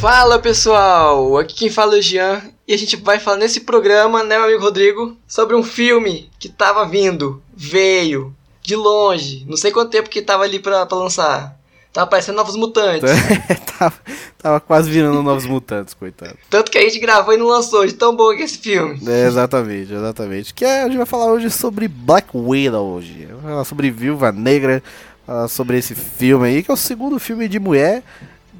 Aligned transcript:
Fala 0.00 0.38
pessoal, 0.38 1.36
aqui 1.36 1.54
quem 1.54 1.68
fala 1.68 1.94
é 1.94 1.98
o 1.98 2.02
Jean 2.02 2.40
e 2.66 2.72
a 2.72 2.78
gente 2.78 2.96
vai 2.96 3.18
falar 3.20 3.36
nesse 3.36 3.60
programa, 3.60 4.24
né, 4.24 4.36
meu 4.36 4.46
amigo 4.46 4.62
Rodrigo, 4.62 5.14
sobre 5.28 5.54
um 5.54 5.62
filme 5.62 6.30
que 6.38 6.48
tava 6.48 6.88
vindo, 6.88 7.42
veio, 7.54 8.34
de 8.62 8.74
longe, 8.74 9.44
não 9.46 9.58
sei 9.58 9.70
quanto 9.70 9.90
tempo 9.90 10.08
que 10.08 10.22
tava 10.22 10.44
ali 10.44 10.58
pra, 10.58 10.86
pra 10.86 10.96
lançar. 10.96 11.54
Tava 11.92 12.06
aparecendo 12.06 12.36
Novos 12.36 12.56
Mutantes. 12.56 13.10
tava, 13.78 13.94
tava 14.38 14.60
quase 14.60 14.90
virando 14.90 15.22
Novos 15.22 15.44
Mutantes, 15.44 15.92
coitado. 15.92 16.38
Tanto 16.48 16.70
que 16.70 16.78
a 16.78 16.82
gente 16.82 16.98
gravou 16.98 17.34
e 17.34 17.36
não 17.36 17.46
lançou, 17.46 17.84
de 17.86 17.92
tão 17.92 18.16
bom 18.16 18.34
que 18.34 18.40
é 18.40 18.44
esse 18.46 18.56
filme. 18.56 18.98
É, 19.06 19.26
exatamente, 19.26 19.92
exatamente. 19.92 20.54
Que 20.54 20.64
é, 20.64 20.80
a 20.80 20.86
gente 20.86 20.96
vai 20.96 21.06
falar 21.06 21.26
hoje 21.30 21.50
sobre 21.50 21.86
Black 21.86 22.28
Widow 22.32 22.86
hoje. 22.86 23.28
Vai 23.42 23.50
falar 23.50 23.64
sobre 23.64 23.90
Viúva 23.90 24.32
Negra, 24.32 24.82
falar 25.26 25.48
sobre 25.48 25.76
esse 25.76 25.94
filme 25.94 26.48
aí, 26.48 26.62
que 26.62 26.70
é 26.70 26.74
o 26.74 26.76
segundo 26.76 27.18
filme 27.18 27.46
de 27.46 27.58
mulher 27.58 28.02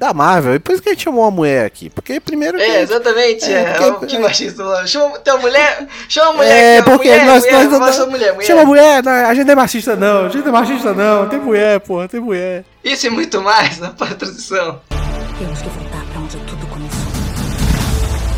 da 0.01 0.15
Marvel. 0.15 0.55
E 0.55 0.59
por 0.59 0.73
isso 0.73 0.81
que 0.81 0.89
a 0.89 0.93
gente 0.93 1.03
chamou 1.03 1.23
uma 1.23 1.29
mulher 1.29 1.63
aqui. 1.63 1.87
Porque 1.91 2.19
primeiro. 2.19 2.59
É, 2.59 2.81
exatamente. 2.81 3.45
É, 3.45 3.59
é, 3.61 3.73
porque- 3.91 4.05
é, 4.05 4.07
que 4.07 4.17
machista 4.17 4.63
lá. 4.63 4.87
Chama 4.87 5.19
tem 5.19 5.31
uma 5.31 5.41
mulher. 5.41 5.87
Chama 6.09 6.29
a 6.29 6.33
mulher 6.33 6.77
É, 6.77 6.79
ó, 6.79 6.83
porque 6.83 7.07
mulher, 7.09 7.25
nós, 7.27 7.43
mulher, 7.43 7.53
nós, 7.53 7.79
nós, 7.79 7.97
nós- 7.99 8.09
mulher, 8.09 8.33
mulher. 8.33 8.47
Chama 8.47 8.65
mulher, 8.65 9.03
não, 9.03 9.11
a 9.11 9.33
gente 9.35 9.45
não 9.45 9.51
é 9.51 9.55
machista 9.55 9.95
não, 9.95 10.25
a 10.25 10.29
gente 10.29 10.41
não 10.41 10.47
é 10.49 10.51
machista 10.59 10.93
não, 10.93 11.29
tem 11.29 11.39
mulher, 11.39 11.79
porra, 11.81 12.07
tem 12.07 12.19
mulher. 12.19 12.65
Isso 12.83 13.05
e 13.05 13.09
muito 13.11 13.39
mais 13.43 13.77
na 13.77 13.89
transição. 13.91 14.81
Temos 15.37 15.61
que 15.61 15.69
voltar 15.69 16.03
pra 16.11 16.19
onde 16.19 16.37
tudo 16.37 16.65
começou. 16.67 17.11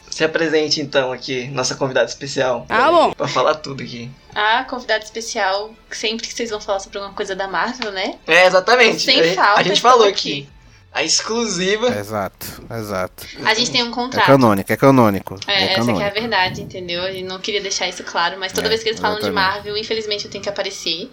Se 0.09 0.23
apresente 0.25 0.81
então 0.81 1.11
aqui, 1.13 1.47
nossa 1.53 1.75
convidada 1.75 2.07
especial. 2.07 2.65
Ah, 2.69 2.91
bom. 2.91 3.13
Pra 3.13 3.27
falar 3.27 3.55
tudo 3.55 3.81
aqui. 3.83 4.11
A 4.35 4.63
convidada 4.65 5.03
especial, 5.03 5.71
sempre 5.89 6.27
que 6.27 6.33
vocês 6.33 6.49
vão 6.49 6.59
falar 6.59 6.79
sobre 6.79 6.97
alguma 6.99 7.15
coisa 7.15 7.35
da 7.35 7.47
Marvel, 7.47 7.91
né? 7.91 8.15
É, 8.27 8.45
exatamente. 8.45 9.01
Sem 9.01 9.21
a, 9.31 9.33
falta, 9.33 9.59
a 9.61 9.63
gente 9.63 9.81
falou 9.81 10.07
aqui. 10.07 10.47
A 10.93 11.03
exclusiva. 11.03 11.87
Exato, 11.97 12.45
exato. 12.79 13.25
A 13.43 13.53
gente 13.55 13.71
tem 13.71 13.83
um 13.83 13.89
É 13.89 13.91
contrato. 13.91 14.25
canônico, 14.27 14.71
é 14.71 14.77
canônico. 14.77 15.39
É, 15.47 15.51
é 15.65 15.73
essa 15.73 15.91
que 15.93 16.01
é 16.01 16.07
a 16.07 16.09
verdade, 16.11 16.61
entendeu? 16.61 17.01
A 17.01 17.11
gente 17.11 17.25
não 17.25 17.39
queria 17.39 17.61
deixar 17.61 17.87
isso 17.89 18.03
claro, 18.03 18.39
mas 18.39 18.51
toda 18.53 18.67
É, 18.67 18.69
vez 18.69 18.83
que 18.83 18.89
eles 18.89 18.99
falam 18.99 19.17
de 19.19 19.25
exatamente. 19.25 19.53
Marvel, 19.55 19.77
infelizmente 19.77 20.25
eu 20.25 20.31
tenho 20.31 20.43
que 20.43 20.49
aparecer. 20.49 21.09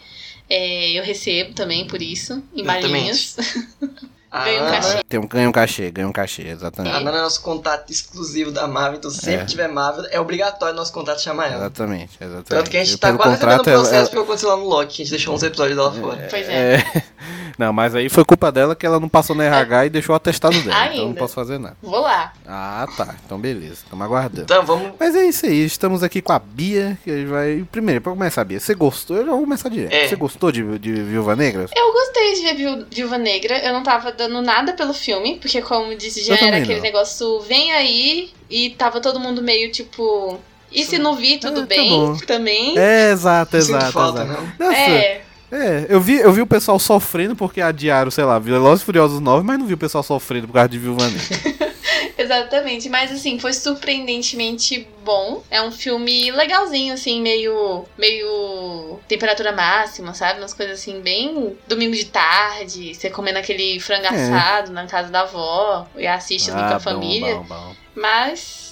É, 0.48 0.98
eu 0.98 1.02
recebo 1.04 1.54
também 1.54 1.86
por 1.86 2.02
isso, 2.02 2.42
em 2.54 2.64
balinhas. 2.64 3.36
A 4.32 4.44
Ganha 4.44 4.62
um 4.62 4.66
Ana- 4.66 4.76
cachê. 4.76 5.02
Tem 5.08 5.18
um, 5.18 5.26
ganha 5.26 5.48
um 5.48 5.52
cachê, 5.52 5.90
ganha 5.90 6.06
um 6.06 6.12
cachê, 6.12 6.42
exatamente. 6.42 6.94
A 6.94 7.00
Nana 7.00 7.18
é 7.18 7.22
nosso 7.22 7.42
contato 7.42 7.90
exclusivo 7.90 8.52
da 8.52 8.64
Marvel, 8.68 8.98
então 8.98 9.10
sempre 9.10 9.42
É. 9.42 9.44
tiver 9.44 9.66
Marvel, 9.66 10.06
é 10.08 10.20
obrigatório 10.20 10.72
nosso 10.76 10.92
contato 10.92 11.20
chamar 11.20 11.46
ela. 11.48 11.56
Exatamente, 11.62 12.12
exatamente. 12.20 12.44
Tanto 12.46 12.70
que 12.70 12.76
a 12.76 12.84
gente 12.84 12.94
E 12.94 12.98
tá 12.98 13.12
quase 13.14 13.30
recebendo 13.32 13.56
contrato, 13.58 13.64
processo 13.64 13.94
ela- 13.96 14.06
porque 14.06 14.18
aconteceu 14.22 14.48
lá 14.50 14.56
no 14.56 14.68
Loki, 14.68 14.86
que 14.94 15.02
a 15.02 15.04
gente 15.04 15.10
deixou 15.10 15.34
uns 15.34 15.42
episódios 15.42 15.76
dela 15.76 15.92
fora. 15.92 16.28
Pois 16.30 16.48
é. 16.48 16.76
É. 17.20 17.52
Não, 17.58 17.72
mas 17.72 17.94
aí 17.94 18.08
foi 18.08 18.24
culpa 18.24 18.50
dela 18.50 18.74
que 18.74 18.86
ela 18.86 18.98
não 18.98 19.08
passou 19.08 19.36
no 19.36 19.42
RH 19.42 19.86
e 19.86 19.90
deixou 19.90 20.12
o 20.14 20.16
atestado 20.16 20.58
dela. 20.62 20.86
Então 20.86 20.96
não 20.98 21.06
Ainda. 21.08 21.18
posso 21.18 21.34
fazer 21.34 21.58
nada. 21.58 21.76
Vou 21.82 22.00
lá. 22.00 22.32
Ah, 22.46 22.86
tá. 22.96 23.14
Então 23.24 23.38
beleza. 23.38 23.74
Estamos 23.74 24.04
aguardando. 24.04 24.42
Então 24.42 24.64
vamos. 24.64 24.92
Mas 24.98 25.14
é 25.14 25.24
isso 25.26 25.46
aí, 25.46 25.64
estamos 25.64 26.02
aqui 26.02 26.20
com 26.22 26.32
a 26.32 26.38
Bia, 26.38 26.98
que 27.04 27.24
vai. 27.26 27.64
Primeiro, 27.70 28.00
pra 28.00 28.12
começar, 28.12 28.44
Bia, 28.44 28.58
você 28.60 28.74
gostou? 28.74 29.16
Eu 29.18 29.24
já 29.26 29.30
vou 29.32 29.40
começar 29.40 29.68
direto. 29.68 29.92
É. 29.92 30.08
Você 30.08 30.16
gostou 30.16 30.50
de, 30.50 30.78
de 30.78 30.92
Viúva 30.92 31.36
Negra? 31.36 31.66
Eu 31.76 31.92
gostei 31.92 32.34
de 32.34 32.40
ver 32.42 32.54
Viú- 32.54 32.86
Viúva 32.90 33.18
Negra. 33.18 33.58
Eu 33.64 33.72
não 33.72 33.82
tava 33.82 34.10
dando 34.12 34.40
nada 34.42 34.72
pelo 34.72 34.94
filme, 34.94 35.36
porque, 35.40 35.60
como 35.62 35.94
disse, 35.96 36.24
já 36.24 36.34
Eu 36.36 36.46
era 36.46 36.56
aquele 36.58 36.76
não. 36.76 36.82
negócio 36.82 37.40
vem 37.40 37.72
aí 37.72 38.30
e 38.48 38.70
tava 38.70 39.00
todo 39.00 39.20
mundo 39.20 39.42
meio 39.42 39.70
tipo. 39.70 40.38
E 40.72 40.84
se 40.84 40.98
não 40.98 41.16
vir, 41.16 41.38
tudo 41.40 41.58
Ah, 41.58 41.62
tá 41.62 41.66
bem 41.66 41.90
bom. 41.90 42.16
também. 42.18 42.78
É, 42.78 43.10
exato, 43.10 43.56
Não 43.56 43.62
sinto 43.64 43.76
exato. 43.76 43.92
falta, 43.92 44.22
exato. 44.22 44.40
não. 44.58 44.66
Nossa, 44.68 44.78
É, 44.80 45.20
é, 45.50 45.86
eu 45.88 46.00
vi, 46.00 46.16
eu 46.18 46.32
vi 46.32 46.40
o 46.40 46.46
pessoal 46.46 46.78
sofrendo 46.78 47.34
porque 47.36 47.60
adiaram, 47.60 48.10
sei 48.10 48.24
lá, 48.24 48.38
Velozes 48.38 48.82
e 48.82 48.84
Furiosos 48.84 49.20
9, 49.20 49.44
mas 49.44 49.58
não 49.58 49.66
vi 49.66 49.74
o 49.74 49.78
pessoal 49.78 50.02
sofrendo 50.02 50.46
por 50.46 50.54
causa 50.54 50.68
de 50.68 50.78
Viúva 50.78 51.06
Negra. 51.08 51.70
exatamente. 52.16 52.88
Mas 52.88 53.10
assim, 53.10 53.38
foi 53.38 53.52
surpreendentemente 53.52 54.86
bom. 55.04 55.42
É 55.50 55.60
um 55.62 55.72
filme 55.72 56.30
legalzinho, 56.30 56.94
assim, 56.94 57.20
meio. 57.20 57.84
meio. 57.98 58.98
temperatura 59.08 59.52
máxima, 59.52 60.14
sabe? 60.14 60.40
Umas 60.40 60.54
coisas 60.54 60.80
assim, 60.80 61.00
bem 61.00 61.56
domingo 61.66 61.94
de 61.94 62.06
tarde, 62.06 62.94
você 62.94 63.10
comendo 63.10 63.38
aquele 63.38 63.80
frango 63.80 64.06
É. 64.06 64.08
assado 64.08 64.72
na 64.72 64.86
casa 64.86 65.10
da 65.10 65.22
avó 65.22 65.86
e 65.96 66.06
assiste 66.06 66.50
assim, 66.50 66.58
com 66.60 66.64
a 66.66 66.72
bom, 66.74 66.80
família. 66.80 67.34
bom, 67.36 67.44
bom. 67.44 67.74
Mas. 67.94 68.69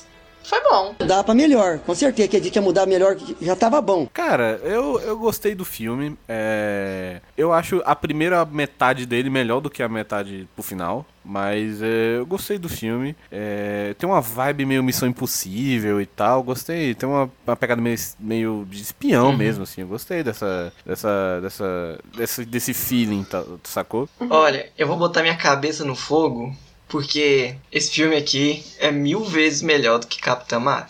Foi 0.48 0.62
bom. 0.62 0.94
Dá 1.06 1.22
pra 1.22 1.34
melhor, 1.34 1.78
com 1.80 1.94
certeza 1.94 2.28
que 2.28 2.36
a 2.36 2.40
gente 2.40 2.56
ia 2.56 2.62
mudar 2.62 2.86
melhor, 2.86 3.16
já 3.40 3.54
tava 3.54 3.80
bom. 3.82 4.06
Cara, 4.12 4.58
eu, 4.64 4.98
eu 5.00 5.18
gostei 5.18 5.54
do 5.54 5.64
filme. 5.64 6.16
é, 6.28 7.20
Eu 7.36 7.52
acho 7.52 7.82
a 7.84 7.94
primeira 7.94 8.44
metade 8.46 9.04
dele 9.04 9.28
melhor 9.28 9.60
do 9.60 9.68
que 9.68 9.82
a 9.82 9.88
metade 9.88 10.48
pro 10.54 10.62
final. 10.62 11.04
Mas 11.22 11.82
é, 11.82 12.16
eu 12.16 12.24
gostei 12.24 12.56
do 12.56 12.70
filme. 12.70 13.14
É, 13.30 13.94
Tem 13.98 14.08
uma 14.08 14.22
vibe 14.22 14.64
meio 14.64 14.82
Missão 14.82 15.06
Impossível 15.06 16.00
e 16.00 16.06
tal. 16.06 16.42
Gostei. 16.42 16.94
Tem 16.94 17.06
uma, 17.06 17.30
uma 17.46 17.54
pegada 17.56 17.82
meio, 17.82 17.98
meio 18.18 18.66
de 18.70 18.80
espião 18.80 19.36
mesmo, 19.36 19.64
assim. 19.64 19.82
Eu 19.82 19.88
gostei 19.88 20.22
dessa. 20.22 20.72
dessa. 20.86 21.40
dessa. 21.42 21.98
desse, 22.16 22.44
desse 22.46 22.72
feeling, 22.72 23.24
tá, 23.24 23.44
sacou? 23.64 24.08
Olha, 24.30 24.70
eu 24.78 24.86
vou 24.86 24.96
botar 24.96 25.20
minha 25.20 25.36
cabeça 25.36 25.84
no 25.84 25.94
fogo, 25.94 26.56
porque 26.88 27.54
esse 27.70 27.90
filme 27.92 28.16
aqui 28.16 28.64
é 28.78 28.90
mil 28.90 29.24
vezes 29.24 29.62
melhor 29.62 29.98
do 29.98 30.06
que 30.06 30.20
Capitã 30.20 30.58
Marvel. 30.58 30.88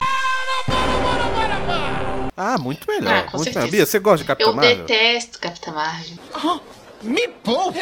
Ah, 2.37 2.57
muito 2.57 2.87
melhor. 2.87 3.13
Ah, 3.13 3.23
com 3.31 3.37
muito 3.39 3.53
melhor. 3.53 3.71
Bia, 3.71 3.85
você 3.85 3.99
gosta 3.99 4.19
de 4.19 4.29
Capitão 4.29 4.51
Eu 4.53 4.57
Marvel? 4.57 4.77
detesto 4.77 5.41
Capitã 5.41 5.73
Marvel. 5.73 6.17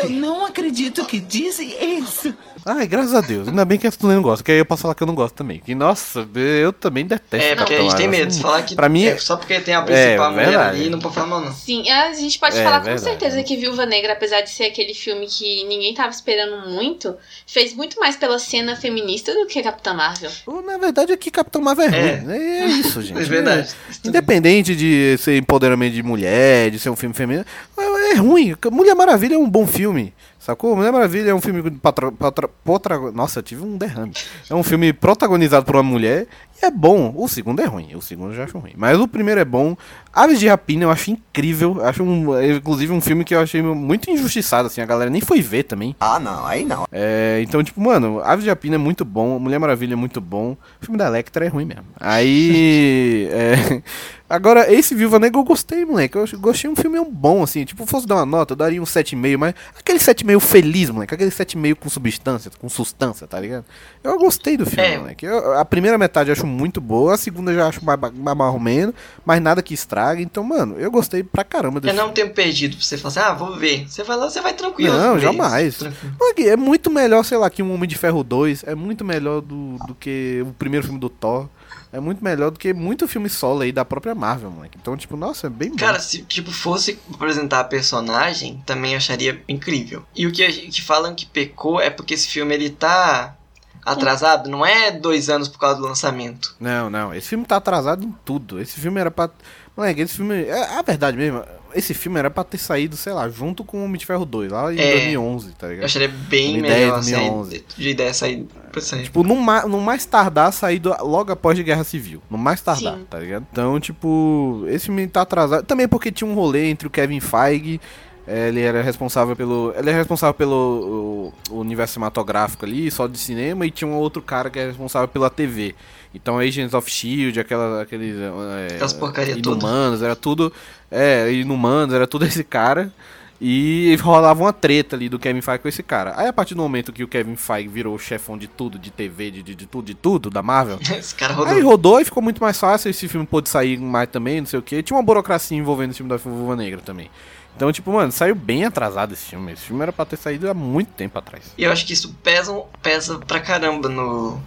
Eu 0.02 0.10
não 0.10 0.44
acredito 0.44 1.04
que 1.04 1.18
dizem 1.18 1.74
isso. 1.98 2.34
Ai, 2.64 2.86
graças 2.86 3.14
a 3.14 3.20
Deus. 3.20 3.46
Ainda 3.48 3.64
bem 3.64 3.78
que 3.78 3.88
tu 3.92 4.06
não 4.08 4.20
gosta, 4.20 4.42
que 4.44 4.50
aí 4.50 4.58
eu 4.58 4.64
posso 4.66 4.82
falar 4.82 4.94
que 4.96 5.02
eu 5.02 5.06
não 5.06 5.14
gosto 5.14 5.34
também. 5.34 5.60
Que, 5.64 5.72
nossa, 5.74 6.26
eu 6.34 6.72
também 6.72 7.06
detesto. 7.06 7.36
É, 7.52 7.54
porque 7.54 7.74
a 7.74 7.80
gente 7.80 7.94
tem 7.96 8.06
Marvel. 8.08 8.24
medo 8.26 8.34
de 8.36 8.42
falar 8.42 8.62
que 8.62 8.74
Pra 8.74 8.88
mim, 8.88 9.04
é 9.04 9.16
só 9.18 9.36
porque 9.36 9.60
tem 9.60 9.72
a 9.74 9.82
principal 9.82 10.26
É, 10.26 10.30
mulher 10.30 10.46
verdade. 10.48 10.80
ali, 10.80 10.90
não 10.90 10.98
pode 10.98 11.14
falar 11.14 11.26
mal, 11.28 11.40
não. 11.42 11.52
Sim, 11.52 11.88
a 11.88 12.12
gente 12.12 12.38
pode 12.40 12.58
É, 12.58 12.64
falar 12.64 12.78
com 12.80 12.86
verdade. 12.86 13.08
certeza 13.08 13.42
que 13.44 13.56
Viúva 13.56 13.86
Negra, 13.86 14.14
apesar 14.14 14.40
de 14.40 14.50
ser 14.50 14.64
aquele 14.64 14.94
filme 14.94 15.26
que 15.28 15.64
ninguém 15.64 15.94
tava 15.94 16.10
esperando 16.10 16.68
muito, 16.68 17.14
fez 17.46 17.72
muito 17.72 18.00
mais 18.00 18.16
pela 18.16 18.38
cena 18.38 18.74
feminista 18.74 19.32
do 19.32 19.46
que 19.46 19.62
Capitã 19.62 19.94
Marvel. 19.94 20.30
Na 20.66 20.76
verdade 20.76 21.12
é 21.12 21.16
que 21.16 21.30
Capitão 21.30 21.62
Marvel 21.62 21.84
é 21.84 21.88
É. 21.88 22.16
ruim. 22.16 22.26
né? 22.26 22.38
É 22.62 22.66
isso, 22.66 23.00
gente. 23.02 23.20
É 23.20 23.24
verdade. 23.24 23.68
Independente 24.04 24.74
de 24.74 25.16
ser 25.18 25.36
empoderamento 25.38 25.94
de 25.94 26.02
mulher, 26.02 26.70
de 26.72 26.78
ser 26.80 26.90
um 26.90 26.96
filme 26.96 27.14
feminino, 27.14 27.44
é 27.78 27.96
é 28.06 28.14
ruim. 28.14 28.54
Mulher 28.70 28.94
Maravilha 29.06 29.34
é 29.36 29.38
um 29.38 29.48
bom 29.48 29.66
filme. 29.66 30.12
Sacou? 30.38 30.74
Mulher 30.76 30.92
Maravilha 30.92 31.30
é 31.30 31.34
um 31.34 31.40
filme 31.40 31.70
patra, 31.70 32.10
patra, 32.12 32.48
potra- 32.48 33.10
Nossa, 33.12 33.38
eu 33.38 33.42
tive 33.42 33.62
um 33.64 33.76
derrame. 33.76 34.12
É 34.50 34.54
um 34.54 34.62
filme 34.62 34.92
protagonizado 34.92 35.64
por 35.64 35.76
uma 35.76 35.82
mulher 35.82 36.26
e 36.62 36.66
é 36.66 36.70
bom. 36.70 37.12
O 37.16 37.28
segundo 37.28 37.60
é 37.60 37.64
ruim. 37.66 37.94
O 37.94 38.02
segundo 38.02 38.30
eu 38.32 38.36
já 38.36 38.44
acho 38.44 38.58
ruim. 38.58 38.72
Mas 38.76 38.98
o 38.98 39.06
primeiro 39.08 39.40
é 39.40 39.44
bom. 39.44 39.76
Aves 40.12 40.40
de 40.40 40.48
Rapina 40.48 40.84
eu 40.84 40.90
acho 40.90 41.10
incrível. 41.10 41.84
Acho 41.84 42.02
um, 42.02 42.36
é, 42.36 42.52
inclusive 42.52 42.92
um 42.92 43.00
filme 43.00 43.24
que 43.24 43.34
eu 43.34 43.40
achei 43.40 43.60
muito 43.62 44.10
injustiçado, 44.10 44.66
assim. 44.68 44.80
A 44.80 44.86
galera 44.86 45.10
nem 45.10 45.20
foi 45.20 45.40
ver 45.42 45.64
também. 45.64 45.94
Ah, 46.00 46.18
não, 46.18 46.46
aí 46.46 46.64
não. 46.64 46.86
É, 46.90 47.40
então, 47.42 47.62
tipo, 47.62 47.80
mano, 47.80 48.20
Aves 48.24 48.44
de 48.44 48.48
Rapina 48.50 48.76
é 48.76 48.78
muito 48.78 49.04
bom, 49.04 49.38
Mulher 49.38 49.58
Maravilha 49.58 49.92
é 49.92 49.96
muito 49.96 50.20
bom, 50.20 50.56
o 50.80 50.84
filme 50.84 50.96
da 50.98 51.06
Electra 51.06 51.44
é 51.44 51.48
ruim 51.48 51.66
mesmo. 51.66 51.84
Aí. 52.00 53.28
é, 53.32 53.82
agora, 54.28 54.72
esse 54.72 54.94
Viúva 54.94 55.18
Negra 55.18 55.38
eu 55.38 55.44
gostei, 55.44 55.84
moleque. 55.84 56.16
Eu 56.16 56.26
gostei 56.38 56.70
um 56.70 56.76
filme 56.76 56.98
bom, 57.10 57.42
assim. 57.42 57.64
Tipo, 57.64 57.84
fosse 57.86 58.06
dar 58.06 58.16
uma 58.16 58.26
nota, 58.26 58.52
eu 58.52 58.56
daria 58.56 58.80
um 58.80 58.84
7,5, 58.84 59.36
mas 59.36 59.54
aquele 59.78 59.98
7,5 59.98 60.40
feliz, 60.40 60.90
moleque. 60.90 61.14
Aquele 61.14 61.30
7,5 61.30 61.74
com 61.74 61.88
substância, 61.90 62.50
com 62.58 62.68
substância, 62.68 63.26
tá 63.26 63.38
ligado? 63.38 63.64
Eu 64.02 64.18
gostei 64.18 64.56
do 64.56 64.64
filme, 64.64 64.82
É. 64.88 64.98
moleque. 64.98 65.26
Eu- 65.26 65.58
a 65.58 65.64
primeira 65.64 65.98
metade 65.98 66.30
eu 66.30 66.32
acho 66.32 66.45
muito 66.46 66.80
boa, 66.80 67.14
a 67.14 67.16
segunda 67.16 67.50
eu 67.50 67.56
já 67.56 67.68
acho 67.68 67.84
mais, 67.84 67.98
mais 68.00 68.36
marromeno, 68.36 68.94
mas 69.24 69.40
nada 69.42 69.62
que 69.62 69.74
estrague. 69.74 70.22
Então, 70.22 70.42
mano, 70.42 70.76
eu 70.78 70.90
gostei 70.90 71.22
pra 71.22 71.44
caramba 71.44 71.78
É 71.78 71.80
desse 71.82 71.94
não 71.94 72.08
um 72.08 72.12
tempo 72.12 72.34
perdido 72.34 72.76
pra 72.76 72.84
você 72.84 72.96
falar 72.96 73.08
assim, 73.08 73.20
ah, 73.20 73.34
vou 73.34 73.56
ver. 73.56 73.88
Você 73.88 74.02
vai 74.02 74.16
lá, 74.16 74.30
você 74.30 74.40
vai 74.40 74.54
tranquilo. 74.54 74.96
Não, 74.96 75.18
jamais. 75.18 75.80
Moleque, 76.18 76.48
É 76.48 76.56
muito 76.56 76.90
melhor, 76.90 77.24
sei 77.24 77.38
lá, 77.38 77.50
que 77.50 77.62
um 77.62 77.72
Homem 77.74 77.88
de 77.88 77.96
Ferro 77.96 78.22
2. 78.22 78.64
É 78.64 78.74
muito 78.74 79.04
melhor 79.04 79.40
do, 79.40 79.76
do 79.86 79.94
que 79.94 80.44
o 80.46 80.52
primeiro 80.54 80.84
filme 80.86 81.00
do 81.00 81.08
Thor. 81.08 81.48
É 81.92 82.00
muito 82.00 82.22
melhor 82.22 82.50
do 82.50 82.58
que 82.58 82.74
muito 82.74 83.08
filme 83.08 83.28
solo 83.28 83.62
aí 83.62 83.72
da 83.72 83.84
própria 83.84 84.14
Marvel, 84.14 84.50
moleque. 84.50 84.76
Então, 84.80 84.96
tipo, 84.96 85.16
nossa, 85.16 85.46
é 85.46 85.50
bem 85.50 85.70
bom. 85.70 85.76
Cara, 85.76 85.98
se 85.98 86.22
tipo 86.22 86.50
fosse 86.50 86.98
apresentar 87.12 87.60
a 87.60 87.64
personagem, 87.64 88.62
também 88.66 88.94
acharia 88.94 89.40
incrível. 89.48 90.04
E 90.14 90.26
o 90.26 90.32
que, 90.32 90.46
que 90.46 90.82
falam 90.82 91.14
que 91.14 91.24
pecou 91.24 91.80
é 91.80 91.88
porque 91.88 92.14
esse 92.14 92.28
filme 92.28 92.54
ele 92.54 92.70
tá 92.70 93.36
atrasado, 93.86 94.50
não 94.50 94.66
é 94.66 94.90
dois 94.90 95.30
anos 95.30 95.48
por 95.48 95.58
causa 95.58 95.80
do 95.80 95.86
lançamento. 95.86 96.54
Não, 96.60 96.90
não. 96.90 97.14
Esse 97.14 97.28
filme 97.28 97.44
tá 97.46 97.56
atrasado 97.56 98.04
em 98.04 98.14
tudo. 98.24 98.60
Esse 98.60 98.78
filme 98.80 99.00
era 99.00 99.10
pra. 99.10 99.30
Moleque, 99.76 100.00
esse 100.02 100.14
filme. 100.16 100.42
É 100.44 100.76
a 100.78 100.82
verdade 100.82 101.16
mesmo. 101.16 101.42
Esse 101.74 101.92
filme 101.92 102.18
era 102.18 102.30
pra 102.30 102.42
ter 102.42 102.56
saído, 102.56 102.96
sei 102.96 103.12
lá, 103.12 103.28
junto 103.28 103.62
com 103.62 103.78
o 103.82 103.84
Homem 103.84 103.98
de 103.98 104.06
Ferro 104.06 104.24
2, 104.24 104.50
lá 104.50 104.72
em 104.72 104.78
É. 104.80 104.92
2011, 104.92 105.50
tá 105.52 105.66
Eu 105.66 105.70
ligado? 105.72 105.84
acharia 105.84 106.08
bem 106.08 106.52
2010, 106.52 106.80
melhor 106.80 106.98
assim, 106.98 107.10
2011. 107.12 107.64
de 107.76 107.88
ideia 107.90 108.14
sair 108.14 108.48
pra 108.72 108.80
sair. 108.80 109.02
Tipo, 109.02 109.22
no, 109.22 109.36
ma 109.36 109.66
no 109.66 109.78
mais 109.78 110.06
tardar, 110.06 110.50
saído 110.54 110.94
logo 111.00 111.32
após 111.32 111.54
de 111.54 111.62
Guerra 111.62 111.84
Civil. 111.84 112.22
No 112.30 112.38
mais 112.38 112.62
tardar, 112.62 112.96
Sim. 112.96 113.04
tá 113.10 113.18
ligado? 113.18 113.46
Então, 113.52 113.78
tipo, 113.78 114.64
esse 114.68 114.86
filme 114.86 115.06
tá 115.06 115.20
atrasado. 115.20 115.64
Também 115.66 115.86
porque 115.86 116.10
tinha 116.10 116.26
um 116.30 116.34
rolê 116.34 116.70
entre 116.70 116.86
o 116.88 116.90
Kevin 116.90 117.20
Feige 117.20 117.78
Ele 118.26 118.60
era 118.60 118.82
responsável 118.82 119.36
pelo. 119.36 119.72
Ele 119.76 119.90
é 119.90 119.92
responsável 119.92 120.34
pelo 120.34 121.32
o, 121.48 121.54
o 121.54 121.60
universo 121.60 121.94
cinematográfico 121.94 122.64
ali, 122.64 122.90
só 122.90 123.06
de 123.06 123.18
cinema, 123.18 123.64
e 123.64 123.70
tinha 123.70 123.86
um 123.86 123.94
outro 123.94 124.20
cara 124.20 124.50
que 124.50 124.58
é 124.58 124.66
responsável 124.66 125.06
pela 125.06 125.30
TV. 125.30 125.74
Então 126.12 126.38
Agents 126.38 126.74
of 126.74 126.90
Shield, 126.90 127.38
aquela, 127.38 127.82
aqueles. 127.82 128.16
É, 128.16 128.74
Aquelas 128.74 128.92
porcaria 128.94 129.38
Inumanos, 129.38 130.02
era 130.02 130.16
tudo. 130.16 130.52
É, 130.90 131.30
Inumanos, 131.32 131.94
era 131.94 132.06
tudo 132.06 132.24
esse 132.26 132.42
cara. 132.42 132.92
E 133.40 133.94
rolava 134.00 134.42
uma 134.42 134.52
treta 134.52 134.96
ali 134.96 135.10
do 135.10 135.18
Kevin 135.18 135.42
Feige 135.42 135.58
com 135.58 135.68
esse 135.68 135.82
cara. 135.82 136.14
Aí 136.16 136.26
a 136.26 136.32
partir 136.32 136.54
do 136.54 136.62
momento 136.62 136.90
que 136.90 137.04
o 137.04 137.08
Kevin 137.08 137.36
Feige 137.36 137.68
virou 137.68 137.94
o 137.94 137.98
chefão 137.98 138.36
de 138.38 138.48
tudo, 138.48 138.78
de 138.78 138.90
TV, 138.90 139.30
de, 139.30 139.42
de, 139.42 139.54
de 139.54 139.66
tudo, 139.66 139.84
de 139.84 139.94
tudo, 139.94 140.30
da 140.30 140.42
Marvel. 140.42 140.78
Esse 140.98 141.14
cara 141.14 141.34
rodou. 141.34 141.52
Aí 141.52 141.60
rodou 141.60 142.00
e 142.00 142.04
ficou 142.04 142.22
muito 142.22 142.42
mais 142.42 142.58
fácil. 142.58 142.88
Esse 142.90 143.06
filme 143.06 143.26
pôde 143.26 143.50
sair 143.50 143.78
mais 143.78 144.08
também, 144.08 144.40
não 144.40 144.46
sei 144.46 144.58
o 144.58 144.62
que. 144.62 144.82
Tinha 144.82 144.96
uma 144.96 145.02
burocracia 145.02 145.56
envolvendo 145.56 145.90
o 145.90 145.94
filme 145.94 146.08
da 146.08 146.16
Viúva 146.16 146.56
Negra 146.56 146.80
também. 146.80 147.10
Então, 147.56 147.72
tipo, 147.72 147.90
mano, 147.90 148.12
saiu 148.12 148.34
bem 148.34 148.64
atrasado 148.64 149.14
esse 149.14 149.24
filme. 149.24 149.52
Esse 149.52 149.62
filme 149.62 149.82
era 149.82 149.92
pra 149.92 150.04
ter 150.04 150.18
saído 150.18 150.50
há 150.50 150.54
muito 150.54 150.92
tempo 150.92 151.18
atrás. 151.18 151.54
E 151.56 151.64
eu 151.64 151.72
acho 151.72 151.86
que 151.86 151.94
isso 151.94 152.14
pesa, 152.22 152.52
pesa 152.82 153.18
pra 153.18 153.40
caramba 153.40 153.88
no, 153.88 154.38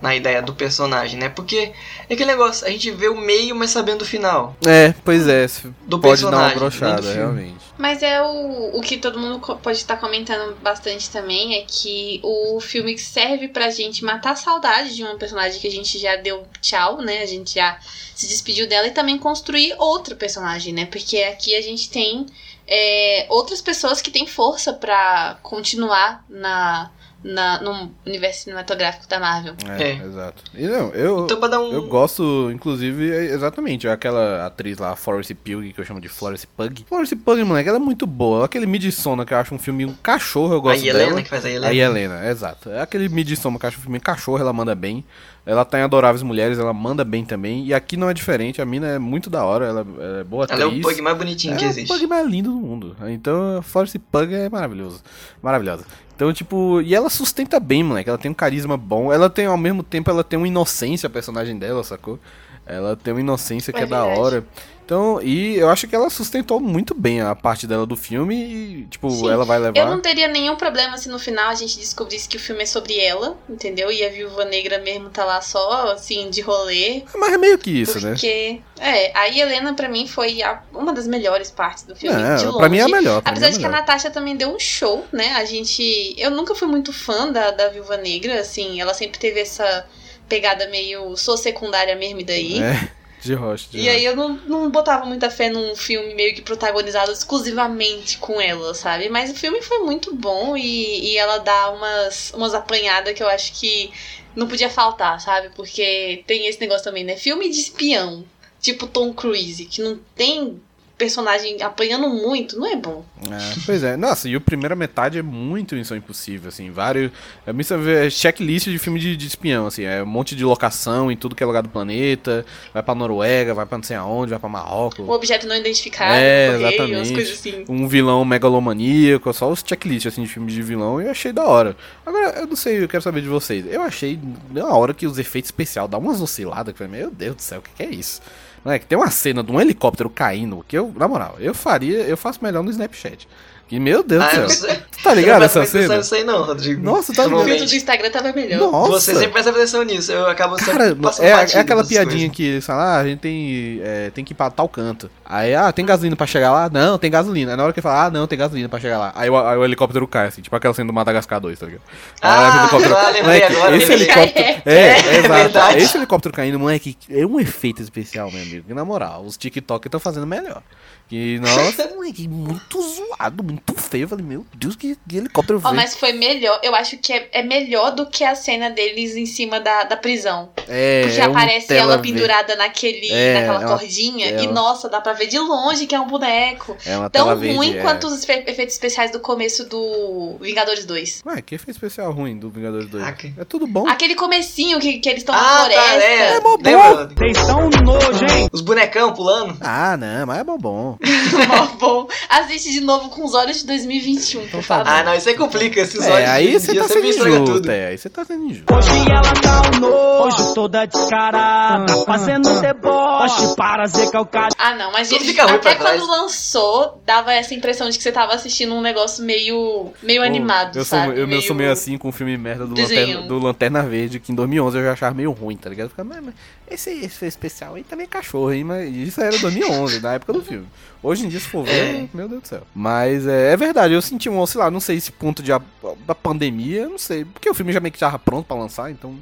na 0.00 0.14
ideia 0.14 0.40
do 0.40 0.54
personagem, 0.54 1.18
né? 1.18 1.28
Porque 1.28 1.72
é 2.08 2.14
aquele 2.14 2.30
negócio, 2.30 2.66
a 2.66 2.70
gente 2.70 2.90
vê 2.90 3.08
o 3.08 3.16
meio, 3.16 3.54
mas 3.54 3.70
sabendo 3.70 4.02
o 4.02 4.06
final. 4.06 4.56
É, 4.66 4.94
pois 5.04 5.26
é. 5.26 5.46
Do 5.86 5.98
pode 5.98 6.22
dar 6.22 6.28
uma 6.28 6.50
personagem, 6.50 6.54
do 6.54 6.60
brochada, 6.60 7.12
realmente. 7.14 7.68
Mas 7.76 8.02
é 8.02 8.20
o, 8.20 8.76
o 8.76 8.80
que 8.80 8.98
todo 8.98 9.18
mundo 9.18 9.40
pode 9.62 9.78
estar 9.78 9.96
comentando 9.96 10.56
bastante 10.60 11.08
também 11.10 11.56
é 11.56 11.64
que 11.66 12.20
o 12.24 12.60
filme 12.60 12.94
que 12.94 13.00
serve 13.00 13.48
pra 13.48 13.70
gente 13.70 14.04
matar 14.04 14.32
a 14.32 14.36
saudade 14.36 14.96
de 14.96 15.02
uma 15.04 15.16
personagem 15.16 15.60
que 15.60 15.68
a 15.68 15.70
gente 15.70 15.98
já 15.98 16.16
deu 16.16 16.44
tchau, 16.60 17.00
né? 17.00 17.22
A 17.22 17.26
gente 17.26 17.54
já 17.54 17.78
se 18.14 18.26
despediu 18.26 18.68
dela 18.68 18.88
e 18.88 18.90
também 18.90 19.16
construir 19.16 19.74
outra 19.78 20.16
personagem, 20.16 20.72
né? 20.72 20.86
Porque 20.86 21.18
aqui 21.18 21.54
a 21.54 21.62
gente 21.62 21.88
tem 21.88 22.26
é, 22.66 23.26
outras 23.28 23.62
pessoas 23.62 24.02
que 24.02 24.10
têm 24.10 24.26
força 24.26 24.72
pra 24.72 25.38
continuar 25.42 26.24
na, 26.28 26.90
na, 27.22 27.60
no 27.60 27.90
universo 28.06 28.44
cinematográfico 28.44 29.08
da 29.08 29.18
Marvel. 29.18 29.54
É, 29.78 29.82
É. 29.82 29.92
exato. 30.04 30.42
E 30.54 30.66
não, 30.66 30.90
eu, 30.90 31.24
Então 31.24 31.38
um. 31.60 31.72
eu 31.72 31.86
gosto, 31.88 32.50
inclusive, 32.52 33.10
é 33.12 33.24
exatamente, 33.32 33.88
aquela 33.88 34.46
atriz 34.46 34.78
lá, 34.78 34.94
Florence 34.94 35.34
Pugh, 35.34 35.72
que 35.74 35.80
eu 35.80 35.84
chamo 35.84 36.00
de 36.00 36.08
Florence 36.08 36.46
Pug. 36.46 36.84
Florence 36.88 37.16
Pug, 37.16 37.42
moleque, 37.44 37.68
ela 37.68 37.78
é 37.78 37.80
muito 37.80 38.06
boa. 38.06 38.44
Aquele 38.44 38.66
Midsommar, 38.66 39.26
que 39.26 39.34
eu 39.34 39.38
acho 39.38 39.54
um 39.54 39.58
filme 39.58 39.84
um 39.84 39.94
cachorro, 39.94 40.54
eu 40.54 40.58
a 40.58 40.62
gosto 40.62 40.84
Helena 40.84 41.06
dela. 41.10 41.22
que 41.22 41.28
faz 41.28 41.44
a 41.44 41.50
Helena. 41.50 41.68
A 41.68 41.74
Helena, 41.74 42.30
exato. 42.30 42.70
É 42.70 42.80
aquele 42.82 43.08
Midsommar 43.08 43.58
que 43.58 43.66
eu 43.66 43.68
acho 43.68 43.78
um 43.78 43.82
filme 43.82 44.00
cachorro, 44.00 44.38
ela 44.38 44.52
manda 44.52 44.74
bem. 44.74 45.04
Ela 45.50 45.64
tá 45.64 45.78
em 45.78 45.82
Adoráveis 45.82 46.22
Mulheres, 46.22 46.58
ela 46.58 46.74
manda 46.74 47.02
bem 47.04 47.24
também. 47.24 47.64
E 47.64 47.72
aqui 47.72 47.96
não 47.96 48.10
é 48.10 48.12
diferente, 48.12 48.60
a 48.60 48.66
mina 48.66 48.86
é 48.86 48.98
muito 48.98 49.30
da 49.30 49.42
hora, 49.46 49.64
ela, 49.64 49.80
ela 49.98 50.18
é 50.20 50.24
boa 50.24 50.44
atriz. 50.44 50.60
Ela 50.60 50.70
é 50.70 50.76
o 50.76 50.80
Pug 50.82 51.00
mais 51.00 51.16
bonitinho 51.16 51.56
que 51.56 51.64
É 51.64 51.68
existe. 51.68 51.90
o 51.90 51.94
Pug 51.94 52.06
mais 52.06 52.26
lindo 52.28 52.50
do 52.50 52.56
mundo. 52.58 52.94
Então, 53.08 53.62
Florence 53.62 53.98
Pug 53.98 54.34
é 54.34 54.50
maravilhoso. 54.50 55.02
Maravilhosa. 55.42 55.86
Então, 56.14 56.30
tipo, 56.34 56.82
e 56.82 56.94
ela 56.94 57.08
sustenta 57.08 57.58
bem, 57.58 57.82
moleque. 57.82 58.10
Ela 58.10 58.18
tem 58.18 58.30
um 58.30 58.34
carisma 58.34 58.76
bom. 58.76 59.10
Ela 59.10 59.30
tem, 59.30 59.46
ao 59.46 59.56
mesmo 59.56 59.82
tempo, 59.82 60.10
ela 60.10 60.22
tem 60.22 60.36
uma 60.36 60.48
inocência, 60.48 61.06
a 61.06 61.10
personagem 61.10 61.56
dela, 61.58 61.82
sacou? 61.82 62.18
Ela 62.66 62.94
tem 62.94 63.14
uma 63.14 63.20
inocência 63.20 63.72
que 63.72 63.78
É 63.80 63.84
é, 63.84 63.86
da 63.86 64.00
verdade. 64.04 64.20
hora. 64.20 64.44
Então, 64.88 65.20
e 65.22 65.54
eu 65.58 65.68
acho 65.68 65.86
que 65.86 65.94
ela 65.94 66.08
sustentou 66.08 66.58
muito 66.58 66.94
bem 66.94 67.20
a 67.20 67.34
parte 67.34 67.66
dela 67.66 67.84
do 67.84 67.94
filme 67.94 68.34
e, 68.34 68.86
tipo, 68.86 69.10
Sim. 69.10 69.28
ela 69.30 69.44
vai 69.44 69.58
levar. 69.58 69.78
Eu 69.78 69.84
não 69.86 70.00
teria 70.00 70.26
nenhum 70.28 70.56
problema 70.56 70.96
se 70.96 71.10
no 71.10 71.18
final 71.18 71.50
a 71.50 71.54
gente 71.54 71.78
descobrisse 71.78 72.26
que 72.26 72.38
o 72.38 72.40
filme 72.40 72.62
é 72.62 72.66
sobre 72.66 72.98
ela, 72.98 73.36
entendeu? 73.50 73.92
E 73.92 74.02
a 74.02 74.08
Viúva 74.08 74.46
Negra 74.46 74.78
mesmo 74.78 75.10
tá 75.10 75.26
lá 75.26 75.42
só, 75.42 75.92
assim, 75.92 76.30
de 76.30 76.40
rolê. 76.40 77.02
Mas 77.14 77.34
é 77.34 77.36
meio 77.36 77.58
que 77.58 77.70
isso, 77.70 78.00
né? 78.00 78.12
porque, 78.12 78.62
é, 78.80 79.12
a 79.14 79.28
Helena 79.28 79.74
pra 79.74 79.90
mim 79.90 80.06
foi 80.08 80.40
a- 80.40 80.62
uma 80.72 80.94
das 80.94 81.06
melhores 81.06 81.50
partes 81.50 81.84
do 81.84 81.94
filme, 81.94 82.16
Não, 82.22 82.36
de 82.36 82.46
longe. 82.46 82.56
pra 82.56 82.68
mim 82.70 82.78
é 82.78 82.82
a 82.84 82.88
melhor. 82.88 83.22
É 83.26 83.28
Apesar 83.28 83.48
a 83.48 83.50
de 83.50 83.58
que 83.58 83.66
a. 83.66 83.68
Natasha 83.68 84.10
também 84.10 84.36
deu 84.38 84.48
um 84.54 84.58
show, 84.58 85.04
né? 85.12 85.34
A 85.34 85.44
gente. 85.44 86.14
Eu 86.16 86.30
nunca 86.30 86.54
fui 86.54 86.66
muito 86.66 86.94
fã 86.94 87.30
da, 87.30 87.50
da 87.50 87.68
Viúva 87.68 87.98
Negra, 87.98 88.40
assim, 88.40 88.80
ela 88.80 88.94
sempre 88.94 89.18
teve 89.18 89.38
essa 89.38 89.84
pegada 90.26 90.66
meio. 90.68 91.14
sou 91.14 91.36
secundária 91.36 91.94
mesmo, 91.94 92.20
e 92.20 92.24
daí. 92.24 92.62
É, 92.62 92.88
de 93.20 93.34
rocha. 93.34 93.68
de 93.70 93.78
E 93.78 93.88
aí 93.88 94.04
eu 94.04 94.14
não, 94.14 94.34
não 94.46 94.70
botava 94.70 95.04
muita 95.04 95.30
fé 95.30 95.50
num 95.50 95.74
filme 95.74 96.14
meio 96.14 96.34
que 96.34 96.42
protagonizado 96.42 97.10
exclusivamente 97.10 98.18
com 98.18 98.40
ela, 98.40 98.74
sabe? 98.74 99.08
Mas 99.08 99.30
o 99.30 99.34
filme 99.34 99.60
foi 99.62 99.78
muito 99.80 100.14
bom 100.14 100.56
e, 100.56 101.12
e 101.12 101.16
ela 101.16 101.38
dá 101.38 101.70
umas, 101.70 102.32
umas 102.34 102.54
apanhadas 102.54 103.14
que 103.14 103.22
eu 103.22 103.28
acho 103.28 103.52
que 103.58 103.90
não 104.36 104.46
podia 104.46 104.70
faltar, 104.70 105.20
sabe? 105.20 105.50
Porque 105.54 106.22
tem 106.26 106.46
esse 106.46 106.60
negócio 106.60 106.84
também, 106.84 107.04
né? 107.04 107.16
Filme 107.16 107.50
de 107.50 107.58
espião, 107.58 108.24
tipo 108.60 108.86
Tom 108.86 109.12
Cruise, 109.12 109.64
que 109.66 109.82
não 109.82 109.98
tem 110.14 110.60
personagem 110.98 111.62
apanhando 111.62 112.08
muito, 112.08 112.58
não 112.58 112.66
é 112.66 112.76
bom. 112.76 113.04
É, 113.30 113.54
pois 113.64 113.82
é, 113.84 113.96
nossa, 113.96 114.28
e 114.28 114.34
a 114.34 114.40
primeira 114.40 114.74
metade 114.74 115.16
é 115.16 115.22
muito 115.22 115.76
Missão 115.76 115.96
Impossível, 115.96 116.48
assim, 116.48 116.70
vários. 116.70 117.10
É 117.46 117.52
missão, 117.52 117.80
é 117.88 118.10
checklist 118.10 118.66
de 118.68 118.78
filme 118.78 118.98
de, 118.98 119.16
de 119.16 119.26
espião, 119.26 119.66
assim, 119.68 119.84
é 119.84 120.02
um 120.02 120.06
monte 120.06 120.34
de 120.34 120.44
locação 120.44 121.10
em 121.10 121.16
tudo 121.16 121.34
que 121.36 121.42
é 121.42 121.46
lugar 121.46 121.62
do 121.62 121.68
planeta, 121.68 122.44
vai 122.74 122.82
pra 122.82 122.94
Noruega, 122.94 123.54
vai 123.54 123.64
pra 123.64 123.78
não 123.78 123.84
sei 123.84 123.96
aonde, 123.96 124.30
vai 124.30 124.38
pra 124.40 124.48
Marrocos. 124.48 124.98
Um 125.06 125.10
objeto 125.10 125.46
não 125.46 125.54
identificado, 125.56 126.12
É, 126.14 126.48
correio, 126.50 126.60
umas 126.66 126.74
exatamente. 126.74 127.12
coisas 127.14 127.38
assim. 127.38 127.64
Um 127.68 127.86
vilão 127.86 128.24
megalomaníaco, 128.24 129.32
só 129.32 129.50
os 129.50 129.62
checklists 129.66 130.12
assim, 130.12 130.22
de 130.24 130.28
filmes 130.28 130.52
de 130.52 130.62
vilão, 130.62 131.00
e 131.00 131.04
eu 131.04 131.10
achei 131.12 131.32
da 131.32 131.44
hora. 131.44 131.76
Agora, 132.04 132.40
eu 132.40 132.46
não 132.48 132.56
sei, 132.56 132.82
eu 132.82 132.88
quero 132.88 133.02
saber 133.02 133.20
de 133.22 133.28
vocês. 133.28 133.64
Eu 133.70 133.82
achei 133.82 134.18
na 134.50 134.66
hora 134.74 134.92
que 134.92 135.06
os 135.06 135.16
efeitos 135.18 135.48
especiais 135.48 135.88
dão 135.88 136.00
umas 136.00 136.20
osciladas, 136.20 136.74
que 136.74 136.82
eu 136.82 136.86
falei, 136.88 137.02
meu 137.02 137.10
Deus 137.10 137.36
do 137.36 137.42
céu, 137.42 137.60
o 137.60 137.62
que, 137.62 137.70
que 137.76 137.82
é 137.82 137.90
isso? 137.94 138.20
Não 138.64 138.72
é 138.72 138.78
que 138.78 138.86
tem 138.86 138.98
uma 138.98 139.10
cena 139.10 139.42
de 139.42 139.50
um 139.50 139.60
helicóptero 139.60 140.10
caindo, 140.10 140.64
que 140.66 140.76
eu, 140.76 140.92
na 140.96 141.06
moral, 141.06 141.36
eu 141.38 141.54
faria, 141.54 142.00
eu 142.00 142.16
faço 142.16 142.42
melhor 142.42 142.62
no 142.62 142.70
Snapchat. 142.70 143.28
Que, 143.68 143.78
meu 143.78 144.02
Deus 144.02 144.24
Ah, 144.24 144.36
não 144.36 144.44
do 144.46 144.50
céu. 144.50 144.68
sei. 144.70 144.78
Tu 144.90 145.02
tá 145.04 145.14
ligado 145.14 145.44
essa 145.44 145.58
não 145.60 145.66
cena? 145.66 145.96
nisso 145.98 146.14
aí 146.14 146.24
não, 146.24 146.42
Rodrigo. 146.42 146.82
Nossa, 146.82 147.12
tá 147.12 147.22
O 147.22 147.28
ligado? 147.28 147.44
filtro 147.44 147.66
do 147.66 147.74
Instagram 147.76 148.10
tava 148.10 148.32
melhor. 148.32 148.58
Nossa! 148.72 148.90
Você 148.92 149.14
sempre 149.14 149.28
presta 149.28 149.50
atenção 149.50 149.82
nisso, 149.84 150.10
eu 150.10 150.26
acabo 150.26 150.58
sempre 150.58 150.72
Cara, 150.72 150.96
passando 150.96 151.24
é, 151.26 151.28
é 151.28 151.58
aquela 151.58 151.84
piadinha 151.84 152.06
coisas. 152.28 152.36
que 152.36 152.42
eles 152.44 152.66
falam, 152.66 152.82
ah, 152.82 152.96
a 152.98 153.04
gente 153.04 153.18
tem, 153.20 153.80
é, 153.84 154.10
tem 154.10 154.24
que 154.24 154.32
ir 154.32 154.34
pra 154.34 154.50
tal 154.50 154.68
canto. 154.68 155.10
Aí, 155.24 155.54
ah, 155.54 155.70
tem 155.70 155.84
gasolina 155.84 156.16
pra 156.16 156.26
chegar 156.26 156.50
lá? 156.50 156.68
Não, 156.72 156.98
tem 156.98 157.10
gasolina. 157.10 157.52
Aí 157.52 157.56
na 157.58 157.62
hora 157.64 157.72
que 157.72 157.78
ele 157.78 157.82
fala, 157.82 158.06
ah, 158.06 158.10
não, 158.10 158.26
tem 158.26 158.38
gasolina 158.38 158.68
pra 158.68 158.80
chegar 158.80 158.98
lá. 158.98 159.12
Aí, 159.14 159.28
o- 159.30 159.36
aí 159.36 159.56
o 159.58 159.64
helicóptero 159.64 160.08
cai, 160.08 160.28
assim, 160.28 160.40
tipo 160.42 160.56
aquela 160.56 160.72
cena 160.74 160.86
do 160.86 160.92
Madagascar 160.94 161.38
2, 161.40 161.58
tá 161.58 161.66
ligado? 161.66 161.82
Ah, 162.22 162.38
Aí 162.38 162.58
o 162.58 162.60
helicóptero- 162.62 162.96
ah, 162.96 163.06
lembrei 163.10 163.22
moleque, 163.22 163.52
agora, 163.52 163.76
esse 163.76 163.86
lembrei. 163.86 164.06
helicóptero. 164.08 164.62
É, 164.64 164.72
É, 164.72 164.78
é, 164.78 164.88
é 164.88 165.18
exato. 165.18 165.28
verdade. 165.34 165.78
Esse 165.78 165.96
helicóptero 165.98 166.34
caindo, 166.34 166.58
moleque, 166.58 166.96
é 167.10 167.26
um 167.26 167.38
efeito 167.38 167.82
especial, 167.82 168.32
meu 168.32 168.40
amigo. 168.42 168.64
E 168.68 168.74
na 168.74 168.84
moral, 168.84 169.24
os 169.24 169.36
TikTok 169.36 169.86
estão 169.86 170.00
fazendo 170.00 170.26
melhor. 170.26 170.62
Que, 171.08 171.38
nossa, 171.40 171.88
moleque, 171.94 172.28
muito 172.28 172.80
zoado, 172.82 173.42
muito 173.42 173.72
feio. 173.74 174.04
Eu 174.04 174.08
falei, 174.08 174.24
meu 174.24 174.44
Deus, 174.54 174.76
que, 174.76 174.96
que 175.08 175.16
helicóptero 175.16 175.58
feio. 175.60 175.74
mas 175.74 175.96
foi 175.96 176.12
melhor, 176.12 176.60
eu 176.62 176.74
acho 176.74 176.98
que 176.98 177.12
é, 177.12 177.28
é 177.32 177.42
melhor 177.42 177.92
do 177.94 178.06
que 178.06 178.22
a 178.24 178.34
cena 178.34 178.68
deles 178.70 179.16
em 179.16 179.24
cima 179.26 179.58
da, 179.58 179.84
da 179.84 179.96
prisão. 179.96 180.50
É, 180.68 181.02
Porque 181.06 181.20
é 181.20 181.24
aparece 181.24 181.74
ela 181.74 181.96
verde. 181.96 182.12
pendurada 182.12 182.56
naquele, 182.56 183.10
É, 183.10 183.34
naquela 183.40 183.62
é 183.62 183.66
uma- 183.66 183.78
cordinha. 183.78 184.26
é 184.26 184.42
e 184.42 184.46
nossa, 184.48 184.88
dá 184.88 185.00
pra 185.00 185.14
ver 185.14 185.26
de 185.28 185.38
longe 185.38 185.86
que 185.86 185.94
é 185.94 186.00
um 186.00 186.06
boneco. 186.08 186.76
É 186.84 186.96
uma 186.96 187.08
Tão 187.08 187.24
tela 187.24 187.34
verde, 187.36 187.56
ruim 187.56 187.76
é. 187.78 187.80
quanto 187.80 188.06
os 188.06 188.22
efe- 188.22 188.44
efeitos 188.46 188.74
especiais 188.74 189.10
do 189.10 189.20
começo 189.20 189.64
do 189.68 190.36
Vingadores 190.40 190.84
2. 190.84 191.22
Ué, 191.24 191.40
que 191.40 191.54
efeito 191.54 191.76
especial 191.76 192.12
ruim 192.12 192.36
do 192.38 192.50
Vingadores 192.50 192.88
2? 192.90 193.02
Ah, 193.02 193.12
que- 193.12 193.32
É 193.38 193.44
tudo 193.44 193.66
bom. 193.66 193.88
Aquele 193.88 194.14
comecinho 194.14 194.78
que, 194.78 194.98
que 194.98 195.08
eles 195.08 195.22
estão 195.22 195.34
na 195.34 195.40
Ah, 195.40 195.58
floresta. 195.60 195.82
tá, 195.82 195.94
é. 196.04 196.36
É 196.36 196.40
mó 196.40 196.56
bom. 196.58 197.08
Vocês 197.16 197.38
são 197.38 197.70
nojo, 197.70 198.24
hein? 198.26 198.48
Os 198.52 198.60
bonecão 198.60 199.14
pulando. 199.14 199.56
Ah, 199.60 199.96
não, 199.96 200.26
mas 200.26 200.38
é 200.38 200.44
bom 200.44 200.58
bom. 200.58 200.97
Mó 201.48 201.66
bom. 201.78 202.08
Assiste 202.28 202.70
de 202.72 202.80
novo 202.80 203.08
com 203.10 203.24
os 203.24 203.34
olhos 203.34 203.58
de 203.58 203.66
2021, 203.66 204.40
por 204.48 204.50
tá 204.58 204.62
favor. 204.62 204.88
Ah, 204.90 205.02
não, 205.04 205.14
isso 205.14 205.28
aí 205.28 205.34
complica. 205.36 205.80
Esses 205.80 206.04
É, 206.04 206.10
olhos 206.12 206.28
aí 206.28 206.52
você 206.60 206.74
tá 206.74 206.88
sendo 206.88 207.06
injusto, 207.06 207.44
tudo. 207.44 207.70
é, 207.70 207.86
aí 207.88 207.98
você 207.98 208.08
tá 208.10 208.24
sendo 208.24 208.44
injusto. 208.44 208.74
Hoje 208.74 208.88
ela 209.10 209.32
tá 209.40 209.62
um 209.76 209.80
nojo, 209.80 210.54
toda 210.54 210.84
descarada, 210.86 211.96
fazendo 212.04 212.60
deboche 212.60 213.54
para 213.56 213.86
zecar 213.86 214.22
o 214.22 214.26
cara. 214.26 214.48
Ah, 214.58 214.74
não, 214.74 214.92
mas 214.92 215.10
ele- 215.12 215.24
fica 215.24 215.44
até 215.44 215.58
pra 215.58 215.74
trás. 215.76 216.00
quando 216.00 216.10
lançou, 216.10 217.00
dava 217.06 217.32
essa 217.32 217.54
impressão 217.54 217.88
de 217.88 217.96
que 217.96 218.02
você 218.02 218.12
tava 218.12 218.34
assistindo 218.34 218.74
um 218.74 218.80
negócio 218.80 219.24
meio, 219.24 219.92
meio 220.02 220.22
animado, 220.22 220.76
eu 220.78 220.84
sou, 220.84 220.98
sabe? 220.98 221.18
eu, 221.20 221.28
eu 221.28 221.42
sou 221.42 221.54
meio 221.54 221.70
assim 221.70 221.96
com 221.96 222.08
o 222.08 222.12
filme 222.12 222.36
merda 222.36 222.66
do. 222.66 222.78
Lanterna, 222.80 223.22
do 223.22 223.38
Lanterna 223.38 223.82
Verde, 223.82 224.18
que 224.20 224.32
em 224.32 224.34
2011 224.34 224.78
eu 224.78 224.84
já 224.84 224.92
achava 224.92 225.14
meio 225.14 225.30
ruim, 225.32 225.56
tá 225.56 225.68
ligado? 225.70 225.90
Ficava, 225.90 226.08
mas, 226.08 226.24
mas 226.24 226.34
esse, 226.70 226.90
esse 226.90 227.26
especial 227.26 227.74
aí 227.74 227.84
também 227.84 228.04
é 228.04 228.08
cachorro, 228.08 228.52
hein? 228.52 228.64
Mas 228.64 228.94
isso 228.94 229.20
era 229.20 229.36
2011, 229.38 230.00
na 230.00 230.14
época 230.14 230.32
do 230.32 230.42
filme. 230.42 230.66
Hoje 231.02 231.24
em 231.26 231.28
dia, 231.28 231.38
se 231.40 231.46
for 231.48 231.64
ver, 231.64 231.72
É. 232.04 232.08
meu 232.12 232.28
Deus 232.28 232.42
do 232.42 232.48
céu. 232.48 232.62
Mas 232.74 233.26
é, 233.26 233.52
é 233.52 233.56
verdade, 233.56 233.94
eu 233.94 234.02
senti 234.02 234.28
um, 234.28 234.44
sei 234.46 234.60
lá, 234.60 234.70
não 234.70 234.80
sei 234.80 234.98
se 235.00 235.12
ponto 235.12 235.42
de, 235.42 235.52
a- 235.52 235.60
da 236.06 236.14
pandemia, 236.14 236.88
não 236.88 236.98
sei. 236.98 237.24
Porque 237.24 237.48
o 237.48 237.54
filme 237.54 237.72
já 237.72 237.80
meio 237.80 237.92
que 237.92 237.98
tava 237.98 238.18
pronto 238.18 238.46
pra 238.46 238.56
lançar, 238.56 238.90
então... 238.90 239.14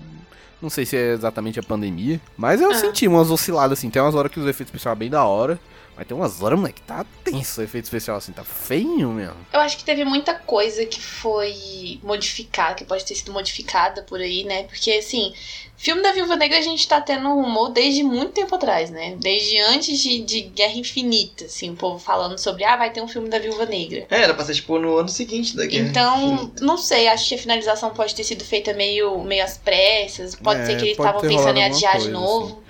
Não 0.60 0.70
sei 0.70 0.86
se 0.86 0.96
é 0.96 1.12
exatamente 1.12 1.60
a 1.60 1.62
pandemia. 1.62 2.18
Mas 2.36 2.62
eu 2.62 2.70
Ah. 2.70 2.74
senti 2.74 3.06
umas 3.06 3.30
osciladas, 3.30 3.78
assim. 3.78 3.90
Tem 3.90 4.00
umas 4.00 4.14
horas 4.14 4.32
que 4.32 4.40
os 4.40 4.46
efeitos 4.46 4.68
especiais 4.74 4.96
bem 4.98 5.10
da 5.10 5.22
hora. 5.22 5.60
Mas 5.96 6.06
tem 6.06 6.16
umas 6.16 6.42
horas, 6.42 6.58
moleque, 6.58 6.82
tá 6.82 7.06
tenso 7.24 7.60
o 7.60 7.64
efeito 7.64 7.84
especial 7.84 8.18
assim, 8.18 8.32
tá 8.32 8.44
feinho 8.44 9.10
mesmo. 9.10 9.36
Eu 9.52 9.60
acho 9.60 9.78
que 9.78 9.84
teve 9.84 10.04
muita 10.04 10.34
coisa 10.34 10.84
que 10.84 11.00
foi 11.00 11.98
modificada, 12.02 12.74
que 12.74 12.84
pode 12.84 13.04
ter 13.04 13.14
sido 13.14 13.32
modificada 13.32 14.02
por 14.02 14.20
aí, 14.20 14.44
né? 14.44 14.64
Porque, 14.64 14.90
assim, 14.92 15.32
filme 15.76 16.02
da 16.02 16.12
Viúva 16.12 16.36
Negra 16.36 16.58
a 16.58 16.62
gente 16.62 16.86
tá 16.86 17.00
tendo 17.00 17.26
um 17.28 17.42
rumor 17.42 17.70
desde 17.70 18.02
muito 18.02 18.32
tempo 18.32 18.54
atrás, 18.54 18.90
né? 18.90 19.16
Desde 19.18 19.58
antes 19.60 19.98
de, 19.98 20.20
de 20.20 20.40
Guerra 20.42 20.74
Infinita, 20.74 21.46
assim, 21.46 21.70
o 21.70 21.76
povo 21.76 21.98
falando 21.98 22.36
sobre, 22.38 22.64
ah, 22.64 22.76
vai 22.76 22.90
ter 22.90 23.00
um 23.00 23.08
filme 23.08 23.30
da 23.30 23.38
Viúva 23.38 23.64
Negra. 23.64 24.06
É, 24.10 24.20
era 24.20 24.34
pra 24.34 24.44
ser 24.44 24.54
tipo 24.54 24.78
no 24.78 24.96
ano 24.98 25.08
seguinte 25.08 25.56
da 25.56 25.64
guerra. 25.64 25.88
Então, 25.88 26.34
Infinita. 26.34 26.64
não 26.64 26.76
sei, 26.76 27.08
acho 27.08 27.26
que 27.28 27.34
a 27.36 27.38
finalização 27.38 27.90
pode 27.90 28.14
ter 28.14 28.24
sido 28.24 28.44
feita 28.44 28.74
meio, 28.74 29.22
meio 29.24 29.42
às 29.42 29.56
pressas. 29.56 30.34
Pode 30.34 30.60
É, 30.60 30.66
ser 30.66 30.76
que 30.76 30.82
eles 30.82 30.98
estavam 30.98 31.22
pensando 31.22 31.56
em 31.56 31.64
adiar 31.64 31.98
de 31.98 32.08
novo. 32.10 32.65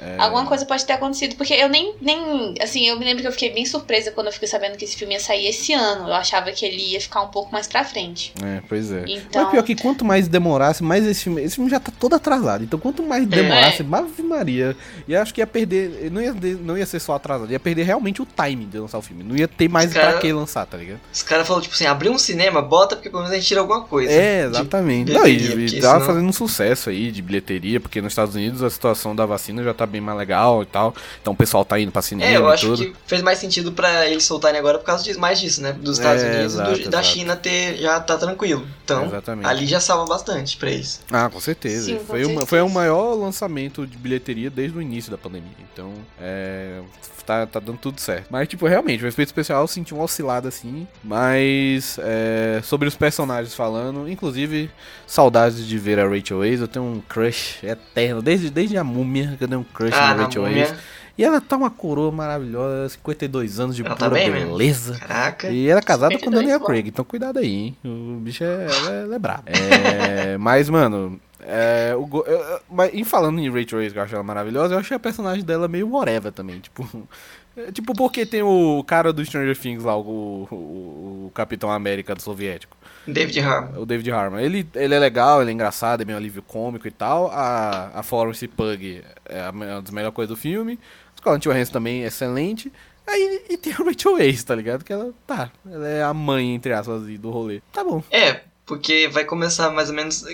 É, 0.00 0.16
Alguma 0.18 0.44
coisa 0.46 0.64
pode 0.66 0.84
ter 0.84 0.92
acontecido, 0.92 1.36
porque 1.36 1.54
eu 1.54 1.68
nem, 1.68 1.94
nem. 2.00 2.54
Assim, 2.60 2.86
eu 2.86 2.98
me 2.98 3.04
lembro 3.04 3.22
que 3.22 3.28
eu 3.28 3.32
fiquei 3.32 3.50
bem 3.52 3.64
surpresa 3.64 4.10
quando 4.12 4.26
eu 4.26 4.32
fiquei 4.32 4.48
sabendo 4.48 4.76
que 4.76 4.84
esse 4.84 4.96
filme 4.96 5.14
ia 5.14 5.20
sair 5.20 5.46
esse 5.46 5.72
ano. 5.72 6.08
Eu 6.08 6.14
achava 6.14 6.52
que 6.52 6.64
ele 6.64 6.92
ia 6.92 7.00
ficar 7.00 7.22
um 7.22 7.28
pouco 7.28 7.50
mais 7.52 7.66
pra 7.66 7.84
frente. 7.84 8.32
É, 8.44 8.60
pois 8.68 8.90
é. 8.92 9.04
Então- 9.06 9.42
Mas 9.44 9.50
pior 9.52 9.62
que 9.62 9.74
quanto 9.74 10.04
mais 10.04 10.28
demorasse, 10.28 10.82
mais 10.82 11.06
esse 11.06 11.24
filme. 11.24 11.42
Esse 11.42 11.54
filme 11.56 11.70
já 11.70 11.80
tá 11.80 11.92
todo 11.98 12.14
atrasado. 12.14 12.62
Então 12.64 12.78
quanto 12.78 13.02
mais 13.02 13.26
demorasse, 13.26 13.82
É. 13.82 13.86
Ave 13.96 14.22
Maria. 14.22 14.76
E 15.08 15.12
eu 15.14 15.22
acho 15.22 15.32
que 15.32 15.40
ia 15.40 15.46
perder. 15.46 16.10
Não 16.10 16.20
ia, 16.20 16.34
não 16.60 16.76
ia 16.76 16.84
ser 16.86 17.00
só 17.00 17.14
atrasado, 17.14 17.50
ia 17.50 17.58
perder 17.60 17.84
realmente 17.84 18.20
o 18.20 18.26
time 18.26 18.66
de 18.66 18.78
lançar 18.78 18.98
o 18.98 19.02
filme. 19.02 19.22
Não 19.24 19.34
ia 19.36 19.48
ter 19.48 19.68
mais 19.68 19.92
Cara- 19.92 20.12
pra 20.12 20.20
que 20.20 20.32
lançar, 20.32 20.66
tá 20.66 20.76
ligado? 20.76 21.00
Os 21.12 21.22
caras 21.22 21.46
falaram, 21.46 21.62
tipo 21.62 21.74
assim, 21.74 21.86
abrir 21.86 22.10
um 22.10 22.18
cinema, 22.18 22.60
bota, 22.60 22.96
porque 22.96 23.08
pelo 23.08 23.22
menos 23.22 23.32
a 23.34 23.38
gente 23.38 23.48
tira 23.48 23.60
alguma 23.60 23.82
coisa. 23.84 24.12
É, 24.12 24.44
exatamente. 24.44 25.06
de 25.06 25.12
Não, 25.14 25.26
e, 25.26 25.36
e 25.36 25.80
tava 25.80 25.94
senão- 25.94 26.06
fazendo 26.06 26.28
um 26.28 26.32
sucesso 26.32 26.90
aí 26.90 27.10
de 27.10 27.22
bilheteria, 27.22 27.80
porque 27.80 28.00
nos 28.02 28.12
Estados 28.12 28.34
Unidos 28.34 28.62
a 28.62 28.68
situação 28.70 29.16
da 29.16 29.24
vacina 29.24 29.62
já 29.62 29.72
tá 29.72 29.85
bem 29.86 30.00
mais 30.00 30.18
legal 30.18 30.62
e 30.62 30.66
tal. 30.66 30.94
Então 31.20 31.32
o 31.32 31.36
pessoal 31.36 31.64
tá 31.64 31.78
indo 31.80 31.90
pra 31.92 32.02
cinema 32.02 32.30
É, 32.30 32.36
eu 32.36 32.48
e 32.48 32.52
acho 32.52 32.66
tudo. 32.66 32.78
que 32.84 32.94
fez 33.06 33.22
mais 33.22 33.38
sentido 33.38 33.72
pra 33.72 34.06
eles 34.06 34.24
soltarem 34.24 34.58
agora 34.58 34.78
por 34.78 34.84
causa 34.84 35.02
disso, 35.04 35.18
mais 35.20 35.40
disso, 35.40 35.62
né? 35.62 35.72
Dos 35.72 35.98
Estados 35.98 36.22
É, 36.22 36.30
Unidos 36.34 36.54
e 36.54 36.56
do- 36.56 36.62
exato, 36.62 36.90
da 36.90 36.98
exato. 37.00 37.06
China 37.06 37.36
ter 37.36 37.76
já 37.78 38.00
tá 38.00 38.16
tranquilo. 38.18 38.66
Então, 38.84 39.04
Exatamente. 39.06 39.46
ali 39.46 39.66
já 39.66 39.80
salva 39.80 40.04
bastante 40.06 40.56
pra 40.56 40.70
eles. 40.70 41.00
Ah, 41.10 41.28
com 41.30 41.40
certeza. 41.40 41.86
Sim, 41.86 41.96
com 41.98 42.04
foi, 42.04 42.20
uma- 42.20 42.26
certeza. 42.28 42.46
foi 42.46 42.60
o 42.62 42.68
maior 42.68 43.14
lançamento 43.14 43.86
de 43.86 43.96
bilheteria 43.96 44.50
desde 44.50 44.76
o 44.76 44.82
início 44.82 45.10
da 45.10 45.18
pandemia. 45.18 45.50
Então, 45.72 45.92
é. 46.20 46.80
Tá, 47.26 47.44
tá 47.44 47.58
dando 47.58 47.78
tudo 47.78 48.00
certo. 48.00 48.28
Mas, 48.30 48.46
tipo, 48.46 48.66
realmente, 48.66 49.04
o 49.04 49.08
efeito 49.08 49.28
especial 49.28 49.62
eu 49.62 49.66
senti 49.66 49.92
uma 49.92 50.04
oscilada 50.04 50.48
assim. 50.48 50.86
Mas, 51.02 51.98
é, 52.00 52.60
sobre 52.62 52.86
os 52.86 52.94
personagens 52.94 53.54
falando, 53.54 54.08
inclusive, 54.08 54.70
saudades 55.06 55.66
de 55.66 55.76
ver 55.76 55.98
a 55.98 56.08
Rachel 56.08 56.38
Weisz. 56.38 56.60
Eu 56.60 56.68
tenho 56.68 56.84
um 56.84 57.00
crush 57.00 57.58
eterno. 57.64 58.22
Desde, 58.22 58.48
desde 58.48 58.78
a 58.78 58.84
múmia 58.84 59.34
que 59.36 59.42
eu 59.42 59.48
tenho 59.48 59.60
um 59.60 59.64
crush 59.64 59.92
ah, 59.92 60.14
na 60.14 60.24
Rachel. 60.24 60.44
Weisz. 60.44 60.74
E 61.18 61.24
ela 61.24 61.40
tá 61.40 61.56
uma 61.56 61.70
coroa 61.70 62.12
maravilhosa, 62.12 62.90
52 62.90 63.58
anos 63.58 63.74
de 63.74 63.84
Ela 63.84 63.96
tá 63.96 64.06
pura 64.06 64.20
bem 64.20 64.30
mesmo. 64.30 64.50
beleza. 64.50 64.98
Caraca. 64.98 65.48
E 65.48 65.66
era 65.66 65.80
casada 65.80 66.12
com 66.12 66.20
52, 66.20 66.44
Daniel. 66.44 66.60
Craig, 66.60 66.88
então 66.88 67.04
cuidado 67.06 67.38
aí, 67.38 67.54
hein? 67.54 67.76
O 67.82 68.18
bicho 68.20 68.44
é, 68.44 68.66
ela 68.66 68.92
é, 68.92 69.02
ela 69.02 69.14
é 69.14 69.18
brabo. 69.18 69.42
É, 69.46 70.36
mas, 70.38 70.68
mano, 70.68 71.18
é, 71.46 71.94
o, 71.96 72.04
go- 72.06 72.24
eu- 72.26 72.60
mas, 72.70 72.92
em 72.92 73.04
falando 73.04 73.38
em 73.38 73.48
Rachel 73.48 73.78
Weisz, 73.78 73.92
que 73.92 73.98
eu 73.98 74.02
acho 74.02 74.14
ela 74.14 74.24
maravilhosa, 74.24 74.74
eu 74.74 74.78
achei 74.78 74.96
a 74.96 75.00
personagem 75.00 75.44
dela 75.44 75.68
meio 75.68 75.88
whatever 75.90 76.32
também, 76.32 76.58
tipo... 76.60 76.82
é, 77.56 77.70
Tipo, 77.72 77.94
porque 77.94 78.26
tem 78.26 78.42
o 78.42 78.84
cara 78.86 79.12
do 79.12 79.24
Stranger 79.24 79.56
Things 79.56 79.82
lá, 79.84 79.96
o, 79.96 80.46
o- 80.50 81.26
o 81.26 81.32
Capitão 81.34 81.70
América 81.70 82.14
do 82.14 82.20
Soviético, 82.22 82.76
David 83.06 83.40
Harbour. 83.40 83.82
o 83.82 83.86
David 83.86 84.10
Harmon. 84.10 84.38
Ele, 84.40 84.66
ele 84.74 84.94
é 84.94 84.98
legal, 84.98 85.40
ele 85.40 85.50
é 85.50 85.54
engraçado, 85.54 86.02
é 86.02 86.04
meio 86.04 86.18
alívio 86.18 86.42
cômico 86.42 86.86
e 86.88 86.90
tal. 86.90 87.30
A, 87.32 87.90
a 87.94 88.02
Florence 88.02 88.46
Pug 88.48 89.02
é 89.24 89.40
a 89.42 89.50
uma 89.50 89.80
das 89.80 89.90
melhores 89.92 90.14
coisas 90.14 90.36
do 90.36 90.40
filme. 90.40 90.78
Scarlett 91.16 91.48
Johansson 91.48 91.72
também 91.72 92.02
é 92.02 92.08
excelente. 92.08 92.72
Aí 93.06 93.44
e 93.48 93.56
tem 93.56 93.72
a 93.72 93.76
Rachel 93.76 94.14
Weisz, 94.14 94.42
tá 94.42 94.54
ligado? 94.56 94.84
Que 94.84 94.92
ela, 94.92 95.12
tá, 95.26 95.50
ela 95.70 95.86
é 95.88 96.02
a 96.02 96.12
mãe, 96.12 96.54
entre 96.54 96.72
aspas, 96.72 97.02
do 97.18 97.30
rolê. 97.30 97.60
Tá 97.72 97.84
bom. 97.84 98.02
É, 98.10 98.40
porque 98.66 99.06
vai 99.08 99.24
começar 99.24 99.70
mais 99.70 99.88
ou 99.88 99.94
menos 99.94 100.24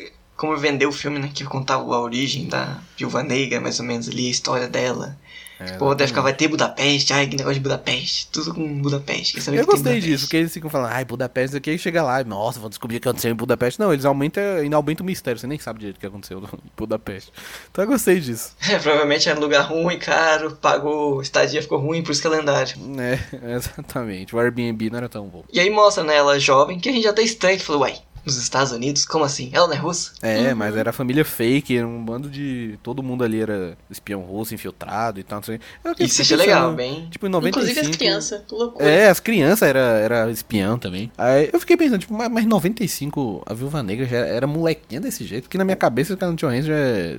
como 0.43 0.57
vender 0.57 0.87
o 0.87 0.93
filme, 0.93 1.21
né? 1.21 1.31
Que 1.33 1.45
contar 1.45 1.75
a 1.75 2.01
origem 2.01 2.49
da 2.49 2.81
Viúva 2.99 3.23
Negra, 3.23 3.61
mais 3.61 3.79
ou 3.79 3.87
menos 3.87 4.09
ali, 4.09 4.27
a 4.27 4.31
história 4.31 4.67
dela. 4.67 5.17
É, 5.61 5.75
Pô, 5.75 5.95
deve 5.95 6.09
ficar, 6.09 6.21
vai 6.21 6.35
ter 6.35 6.49
Budapeste, 6.49 7.13
ai, 7.13 7.29
que 7.29 7.37
negócio 7.37 7.55
de 7.55 7.61
Budapeste. 7.61 8.27
Tudo 8.33 8.53
com 8.53 8.83
Budapeste. 8.83 9.35
Quer 9.35 9.41
saber 9.41 9.59
Eu 9.59 9.65
que 9.65 9.71
gostei 9.71 10.01
disso, 10.01 10.25
porque 10.25 10.39
eles 10.39 10.53
ficam 10.53 10.69
falando, 10.69 10.91
ai, 10.91 11.05
Budapeste, 11.05 11.57
aqui 11.57 11.79
chega 11.79 12.03
lá, 12.03 12.25
nossa, 12.25 12.59
vão 12.59 12.69
descobrir 12.69 12.97
o 12.97 13.01
que 13.01 13.09
aconteceu 13.09 13.31
em 13.31 13.37
Budapeste. 13.37 13.79
Não, 13.79 13.93
eles 13.93 14.05
aumentam, 14.05 14.43
ainda 14.43 14.75
aumentam 14.75 15.05
o 15.05 15.07
mistério, 15.07 15.39
você 15.39 15.47
nem 15.47 15.61
sabe 15.61 15.79
direito 15.79 15.99
o 15.99 16.01
que 16.01 16.07
aconteceu 16.07 16.41
em 16.41 16.45
Budapeste. 16.77 17.31
Então 17.71 17.85
eu 17.85 17.89
gostei 17.89 18.19
disso. 18.19 18.57
É, 18.69 18.81
provavelmente 18.81 19.29
era 19.29 19.39
um 19.39 19.43
lugar 19.43 19.63
ruim, 19.63 19.97
caro, 19.97 20.57
pagou, 20.61 21.23
estadia 21.23 21.63
ficou 21.63 21.79
ruim, 21.79 22.03
por 22.03 22.11
isso 22.11 22.21
que 22.21 22.27
é 22.27 22.31
lendário. 22.31 22.75
É, 22.99 23.55
exatamente. 23.55 24.35
O 24.35 24.41
Airbnb 24.41 24.91
não 24.91 24.99
era 24.99 25.09
tão 25.09 25.29
bom. 25.29 25.45
E 25.53 25.61
aí 25.61 25.71
mostra, 25.71 26.03
né, 26.03 26.17
ela 26.17 26.41
jovem, 26.41 26.81
que 26.81 26.89
a 26.89 26.93
gente 26.93 27.05
já 27.05 27.13
tá 27.13 27.23
estranho, 27.23 27.61
falou, 27.61 27.83
uai, 27.83 28.01
nos 28.25 28.37
Estados 28.37 28.73
Unidos? 28.73 29.05
Como 29.05 29.25
assim? 29.25 29.51
Ela 29.53 29.67
não 29.67 29.75
é 29.75 29.79
russa? 29.79 30.13
É, 30.23 30.55
mas 30.55 30.77
era 30.77 30.93
família 30.93 31.25
fake, 31.25 31.77
era 31.77 31.87
um 31.87 32.05
bando 32.05 32.29
de. 32.29 32.79
Todo 32.83 33.03
mundo 33.03 33.25
ali 33.25 33.41
era 33.41 33.77
espião 33.91 34.21
russo, 34.21 34.55
infiltrado 34.55 35.21
e 35.21 35.23
tal. 35.23 35.39
Não 35.39 35.45
sei. 35.45 35.61
Eu 35.85 35.91
fiquei 35.91 36.07
Isso 36.07 36.23
achei 36.23 36.37
legal, 36.37 36.75
bem... 36.75 37.09
Tipo, 37.11 37.27
em 37.27 37.31
95. 37.31 37.71
Inclusive 37.71 37.91
as 37.91 37.97
crianças. 37.97 38.43
Loucura. 38.51 38.85
É, 38.85 39.09
as 39.09 39.21
crianças 39.21 39.69
era, 39.69 39.81
era 39.81 40.31
espião 40.31 40.79
também. 40.79 41.11
Aí 41.17 41.51
eu 41.53 41.61
fiquei 41.61 41.77
pensando, 41.77 42.01
tipo, 42.01 42.15
mas, 42.15 42.31
mas 42.31 42.47
95 42.47 43.43
a 43.47 43.55
Viúva 43.55 43.83
Negra 43.83 44.07
já 44.07 44.19
era 44.19 44.47
molequinha 44.47 45.01
desse 45.01 45.25
jeito, 45.25 45.45
porque 45.45 45.59
na 45.59 45.65
minha 45.65 45.77
cabeça 45.77 46.13
o 46.13 46.17
Scarlett 46.17 46.41
Johansson 46.41 46.69
já 46.69 46.75
é, 46.75 47.19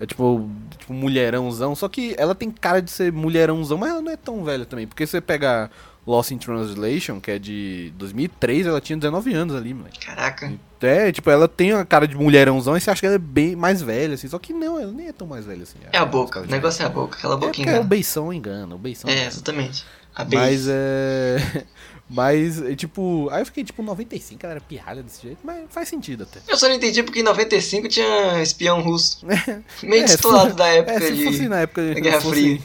é 0.00 0.06
tipo, 0.06 0.48
tipo 0.78 0.92
mulherãozão, 0.92 1.74
só 1.74 1.88
que 1.88 2.14
ela 2.18 2.34
tem 2.34 2.50
cara 2.50 2.80
de 2.80 2.90
ser 2.90 3.12
mulherãozão, 3.12 3.78
mas 3.78 3.90
ela 3.90 4.02
não 4.02 4.12
é 4.12 4.16
tão 4.16 4.44
velha 4.44 4.64
também, 4.64 4.86
porque 4.86 5.06
você 5.06 5.20
pega 5.20 5.70
Lost 6.06 6.30
in 6.30 6.38
Translation, 6.38 7.20
que 7.20 7.30
é 7.32 7.38
de 7.38 7.92
2003, 7.96 8.66
ela 8.66 8.80
tinha 8.80 8.96
19 8.96 9.34
anos 9.34 9.56
ali, 9.56 9.74
moleque. 9.74 9.98
Caraca. 9.98 10.52
É, 10.80 11.10
tipo, 11.10 11.28
ela 11.30 11.48
tem 11.48 11.72
a 11.72 11.84
cara 11.84 12.06
de 12.06 12.14
mulherãozão 12.16 12.76
e 12.76 12.80
você 12.80 12.90
acha 12.90 13.00
que 13.00 13.06
ela 13.06 13.14
é 13.16 13.18
bem 13.18 13.56
mais 13.56 13.82
velha, 13.82 14.14
assim, 14.14 14.28
só 14.28 14.38
que 14.38 14.52
não, 14.52 14.78
ela 14.78 14.92
nem 14.92 15.08
é 15.08 15.12
tão 15.12 15.26
mais 15.26 15.44
velha 15.44 15.62
assim. 15.64 15.78
É 15.92 15.98
a 15.98 16.04
boca, 16.04 16.42
o 16.42 16.46
negócio 16.46 16.82
é 16.82 16.86
a 16.86 16.88
boca, 16.88 17.16
aquela 17.18 17.34
É 17.34 17.38
boquinha. 17.38 17.66
é 17.66 17.70
o 17.70 17.72
engana. 17.72 17.88
beição 17.88 18.32
engana, 18.32 18.74
o 18.74 18.78
beição 18.78 19.10
É, 19.10 19.14
engana. 19.14 19.28
exatamente. 19.28 19.84
A 20.14 20.24
Mas 20.24 20.66
é. 20.68 21.36
Mas, 22.08 22.62
é, 22.62 22.74
tipo. 22.76 23.28
Aí 23.32 23.42
eu 23.42 23.46
fiquei 23.46 23.64
tipo 23.64 23.82
95, 23.82 24.38
ela 24.44 24.52
era 24.54 24.60
pirralha 24.60 25.02
desse 25.02 25.22
jeito, 25.22 25.38
mas 25.42 25.64
faz 25.70 25.88
sentido 25.88 26.22
até. 26.22 26.40
Eu 26.46 26.56
só 26.56 26.68
não 26.68 26.76
entendi 26.76 27.02
porque 27.02 27.20
em 27.20 27.24
95 27.24 27.88
tinha 27.88 28.40
espião 28.40 28.80
russo. 28.80 29.26
Meio 29.82 30.02
É, 30.02 30.06
destoado 30.06 30.54
da 30.54 30.66
época 30.68 30.92
É, 30.94 31.00
se 31.00 31.12
de... 31.12 31.24
fosse 31.24 31.48
na 31.48 31.60
época. 31.60 31.94
da 31.94 32.00
Guerra 32.00 32.20
fosse- 32.20 32.62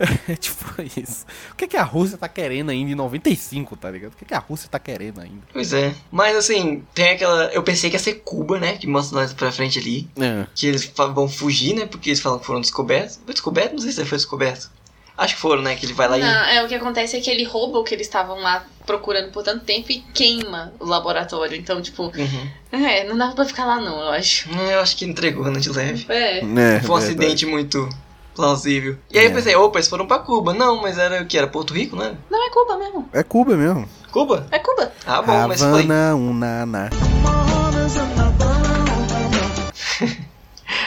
é 0.28 0.34
tipo 0.36 0.64
isso. 0.98 1.26
O 1.52 1.54
que, 1.54 1.66
que 1.68 1.76
a 1.76 1.82
Rússia 1.82 2.16
tá 2.18 2.28
querendo 2.28 2.70
ainda 2.70 2.90
em 2.90 2.94
95, 2.94 3.76
tá 3.76 3.90
ligado? 3.90 4.12
O 4.12 4.16
que, 4.16 4.24
que 4.24 4.34
a 4.34 4.38
Rússia 4.38 4.68
tá 4.70 4.78
querendo 4.78 5.20
ainda? 5.20 5.42
Pois 5.52 5.72
é. 5.72 5.94
Mas 6.10 6.34
assim, 6.36 6.82
tem 6.94 7.10
aquela... 7.10 7.44
Eu 7.52 7.62
pensei 7.62 7.90
que 7.90 7.96
ia 7.96 8.00
ser 8.00 8.14
Cuba, 8.24 8.58
né? 8.58 8.76
Que 8.78 8.86
mostra 8.86 9.18
mais 9.18 9.32
pra 9.32 9.52
frente 9.52 9.78
ali. 9.78 10.08
É. 10.18 10.46
Que 10.54 10.66
eles 10.66 10.90
vão 11.14 11.28
fugir, 11.28 11.74
né? 11.74 11.86
Porque 11.86 12.08
eles 12.10 12.20
falam 12.20 12.38
que 12.38 12.46
foram 12.46 12.60
descobertos. 12.60 13.20
Foi 13.24 13.34
descoberto? 13.34 13.72
Não 13.72 13.78
sei 13.80 13.92
se 13.92 14.04
foi 14.04 14.18
descoberto. 14.18 14.70
Acho 15.16 15.34
que 15.34 15.40
foram, 15.40 15.62
né? 15.62 15.76
Que 15.76 15.86
ele 15.86 15.92
vai 15.92 16.08
lá 16.08 16.18
e... 16.18 16.20
Não, 16.20 16.44
é, 16.44 16.64
o 16.64 16.68
que 16.68 16.74
acontece 16.74 17.16
é 17.16 17.20
que 17.20 17.30
ele 17.30 17.44
rouba 17.44 17.78
o 17.78 17.84
que 17.84 17.94
eles 17.94 18.06
estavam 18.06 18.38
lá 18.40 18.64
procurando 18.86 19.30
por 19.30 19.42
tanto 19.44 19.64
tempo 19.64 19.92
e 19.92 20.00
queima 20.14 20.72
o 20.80 20.86
laboratório. 20.86 21.56
Então, 21.56 21.80
tipo, 21.82 22.04
Uhum. 22.04 22.48
é, 22.84 23.04
não 23.04 23.16
dava 23.16 23.34
pra 23.34 23.44
ficar 23.44 23.64
lá 23.66 23.76
não, 23.80 24.00
eu 24.00 24.08
acho. 24.10 24.48
Hum, 24.50 24.70
Eu 24.70 24.80
acho 24.80 24.96
que 24.96 25.04
entregou, 25.04 25.44
né? 25.50 25.60
De 25.60 25.70
leve. 25.70 26.06
É. 26.08 26.38
É, 26.38 26.40
Foi 26.42 26.50
um 26.50 26.50
verdade. 26.50 26.92
acidente 27.04 27.46
muito 27.46 27.88
plausível. 28.34 28.96
E 29.10 29.18
aí 29.18 29.26
eu 29.26 29.30
É. 29.30 29.34
pensei, 29.34 29.54
opa, 29.54 29.78
eles 29.78 29.88
foram 29.88 30.06
pra 30.06 30.18
Cuba. 30.18 30.54
Não, 30.54 30.80
mas 30.80 30.96
era 30.98 31.22
o 31.22 31.26
que? 31.26 31.36
Era 31.36 31.46
Porto 31.46 31.74
Rico, 31.74 31.94
né? 31.94 32.14
Não, 32.30 32.46
é 32.46 32.50
Cuba 32.50 32.78
mesmo. 32.78 33.08
É 33.12 33.22
Cuba 33.22 33.54
mesmo. 33.56 33.88
Cuba? 34.10 34.46
É 34.50 34.58
Cuba. 34.58 34.92
Ah, 35.06 35.20
bom, 35.22 35.48
mas 35.48 35.60
foi. 35.60 35.68
Havana, 35.82 36.14
Unana. 36.16 36.90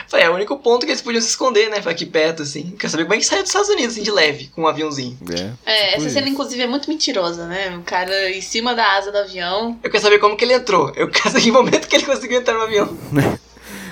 Foi, 0.08 0.22
é 0.22 0.30
o 0.30 0.34
único 0.36 0.58
ponto 0.58 0.86
que 0.86 0.92
eles 0.92 1.02
podiam 1.02 1.22
se 1.22 1.30
esconder, 1.30 1.70
né? 1.70 1.82
Foi 1.82 1.92
aqui 1.92 2.06
perto, 2.06 2.44
assim. 2.44 2.76
Quer 2.80 2.90
saber 2.90 3.04
como 3.06 3.16
é 3.16 3.18
que 3.18 3.26
saiu 3.26 3.42
dos 3.42 3.50
Estados 3.50 3.70
Unidos, 3.70 3.94
assim, 3.94 4.04
de 4.04 4.12
leve, 4.12 4.48
com 4.54 4.62
um 4.64 4.68
aviãozinho. 4.68 5.18
É. 5.30 5.34
É, 5.66 5.92
tipo 5.94 5.98
essa 6.02 6.10
cena, 6.10 6.26
isso. 6.26 6.34
inclusive, 6.34 6.62
é 6.62 6.68
muito 6.68 6.90
mentirosa, 6.90 7.46
né? 7.48 7.76
O 7.78 7.82
cara 7.84 8.30
em 8.32 8.42
cima 8.42 8.76
da 8.76 8.98
asa 8.98 9.12
do 9.12 9.18
avião. 9.18 9.80
Eu 9.84 9.90
quero 9.90 10.04
saber 10.04 10.20
como 10.20 10.38
que 10.38 10.46
ele 10.46 10.54
entrou. 10.54 10.92
Eu 10.96 11.10
quero 11.10 11.30
saber 11.30 11.42
que 11.42 11.52
momento 11.52 11.88
que 11.88 11.96
ele 11.96 12.06
conseguiu 12.06 12.40
entrar 12.40 12.54
no 12.56 12.62
avião. 12.64 12.96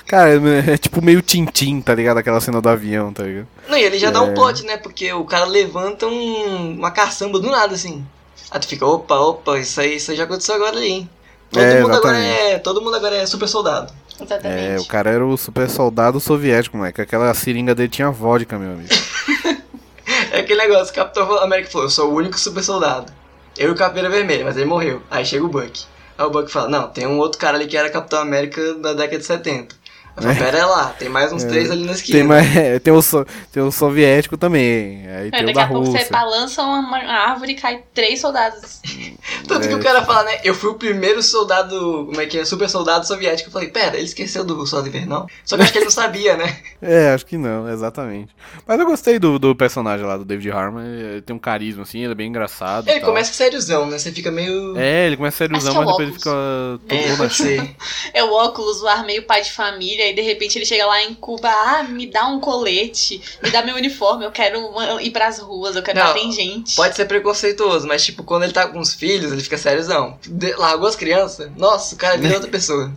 Cara, 0.05 0.31
é, 0.31 0.73
é 0.73 0.77
tipo 0.77 1.01
meio 1.01 1.21
Tintim, 1.21 1.81
tá 1.81 1.95
ligado? 1.95 2.17
Aquela 2.17 2.39
cena 2.41 2.61
do 2.61 2.69
avião, 2.69 3.11
tá 3.13 3.23
ligado? 3.23 3.47
Não, 3.67 3.77
e 3.77 3.83
ele 3.83 3.97
já 3.97 4.11
dá 4.11 4.19
É. 4.19 4.21
um 4.21 4.33
plot, 4.33 4.63
né? 4.65 4.77
Porque 4.77 5.11
o 5.13 5.23
cara 5.25 5.45
levanta 5.45 6.05
um, 6.07 6.75
uma 6.75 6.91
caçamba 6.91 7.39
do 7.39 7.49
nada, 7.49 7.73
assim. 7.73 8.05
Aí 8.51 8.59
tu 8.59 8.67
fica, 8.67 8.85
opa, 8.85 9.15
opa, 9.15 9.57
isso 9.57 9.79
aí, 9.81 9.95
isso 9.95 10.11
aí 10.11 10.17
já 10.17 10.25
aconteceu 10.25 10.53
agora 10.55 10.77
ali, 10.77 10.87
hein? 10.87 11.09
Todo, 11.49 11.63
É, 11.63 11.81
mundo 11.81 11.95
agora 11.95 12.17
é, 12.17 12.59
todo 12.59 12.81
mundo 12.81 12.95
agora 12.95 13.15
é 13.15 13.25
super 13.25 13.47
soldado. 13.47 13.93
Exatamente. 14.19 14.61
É, 14.61 14.77
o 14.79 14.85
cara 14.85 15.09
era 15.09 15.25
o 15.25 15.37
super 15.37 15.69
soldado 15.69 16.19
soviético, 16.19 16.77
moleque. 16.77 17.01
Aquela 17.01 17.33
seringa 17.33 17.73
dele 17.73 17.89
tinha 17.89 18.09
vodka, 18.09 18.57
meu 18.57 18.73
amigo. 18.73 18.89
É 20.33 20.39
aquele 20.39 20.61
negócio, 20.61 20.91
o 20.91 20.95
Capitão 20.95 21.31
América 21.43 21.69
falou, 21.69 21.85
eu 21.85 21.91
sou 21.91 22.09
o 22.11 22.15
único 22.15 22.39
super 22.39 22.63
soldado. 22.63 23.13
Eu 23.55 23.69
e 23.69 23.71
o 23.71 23.75
Caveira 23.75 24.09
Vermelha, 24.09 24.43
mas 24.43 24.57
ele 24.57 24.65
morreu. 24.65 24.99
Aí 25.09 25.23
chega 25.23 25.45
o 25.45 25.47
Buck. 25.47 25.85
Aí 26.17 26.25
o 26.25 26.29
Buck 26.31 26.51
fala, 26.51 26.67
não, 26.67 26.87
tem 26.87 27.05
um 27.05 27.19
outro 27.19 27.39
cara 27.39 27.55
ali 27.55 27.67
que 27.67 27.77
era 27.77 27.87
Capitão 27.87 28.19
América 28.19 28.73
da 28.73 28.93
década 28.93 29.19
de 29.19 29.25
70. 29.25 29.75
Eu 30.15 30.21
falei, 30.23 30.37
pera 30.37 30.65
lá, 30.67 30.89
tem 30.97 31.09
mais 31.09 31.33
uns 31.33 31.43
três 31.43 31.71
ali 31.71 31.85
na 31.85 31.93
esquina. 31.93 32.19
Tem, 32.19 32.27
mais, 32.27 32.47
tem, 32.83 32.93
o, 32.93 33.01
so- 33.01 33.25
tem 33.51 33.63
o 33.63 33.71
soviético 33.71 34.37
também. 34.37 35.07
Aí 35.07 35.27
É, 35.27 35.31
tem 35.31 35.41
o 35.41 35.45
daqui 35.47 35.53
da 35.53 35.63
a 35.63 35.67
pouco 35.67 35.85
você 35.87 35.97
Rússia. 35.97 36.11
balança 36.11 36.61
uma, 36.61 36.79
uma 36.79 36.97
árvore 36.99 37.53
e 37.53 37.55
cai 37.55 37.83
três 37.93 38.21
soldados. 38.21 38.79
Tanto 39.47 39.67
que 39.67 39.73
É. 39.73 39.77
o 39.77 39.79
cara 39.81 40.03
fala, 40.05 40.23
né? 40.25 40.39
Eu 40.43 40.53
fui 40.53 40.69
o 40.69 40.75
primeiro 40.75 41.21
soldado, 41.23 42.05
como 42.07 42.21
é 42.21 42.25
que 42.25 42.37
é? 42.37 42.45
Super 42.45 42.69
soldado 42.69 43.07
soviético. 43.07 43.49
Eu 43.49 43.53
falei, 43.53 43.69
pera, 43.69 43.95
ele 43.95 44.05
esqueceu 44.05 44.43
do 44.43 44.65
soldado 44.67 44.89
invernal? 44.89 45.27
Só 45.45 45.55
que 45.55 45.61
eu 45.61 45.63
acho 45.63 45.71
que 45.73 45.77
ele 45.79 45.85
não 45.85 45.91
sabia, 45.91 46.37
né? 46.37 46.57
É, 46.85 47.13
acho 47.13 47.25
que 47.25 47.37
não, 47.37 47.69
exatamente. 47.69 48.35
Mas 48.67 48.77
eu 48.77 48.85
gostei 48.85 49.17
do, 49.17 49.39
do 49.39 49.55
personagem 49.55 50.05
lá, 50.05 50.17
do 50.17 50.25
David 50.25 50.51
Harmon. 50.51 50.81
Ele 50.81 51.21
tem 51.21 51.33
um 51.33 51.39
carisma, 51.39 51.83
assim, 51.83 52.03
ele 52.03 52.11
é 52.11 52.15
bem 52.15 52.27
engraçado. 52.27 52.89
Ele 52.89 52.99
tal. 52.99 53.09
começa 53.09 53.31
sériozão, 53.33 53.85
né? 53.87 53.97
Você 53.97 54.11
fica 54.11 54.29
meio. 54.29 54.77
É, 54.77 55.07
ele 55.07 55.15
começa 55.15 55.37
sériozão, 55.37 55.71
que 55.71 55.77
é 55.77 55.85
mas 55.85 55.87
o 55.87 55.97
depois 55.97 56.09
ele 56.09 56.17
fica 56.19 56.31
todo 56.89 57.53
É. 58.13 58.19
É 58.19 58.23
o 58.23 58.33
óculos, 58.33 58.81
o 58.81 58.87
ar 58.87 59.05
meio 59.05 59.23
pai 59.23 59.41
de 59.41 59.51
família, 59.53 60.02
e 60.09 60.13
de 60.13 60.21
repente 60.21 60.57
ele 60.57 60.65
chega 60.65 60.85
lá 60.85 61.03
em 61.03 61.13
Cuba, 61.13 61.49
ah, 61.49 61.83
me 61.83 62.07
dá 62.07 62.27
um 62.27 62.39
colete, 62.39 63.21
me 63.41 63.49
dá 63.49 63.61
meu 63.63 63.75
uniforme, 63.75 64.25
eu 64.25 64.31
quero 64.31 64.59
uma- 64.67 65.01
ir 65.01 65.11
pras 65.11 65.39
ruas, 65.39 65.75
eu 65.75 65.83
quero 65.83 65.99
Não, 65.99 66.07
bater 66.07 66.23
em 66.23 66.31
gente. 66.31 66.75
Pode 66.75 66.95
ser 66.95 67.05
preconceituoso, 67.05 67.87
mas 67.87 68.03
tipo, 68.05 68.23
quando 68.23 68.43
ele 68.43 68.53
tá 68.53 68.67
com 68.67 68.79
os 68.79 68.93
filhos, 68.93 69.31
ele 69.31 69.41
fica 69.41 69.57
sériozão. 69.57 70.17
De- 70.25 70.53
Largou 70.53 70.87
as 70.87 70.95
crianças, 70.95 71.49
nossa, 71.57 71.95
o 71.95 71.97
cara 71.97 72.17
vira 72.17 72.35
outra 72.35 72.49
pessoa. 72.51 72.91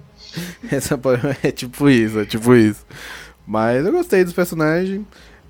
Essa 0.70 0.98
é 1.42 1.50
tipo 1.50 1.88
isso, 1.88 2.20
é 2.20 2.24
tipo 2.26 2.54
isso. 2.54 2.84
Mas 3.46 3.86
eu 3.86 3.92
gostei 3.92 4.24
dos 4.24 4.32
personagens. 4.32 5.02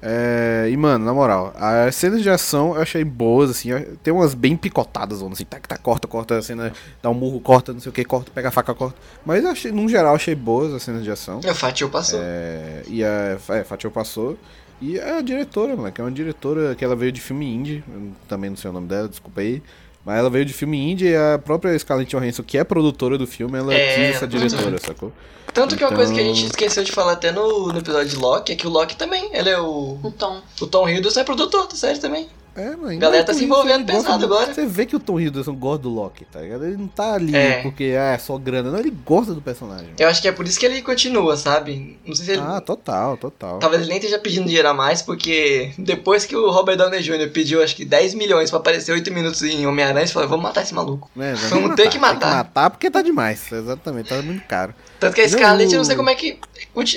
É, 0.08 0.68
e, 0.70 0.76
mano, 0.76 1.04
na 1.04 1.12
moral, 1.12 1.52
as 1.56 1.96
cenas 1.96 2.22
de 2.22 2.30
ação 2.30 2.76
eu 2.76 2.82
achei 2.82 3.02
boas, 3.02 3.50
assim. 3.50 3.70
Tem 4.04 4.14
umas 4.14 4.34
bem 4.34 4.56
picotadas, 4.56 5.20
assim, 5.20 5.44
tá, 5.44 5.58
tá, 5.58 5.76
corta, 5.76 6.06
corta 6.06 6.38
a 6.38 6.42
cena, 6.42 6.72
dá 7.02 7.10
um 7.10 7.14
murro, 7.14 7.40
corta, 7.40 7.72
não 7.72 7.80
sei 7.80 7.90
o 7.90 7.92
que, 7.92 8.04
corta, 8.04 8.30
pega 8.32 8.48
a 8.48 8.52
faca, 8.52 8.72
corta. 8.72 8.96
Mas 9.24 9.42
eu 9.42 9.50
achei, 9.50 9.72
no 9.72 9.88
geral, 9.88 10.14
achei 10.14 10.36
boas 10.36 10.72
as 10.72 10.84
cenas 10.84 11.02
de 11.02 11.10
ação. 11.10 11.40
E 11.42 11.50
o 11.50 11.54
Fatio 11.56 11.88
passou. 11.88 12.20
É, 12.22 12.82
e 12.86 13.02
a 13.02 13.36
é, 13.48 13.64
Fatio 13.64 13.90
passou. 13.90 14.38
E 14.80 15.00
a 15.00 15.20
diretora, 15.22 15.74
moleque, 15.74 16.00
é 16.00 16.04
uma 16.04 16.12
diretora 16.12 16.76
que 16.76 16.84
ela 16.84 16.94
veio 16.94 17.10
de 17.10 17.20
filme 17.20 17.52
indie. 17.52 17.82
Também 18.28 18.50
não 18.50 18.56
sei 18.56 18.70
o 18.70 18.72
nome 18.72 18.86
dela, 18.86 19.08
desculpa 19.08 19.40
aí. 19.40 19.60
Mas 20.06 20.20
ela 20.20 20.30
veio 20.30 20.44
de 20.44 20.52
filme 20.52 20.78
indie 20.78 21.08
e 21.08 21.16
a 21.16 21.36
própria 21.36 21.76
Scarlett 21.76 22.08
Johansson, 22.16 22.44
que 22.44 22.56
é 22.56 22.62
produtora 22.62 23.18
do 23.18 23.26
filme, 23.26 23.58
ela 23.58 23.74
É, 23.74 23.94
quis 23.96 24.16
essa 24.16 24.26
diretora, 24.28 24.78
sacou? 24.78 25.12
Tanto 25.52 25.76
que 25.76 25.82
é 25.82 25.86
uma 25.88 25.96
coisa 25.96 26.14
que 26.14 26.20
a 26.20 26.22
então- 26.22 26.34
gente 26.34 26.46
esqueceu 26.46 26.84
de 26.84 26.92
falar 26.92 27.12
até 27.14 27.32
no, 27.32 27.72
no 27.72 27.78
episódio 27.80 28.10
de 28.10 28.16
Loki 28.16 28.52
é 28.52 28.56
que 28.56 28.68
o 28.68 28.70
Loki 28.70 28.94
também, 28.94 29.30
ele 29.32 29.50
é 29.50 29.58
o. 29.60 29.98
Um 30.04 30.10
tom. 30.12 30.40
O 30.60 30.66
Tom 30.68 30.88
Hiddleston 30.88 31.20
é 31.20 31.24
produtor 31.24 31.66
da 31.66 31.74
série 31.74 31.98
também. 31.98 32.28
É, 32.56 32.74
mano. 32.76 32.98
Galera 32.98 33.22
tá 33.24 33.34
se 33.34 33.44
envolvendo 33.44 33.84
pesado 33.86 34.18
do- 34.26 34.34
agora. 34.34 34.52
Você 34.54 34.64
vê 34.66 34.86
que 34.86 34.96
o 34.96 35.00
Tom 35.00 35.20
Hiddleston 35.20 35.54
gosta 35.54 35.82
do 35.82 35.90
Loki, 35.90 36.24
tá 36.24 36.40
ligado? 36.40 36.64
Ele 36.64 36.76
não 36.76 36.88
tá 36.88 37.14
ali 37.14 37.34
É. 37.36 37.62
porque 37.62 37.94
ah, 37.98 38.12
é 38.14 38.18
só 38.18 38.36
grana. 38.38 38.70
Não, 38.70 38.78
ele 38.78 38.90
gosta 39.04 39.34
do 39.34 39.42
personagem. 39.42 39.90
Eu 39.98 40.08
acho 40.08 40.22
que 40.22 40.28
é 40.28 40.32
por 40.32 40.46
isso 40.46 40.58
que 40.58 40.64
ele 40.66 40.80
continua, 40.82 41.36
sabe? 41.36 41.98
Não 42.06 42.14
sei 42.14 42.24
se 42.24 42.30
ele. 42.32 42.42
Ah, 42.44 42.60
total, 42.60 43.16
total. 43.16 43.58
Talvez 43.58 43.82
ele 43.82 43.90
nem 43.90 43.98
esteja 43.98 44.18
pedindo 44.18 44.46
dinheiro 44.46 44.68
a 44.68 44.74
mais, 44.74 45.02
porque 45.02 45.72
depois 45.78 46.24
que 46.24 46.34
o 46.34 46.50
Robert 46.50 46.76
Downey 46.76 47.02
Jr. 47.02 47.30
pediu 47.32 47.62
acho 47.62 47.76
que 47.76 47.84
10 47.84 48.14
milhões 48.14 48.50
pra 48.50 48.58
aparecer 48.58 48.92
8 48.92 49.12
minutos 49.12 49.42
em 49.42 49.66
Homem-Aranha, 49.66 50.04
ele 50.04 50.10
falou, 50.12 50.28
vamos 50.28 50.42
matar 50.44 50.62
esse 50.62 50.74
maluco. 50.74 51.10
É, 51.18 51.34
Vamos 51.34 51.74
ter 51.76 51.88
que 51.90 51.98
matar. 51.98 52.18
Tem 52.20 52.28
que 52.30 52.36
matar 52.36 52.70
porque 52.70 52.90
tá 52.90 53.02
demais. 53.02 53.50
Exatamente, 53.52 54.08
tá 54.08 54.22
muito 54.22 54.44
caro. 54.46 54.74
Tanto 54.98 55.14
que 55.14 55.20
a 55.20 55.24
Não, 55.24 55.30
Scarlett, 55.30 55.72
eu 55.72 55.78
não 55.78 55.84
sei 55.84 55.96
como 55.96 56.08
é 56.10 56.14
que. 56.14 56.38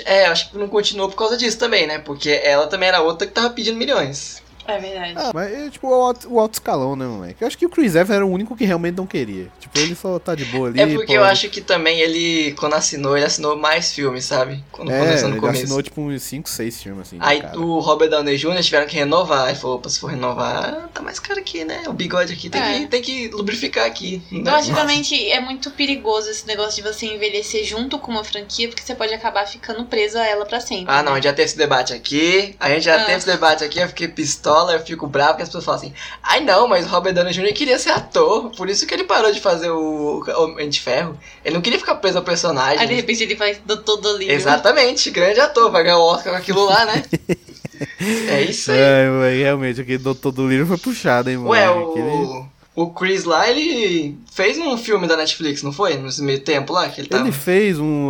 É, 0.05 0.25
acho 0.27 0.51
que 0.51 0.57
não 0.57 0.67
continuou 0.69 1.09
por 1.09 1.17
causa 1.17 1.35
disso 1.35 1.57
também, 1.57 1.85
né? 1.85 1.99
Porque 1.99 2.29
ela 2.29 2.67
também 2.67 2.87
era 2.89 3.01
outra 3.01 3.27
que 3.27 3.33
tava 3.33 3.49
pedindo 3.49 3.77
milhões. 3.77 4.41
É 4.75 4.79
verdade. 4.79 5.13
Ah, 5.17 5.31
mas 5.33 5.51
é 5.53 5.69
tipo 5.69 5.87
o 5.89 5.93
alto, 5.93 6.31
o 6.33 6.39
alto 6.39 6.53
escalão, 6.53 6.95
né, 6.95 7.05
moleque? 7.05 7.41
Eu 7.41 7.47
acho 7.47 7.57
que 7.57 7.65
o 7.65 7.69
Chris 7.69 7.95
Evans 7.95 8.15
era 8.15 8.25
o 8.25 8.29
único 8.31 8.55
que 8.55 8.65
realmente 8.65 8.95
não 8.95 9.05
queria. 9.07 9.47
Tipo, 9.59 9.77
ele 9.79 9.95
só 9.95 10.17
tá 10.19 10.35
de 10.35 10.45
boa 10.45 10.67
ali. 10.69 10.79
é 10.81 10.87
porque 10.87 11.07
pô, 11.07 11.13
eu 11.13 11.23
acho 11.23 11.49
que 11.49 11.61
também 11.61 11.99
ele, 11.99 12.53
quando 12.53 12.73
assinou, 12.73 13.15
ele 13.17 13.25
assinou 13.25 13.55
mais 13.57 13.91
filmes, 13.93 14.25
sabe? 14.25 14.63
Quando 14.71 14.91
É, 14.91 14.99
começou 14.99 15.27
no 15.29 15.33
ele 15.35 15.41
começo. 15.41 15.63
assinou 15.63 15.81
tipo 15.83 16.01
uns 16.01 16.21
5, 16.23 16.49
6 16.49 16.83
filmes 16.83 17.07
assim. 17.07 17.17
Aí 17.19 17.41
cara. 17.41 17.59
o 17.59 17.79
Robert 17.79 18.09
Downey 18.09 18.37
Jr. 18.37 18.61
tiveram 18.61 18.87
que 18.87 18.95
renovar. 18.95 19.49
Ele 19.49 19.57
falou, 19.57 19.77
opa, 19.77 19.89
se 19.89 19.99
for 19.99 20.07
renovar, 20.11 20.89
tá 20.93 21.01
mais 21.01 21.19
caro 21.19 21.39
aqui, 21.39 21.63
né? 21.65 21.83
O 21.87 21.93
bigode 21.93 22.33
aqui 22.33 22.49
tem, 22.49 22.61
É. 22.61 22.79
que, 22.79 22.87
tem 22.87 23.01
que 23.01 23.27
lubrificar 23.29 23.85
aqui. 23.85 24.21
Eu 24.31 24.47
acho 24.53 24.67
que 24.67 24.73
realmente 24.73 25.29
é 25.31 25.39
muito 25.39 25.71
perigoso 25.71 26.29
esse 26.29 26.45
negócio 26.47 26.81
de 26.83 26.87
você 26.87 27.05
envelhecer 27.05 27.63
junto 27.63 27.97
com 27.99 28.11
uma 28.11 28.23
franquia, 28.23 28.67
porque 28.67 28.81
você 28.83 28.95
pode 28.95 29.13
acabar 29.13 29.45
ficando 29.47 29.85
preso 29.85 30.17
a 30.17 30.25
ela 30.27 30.45
pra 30.45 30.59
sempre. 30.59 30.85
Ah, 30.93 31.03
não, 31.03 31.13
a 31.13 31.15
gente 31.15 31.23
já 31.25 31.33
teve 31.33 31.45
esse 31.47 31.57
debate 31.57 31.93
aqui, 31.93 32.55
a 32.59 32.69
gente 32.69 32.83
já 32.83 32.95
Ah. 32.95 33.05
teve 33.05 33.17
esse 33.17 33.25
debate 33.27 33.63
aqui, 33.63 33.79
eu 33.79 33.87
fiquei 33.87 34.07
pistola, 34.07 34.58
eu 34.69 34.79
fico 34.79 35.07
bravo, 35.07 35.31
porque 35.31 35.43
as 35.43 35.49
pessoas 35.49 35.65
falam 35.65 35.79
assim, 35.79 35.93
ai 36.23 36.39
não, 36.41 36.67
mas 36.67 36.85
o 36.85 36.89
Robert 36.89 37.13
Downey 37.13 37.33
Jr. 37.33 37.53
queria 37.53 37.77
ser 37.79 37.91
ator, 37.91 38.51
por 38.55 38.69
isso 38.69 38.85
que 38.85 38.93
ele 38.93 39.03
parou 39.03 39.31
de 39.31 39.39
fazer 39.39 39.69
o 39.69 40.23
Homem 40.37 40.69
de 40.69 40.79
Ferro. 40.81 41.17
Ele 41.45 41.55
não 41.55 41.61
queria 41.61 41.79
ficar 41.79 41.95
preso 41.95 42.17
ao 42.17 42.23
personagem. 42.23 42.79
Aí 42.79 42.87
de 42.87 42.93
repente 42.95 43.23
ele 43.23 43.35
faz 43.35 43.59
Doutor 43.65 43.97
Dolittle. 43.97 44.35
Exatamente, 44.35 45.09
grande 45.11 45.39
ator, 45.39 45.71
vai 45.71 45.83
ganhar 45.83 45.97
o 45.97 46.03
Oscar 46.03 46.33
com 46.33 46.39
aquilo 46.39 46.65
lá, 46.65 46.85
né? 46.85 47.03
é 48.29 48.41
isso 48.41 48.71
aí. 48.71 48.79
É, 48.79 49.09
realmente, 49.37 49.81
aquele 49.81 49.97
doutor 49.97 50.31
do 50.31 50.47
livro 50.47 50.65
foi 50.67 50.77
puxado, 50.77 51.29
hein, 51.29 51.37
mano. 51.37 51.49
Ué, 51.49 51.65
Aquele- 51.65 52.45
o, 52.83 52.89
Chris 52.91 53.23
lá, 53.23 53.49
ele 53.49 54.17
fez 54.31 54.57
um 54.57 54.77
filme 54.77 55.07
da 55.07 55.17
Netflix, 55.17 55.63
não 55.63 55.71
foi? 55.71 55.97
Nesse 55.97 56.21
meio 56.21 56.39
tempo 56.41 56.73
lá 56.73 56.87
que 56.89 57.01
ele 57.01 57.07
tava. 57.07 57.23
Ele 57.23 57.31
fez 57.31 57.79
um 57.79 58.07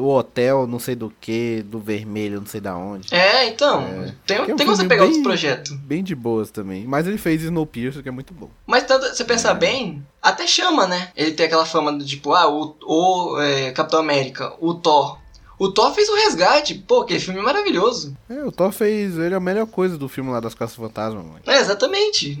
o, 0.00 0.08
hotel, 0.08 0.66
não 0.66 0.78
sei 0.78 0.94
do 0.94 1.12
que, 1.20 1.62
do 1.66 1.78
vermelho, 1.78 2.40
não 2.40 2.46
sei 2.46 2.60
da 2.60 2.76
onde. 2.76 3.12
É, 3.14 3.48
então, 3.48 3.82
É. 3.82 4.14
tem, 4.26 4.36
é 4.38 4.42
um 4.42 4.46
tem 4.56 4.66
como 4.66 4.76
você 4.76 4.84
pegar 4.84 5.02
bem- 5.02 5.08
outros 5.08 5.22
projetos. 5.22 5.72
Bem 5.72 6.02
de 6.02 6.14
boas 6.14 6.50
também. 6.50 6.84
Mas 6.86 7.06
ele 7.06 7.18
fez 7.18 7.42
Snowpiercer, 7.42 8.02
que 8.02 8.08
é 8.08 8.12
muito 8.12 8.32
bom. 8.34 8.50
Mas 8.66 8.84
tanto, 8.84 9.06
você 9.06 9.24
pensar 9.24 9.54
bem, 9.54 10.04
até 10.20 10.46
chama, 10.46 10.86
né? 10.86 11.10
Ele 11.16 11.32
tem 11.32 11.46
aquela 11.46 11.64
fama 11.66 11.92
do 11.92 12.04
tipo, 12.04 12.32
ah, 12.32 12.48
o, 12.48 12.76
o 12.84 13.40
é, 13.40 13.70
Capitão 13.72 14.00
América, 14.00 14.52
o 14.60 14.74
Thor. 14.74 15.21
O 15.62 15.70
Thor 15.70 15.94
fez 15.94 16.08
o 16.08 16.16
resgate, 16.16 16.74
pô, 16.74 17.02
aquele 17.02 17.20
filme 17.20 17.38
é 17.38 17.42
maravilhoso. 17.44 18.16
É, 18.28 18.42
o 18.42 18.50
Thor 18.50 18.72
fez. 18.72 19.16
Ele 19.16 19.32
é 19.32 19.36
a 19.36 19.40
melhor 19.40 19.64
coisa 19.68 19.96
do 19.96 20.08
filme 20.08 20.28
lá 20.28 20.40
das 20.40 20.54
Caças 20.54 20.74
Fantasmas, 20.74 21.24
moleque. 21.24 21.48
É, 21.48 21.60
exatamente. 21.60 22.36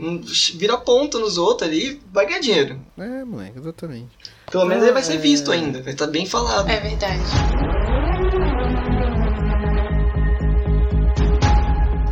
Vira 0.56 0.76
ponto 0.76 1.20
nos 1.20 1.38
outros 1.38 1.68
ali, 1.70 2.02
vai 2.12 2.26
ganhar 2.26 2.40
dinheiro. 2.40 2.80
É, 2.98 3.24
moleque, 3.24 3.60
exatamente. 3.60 4.08
Pelo 4.50 4.64
menos 4.66 4.82
Ah, 4.82 4.86
ele 4.86 4.92
vai 4.94 5.04
ser 5.04 5.14
é. 5.14 5.18
visto 5.18 5.52
ainda, 5.52 5.80
vai 5.80 5.92
estar 5.92 6.08
bem 6.08 6.26
falado. 6.26 6.68
É 6.68 6.80
verdade. 6.80 7.22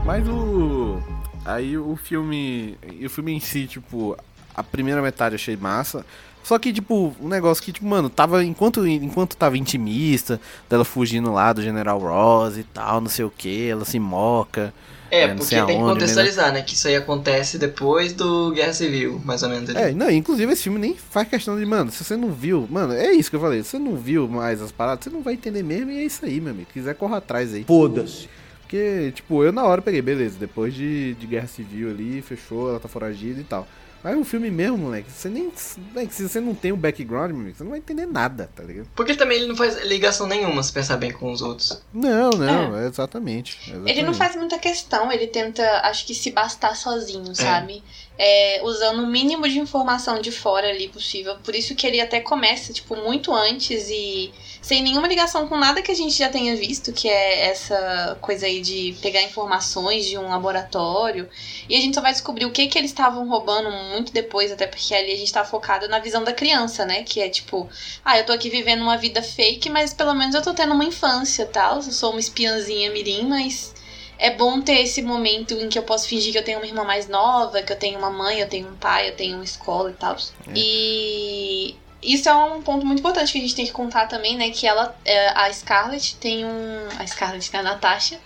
Mas 0.04 0.28
o. 0.28 1.00
Aí 1.44 1.76
o 1.76 1.96
filme. 1.96 2.78
E 3.00 3.04
o 3.04 3.10
filme 3.10 3.32
em 3.32 3.40
si, 3.40 3.66
tipo, 3.66 4.16
a 4.54 4.62
primeira 4.62 5.02
metade 5.02 5.34
eu 5.34 5.40
achei 5.40 5.56
massa. 5.56 6.06
Só 6.42 6.58
que, 6.58 6.72
tipo, 6.72 7.14
um 7.20 7.28
negócio 7.28 7.62
que, 7.62 7.72
tipo, 7.72 7.86
mano, 7.86 8.08
tava. 8.10 8.44
Enquanto, 8.44 8.86
enquanto 8.86 9.36
tava 9.36 9.56
intimista, 9.56 10.40
dela 10.68 10.84
fugindo 10.84 11.32
lá 11.32 11.52
do 11.52 11.62
General 11.62 11.98
Ross 11.98 12.56
e 12.56 12.64
tal, 12.64 13.00
não 13.00 13.08
sei 13.08 13.24
o 13.24 13.30
que, 13.30 13.68
ela 13.68 13.84
se 13.84 13.98
moca. 13.98 14.72
É, 15.10 15.22
É, 15.22 15.28
porque 15.28 15.44
sei 15.44 15.58
tem 15.58 15.66
que 15.66 15.72
aonde, 15.82 15.94
contextualizar, 15.94 16.52
né? 16.52 16.62
Que 16.62 16.74
isso 16.74 16.86
aí 16.86 16.96
acontece 16.96 17.58
depois 17.58 18.12
do 18.12 18.52
Guerra 18.52 18.72
Civil, 18.72 19.20
mais 19.24 19.42
ou 19.42 19.48
menos. 19.48 19.68
ali. 19.70 19.78
É, 19.78 19.92
não, 19.92 20.10
inclusive 20.10 20.52
esse 20.52 20.62
filme 20.62 20.78
nem 20.78 20.94
faz 20.96 21.28
questão 21.28 21.58
de, 21.58 21.66
mano, 21.66 21.90
se 21.90 22.04
você 22.04 22.16
não 22.16 22.30
viu, 22.30 22.66
mano, 22.70 22.92
é 22.94 23.12
isso 23.12 23.28
que 23.28 23.36
eu 23.36 23.40
falei, 23.40 23.62
se 23.62 23.70
você 23.70 23.78
não 23.78 23.96
viu 23.96 24.28
mais 24.28 24.62
as 24.62 24.70
paradas, 24.70 25.04
você 25.04 25.10
não 25.10 25.22
vai 25.22 25.34
entender 25.34 25.64
mesmo 25.64 25.90
e 25.90 25.98
é 25.98 26.04
isso 26.04 26.24
aí, 26.24 26.40
meu 26.40 26.52
amigo. 26.52 26.68
Se 26.68 26.74
quiser, 26.74 26.94
corra 26.94 27.16
atrás 27.18 27.52
aí. 27.52 27.64
Foda-se. 27.64 28.28
Porque, 28.62 29.10
tipo, 29.16 29.42
eu 29.42 29.50
na 29.50 29.64
hora 29.64 29.82
peguei, 29.82 30.00
beleza, 30.00 30.36
depois 30.38 30.72
de, 30.72 31.14
de 31.14 31.26
Guerra 31.26 31.48
Civil 31.48 31.90
ali, 31.90 32.22
fechou, 32.22 32.70
ela 32.70 32.78
tá 32.78 32.88
foragida 32.88 33.40
e 33.40 33.44
tal. 33.44 33.66
Mas 34.02 34.16
o 34.18 34.24
filme 34.24 34.50
mesmo, 34.50 34.78
moleque, 34.78 35.10
você 35.10 35.28
nem. 35.28 35.52
moleque, 35.92 36.14
se 36.14 36.26
você 36.28 36.40
não 36.40 36.54
tem 36.54 36.72
o 36.72 36.76
background, 36.76 37.32
meu 37.32 37.40
amigo, 37.40 37.56
você 37.56 37.64
não 37.64 37.70
vai 37.70 37.78
entender 37.78 38.06
nada, 38.06 38.50
tá 38.56 38.62
ligado? 38.62 38.88
Porque 38.96 39.14
também 39.14 39.38
ele 39.38 39.46
não 39.46 39.56
faz 39.56 39.82
ligação 39.84 40.26
nenhuma, 40.26 40.62
se 40.62 40.72
pensar 40.72 40.96
bem 40.96 41.12
com 41.12 41.30
os 41.30 41.42
outros. 41.42 41.82
Não, 41.92 42.30
não, 42.30 42.78
é 42.78 42.86
exatamente, 42.86 43.58
Ele 43.66 43.76
não 43.76 43.88
exatamente. 43.88 44.16
faz 44.16 44.36
muita 44.36 44.58
questão, 44.58 45.12
ele 45.12 45.26
tenta, 45.26 45.62
acho 45.84 46.06
que, 46.06 46.14
se 46.14 46.30
bastar 46.30 46.74
sozinho, 46.74 47.34
sabe? 47.34 47.82
É, 48.18 48.60
usando 48.64 49.02
o 49.02 49.06
mínimo 49.06 49.48
de 49.48 49.58
informação 49.58 50.20
de 50.20 50.30
fora 50.30 50.68
ali 50.68 50.88
possível. 50.88 51.36
Por 51.44 51.54
isso 51.54 51.74
que 51.74 51.86
ele 51.86 52.00
até 52.00 52.20
começa, 52.20 52.72
tipo, 52.72 52.96
muito 52.96 53.32
antes 53.34 53.88
e 53.88 54.32
sem 54.62 54.82
nenhuma 54.82 55.08
ligação 55.08 55.48
com 55.48 55.56
nada 55.56 55.80
que 55.82 55.90
a 55.90 55.94
gente 55.94 56.16
já 56.16 56.28
tenha 56.28 56.54
visto, 56.54 56.92
que 56.92 57.08
é 57.08 57.48
essa 57.48 58.18
coisa 58.20 58.46
aí 58.46 58.60
de 58.60 58.94
pegar 59.00 59.22
informações 59.22 60.06
de 60.06 60.18
um 60.18 60.28
laboratório. 60.28 61.28
E 61.68 61.76
a 61.76 61.80
gente 61.80 61.94
só 61.94 62.00
vai 62.00 62.12
descobrir 62.12 62.44
o 62.44 62.50
que 62.50 62.66
que 62.66 62.78
eles 62.78 62.90
estavam 62.90 63.26
roubando 63.28 63.70
muito 63.70 64.12
depois, 64.12 64.52
até 64.52 64.66
porque 64.66 64.94
ali 64.94 65.12
a 65.12 65.16
gente 65.16 65.32
tá 65.32 65.44
focado 65.44 65.88
na 65.88 65.98
visão 65.98 66.22
da 66.22 66.32
criança, 66.32 66.84
né? 66.84 67.02
Que 67.02 67.20
é 67.20 67.28
tipo, 67.28 67.68
ah, 68.04 68.18
eu 68.18 68.26
tô 68.26 68.32
aqui 68.32 68.50
vivendo 68.50 68.82
uma 68.82 68.96
vida 68.96 69.22
fake, 69.22 69.70
mas 69.70 69.94
pelo 69.94 70.14
menos 70.14 70.34
eu 70.34 70.42
tô 70.42 70.52
tendo 70.52 70.74
uma 70.74 70.84
infância 70.84 71.46
tal. 71.46 71.76
Eu 71.76 71.82
sou 71.82 72.10
uma 72.10 72.20
espiãzinha 72.20 72.90
mirim, 72.90 73.26
mas 73.26 73.74
é 74.18 74.30
bom 74.30 74.60
ter 74.60 74.82
esse 74.82 75.00
momento 75.00 75.54
em 75.54 75.70
que 75.70 75.78
eu 75.78 75.82
posso 75.82 76.06
fingir 76.06 76.32
que 76.32 76.38
eu 76.38 76.44
tenho 76.44 76.58
uma 76.58 76.66
irmã 76.66 76.84
mais 76.84 77.08
nova, 77.08 77.62
que 77.62 77.72
eu 77.72 77.78
tenho 77.78 77.98
uma 77.98 78.10
mãe, 78.10 78.40
eu 78.40 78.48
tenho 78.48 78.68
um 78.68 78.76
pai, 78.76 79.08
eu 79.08 79.16
tenho 79.16 79.36
uma 79.36 79.44
escola 79.44 79.90
e 79.90 79.94
tal. 79.94 80.16
E 80.54 81.76
isso 82.02 82.28
é 82.28 82.34
um 82.34 82.62
ponto 82.62 82.84
muito 82.86 83.00
importante 83.00 83.32
que 83.32 83.38
a 83.38 83.40
gente 83.42 83.54
tem 83.54 83.66
que 83.66 83.72
contar 83.72 84.06
também, 84.06 84.36
né? 84.36 84.50
Que 84.50 84.66
ela, 84.66 84.96
é, 85.04 85.28
a 85.30 85.52
Scarlett 85.52 86.16
tem 86.16 86.44
um. 86.44 86.88
A 86.98 87.06
Scarlett, 87.06 87.52
né? 87.52 87.58
A 87.58 87.62
Natasha. 87.62 88.18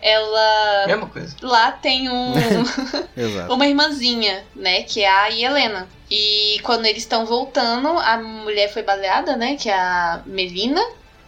Ela. 0.00 0.86
Mesma 0.86 1.06
coisa. 1.08 1.34
Lá 1.42 1.72
tem 1.72 2.08
um. 2.08 2.32
Exato. 3.16 3.52
uma 3.52 3.66
irmãzinha, 3.66 4.44
né? 4.54 4.82
Que 4.84 5.02
é 5.02 5.08
a 5.10 5.30
Helena. 5.30 5.88
E 6.10 6.58
quando 6.62 6.86
eles 6.86 7.02
estão 7.02 7.26
voltando, 7.26 7.88
a 7.88 8.16
mulher 8.18 8.72
foi 8.72 8.82
baleada, 8.82 9.36
né? 9.36 9.56
Que 9.56 9.68
é 9.68 9.74
a 9.74 10.22
Melina. 10.24 10.80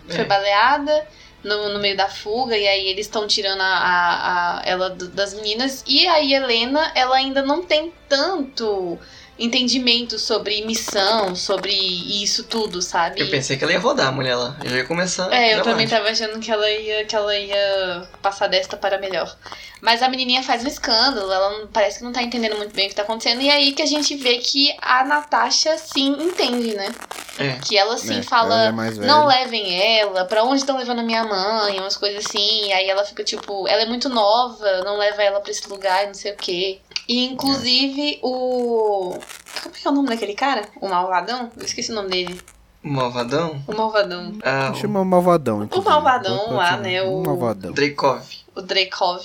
Foi 0.08 0.20
É. 0.20 0.24
baleada. 0.24 1.06
no, 1.42 1.70
no 1.70 1.78
meio 1.78 1.96
da 1.96 2.06
fuga, 2.06 2.54
e 2.54 2.68
aí 2.68 2.86
eles 2.88 3.06
estão 3.06 3.26
tirando 3.26 3.62
a, 3.62 3.64
a, 3.64 4.58
a- 4.58 4.62
ela 4.66 4.90
do- 4.90 5.08
das 5.08 5.32
meninas. 5.32 5.82
E 5.86 6.06
aí 6.06 6.34
Helena, 6.34 6.92
ela 6.94 7.16
ainda 7.16 7.40
não 7.42 7.62
tem 7.62 7.90
tanto 8.10 8.98
entendimento 9.40 10.18
sobre 10.18 10.62
missão, 10.64 11.34
sobre 11.34 11.72
isso 11.72 12.44
tudo, 12.44 12.80
sabe? 12.82 13.20
Eu 13.20 13.30
pensei 13.30 13.56
que 13.56 13.64
ela 13.64 13.72
ia 13.72 13.78
rodar 13.80 14.08
a 14.08 14.12
mulher 14.12 14.36
lá. 14.36 14.56
Eu 14.64 14.76
ia 14.76 14.84
começar. 14.84 15.32
É, 15.32 15.54
eu 15.54 15.62
também 15.62 15.88
tava 15.88 16.08
achando 16.08 16.38
que 16.38 16.50
ela 16.50 16.70
ia, 16.70 17.04
que 17.04 17.16
ela 17.16 17.34
ia 17.36 18.08
passar 18.22 18.46
desta 18.48 18.76
para 18.76 18.98
melhor. 18.98 19.34
Mas 19.80 20.02
a 20.02 20.08
menininha 20.10 20.42
faz 20.42 20.62
um 20.62 20.68
escândalo, 20.68 21.32
ela 21.32 21.58
não- 21.58 21.66
parece 21.68 21.98
que 21.98 22.04
não 22.04 22.12
tá 22.12 22.22
entendendo 22.22 22.56
muito 22.58 22.74
bem 22.74 22.86
o 22.86 22.88
que 22.90 22.94
tá 22.94 23.02
acontecendo. 23.02 23.40
E 23.40 23.48
é 23.48 23.52
aí 23.54 23.72
que 23.72 23.80
a 23.80 23.86
gente 23.86 24.14
vê 24.14 24.36
que 24.36 24.74
a 24.80 25.04
Natasha 25.04 25.76
sim 25.78 26.10
entende, 26.20 26.74
né? 26.74 26.94
É. 27.38 27.52
Que 27.66 27.78
ela 27.78 27.96
sim 27.96 28.10
É, 28.12 28.14
ela 28.16 28.22
fala, 28.24 28.56
já 28.64 28.68
é 28.68 28.72
mais 28.72 28.98
não 28.98 29.26
levem 29.26 29.98
ela, 29.98 30.26
pra 30.26 30.44
onde 30.44 30.56
estão 30.60 30.76
levando 30.76 30.98
a 30.98 31.02
minha 31.02 31.24
mãe, 31.24 31.78
umas 31.80 31.96
coisas 31.96 32.26
assim. 32.26 32.66
E 32.66 32.72
aí 32.74 32.90
ela 32.90 33.04
fica 33.04 33.24
tipo, 33.24 33.66
ela 33.66 33.80
é 33.82 33.86
muito 33.86 34.10
nova, 34.10 34.82
não 34.84 34.98
leva 34.98 35.22
ela 35.22 35.40
pra 35.40 35.50
esse 35.50 35.66
lugar, 35.66 36.04
e 36.04 36.08
não 36.08 36.14
sei 36.14 36.32
o 36.32 36.36
quê. 36.36 36.78
E 37.10 37.24
inclusive 37.24 38.20
o. 38.22 39.18
Como 39.64 39.74
é 39.74 39.78
que 39.80 39.88
é 39.88 39.90
o 39.90 39.94
nome 39.94 40.08
daquele 40.10 40.34
cara? 40.34 40.62
O 40.80 40.88
Malvadão? 40.88 41.50
Eu 41.56 41.64
esqueci 41.64 41.90
o 41.90 41.94
nome 41.96 42.08
dele. 42.10 42.40
Malvadão? 42.82 43.60
O 43.66 43.74
Malvadão. 43.76 44.32
Ah, 44.44 44.72
Chama 44.74 45.00
o 45.00 45.04
Malvadão. 45.04 45.64
inclusive. 45.64 45.90
Malvadão 45.90 46.36
Pode- 46.36 46.44
pode 46.44 46.56
lá, 46.56 46.76
né, 46.76 47.02
O 47.02 47.18
o- 47.20 47.22
Malvadão. 47.26 47.70
o 47.72 47.74
Dreykov. 47.74 48.22
O 48.54 48.62
Dreykov. 48.62 49.24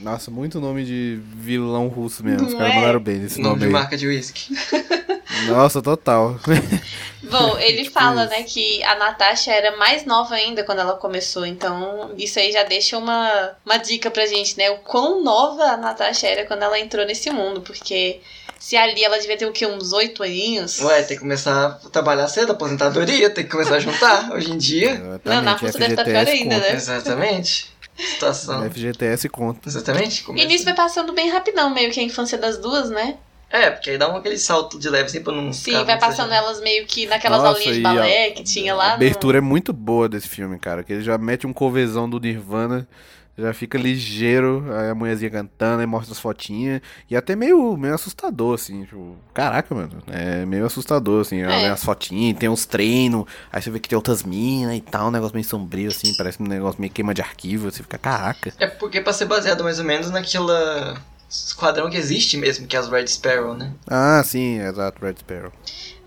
Nossa, 0.00 0.30
muito 0.30 0.60
nome 0.60 0.84
de 0.84 1.18
vilão 1.34 1.88
russo 1.88 2.22
mesmo. 2.24 2.46
Os 2.46 2.52
Não 2.52 2.58
caras 2.58 2.74
é? 2.74 2.76
mandaram 2.76 3.00
bem 3.00 3.16
nesse 3.16 3.40
Nome 3.40 3.48
nome 3.48 3.60
de 3.60 3.66
aí. 3.66 3.72
marca 3.72 3.96
de 3.96 4.06
whisky. 4.06 4.54
Nossa, 5.48 5.80
total. 5.82 6.38
Bom, 7.22 7.58
ele 7.58 7.82
Tipo 7.84 7.92
fala, 7.92 8.22
isso. 8.24 8.30
né, 8.30 8.42
que 8.44 8.82
a 8.84 8.94
Natasha 8.96 9.50
era 9.52 9.76
mais 9.76 10.04
nova 10.04 10.34
ainda 10.34 10.62
quando 10.64 10.80
ela 10.80 10.94
começou, 10.94 11.44
então 11.44 12.10
isso 12.16 12.38
aí 12.38 12.52
já 12.52 12.62
deixa 12.62 12.96
uma, 12.96 13.50
uma 13.64 13.76
dica 13.78 14.10
pra 14.10 14.26
gente, 14.26 14.56
né? 14.56 14.70
O 14.70 14.78
quão 14.78 15.22
nova 15.24 15.62
a 15.64 15.76
Natasha 15.76 16.26
era 16.28 16.46
quando 16.46 16.62
ela 16.62 16.78
entrou 16.78 17.04
nesse 17.04 17.30
mundo, 17.30 17.60
porque 17.60 18.20
se 18.58 18.76
ali 18.76 19.02
ela 19.04 19.18
devia 19.18 19.36
ter 19.36 19.46
o 19.46 19.52
quê? 19.52 19.66
Uns 19.66 19.92
oito 19.92 20.22
aninhos? 20.22 20.80
Ué, 20.80 21.02
tem 21.02 21.16
que 21.16 21.22
começar 21.22 21.66
a 21.84 21.88
trabalhar 21.90 22.28
cedo, 22.28 22.52
aposentadoria, 22.52 23.28
tem 23.28 23.44
que 23.44 23.50
começar 23.50 23.76
a 23.76 23.80
juntar. 23.80 24.30
Hoje 24.32 24.52
em 24.52 24.56
dia. 24.58 25.20
Não, 25.24 25.42
na 25.42 25.52
Rússia 25.54 25.80
deve 25.80 25.92
estar 25.94 26.04
pior 26.04 26.26
ainda, 26.26 26.58
né? 26.58 26.72
Exatamente. 26.74 27.75
Situação. 27.96 28.64
FGTS 28.70 29.28
conta. 29.28 29.68
Exatamente. 29.68 30.20
E 30.20 30.24
começa- 30.24 30.46
nisso 30.48 30.64
vai 30.64 30.74
passando 30.74 31.12
bem 31.12 31.30
rapidão, 31.30 31.70
meio 31.70 31.90
que 31.90 32.00
a 32.00 32.02
infância 32.02 32.36
das 32.38 32.58
duas, 32.58 32.90
né? 32.90 33.16
É, 33.48 33.70
porque 33.70 33.90
aí 33.90 33.98
dá 33.98 34.12
um, 34.12 34.16
aquele 34.16 34.36
salto 34.38 34.78
de 34.78 34.88
leve 34.90 35.04
assim 35.06 35.22
pra 35.22 35.32
não. 35.32 35.52
Sim, 35.52 35.70
ficar 35.70 35.84
vai 35.84 35.98
passando 35.98 36.26
exagerado. 36.26 36.46
elas 36.48 36.60
meio 36.60 36.84
que 36.84 37.06
naquelas 37.06 37.38
Nossa, 37.42 37.52
aulinhas 37.54 37.74
de 37.74 37.80
e 37.80 37.82
balé 37.82 38.26
a- 38.26 38.30
que 38.32 38.42
tinha 38.42 38.72
A 38.72 38.76
lá. 38.76 38.88
no- 38.88 38.94
abertura 38.94 39.38
é 39.38 39.40
muito 39.40 39.72
boa 39.72 40.08
desse 40.08 40.28
filme, 40.28 40.58
cara. 40.58 40.82
Que 40.82 40.92
ele 40.94 41.02
já 41.02 41.16
mete 41.16 41.46
um 41.46 41.52
covezão 41.52 42.10
do 42.10 42.18
Nirvana, 42.18 42.88
já 43.38 43.52
fica 43.52 43.76
ligeiro, 43.76 44.64
aí 44.72 44.90
a 44.90 44.94
mulherzinha 44.94 45.30
cantando, 45.30 45.80
aí 45.80 45.86
mostra 45.86 46.12
as 46.12 46.18
fotinhas. 46.18 46.80
E 47.10 47.16
até 47.16 47.36
meio, 47.36 47.76
meio 47.76 47.94
assustador, 47.94 48.54
assim. 48.54 48.84
Tipo, 48.84 49.16
caraca, 49.34 49.74
mano. 49.74 50.02
É 50.08 50.46
meio 50.46 50.64
assustador, 50.64 51.20
assim. 51.20 51.40
É. 51.42 51.68
As 51.68 51.84
fotinhas, 51.84 52.38
tem 52.38 52.48
uns 52.48 52.64
treinos, 52.64 53.26
aí 53.52 53.60
você 53.60 53.70
vê 53.70 53.78
que 53.78 53.88
tem 53.88 53.96
outras 53.96 54.22
minas 54.22 54.76
e 54.76 54.80
tal, 54.80 55.08
um 55.08 55.10
negócio 55.10 55.34
meio 55.34 55.46
sombrio, 55.46 55.88
assim. 55.88 56.14
Parece 56.16 56.42
um 56.42 56.46
negócio 56.46 56.80
meio 56.80 56.92
queima 56.92 57.12
de 57.12 57.20
arquivo. 57.20 57.70
Você 57.70 57.82
fica, 57.82 57.98
caraca. 57.98 58.52
É 58.58 58.66
porque 58.66 59.00
pra 59.00 59.12
ser 59.12 59.26
baseado 59.26 59.62
mais 59.62 59.78
ou 59.78 59.84
menos 59.84 60.10
naquela 60.10 60.96
esquadrão 61.28 61.90
que 61.90 61.96
existe 61.96 62.36
mesmo, 62.36 62.66
que 62.66 62.76
é 62.76 62.78
as 62.78 62.88
Red 62.88 63.06
Sparrow, 63.08 63.54
né? 63.54 63.72
Ah, 63.88 64.22
sim, 64.24 64.60
exato, 64.60 65.04
Red 65.04 65.16
Sparrow. 65.18 65.52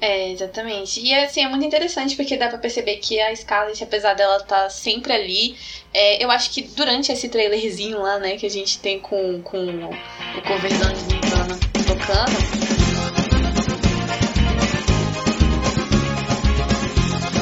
É, 0.01 0.31
exatamente. 0.31 1.01
E 1.01 1.13
assim, 1.13 1.43
é 1.43 1.49
muito 1.49 1.65
interessante 1.65 2.15
porque 2.15 2.37
dá 2.37 2.47
pra 2.47 2.57
perceber 2.57 2.97
que 2.97 3.19
a 3.19 3.35
Scarlett, 3.35 3.83
apesar 3.83 4.13
dela 4.13 4.37
estar 4.37 4.69
sempre 4.69 5.11
ali, 5.11 5.57
é, 5.93 6.23
eu 6.23 6.31
acho 6.31 6.51
que 6.51 6.61
durante 6.61 7.11
esse 7.11 7.27
trailerzinho 7.27 8.01
lá, 8.01 8.17
né, 8.17 8.37
que 8.37 8.45
a 8.45 8.49
gente 8.49 8.79
tem 8.79 8.99
com, 8.99 9.41
com 9.41 9.57
o 9.57 10.41
coverzão 10.47 10.93
de 10.93 11.03
Nirvana 11.03 11.59
tocando. 11.85 12.69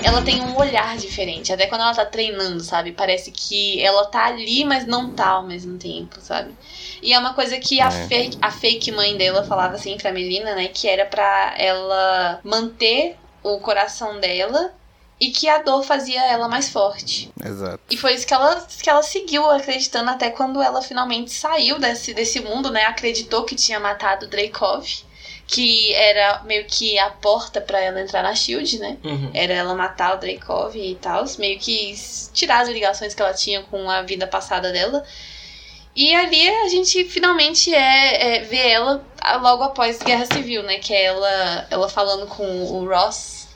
Ela 0.03 0.21
tem 0.23 0.41
um 0.41 0.57
olhar 0.57 0.97
diferente, 0.97 1.53
até 1.53 1.67
quando 1.67 1.81
ela 1.81 1.93
tá 1.93 2.05
treinando, 2.05 2.63
sabe? 2.63 2.91
Parece 2.91 3.29
que 3.29 3.79
ela 3.83 4.05
tá 4.05 4.25
ali, 4.25 4.65
mas 4.65 4.87
não 4.87 5.11
tá 5.11 5.27
ao 5.27 5.45
mesmo 5.45 5.77
tempo, 5.77 6.19
sabe? 6.21 6.53
E 7.07 7.13
é 7.13 7.19
uma 7.19 7.33
coisa 7.33 7.57
que 7.57 7.79
a, 7.79 7.87
É. 7.87 8.07
fake, 8.09 8.37
a 8.41 8.51
fake 8.51 8.91
mãe 8.91 9.15
dela 9.15 9.41
falava 9.41 9.75
assim 9.75 9.95
pra 9.95 10.11
Melina, 10.11 10.53
né? 10.55 10.67
Que 10.67 10.89
era 10.89 11.05
pra 11.05 11.53
ela 11.57 12.41
manter 12.43 13.15
o 13.41 13.61
coração 13.61 14.19
dela 14.19 14.73
e 15.17 15.29
que 15.31 15.47
a 15.47 15.59
dor 15.59 15.83
fazia 15.83 16.21
ela 16.25 16.49
mais 16.49 16.67
forte. 16.67 17.31
Exato. 17.41 17.79
E 17.89 17.95
foi 17.95 18.13
isso 18.13 18.27
que 18.27 18.33
ela, 18.33 18.61
que 18.83 18.89
ela 18.89 19.01
seguiu 19.01 19.49
acreditando 19.49 20.09
até 20.09 20.29
quando 20.29 20.61
ela 20.61 20.81
finalmente 20.81 21.31
saiu 21.31 21.79
desse, 21.79 22.13
desse 22.13 22.41
mundo, 22.41 22.69
né? 22.71 22.83
Acreditou 22.83 23.45
que 23.45 23.55
tinha 23.55 23.79
matado 23.79 24.25
o 24.25 24.29
Dreykov, 24.29 24.85
que 25.47 25.93
era 25.93 26.43
meio 26.43 26.65
que 26.65 26.99
a 26.99 27.09
porta 27.09 27.61
pra 27.61 27.79
ela 27.79 28.01
entrar 28.01 28.21
na 28.21 28.35
Shield, 28.35 28.79
né? 28.79 28.97
Uhum. 29.01 29.31
Era 29.33 29.53
ela 29.53 29.73
matar 29.73 30.13
o 30.13 30.19
Dreykov 30.19 30.75
e 30.75 30.95
tal, 30.95 31.23
meio 31.39 31.57
que 31.57 31.95
tirar 32.33 32.63
as 32.63 32.67
ligações 32.67 33.15
que 33.15 33.21
ela 33.21 33.33
tinha 33.33 33.63
com 33.63 33.89
a 33.89 34.01
vida 34.01 34.27
passada 34.27 34.73
dela. 34.73 35.05
E 35.97 36.13
ali 36.13 36.47
a 36.47 36.69
gente 36.69 37.03
finalmente 37.05 37.73
é, 37.73 38.37
é 38.37 38.43
vê 38.43 38.69
ela 38.69 39.03
logo 39.41 39.63
após 39.63 39.97
Guerra 39.97 40.27
Civil, 40.27 40.61
né? 40.61 40.77
Que 40.77 40.93
é 40.93 41.05
ela, 41.05 41.67
ela 41.71 41.89
falando 41.89 42.27
com 42.27 42.45
o 42.45 42.87
Ross, 42.87 43.47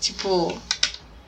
tipo, 0.00 0.60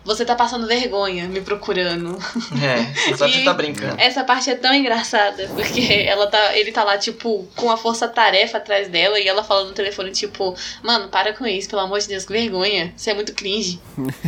você 0.04 0.24
tá 0.24 0.34
passando 0.34 0.66
vergonha 0.66 1.26
me 1.28 1.40
procurando. 1.40 2.16
É, 2.62 2.86
só 3.16 3.28
você 3.28 3.42
tá 3.44 3.52
brincando. 3.52 3.94
Essa 3.98 4.24
parte 4.24 4.48
é 4.50 4.54
tão 4.54 4.72
engraçada, 4.74 5.48
porque 5.54 6.04
ela 6.06 6.26
tá, 6.26 6.56
ele 6.56 6.72
tá 6.72 6.82
lá, 6.84 6.96
tipo, 6.96 7.46
com 7.56 7.70
a 7.70 7.76
força-tarefa 7.76 8.58
atrás 8.58 8.88
dela 8.88 9.18
e 9.20 9.28
ela 9.28 9.44
falando 9.44 9.68
no 9.68 9.74
telefone, 9.74 10.10
tipo, 10.12 10.54
mano, 10.82 11.08
para 11.08 11.32
com 11.34 11.46
isso, 11.46 11.68
pelo 11.68 11.82
amor 11.82 12.00
de 12.00 12.08
Deus, 12.08 12.24
que 12.24 12.32
vergonha. 12.32 12.92
Isso 12.96 13.10
é 13.10 13.14
muito 13.14 13.32
cringe. 13.34 13.80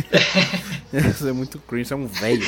Isso 0.93 1.25
é 1.25 1.31
muito 1.31 1.57
cringe, 1.59 1.83
isso 1.83 1.93
é 1.93 1.97
um 1.97 2.05
velho. 2.05 2.43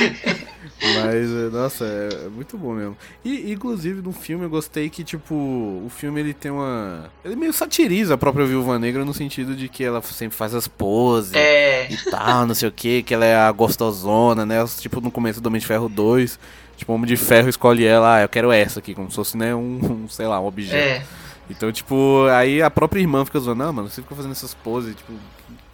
Mas, 0.81 1.31
é, 1.31 1.49
nossa, 1.49 1.85
é, 1.85 2.25
é 2.25 2.29
muito 2.29 2.57
bom 2.57 2.73
mesmo. 2.73 2.97
E, 3.23 3.53
inclusive, 3.53 4.01
no 4.01 4.11
filme 4.11 4.43
eu 4.43 4.49
gostei 4.49 4.89
que, 4.89 5.01
tipo, 5.01 5.33
o 5.33 5.89
filme 5.89 6.19
ele 6.19 6.33
tem 6.33 6.51
uma. 6.51 7.09
Ele 7.23 7.37
meio 7.37 7.53
satiriza 7.53 8.15
a 8.15 8.17
própria 8.17 8.45
Viúva 8.45 8.77
Negra 8.77 9.05
no 9.05 9.13
sentido 9.13 9.55
de 9.55 9.69
que 9.69 9.81
ela 9.81 10.01
sempre 10.01 10.35
faz 10.37 10.53
as 10.53 10.67
poses 10.67 11.33
É. 11.33 11.87
e 11.89 11.97
tal, 12.11 12.45
não 12.45 12.53
sei 12.53 12.67
o 12.67 12.71
que, 12.71 13.01
que 13.03 13.13
ela 13.13 13.22
é 13.23 13.35
a 13.35 13.51
gostosona, 13.51 14.45
né? 14.45 14.63
Tipo, 14.79 15.01
no 15.01 15.09
começo 15.11 15.39
do 15.41 15.47
Homem 15.47 15.59
de 15.59 15.65
Ferro 15.65 15.89
2, 15.89 16.39
tipo, 16.77 16.91
o 16.91 16.95
Homem 16.95 17.07
de 17.07 17.17
Ferro 17.17 17.49
escolhe 17.49 17.85
ela, 17.85 18.17
ah, 18.17 18.21
eu 18.21 18.29
quero 18.29 18.51
essa 18.51 18.79
aqui, 18.79 18.93
como 18.93 19.09
se 19.09 19.15
fosse, 19.15 19.37
né, 19.37 19.53
um, 19.55 19.79
um, 20.05 20.09
sei 20.09 20.27
lá, 20.27 20.39
um 20.39 20.45
objeto. 20.45 20.75
É. 20.75 21.01
Então, 21.49 21.71
tipo, 21.71 22.25
aí 22.31 22.61
a 22.61 22.69
própria 22.69 23.01
irmã 23.01 23.25
fica 23.25 23.39
zoando, 23.39 23.63
não, 23.63 23.73
mano, 23.73 23.89
você 23.89 24.01
fica 24.01 24.15
fazendo 24.15 24.31
essas 24.31 24.53
poses, 24.53 24.95
tipo, 24.95 25.11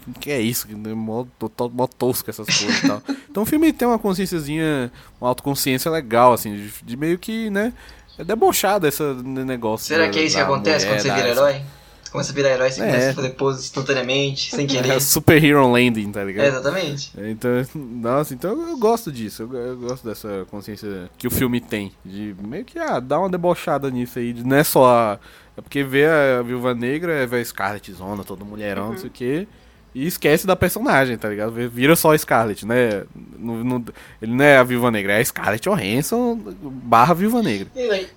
o 0.08 0.20
que 0.20 0.32
é 0.32 0.42
isso? 0.42 0.68
Que 0.68 0.74
é 0.74 0.94
Mó, 0.94 1.26
to- 1.38 1.72
mó 1.74 1.86
tosco 1.86 2.30
essas 2.30 2.48
coisas 2.48 2.84
e 2.84 2.88
tal. 2.88 3.02
Então 3.30 3.44
o 3.44 3.46
filme 3.46 3.72
tem 3.72 3.88
uma 3.88 4.00
consciênciazinha, 4.00 4.92
uma 5.22 5.30
autoconsciência 5.30 5.92
legal, 5.92 6.34
assim, 6.34 6.56
de, 6.56 6.74
de 6.84 6.98
meio 6.98 7.20
que, 7.20 7.50
né, 7.52 7.72
é 8.18 8.24
debochado 8.24 8.88
esse 8.88 9.04
negócio. 9.24 9.86
Será 9.88 10.06
da- 10.06 10.10
que 10.12 10.18
é 10.20 10.24
isso 10.24 10.36
que 10.36 10.42
acontece 10.42 10.86
mulher, 10.88 10.98
quando 10.98 11.02
você 11.08 11.14
vira 11.16 11.30
herói? 11.30 11.62
Você 12.10 12.12
começa 12.12 12.32
a 12.32 12.36
virar 12.36 12.50
herói, 12.50 12.72
você 12.72 12.82
É. 12.82 12.86
começa 12.88 13.10
a 13.12 13.14
fazer 13.14 13.30
poses 13.30 13.66
instantaneamente, 13.66 14.50
sem 14.56 14.66
querer. 14.68 14.90
É 14.94 15.00
Super 15.00 15.44
Hero 15.44 15.72
Landing, 15.72 16.12
tá 16.12 16.24
ligado? 16.24 16.46
É, 16.46 16.48
exatamente. 16.50 17.12
Então, 17.20 17.52
nossa, 17.76 18.34
então 18.34 18.68
eu 18.70 18.78
gosto 18.78 19.12
disso, 19.12 19.44
eu, 19.44 19.54
eu 19.56 19.78
gosto 19.78 20.08
dessa 20.08 20.46
consciência 20.50 21.08
que 21.20 21.28
o 21.28 21.32
filme 21.32 21.62
tem, 21.62 21.92
de 22.04 22.36
meio 22.42 22.66
que, 22.66 22.80
ah, 22.80 23.00
dar 23.00 23.20
uma 23.20 23.30
debochada 23.30 23.92
nisso 23.92 24.18
aí, 24.18 24.34
de- 24.34 24.44
não 24.44 24.58
é 24.58 24.64
só 24.64 24.86
a, 24.90 25.20
é 25.56 25.62
porque 25.62 25.84
vê 25.84 26.08
a 26.08 26.42
Viúva 26.42 26.74
Negra, 26.74 27.14
é 27.14 27.28
ver 27.28 27.42
a 27.42 27.46
Scarlet 27.46 27.94
Zona, 27.94 28.24
todo 28.24 28.44
mulherão, 28.44 28.90
não 28.90 28.98
sei 28.98 29.08
o 29.10 29.12
quê, 29.14 29.48
e 29.94 30.06
esquece 30.06 30.46
da 30.46 30.56
personagem, 30.56 31.18
tá 31.18 31.28
ligado? 31.30 31.52
Vira 31.70 31.96
só 31.96 32.14
a 32.14 32.18
Scarlet, 32.18 32.66
né? 32.66 33.04
Não- 33.38 33.64
não- 33.64 33.86
ele 34.22 34.32
não 34.34 34.44
é 34.46 34.58
a 34.58 34.64
Viúva 34.64 34.92
Negra, 34.92 35.14
é 35.14 35.22
a 35.22 35.26
Scarlett 35.26 35.68
Johansson 35.68 36.36
barra 36.62 37.14
Viúva 37.14 37.42
Negra. 37.42 37.68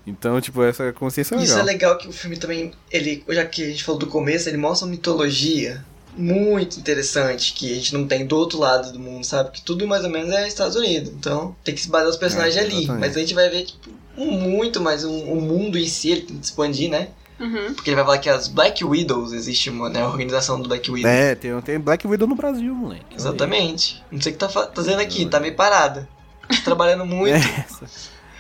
Então, 0.07 0.41
tipo, 0.41 0.63
essa 0.63 0.93
consciência 0.93 1.35
é 1.35 1.39
Isso 1.43 1.53
é 1.59 1.63
legal. 1.63 1.93
legal 1.93 1.99
que 1.99 2.09
o 2.09 2.13
filme 2.13 2.37
também, 2.37 2.73
ele, 2.91 3.25
já 3.31 3.45
que 3.45 3.63
a 3.63 3.67
gente 3.67 3.85
falou 3.85 3.99
do 3.99 4.07
começo, 4.07 4.49
ele 4.49 4.59
mostra 4.59 4.87
uma 4.87 4.93
mitologia 4.93 5.85
muito 6.15 6.79
interessante 6.79 7.55
que 7.55 7.73
a 7.73 7.75
gente 7.75 7.95
não 7.95 8.07
tem 8.07 8.27
do 8.27 8.37
outro 8.37 8.59
lado 8.59 8.93
do 8.93 8.99
mundo, 8.99 9.25
sabe? 9.25 9.51
Que 9.53 9.63
tudo 9.63 9.87
mais 9.87 10.05
ou 10.05 10.11
menos 10.11 10.31
é 10.31 10.47
Estados 10.47 10.77
Unidos. 10.77 11.11
Então 11.19 11.57
tem 11.65 11.75
que 11.75 11.81
se 11.81 11.89
basear 11.89 12.11
os 12.11 12.17
personagens 12.19 12.57
É, 12.57 12.61
ali. 12.61 12.87
Mas 12.87 13.17
a 13.17 13.21
gente 13.21 13.33
vai 13.33 13.49
ver 13.49 13.65
tipo, 13.65 13.89
um 14.19 14.31
muito 14.33 14.79
mais 14.79 15.05
um, 15.05 15.33
um 15.33 15.41
mundo 15.41 15.79
em 15.79 15.87
si, 15.87 16.11
ele 16.11 16.21
tem 16.23 16.37
que 16.37 16.45
expandir, 16.45 16.91
né? 16.91 17.09
Uhum. 17.43 17.75
Porque 17.75 17.91
ele 17.91 17.97
vai 17.97 18.05
falar 18.05 18.19
que 18.19 18.31
as 18.31 18.47
Black 18.47 18.85
Widows, 18.85 19.33
existe 19.33 19.69
uma 19.69 19.89
né, 19.89 20.07
organização 20.07 20.61
do 20.63 20.69
Black 20.69 20.89
Widow. 20.89 21.11
É, 21.11 21.35
tem, 21.35 21.61
tem 21.61 21.81
Black 21.81 22.07
Widow 22.07 22.29
no 22.29 22.37
Brasil, 22.37 22.73
moleque. 22.73 23.05
Exatamente. 23.17 24.01
Não 24.13 24.21
sei 24.21 24.31
o 24.31 24.35
que 24.35 24.39
tá 24.39 24.49
fa- 24.49 24.71
fazendo 24.73 25.01
aqui, 25.01 25.27
tá 25.27 25.41
meio 25.41 25.57
parada. 25.57 26.09
Tá 26.49 26.57
trabalhando 26.65 27.05
muito. 27.05 27.35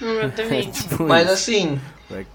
É, 0.00 0.04
Exatamente. 0.24 0.82
tipo 0.88 1.04
Mas 1.04 1.28
assim, 1.28 1.80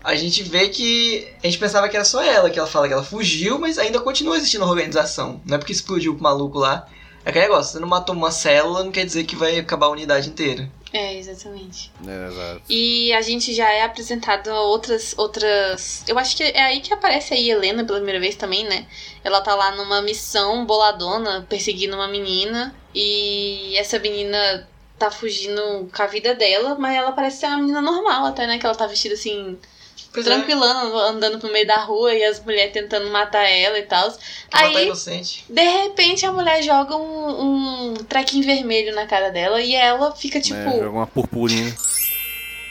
a 0.04 0.16
gente 0.16 0.44
vê 0.44 0.70
que 0.70 1.28
a 1.44 1.48
gente 1.48 1.58
pensava 1.58 1.88
que 1.90 1.96
era 1.96 2.06
só 2.06 2.22
ela, 2.24 2.50
que 2.50 2.58
ela 2.58 2.68
fala 2.68 2.88
que 2.88 2.94
ela 2.94 3.04
fugiu, 3.04 3.60
mas 3.60 3.78
ainda 3.78 4.00
continua 4.00 4.38
existindo 4.38 4.64
a 4.64 4.68
organização. 4.70 5.42
Não 5.46 5.56
é 5.56 5.58
porque 5.58 5.74
explodiu 5.74 6.14
o 6.14 6.22
maluco 6.22 6.60
lá. 6.60 6.86
É 7.26 7.30
aquele 7.30 7.46
negócio, 7.46 7.74
você 7.74 7.80
não 7.80 7.88
matou 7.88 8.16
uma 8.16 8.32
célula, 8.32 8.84
não 8.84 8.92
quer 8.92 9.06
dizer 9.06 9.26
que 9.26 9.36
vai 9.36 9.60
acabar 9.60 9.88
a 9.88 9.90
unidade 9.90 10.30
inteira. 10.30 10.70
É, 10.98 11.16
exatamente. 11.16 11.92
É, 12.08 12.28
exato. 12.28 12.62
E 12.68 13.14
a 13.14 13.22
gente 13.22 13.54
já 13.54 13.72
é 13.72 13.84
apresentado 13.84 14.50
a 14.50 14.62
outras. 14.62 15.14
outras. 15.16 16.04
Eu 16.08 16.18
acho 16.18 16.36
que 16.36 16.44
é 16.44 16.64
aí 16.64 16.82
que 16.82 16.92
aparece 16.92 17.36
a 17.36 17.40
Helena 17.40 17.86
pela 17.86 18.00
primeira 18.00 18.20
vez 18.20 18.36
também, 18.36 18.64
né? 18.64 18.88
Ela 19.24 19.40
tá 19.42 19.54
lá 19.54 19.76
numa 19.76 20.02
missão 20.02 20.66
boladona, 20.66 21.46
perseguindo 21.48 21.96
uma 21.96 22.08
menina. 22.08 22.76
E 22.96 23.78
essa 23.78 24.00
menina 24.00 24.68
tá 24.98 25.12
fugindo 25.12 25.88
com 25.96 26.02
a 26.02 26.08
vida 26.08 26.34
dela, 26.34 26.76
mas 26.80 26.96
ela 26.96 27.12
parece 27.12 27.42
ser 27.42 27.46
uma 27.46 27.58
menina 27.58 27.80
normal 27.80 28.26
até, 28.26 28.48
né? 28.48 28.58
Que 28.58 28.66
ela 28.66 28.74
tá 28.74 28.88
vestida 28.88 29.14
assim, 29.14 29.56
Pois 30.18 30.26
é, 30.26 30.32
tranquilando, 30.32 30.98
andando 30.98 31.38
pro 31.38 31.52
meio 31.52 31.68
da 31.68 31.78
rua 31.78 32.12
e 32.12 32.24
as 32.24 32.44
mulheres 32.44 32.74
tentando 32.74 33.08
matar 33.12 33.44
ela 33.44 33.78
e 33.78 33.84
tal. 33.84 34.10
tá 34.12 34.18
Aí, 34.52 34.86
inocente. 34.86 35.46
de 35.48 35.62
repente, 35.62 36.26
a 36.26 36.32
mulher 36.32 36.64
joga 36.64 36.96
um, 36.96 37.92
um 37.92 37.94
trequinho 37.94 38.44
vermelho 38.44 38.96
na 38.96 39.06
cara 39.06 39.30
dela 39.30 39.62
e 39.62 39.76
ela 39.76 40.16
fica, 40.16 40.42
tipo, 40.42 40.58
Né, 40.58 40.72
joga 40.72 40.90
uma 40.90 41.06
purpurina. 41.08 41.72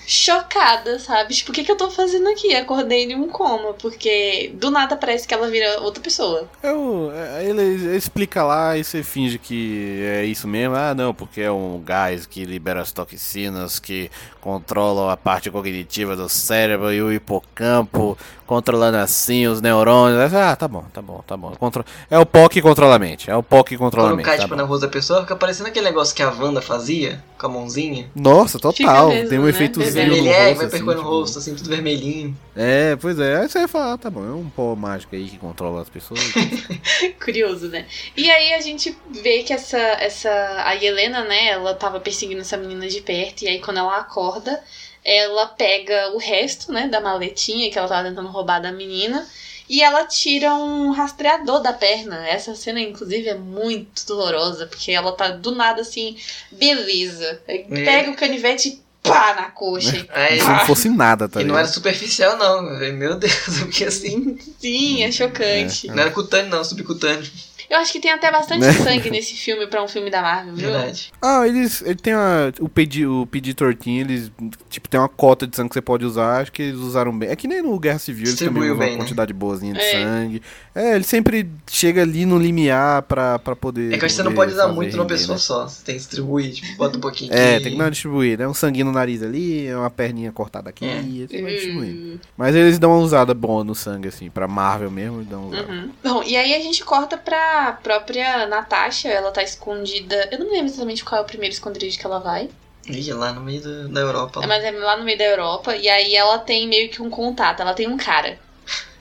Chocada, 0.07 0.99
sabe? 0.99 1.35
Tipo, 1.35 1.51
o 1.51 1.55
que, 1.55 1.64
que 1.64 1.73
eu 1.73 1.77
tô 1.77 1.90
fazendo 1.90 2.29
aqui? 2.29 2.55
Acordei 2.55 3.07
de 3.07 3.14
um 3.14 3.29
coma, 3.29 3.73
porque 3.75 4.53
do 4.55 4.71
nada 4.71 4.97
parece 4.97 5.27
que 5.27 5.35
ela 5.35 5.49
vira 5.51 5.81
outra 5.81 6.03
pessoa. 6.03 6.49
Eu, 6.62 7.11
é, 7.14 7.45
ele, 7.45 7.61
ele 7.61 7.97
explica 7.97 8.42
lá 8.45 8.77
e 8.77 8.85
você 8.85 9.03
finge 9.03 9.38
que 9.38 10.01
é 10.05 10.25
isso 10.25 10.47
mesmo. 10.47 10.75
Ah, 10.77 10.95
não, 10.95 11.12
porque 11.12 11.40
é 11.40 11.51
um 11.51 11.81
gás 11.85 12.25
que 12.27 12.45
libera 12.45 12.81
as 12.81 12.92
toxinas 12.92 13.79
que 13.79 14.11
controlam 14.40 15.11
a 15.11 15.16
parte 15.16 15.51
cognitiva 15.51 16.14
do 16.14 16.29
cérebro 16.29 16.92
e 16.92 17.03
o 17.03 17.12
hipocampo, 17.12 18.16
controlando 18.47 18.97
assim 18.99 19.47
os 19.49 19.61
neurônios. 19.61 20.33
Ah, 20.33 20.55
tá 20.55 20.69
bom, 20.69 20.85
tá 20.92 21.03
bom, 21.03 21.21
tá 21.27 21.37
bom. 21.37 21.51
Contro... 21.59 21.85
É 22.09 22.16
o 22.16 22.25
POC 22.25 22.55
que 22.55 22.62
controla 22.62 22.95
a 22.95 22.99
mente. 22.99 23.29
É 23.29 23.35
o 23.37 23.42
POC 23.42 23.71
que 23.71 23.77
controla 23.77 24.09
a 24.09 24.11
Quando 24.12 24.16
mente. 24.19 24.27
cai, 24.27 24.37
Tá 24.37 24.42
tipo, 24.45 24.55
bom. 24.55 24.62
na 24.62 24.69
rosa 24.69 24.87
da 24.87 24.92
pessoa, 24.92 25.23
fica 25.23 25.35
parecendo 25.35 25.69
aquele 25.69 25.87
negócio 25.87 26.14
que 26.14 26.23
a 26.23 26.31
Wanda 26.31 26.62
fazia, 26.62 27.21
com 27.37 27.47
a 27.47 27.49
mãozinha. 27.49 28.09
Nossa, 28.14 28.59
total. 28.61 29.09
mesmo, 29.09 29.29
Tem 29.31 29.38
um 29.40 29.42
né? 29.45 29.51
efeitozinho 29.51 29.96
no 30.05 30.15
Vermelho, 30.15 30.25
rosto. 30.27 30.41
é, 30.41 30.55
vai 30.55 30.67
assim, 30.67 30.71
percorrendo 30.77 31.03
tipo- 31.03 31.09
o 31.15 31.19
rosto, 31.21 31.39
assim, 31.39 31.55
tudo 31.55 31.69
vermelhinho. 31.71 32.37
É, 32.55 32.97
pois 32.97 33.19
é. 33.19 33.41
Aí 33.41 33.49
você 33.49 33.59
vai 33.61 33.69
falar, 33.69 33.93
ah, 33.95 33.99
tá 33.99 34.11
bom, 34.11 34.25
é 34.25 34.33
um 34.33 34.49
pó 34.51 34.75
mágico 34.77 35.15
aí 35.17 35.29
que 35.29 35.39
controla 35.39 35.83
as 35.83 35.89
pessoas. 35.89 36.21
Curioso, 37.25 37.69
né? 37.69 37.87
E 38.17 38.31
aí 38.31 38.55
a 38.55 38.61
gente 38.61 38.97
vê 39.11 39.43
que 39.43 39.53
essa, 39.53 39.79
essa. 39.79 40.31
A 40.65 40.75
Helena, 40.77 41.25
né? 41.25 41.49
Ela 41.49 41.75
tava 41.75 42.01
perseguindo 42.01 42.41
essa 42.41 42.57
menina 42.57 42.89
de 42.89 43.01
perto, 43.01 43.43
e 43.43 43.49
aí 43.49 43.61
quando 43.61 43.79
ela 43.79 43.97
acorda, 43.99 44.63
ela 45.05 45.47
pega 45.47 46.13
o 46.15 46.19
resto, 46.19 46.73
né, 46.73 46.89
da 46.89 47.01
maletinha 47.01 47.71
que 47.71 47.79
ela 47.79 47.89
tava 47.89 48.09
tentando 48.09 48.29
roubar 48.29 48.61
da 48.61 48.73
menina. 48.73 49.27
E 49.69 49.83
ela 49.83 50.05
tira 50.05 50.55
um 50.55 50.93
rastreador 50.93 51.61
da 51.61 51.73
perna. 51.73 52.25
Essa 52.29 52.55
cena, 52.55 52.81
inclusive, 52.81 53.29
é 53.29 53.35
muito 53.35 54.07
dolorosa, 54.07 54.65
porque 54.69 54.93
ela 54.93 55.11
tá 55.11 55.29
do 55.31 55.53
nada 55.53 55.81
assim, 55.83 56.17
beleza. 56.53 57.43
Aí 57.49 57.65
Pega 57.65 58.13
o 58.13 58.17
canivete 58.17 58.69
e 58.69 58.81
pá 59.07 59.35
na 59.35 59.51
coxa. 59.51 60.07
Aí, 60.12 60.40
Se 60.40 60.47
não 60.49 60.61
fosse 60.66 60.88
nada, 60.88 61.29
tá 61.29 61.40
e 61.40 61.45
não 61.45 61.51
ligado? 61.55 61.64
era 61.64 61.73
superficial, 61.73 62.37
não. 62.37 62.62
Meu 62.92 63.16
Deus, 63.16 63.33
porque 63.61 63.85
assim. 63.85 64.38
Sim, 64.59 65.03
é 65.03 65.11
chocante. 65.12 65.87
Não 65.88 65.99
era 65.99 66.11
cutâneo, 66.11 66.51
não, 66.51 66.64
subcutâneo. 66.64 67.27
Eu 67.68 67.79
acho 67.79 67.92
que 67.92 68.00
tem 68.00 68.11
até 68.12 68.31
bastante 68.31 68.61
Né? 68.61 68.72
sangue 68.72 69.11
nesse 69.11 69.35
filme 69.35 69.66
pra 69.66 69.83
um 69.83 69.88
filme 69.88 70.11
da 70.11 70.22
Marvel, 70.22 70.55
viu? 70.55 70.70
Verdade. 70.70 71.12
Ah, 71.20 71.46
eles. 71.46 71.83
Ele 71.83 71.96
tem 71.96 72.12
a, 72.12 72.52
o 72.61 72.68
pedi, 72.68 73.07
o 73.07 73.26
pedi 73.26 73.55
tortinho, 73.55 74.00
eles. 74.02 74.31
Tipo, 74.70 74.88
tem 74.88 75.00
uma 75.00 75.09
cota 75.09 75.46
de 75.46 75.57
sangue 75.57 75.68
que 75.70 75.74
você 75.74 75.81
pode 75.83 76.05
usar. 76.05 76.40
Acho 76.42 76.52
que 76.52 76.62
eles 76.62 76.79
usaram 76.79 77.16
bem. 77.16 77.29
É 77.29 77.37
que 77.37 77.48
nem 77.48 77.62
no 77.62 77.79
Guerra 77.79 77.98
Civil, 77.98 78.24
eles 78.26 78.38
também 78.38 78.48
Distribuiu 78.52 78.72
usam 78.74 78.79
bem, 78.79 78.88
uma 78.90 78.94
né? 78.98 79.02
quantidade 79.05 79.33
boazinha 79.33 79.74
de 79.74 79.81
É. 79.81 79.92
sangue. 79.92 80.42
É, 80.74 80.94
ele 80.94 81.05
sempre 81.05 81.50
chega 81.70 82.02
ali 82.02 82.24
no 82.26 82.38
limiar 82.38 83.02
pra, 83.02 83.38
pra 83.38 83.57
poder. 83.57 83.92
É 83.94 83.98
que 83.98 84.09
você 84.09 84.22
não 84.22 84.35
pode 84.35 84.52
usar 84.52 84.68
muito 84.68 84.96
numa 84.96 85.07
pessoa 85.07 85.35
né? 85.37 85.40
só. 85.40 85.66
Você 85.68 85.83
tem 85.85 85.94
que 85.94 86.00
distribuir, 86.00 86.52
tipo, 86.52 86.76
bota 86.76 86.96
um 86.96 87.00
pouquinho 87.00 87.33
É, 87.33 87.55
aqui. 87.57 87.64
tem 87.64 87.72
que 87.72 87.81
uma 87.81 87.90
distribuída. 87.90 88.44
É 88.44 88.48
um 88.48 88.55
sanguinho 88.55 88.87
no 88.87 88.92
nariz 88.92 89.22
ali, 89.22 89.66
é 89.66 89.76
uma 89.76 89.90
perninha 89.90 90.31
cortada 90.31 90.70
aqui, 90.70 90.85
É. 90.85 91.00
e 91.02 91.26
você 91.29 91.42
vai 91.42 91.52
distribuindo. 91.55 92.14
Hum, 92.14 92.18
Mas 92.37 92.55
eles 92.55 92.79
dão 92.79 92.90
uma 92.92 93.00
usada 93.00 93.35
boa 93.35 93.64
no 93.64 93.74
sangue, 93.74 94.09
assim, 94.09 94.31
pra 94.31 94.46
Marvel 94.46 94.90
mesmo, 94.90 95.24
dão 95.24 95.44
uma 95.44 95.48
usada. 95.55 95.72
uhum. 95.72 95.90
Bom, 96.05 96.22
e 96.22 96.37
aí 96.37 96.55
a 96.55 96.61
gente 96.61 96.85
corta 96.85 97.16
pra 97.16 97.56
própria 97.73 98.47
Natasha, 98.47 99.09
ela 99.09 99.31
tá 99.31 99.42
escondida. 99.42 100.29
Eu 100.31 100.38
não 100.38 100.47
me 100.47 100.53
lembro 100.53 100.66
exatamente 100.66 101.05
qual 101.05 101.21
é 101.21 101.25
o 101.25 101.27
primeiro 101.27 101.53
esconderijo 101.53 101.99
que 101.99 102.07
ela 102.07 102.19
vai. 102.19 102.49
Ih, 102.88 103.12
lá 103.12 103.33
no 103.33 103.40
meio 103.40 103.61
da, 103.62 103.88
da 103.88 104.01
Europa. 104.01 104.40
É, 104.42 104.47
mas 104.47 104.62
é 104.62 104.71
lá 104.71 104.97
no 104.97 105.05
meio 105.05 105.19
da 105.19 105.25
Europa. 105.25 105.75
E 105.77 105.88
aí 105.88 106.14
ela 106.14 106.38
tem 106.38 106.69
meio 106.69 106.88
que 106.88 107.03
um 107.03 107.11
contato, 107.11 107.61
ela 107.61 107.75
tem 107.75 107.88
um 107.88 107.97
cara. 107.97 108.38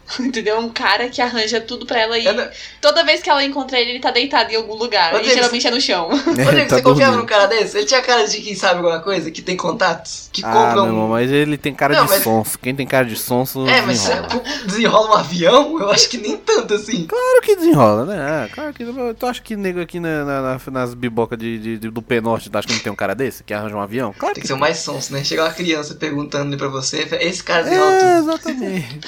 Entendeu? 0.19 0.59
Um 0.59 0.69
cara 0.69 1.09
que 1.09 1.21
arranja 1.21 1.59
tudo 1.61 1.85
pra 1.85 1.99
ela 1.99 2.17
e 2.19 2.25
Eu 2.25 2.33
não- 2.33 2.47
toda 2.81 3.03
vez 3.03 3.21
que 3.21 3.29
ela 3.29 3.43
encontra 3.43 3.79
ele, 3.79 3.91
ele 3.91 3.99
tá 3.99 4.11
deitado 4.11 4.51
em 4.51 4.55
algum 4.55 4.75
lugar. 4.75 5.13
Ô, 5.13 5.17
e 5.17 5.21
Davis, 5.21 5.33
geralmente 5.33 5.67
é 5.67 5.71
no 5.71 5.81
chão. 5.81 6.09
Rodrigo, 6.25 6.69
Tá 6.69 6.75
você 6.75 6.81
confiava 6.81 7.17
num 7.17 7.25
cara 7.25 7.47
desse? 7.47 7.77
Ele 7.77 7.85
tinha 7.87 8.01
cara 8.01 8.27
de 8.27 8.39
quem 8.41 8.55
sabe 8.55 8.75
alguma 8.77 8.99
coisa, 8.99 9.31
que 9.31 9.41
tem 9.41 9.57
contatos, 9.57 10.29
que 10.31 10.43
Ah, 10.45 10.51
compra 10.51 10.83
um. 10.83 10.87
irmão, 10.87 11.07
mas 11.09 11.31
ele 11.31 11.57
tem 11.57 11.73
cara 11.73 11.95
Não, 11.95 12.05
de 12.05 12.11
mas- 12.11 12.23
sonso. 12.23 12.57
Quem 12.59 12.75
tem 12.75 12.85
cara 12.85 13.05
de 13.05 13.15
sonso 13.15 13.67
É, 13.67 13.81
mas 13.81 13.99
desenrola. 14.01 14.29
você 14.29 14.65
desenrola 14.67 15.09
um 15.09 15.13
avião? 15.13 15.79
Eu 15.81 15.89
acho 15.91 16.07
que 16.09 16.17
nem 16.17 16.37
tanto 16.37 16.73
assim. 16.75 17.05
Claro 17.07 17.41
que 17.41 17.55
desenrola, 17.55 18.05
né? 18.05 18.17
Ah, 18.19 18.49
claro 18.53 18.73
que. 18.73 18.85
Tu 19.17 19.25
acha 19.25 19.41
que 19.41 19.55
nego 19.55 19.81
aqui 19.81 19.99
na, 19.99 20.23
na- 20.23 20.41
na- 20.41 20.61
nas 20.71 20.93
bibocas 20.93 21.37
de, 21.39 21.57
de- 21.57 21.77
de- 21.77 21.89
do 21.89 22.01
P-Norte, 22.01 22.49
tu 22.49 22.57
acha 22.57 22.67
que 22.67 22.73
não 22.73 22.79
tem 22.79 22.91
um 22.91 22.95
cara 22.95 23.15
desse? 23.15 23.43
Que 23.43 23.53
arranja 23.53 23.75
um 23.75 23.81
avião? 23.81 24.13
Claro 24.17 24.33
Tem 24.35 24.41
que 24.41 24.41
que 24.41 24.47
ser 24.47 24.53
o 24.53 24.57
mais 24.59 24.77
sonso, 24.77 25.11
né? 25.13 25.23
Chega 25.23 25.43
uma 25.43 25.51
criança 25.51 25.95
perguntando 25.95 26.55
pra 26.57 26.67
você, 26.67 27.07
esse 27.21 27.43
cara 27.43 27.61
É, 27.61 27.63
desenrola 27.69 27.97
tudo. 27.99 28.29
exatamente. 28.63 28.99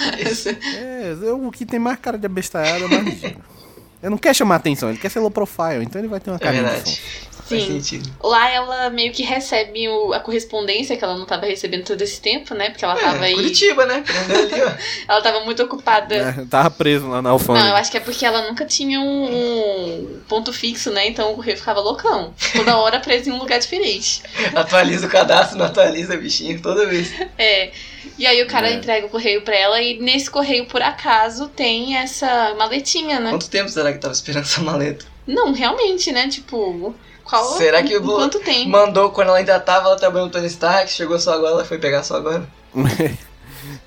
é, 0.75 0.96
eu- 1.21 1.45
o 1.45 1.51
que 1.51 1.65
tem 1.65 1.79
mais 1.79 1.99
cara 1.99 2.17
de 2.17 2.25
abestalhado 2.25 2.85
é 2.85 2.87
mais. 2.87 3.23
Ele 3.23 4.11
não 4.11 4.17
quer 4.17 4.33
chamar 4.35 4.55
atenção, 4.57 4.89
ele 4.89 4.97
quer 4.99 5.09
ser 5.09 5.19
low 5.19 5.31
profile, 5.31 5.83
então 5.83 5.99
ele 5.99 6.07
vai 6.07 6.19
ter 6.19 6.29
uma 6.29 6.35
É 6.35 6.39
carinha 6.39 6.63
de 6.63 6.99
sonso. 7.47 7.61
Faz 7.61 7.63
Sim. 7.63 7.81
sentido. 7.81 8.15
Lá 8.23 8.49
ela 8.49 8.89
meio 8.89 9.11
que 9.11 9.23
recebe 9.23 9.87
o- 9.89 10.13
a 10.13 10.19
correspondência 10.19 10.95
que 10.97 11.03
ela 11.03 11.15
não 11.17 11.25
tava 11.25 11.45
recebendo 11.45 11.83
todo 11.85 12.01
esse 12.01 12.19
tempo, 12.21 12.53
né? 12.53 12.69
Porque 12.69 12.83
ela 12.85 12.95
tava 12.95 13.25
É, 13.25 13.29
aí. 13.29 13.33
Curitiba, 13.35 13.85
né? 13.85 14.03
Ali. 14.07 14.77
Ela 15.07 15.21
tava 15.21 15.39
muito 15.45 15.63
ocupada. 15.63 16.15
É, 16.15 16.45
tava 16.49 16.69
preso 16.69 17.07
lá 17.07 17.17
na 17.21 17.29
Não, 17.29 17.31
alfândega. 17.31 17.67
eu 17.69 17.75
acho 17.75 17.89
que 17.91 17.97
é 17.97 17.99
porque 17.99 18.25
ela 18.25 18.47
nunca 18.47 18.65
tinha 18.65 18.99
um, 18.99 19.25
um 19.25 20.19
ponto 20.27 20.51
fixo, 20.51 20.91
né? 20.91 21.07
Então 21.07 21.31
o 21.31 21.35
correio 21.35 21.57
ficava 21.57 21.79
loucão. 21.79 22.33
Toda 22.53 22.77
hora 22.77 22.99
preso 22.99 23.29
em 23.29 23.33
um 23.33 23.37
lugar 23.39 23.59
diferente. 23.59 24.21
Atualiza 24.55 25.07
o 25.07 25.09
cadastro, 25.09 25.57
não 25.57 25.65
atualiza, 25.65 26.17
bichinho, 26.17 26.61
toda 26.61 26.85
vez. 26.85 27.13
É. 27.37 27.71
E 28.17 28.25
aí 28.25 28.41
o 28.41 28.47
cara 28.47 28.69
É. 28.69 28.73
entrega 28.73 29.05
o 29.05 29.09
correio 29.09 29.41
pra 29.43 29.55
ela 29.55 29.79
e 29.81 29.99
nesse 29.99 30.29
correio, 30.29 30.65
por 30.65 30.81
acaso, 30.81 31.47
tem 31.49 31.95
essa 31.97 32.55
maletinha, 32.57 33.19
né? 33.19 33.29
Quanto 33.29 33.49
tempo 33.49 33.69
será 33.69 33.93
que 33.93 33.99
tava 33.99 34.13
esperando 34.13 34.43
essa 34.43 34.61
maleta? 34.61 35.05
Não, 35.27 35.51
realmente, 35.53 36.11
né? 36.11 36.27
Tipo, 36.27 36.95
qual. 37.27 37.57
Será 37.57 37.83
que 37.83 37.99
vou- 37.99 38.17
quanto 38.17 38.39
tempo? 38.39 38.69
Mandou 38.69 39.11
quando 39.11 39.27
ela 39.29 39.37
ainda 39.37 39.59
tava, 39.59 39.87
ela 39.87 39.97
trabalhando 39.97 40.27
no 40.27 40.31
Tony 40.33 40.47
Stark, 40.47 40.89
chegou 40.91 41.19
só 41.19 41.33
agora, 41.33 41.53
ela 41.53 41.65
foi 41.65 41.77
pegar 41.77 42.03
só 42.03 42.15
agora. 42.17 42.47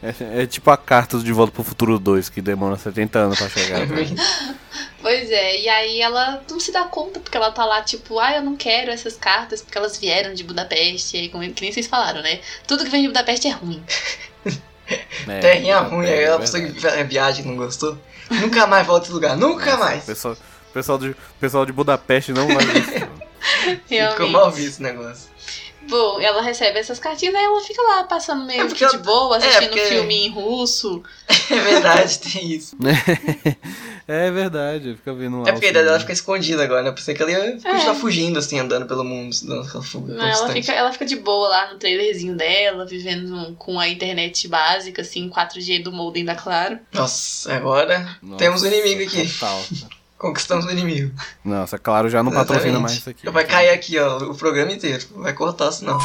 É, 0.03 0.43
é 0.43 0.47
tipo 0.47 0.71
a 0.71 0.77
carta 0.77 1.19
de 1.19 1.33
Volta 1.33 1.53
pro 1.53 1.63
Futuro 1.63 1.99
2, 1.99 2.29
que 2.29 2.41
demora 2.43 2.77
70 2.77 3.19
anos 3.19 3.39
pra 3.39 3.49
chegar. 3.49 3.81
Pois 5.01 5.31
é, 5.31 5.61
e 5.63 5.69
aí 5.69 6.01
ela 6.03 6.43
não 6.51 6.61
se 6.61 6.71
dá 6.71 6.85
conta, 6.85 7.21
porque 7.21 7.35
ela 7.35 7.51
tá 7.51 7.65
lá, 7.65 7.81
tipo, 7.81 8.19
ah, 8.19 8.37
eu 8.37 8.43
não 8.43 8.55
quero 8.55 8.91
essas 8.91 9.17
cartas, 9.17 9.63
porque 9.63 9.79
elas 9.79 9.97
vieram 9.97 10.35
de 10.35 10.45
Budapeste, 10.45 11.17
e 11.17 11.21
aí, 11.21 11.29
como 11.31 11.49
que 11.55 11.63
nem 11.63 11.73
vocês 11.73 11.87
falaram, 11.87 12.21
né? 12.21 12.41
Tudo 12.67 12.85
que 12.85 12.91
vem 12.91 13.01
de 13.03 13.09
Budapeste 13.09 13.49
é 13.49 13.53
ruim. 13.53 13.83
É, 15.29 15.39
Terrinha 15.39 15.77
é, 15.77 15.79
ruim, 15.79 16.05
é 16.05 16.11
aí 16.13 16.25
ela 16.25 16.39
verdade. 16.39 16.69
pessoa 16.75 16.95
que 16.97 17.05
viagem 17.05 17.45
não 17.45 17.55
gostou. 17.55 17.97
Nunca 18.29 18.67
mais 18.67 18.85
volta 18.85 19.05
esse 19.07 19.13
lugar, 19.13 19.37
nunca 19.37 19.77
mais. 19.77 20.05
Pessoal, 20.05 20.37
pessoal, 20.75 20.99
de, 20.99 21.15
pessoal 21.39 21.65
de 21.65 21.73
Budapeste 21.73 22.33
não 22.33 22.49
vai 22.49 22.65
isso. 23.91 24.11
Ficou 24.13 24.29
mal 24.29 24.51
visto 24.51 24.69
esse 24.69 24.83
negócio. 24.83 25.31
Bom, 25.89 26.21
ela 26.21 26.43
recebe 26.43 26.79
essas 26.79 26.99
cartinhas 27.01 27.35
e 27.35 27.39
ela 27.39 27.61
fica 27.63 27.81
lá 27.83 28.05
passando 28.05 28.45
meio 28.45 28.63
É 28.65 28.69
que 28.69 28.75
de 28.75 28.85
ela- 28.85 28.99
boa, 28.99 29.37
é, 29.37 29.39
assistindo 29.39 29.71
porque- 29.71 29.87
filme 29.87 30.27
em 30.27 30.31
russo. 30.31 31.03
É 31.51 31.59
verdade, 31.59 32.19
tem 32.21 32.53
isso. 32.53 32.77
é 34.07 34.31
verdade, 34.31 34.95
fica 34.97 35.13
vendo 35.15 35.39
um 35.39 35.47
É 35.49 35.53
porque 35.53 35.67
a 35.67 35.73
dela 35.73 35.99
fica 35.99 36.13
escondida 36.13 36.63
agora, 36.63 36.83
né? 36.83 36.93
Pensei 36.93 37.13
que 37.15 37.23
ela 37.23 37.31
ia 37.33 37.39
É. 37.39 37.51
continuar 37.53 37.95
fugindo, 37.97 38.39
assim, 38.39 38.59
andando 38.61 38.87
pelo 38.87 39.03
mundo, 39.03 39.35
dando 39.43 39.63
aquela 39.67 39.83
fuga 39.83 40.15
Não, 40.15 40.27
ela, 40.27 40.49
fica, 40.51 40.73
ela 40.73 40.93
fica 40.93 41.05
de 41.07 41.17
boa 41.17 41.49
lá 41.49 41.73
no 41.73 41.79
trailerzinho 41.79 42.37
dela, 42.37 42.87
vivendo 42.87 43.57
com 43.59 43.81
a 43.81 43.89
internet 43.89 44.47
básica, 44.47 45.03
assim, 45.03 45.29
4G 45.29 45.83
do 45.83 45.91
modem 45.91 46.25
da 46.25 46.37
Claro. 46.37 46.79
Nossa, 46.93 47.53
agora 47.53 48.17
Nossa, 48.23 48.39
temos 48.39 48.63
um 48.63 48.67
inimigo 48.67 49.03
aqui. 49.03 49.27
Total. 49.29 49.61
Conquistamos 50.21 50.67
o 50.67 50.71
inimigo. 50.71 51.11
Nossa, 51.43 51.79
claro, 51.79 52.11
já 52.11 52.23
não 52.23 52.31
patrocina 52.31 52.73
Exatamente. 52.73 52.83
mais 52.83 52.99
isso 52.99 53.09
aqui. 53.09 53.31
Vai 53.31 53.45
cair 53.47 53.71
aqui, 53.71 53.99
ó, 53.99 54.19
o 54.19 54.35
programa 54.37 54.71
inteiro. 54.71 55.03
Vai 55.17 55.33
cortar, 55.33 55.73
senão. 55.73 55.99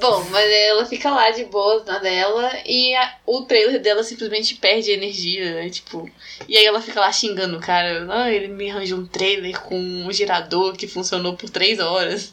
Bom, 0.00 0.24
mas 0.30 0.50
ela 0.50 0.84
fica 0.86 1.10
lá 1.10 1.30
de 1.30 1.44
boas 1.44 1.84
na 1.84 1.98
dela 1.98 2.50
e 2.66 2.94
a- 2.94 3.14
o 3.26 3.42
trailer 3.42 3.80
dela 3.80 4.02
simplesmente 4.02 4.54
perde 4.56 4.90
energia, 4.90 5.54
né? 5.54 5.68
Tipo. 5.70 6.08
E 6.48 6.56
aí 6.56 6.64
ela 6.64 6.80
fica 6.80 7.00
lá 7.00 7.12
xingando 7.12 7.56
o 7.56 7.60
cara. 7.60 8.06
Ah, 8.10 8.30
ele 8.30 8.48
me 8.48 8.70
arranjou 8.70 8.98
um 8.98 9.06
trailer 9.06 9.58
com 9.60 9.78
um 9.78 10.10
girador 10.12 10.74
que 10.74 10.86
funcionou 10.88 11.34
por 11.36 11.48
três 11.50 11.78
horas. 11.78 12.32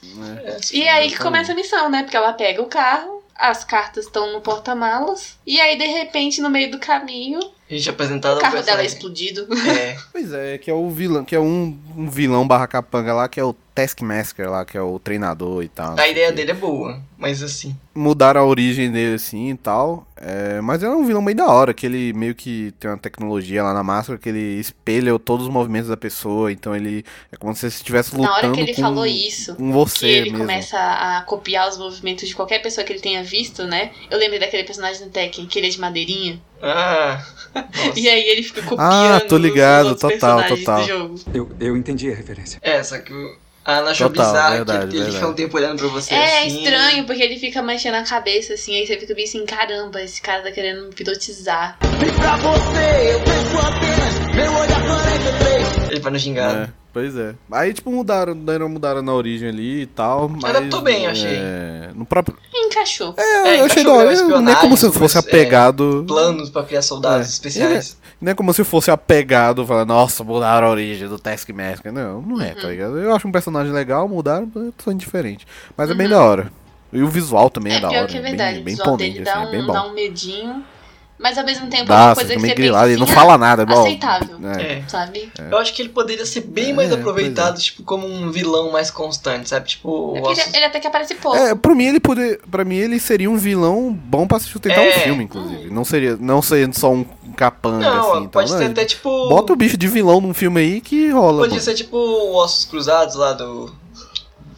E 0.71 0.83
é 0.83 0.91
aí 0.91 1.09
que 1.09 1.17
começa 1.19 1.51
a 1.51 1.55
missão, 1.55 1.89
né? 1.89 2.03
Porque 2.03 2.17
ela 2.17 2.33
pega 2.33 2.61
o 2.61 2.67
carro, 2.67 3.23
as 3.35 3.63
cartas 3.63 4.05
estão 4.05 4.31
no 4.33 4.41
porta-malas, 4.41 5.37
e 5.45 5.59
aí 5.59 5.77
de 5.77 5.85
repente, 5.87 6.41
no 6.41 6.49
meio 6.49 6.71
do 6.71 6.79
caminho, 6.79 7.39
gente 7.77 7.89
apresentado 7.89 8.37
o 8.37 8.41
carro 8.41 8.61
dela 8.61 8.81
é 8.81 8.85
explodido. 8.85 9.47
É, 9.67 9.97
Pois 10.11 10.33
é, 10.33 10.57
que 10.57 10.69
é 10.69 10.73
o 10.73 10.89
vilão, 10.89 11.23
que 11.23 11.35
é 11.35 11.39
um, 11.39 11.77
um 11.95 12.09
vilão 12.09 12.47
barra 12.47 12.67
capanga 12.67 13.13
lá, 13.13 13.27
que 13.27 13.39
é 13.39 13.43
o 13.43 13.55
Taskmaster 13.73 14.49
lá, 14.49 14.63
que 14.65 14.77
é 14.77 14.81
o 14.81 14.99
treinador 14.99 15.63
e 15.63 15.67
tal. 15.67 15.97
A 15.99 16.07
ideia 16.07 16.31
dele 16.31 16.51
é 16.51 16.55
boa, 16.55 17.01
mas 17.17 17.41
assim. 17.41 17.75
Mudaram 17.95 18.41
a 18.41 18.45
origem 18.45 18.91
dele 18.91 19.15
assim 19.15 19.51
e 19.51 19.55
tal. 19.57 20.07
é, 20.17 20.59
mas 20.61 20.81
é 20.81 20.89
um 20.89 21.05
vilão 21.05 21.23
bem 21.23 21.35
da 21.35 21.47
hora, 21.47 21.73
que 21.73 21.85
ele 21.85 22.11
meio 22.13 22.33
que 22.33 22.73
tem 22.79 22.89
uma 22.89 22.97
tecnologia 22.97 23.61
lá 23.63 23.73
na 23.73 23.83
máscara 23.83 24.17
que 24.17 24.29
ele 24.29 24.59
espelha 24.59 25.17
todos 25.19 25.45
os 25.47 25.51
movimentos 25.51 25.89
da 25.89 25.97
pessoa. 25.97 26.51
Então 26.51 26.75
ele 26.75 27.03
é 27.31 27.35
como 27.37 27.53
se 27.53 27.61
você 27.61 27.67
estivesse 27.67 28.11
lutando 28.15 28.29
Na 28.31 28.37
hora 28.37 28.51
que 28.51 28.59
ele 28.61 28.73
com, 28.73 28.81
falou 28.81 29.05
isso, 29.05 29.55
com 29.55 29.71
você 29.71 29.99
que 30.07 30.13
ele 30.13 30.29
mesmo. 30.31 30.37
começa 30.39 30.77
a 30.77 31.21
copiar 31.23 31.67
os 31.69 31.77
movimentos 31.77 32.27
de 32.27 32.35
qualquer 32.35 32.59
pessoa 32.61 32.83
que 32.85 32.93
ele 32.93 32.99
tenha 33.01 33.23
visto, 33.23 33.63
né? 33.65 33.91
Eu 34.09 34.17
lembrei 34.17 34.39
daquele 34.39 34.63
personagem 34.63 35.03
do 35.05 35.11
Tekken, 35.11 35.45
que 35.45 35.59
ele 35.59 35.67
é 35.67 35.69
de 35.69 35.79
madeirinha. 35.79 36.39
Ah. 36.61 37.23
E 37.95 38.09
aí 38.09 38.23
ele 38.29 38.41
fica 38.41 38.63
copiando 38.63 38.81
Ah, 38.81 39.19
tô 39.29 39.37
ligado, 39.37 39.95
total, 39.95 40.43
total. 40.47 40.81
do 40.81 40.87
jogo. 40.87 41.15
Eu, 41.31 41.51
eu 41.59 41.77
entendi 41.77 42.11
a 42.11 42.15
referência. 42.15 42.57
É, 42.63 42.81
só 42.81 42.97
que 42.97 43.13
o- 43.65 43.69
a 43.69 43.77
Ana 43.77 43.91
achou 43.91 44.09
Total, 44.09 44.25
bizarro 44.27 44.55
verdade, 44.55 44.79
que 44.79 44.85
ele 44.85 44.91
verdade. 44.97 45.15
fica 45.15 45.27
um 45.27 45.33
tempo 45.33 45.57
olhando 45.57 45.79
pra 45.79 45.87
você 45.87 46.13
É 46.13 46.39
assim. 46.45 46.63
estranho, 46.63 47.05
porque 47.05 47.21
ele 47.23 47.39
fica 47.39 47.61
mexendo 47.61 47.95
a 47.95 48.03
cabeça, 48.03 48.53
assim, 48.53 48.75
aí 48.75 48.85
você 48.85 48.97
fica 48.97 49.13
bem 49.15 49.23
assim, 49.25 49.45
caramba, 49.45 50.01
esse 50.01 50.21
cara 50.21 50.41
tá 50.43 50.51
querendo 50.51 50.83
me 50.83 50.89
hipnotizar. 50.89 51.77
Ele 55.89 55.99
vai 55.99 56.11
no 56.11 56.17
gingado. 56.17 56.61
É, 56.63 56.82
pois 56.93 57.17
é. 57.17 57.33
Aí, 57.51 57.73
tipo, 57.73 57.91
mudaram, 57.91 58.35
deram 58.35 58.69
mudaram 58.69 59.01
na 59.01 59.13
origem 59.13 59.49
ali 59.49 59.81
e 59.81 59.85
tal. 59.87 60.29
Mas, 60.29 60.43
Adaptou 60.45 60.81
bem, 60.81 61.03
eu 61.05 61.11
achei. 61.11 61.35
é, 61.35 61.89
no 61.95 62.05
próprio. 62.05 62.37
E 62.53 62.65
encaixou. 62.67 63.13
É, 63.17 63.21
É, 63.55 63.59
eu 63.61 63.65
achei 63.65 63.83
da 63.83 63.91
hora. 63.91 64.07
bem 64.09 64.17
Não 64.27 64.51
é 64.51 64.55
como 64.61 64.77
se 64.77 64.91
fosse 64.91 65.17
é, 65.17 65.19
apegado. 65.19 66.05
Planos 66.07 66.49
pra 66.49 66.63
criar 66.63 66.81
soldados 66.83 67.27
É. 67.27 67.29
especiais. 67.31 67.97
Não 68.21 68.31
é 68.31 68.35
como 68.35 68.53
se 68.53 68.63
fosse 68.63 68.89
apegado, 68.89 69.65
falando, 69.67 69.89
nossa, 69.89 70.23
mudaram 70.23 70.67
a 70.67 70.69
origem 70.69 71.07
do 71.09 71.19
Taskmaster. 71.19 71.91
Não, 71.91 72.21
não 72.21 72.41
é, 72.41 72.49
Uhum. 72.53 72.61
tá 72.61 72.67
ligado? 72.69 72.97
Eu 72.99 73.13
acho 73.13 73.27
um 73.27 73.31
personagem 73.33 73.73
legal, 73.73 74.07
mudaram, 74.07 74.49
eu 74.55 74.71
tô 74.71 74.91
indiferente. 74.91 75.45
Mas 75.75 75.89
é 75.89 75.93
bem 75.93 76.07
Uhum. 76.07 76.13
da 76.13 76.21
hora. 76.23 76.51
E 76.93 77.01
o 77.01 77.07
visual 77.07 77.49
também 77.49 77.73
é, 77.73 77.77
É 77.77 77.79
da 77.81 77.89
pior 77.89 77.99
hora. 78.01 78.07
que 78.07 78.17
é 78.17 78.21
bem- 78.21 78.29
verdade, 78.31 78.53
bem, 78.61 78.61
o 78.61 78.65
visual 78.77 78.87
imponente, 78.93 79.13
dele 79.13 79.25
dá, 79.25 79.33
assim, 79.33 79.47
é 79.47 79.51
bem 79.51 79.61
um, 79.63 79.65
bom. 79.65 79.73
dá 79.73 79.83
um 79.87 79.93
medinho, 79.95 80.63
mas 81.23 81.37
ao 81.37 81.45
mesmo 81.45 81.67
tempo 81.67 81.83
é 81.83 81.85
Dá, 81.95 82.05
uma 82.07 82.15
coisa 82.15 82.33
que 82.35 82.39
você 82.41 82.53
grilado, 82.53 82.83
pensa 82.83 82.91
ele 82.91 82.99
não 82.99 83.07
fala 83.07 83.37
nada, 83.37 83.61
é 83.61 83.65
igual. 83.65 83.79
aceitável, 83.79 84.37
É. 84.59 84.73
É. 84.79 84.83
sabe? 84.89 85.31
Eu 85.49 85.57
acho 85.57 85.73
que 85.73 85.81
ele 85.81 85.89
poderia 85.89 86.25
ser 86.25 86.41
bem 86.41 86.71
É, 86.71 86.73
mais 86.73 86.89
pois 86.89 86.99
aproveitado, 86.99 87.59
tipo, 87.61 87.81
como 87.83 88.05
um 88.05 88.29
vilão 88.29 88.71
mais 88.73 88.91
constante, 88.91 89.47
sabe? 89.47 89.69
Tipo, 89.69 90.13
É 90.17 90.19
ele, 90.31 90.41
ele 90.57 90.65
até 90.65 90.81
que 90.81 90.87
aparece 90.87 91.15
pouco. 91.15 91.37
É, 91.37 91.55
pra 91.55 91.73
mim 91.73 91.85
ele 91.85 92.01
poder, 92.01 92.41
para 92.51 92.65
mim 92.65 92.75
ele 92.75 92.99
seria 92.99 93.31
um 93.31 93.37
vilão 93.37 93.93
bom 93.93 94.27
pra 94.27 94.37
sustentar 94.37 94.83
É. 94.83 94.89
um 94.89 94.99
filme, 94.99 95.23
inclusive. 95.23 95.71
Não 95.71 95.85
seria, 95.85 96.17
não 96.17 96.41
seria 96.41 96.69
só 96.73 96.91
um 96.91 97.05
capanga 97.37 97.89
Não, 97.89 98.13
assim, 98.13 98.27
pode 98.27 98.47
então, 98.49 98.57
ser 98.59 98.65
não, 98.65 98.71
até 98.71 98.83
tipo. 98.85 99.29
Bota 99.29 99.53
o 99.53 99.55
bicho 99.55 99.77
de 99.77 99.87
vilão 99.87 100.19
num 100.19 100.33
filme 100.33 100.59
aí 100.59 100.81
que 100.81 101.09
rola. 101.09 101.43
Podia 101.43 101.57
pô. 101.57 101.63
ser 101.63 101.73
tipo 101.73 101.97
Ossos 102.35 102.65
Cruzados 102.65 103.15
lá 103.15 103.31
do. 103.31 103.73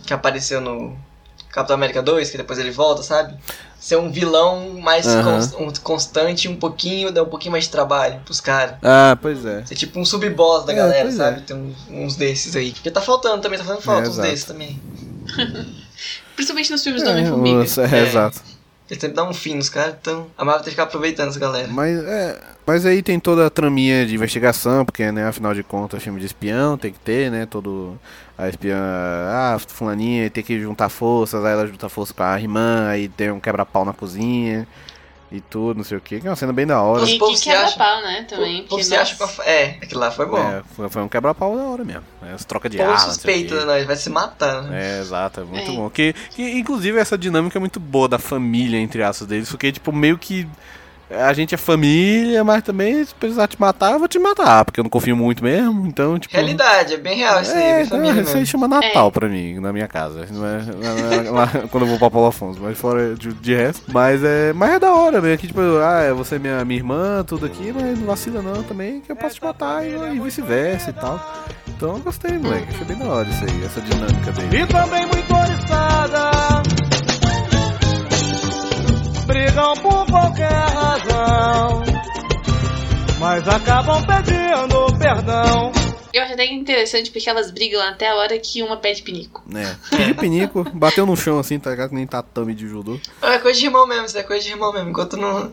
Que 0.05 0.13
apareceu 0.13 0.59
no 0.59 0.97
Capitão 1.55 1.75
América 1.75 2.03
2, 2.03 2.29
que 2.29 2.37
depois 2.37 2.59
ele 2.59 2.69
volta, 2.69 3.01
sabe? 3.01 3.33
Ser 3.79 3.95
um 3.95 4.11
vilão 4.11 4.71
mais 4.81 5.07
Aham. 5.07 5.23
cons- 5.23 5.53
um 5.57 5.71
constante, 5.81 6.47
um 6.49 6.55
pouquinho, 6.57 7.11
dá 7.11 7.23
um 7.23 7.27
pouquinho 7.27 7.53
mais 7.53 7.63
de 7.63 7.69
trabalho 7.69 8.19
pros 8.25 8.41
caras. 8.41 8.75
Ah, 8.83 9.17
pois 9.21 9.45
é. 9.45 9.63
Ser 9.65 9.75
tipo 9.75 9.97
um 9.99 10.03
sub-boss 10.03 10.65
da 10.65 10.73
É, 10.73 10.75
galera, 10.75 11.09
sabe? 11.11 11.37
é. 11.37 11.41
Tem 11.41 11.55
uns, 11.55 11.77
uns 11.89 12.15
desses 12.17 12.55
aí. 12.57 12.73
Porque 12.73 12.91
tá 12.91 12.99
faltando 12.99 13.41
também, 13.41 13.57
tá 13.57 13.63
fazendo 13.63 13.81
falta 13.81 14.05
É, 14.07 14.09
uns 14.09 14.17
desses 14.17 14.43
também. 14.45 14.81
Principalmente 16.35 16.71
nos 16.71 16.83
filmes 16.83 17.01
do 17.03 17.09
É, 17.09 17.13
Homem-Formiga. 17.13 17.63
é, 17.81 17.99
É. 17.99 18.07
exato. 18.07 18.41
Ele 18.89 18.99
sempre 18.99 19.15
dá 19.15 19.23
um 19.23 19.33
fim 19.33 19.55
nos 19.55 19.69
caras, 19.69 19.95
então 19.99 20.27
a 20.37 20.43
Marvel 20.45 20.61
tem 20.61 20.65
que 20.65 20.71
ficar 20.71 20.83
aproveitando 20.83 21.29
essa 21.29 21.39
galera. 21.39 21.67
Mas, 21.69 21.97
é, 22.03 22.37
mas 22.65 22.85
aí 22.85 23.01
tem 23.03 23.19
toda 23.19 23.45
a 23.45 23.49
traminha 23.49 24.05
de 24.05 24.15
investigação, 24.15 24.83
porque, 24.85 25.11
né, 25.11 25.27
afinal 25.27 25.53
de 25.53 25.63
contas, 25.63 26.01
filme 26.03 26.19
de 26.19 26.25
espião 26.25 26.77
tem 26.77 26.91
que 26.91 26.99
ter, 26.99 27.29
né, 27.31 27.45
todo... 27.45 27.99
A 28.37 28.49
espiã, 28.49 28.77
ah, 28.77 29.57
fulaninha 29.65 30.29
tem 30.29 30.43
que 30.43 30.59
juntar 30.59 30.89
forças, 30.89 31.43
aí 31.45 31.53
ela 31.53 31.65
junta 31.65 31.87
força 31.87 32.13
com 32.13 32.21
a 32.23 32.37
irmã, 32.39 32.87
aí 32.89 33.07
tem 33.07 33.31
um 33.31 33.39
quebra-pau 33.39 33.85
na 33.85 33.93
cozinha 33.93 34.67
e 35.31 35.39
tudo, 35.39 35.77
não 35.77 35.83
sei 35.85 35.97
o 35.97 36.01
que, 36.01 36.19
que 36.19 36.27
é 36.27 36.29
uma 36.29 36.35
cena 36.35 36.51
bem 36.51 36.67
da 36.67 36.81
hora. 36.81 37.05
E 37.09 37.17
povos 37.17 37.35
que 37.35 37.43
se 37.45 37.49
quebra 37.49 37.63
acham- 37.65 37.77
pau, 37.77 38.01
né, 38.01 38.25
também. 38.27 38.63
Porque, 38.67 38.83
você 38.83 38.95
acha 38.95 39.15
nossa, 39.17 39.41
que 39.41 39.49
é, 39.49 39.77
aquilo 39.81 40.01
lá 40.01 40.11
foi 40.11 40.25
bom. 40.25 40.37
É, 40.37 40.61
foi, 40.75 40.89
foi 40.89 41.01
um 41.01 41.07
quebra-pau 41.07 41.55
da 41.55 41.63
hora 41.63 41.85
mesmo. 41.85 42.03
É, 42.29 42.33
as 42.33 42.43
trocas 42.43 42.69
de 42.69 42.77
não 42.77 42.93
o 42.93 42.97
suspeita, 42.99 43.57
quê. 43.57 43.65
né? 43.65 43.77
Ele 43.77 43.85
vai 43.87 43.95
se 43.95 44.09
matar, 44.09 44.63
né? 44.63 44.97
É, 44.97 44.99
exato, 44.99 45.39
é 45.39 45.43
muito 45.45 45.71
É. 45.71 45.75
bom. 45.75 45.89
Que, 45.89 46.13
que, 46.31 46.57
inclusive, 46.59 46.99
essa 46.99 47.17
dinâmica 47.17 47.57
é 47.57 47.61
muito 47.61 47.79
boa 47.79 48.09
da 48.09 48.19
família, 48.19 48.77
entre 48.77 49.01
aspas, 49.01 49.27
deles, 49.29 49.49
porque, 49.49 49.71
tipo, 49.71 49.93
meio 49.93 50.17
que 50.17 50.45
a 51.09 51.33
gente 51.33 51.53
é 51.53 51.57
família, 51.57 52.43
mas 52.43 52.63
também, 52.63 53.03
se 53.05 53.13
precisar 53.13 53.47
te 53.47 53.59
matar, 53.59 53.93
eu 53.93 53.99
vou 53.99 54.07
te 54.07 54.17
matar, 54.17 54.65
porque 54.65 54.79
eu 54.79 54.83
não 54.83 54.89
confio 54.89 55.15
muito 55.15 55.43
mesmo, 55.43 55.85
então, 55.85 56.17
tipo... 56.17 56.33
Realidade, 56.33 56.93
é 56.95 56.97
bem 56.97 57.17
real 57.17 57.41
isso 57.41 57.51
aí, 57.51 57.61
É, 57.63 57.75
bem 57.77 57.85
família 57.85 58.13
não, 58.15 58.21
isso 58.23 58.37
aí 58.37 58.45
chama 58.45 58.67
Natal 58.67 59.07
É. 59.07 59.11
pra 59.11 59.27
mim, 59.29 59.59
na 59.59 59.71
minha 59.71 59.87
casa. 59.87 60.25
Não 60.31 60.45
é- 60.45 60.61
não 60.63 61.13
é- 61.13 61.29
lá- 61.31 61.47
quando 61.69 61.83
eu 61.83 61.87
vou 61.89 61.99
pra 61.99 62.09
Paulo 62.09 62.27
Afonso, 62.27 62.59
mas 62.61 62.77
fora 62.77 63.15
de, 63.15 63.31
de 63.33 63.53
resto. 63.55 63.83
Mas 63.91 64.23
é, 64.23 64.51
mas 64.53 64.71
é 64.73 64.79
da 64.79 64.93
hora, 64.93 65.21
né? 65.21 65.37
Que 65.37 65.47
tipo, 65.47 65.59
ah, 65.83 66.01
é 66.01 66.11
você 66.13 66.35
é 66.35 66.39
minha, 66.39 66.65
minha 66.65 66.79
irmã, 66.79 67.23
tudo 67.25 67.45
aqui, 67.45 67.71
mas 67.73 67.97
não 67.99 68.07
vacila 68.07 68.41
não 68.41 68.63
também, 68.63 69.01
que 69.01 69.11
eu 69.11 69.15
posso 69.15 69.35
te 69.35 69.43
matar 69.43 69.85
e, 69.85 69.89
e 70.15 70.19
vice-versa 70.19 70.89
e 70.89 70.93
tal. 70.93 71.23
Então 71.67 71.93
eu 71.93 71.99
gostei, 71.99 72.37
moleque. 72.37 72.67
Achei 72.73 72.85
bem 72.85 72.97
da 72.97 73.05
hora 73.05 73.27
isso 73.27 73.43
aí, 73.43 73.63
essa 73.65 73.81
dinâmica 73.81 74.31
dele. 74.31 74.61
E 74.63 74.65
também 74.67 75.05
muito 75.07 75.33
oriçada. 75.35 76.31
Brigam 79.25 79.73
por 79.81 80.05
qualquer 80.05 80.51
razão. 80.51 81.83
Mas 83.19 83.47
acabam 83.47 84.03
pedindo 84.05 84.97
perdão. 84.99 85.71
Eu 86.13 86.23
acho 86.23 86.33
até 86.33 86.45
interessante 86.45 87.11
porque 87.11 87.29
elas 87.29 87.51
brigam 87.51 87.81
até 87.81 88.09
a 88.09 88.15
hora 88.15 88.37
que 88.39 88.61
uma 88.63 88.77
pede 88.77 89.01
pinico. 89.01 89.43
É. 89.53 89.75
Pediu 89.97 90.15
pinico, 90.15 90.63
bateu 90.73 91.05
no 91.05 91.15
chão 91.17 91.39
assim, 91.39 91.59
tá 91.59 91.71
ligado? 91.71 91.89
Que 91.89 91.95
nem 91.95 92.07
tatame 92.07 92.53
de 92.53 92.67
judô. 92.67 92.97
É 93.21 93.37
coisa 93.39 93.59
de 93.59 93.65
irmão 93.65 93.85
mesmo, 93.85 94.05
isso 94.05 94.17
é 94.17 94.23
coisa 94.23 94.43
de 94.45 94.51
irmão 94.51 94.71
mesmo. 94.71 94.89
Enquanto 94.91 95.17
não. 95.17 95.51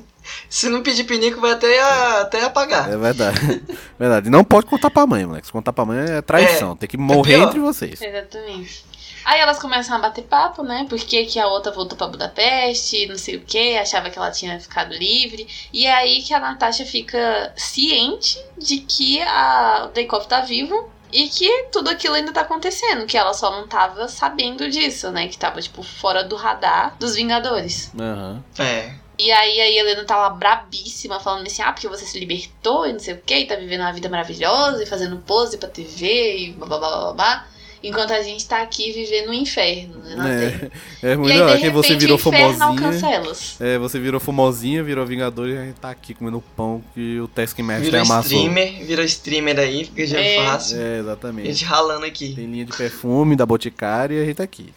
Se 0.48 0.68
não 0.68 0.82
pedir 0.82 1.02
pinico, 1.02 1.40
vai 1.40 1.50
até, 1.52 1.80
a- 1.80 2.20
até 2.20 2.44
apagar. 2.44 2.92
É 2.92 2.96
verdade. 2.96 3.62
verdade. 3.98 4.30
Não 4.30 4.44
pode 4.44 4.66
contar 4.66 4.88
pra 4.90 5.04
mãe, 5.04 5.26
moleque. 5.26 5.46
Se 5.46 5.52
contar 5.52 5.72
pra 5.72 5.84
mãe 5.84 5.98
é 5.98 6.22
traição. 6.22 6.72
É. 6.72 6.76
Tem 6.76 6.88
que 6.88 6.96
morrer 6.96 7.34
pior. 7.34 7.48
entre 7.48 7.58
vocês. 7.58 8.00
Exatamente. 8.00 8.84
Aí 9.24 9.40
elas 9.40 9.58
começam 9.58 9.96
a 9.96 9.98
bater 9.98 10.24
papo, 10.24 10.62
né? 10.62 10.86
Porque 10.88 11.24
que 11.26 11.38
a 11.38 11.46
outra 11.46 11.72
voltou 11.72 11.96
pra 11.96 12.06
Budapeste, 12.06 13.06
não 13.06 13.16
sei 13.18 13.36
o 13.36 13.40
que, 13.40 13.76
achava 13.76 14.10
que 14.10 14.18
ela 14.18 14.30
tinha 14.30 14.58
ficado 14.58 14.92
livre. 14.94 15.46
E 15.72 15.86
é 15.86 15.94
aí 15.94 16.22
que 16.22 16.34
a 16.34 16.40
Natasha 16.40 16.84
fica 16.84 17.52
ciente 17.56 18.38
de 18.58 18.78
que 18.78 19.20
a 19.22 19.90
Dreykov 19.92 20.26
tá 20.26 20.40
vivo 20.40 20.90
e 21.12 21.28
que 21.28 21.64
tudo 21.70 21.90
aquilo 21.90 22.14
ainda 22.14 22.32
tá 22.32 22.40
acontecendo, 22.40 23.06
que 23.06 23.18
ela 23.18 23.34
só 23.34 23.50
não 23.50 23.68
tava 23.68 24.08
sabendo 24.08 24.68
disso, 24.70 25.10
né? 25.10 25.28
Que 25.28 25.36
tava, 25.36 25.60
tipo, 25.60 25.82
fora 25.82 26.24
do 26.24 26.36
radar 26.36 26.96
dos 26.98 27.14
Vingadores. 27.14 27.92
Aham. 27.98 28.42
É. 28.58 29.02
E 29.18 29.30
aí 29.30 29.60
a 29.60 29.70
Helena 29.70 30.04
tá 30.04 30.16
lá 30.16 30.30
brabíssima, 30.30 31.20
falando 31.20 31.46
assim, 31.46 31.62
ah, 31.62 31.70
porque 31.72 31.86
você 31.86 32.06
se 32.06 32.18
libertou 32.18 32.86
e 32.86 32.92
não 32.92 32.98
sei 32.98 33.14
o 33.14 33.20
que, 33.20 33.36
e 33.36 33.46
tá 33.46 33.54
vivendo 33.54 33.82
uma 33.82 33.92
vida 33.92 34.08
maravilhosa 34.08 34.82
e 34.82 34.86
fazendo 34.86 35.18
pose 35.18 35.58
pra 35.58 35.68
TV 35.68 36.38
e 36.38 36.52
blá 36.52 36.66
blá 36.66 36.78
blá 36.78 36.88
blá 36.88 37.12
blá. 37.12 37.46
Enquanto 37.82 38.12
a 38.12 38.22
gente 38.22 38.46
tá 38.46 38.62
aqui 38.62 38.92
vivendo 38.92 39.30
um 39.30 39.32
inferno, 39.32 39.98
né? 40.04 40.70
É, 41.02 41.10
é 41.12 41.16
muito 41.16 41.36
hora 41.42 41.56
de 41.56 41.62
que 41.62 41.70
você 41.70 41.96
virou 41.96 42.16
famosinha. 42.16 43.10
elas. 43.12 43.56
É, 43.60 43.76
você 43.78 43.98
virou 43.98 44.20
famosinha, 44.20 44.82
virou 44.84 45.04
Vingador 45.04 45.48
e 45.48 45.58
a 45.58 45.64
gente 45.64 45.76
tá 45.80 45.90
aqui 45.90 46.14
comendo 46.14 46.40
pão 46.56 46.82
que 46.94 47.18
o 47.20 47.26
Taskmaster 47.26 47.84
Virou 47.84 48.00
amassou. 48.02 48.38
streamer, 48.38 48.84
virou 48.86 49.04
streamer 49.04 49.58
aí, 49.58 49.84
porque 49.86 50.06
já 50.06 50.20
é 50.20 50.36
É. 50.36 50.44
fácil. 50.44 50.80
É, 50.80 50.96
A 50.96 50.98
exatamente. 51.00 51.48
gente 51.52 51.64
ralando 51.64 52.06
aqui. 52.06 52.34
Tem 52.34 52.46
linha 52.46 52.64
de 52.64 52.76
perfume 52.76 53.34
da 53.34 53.44
Boticária 53.44 54.14
e 54.16 54.22
a 54.22 54.24
gente 54.26 54.36
tá 54.36 54.44
aqui. 54.44 54.72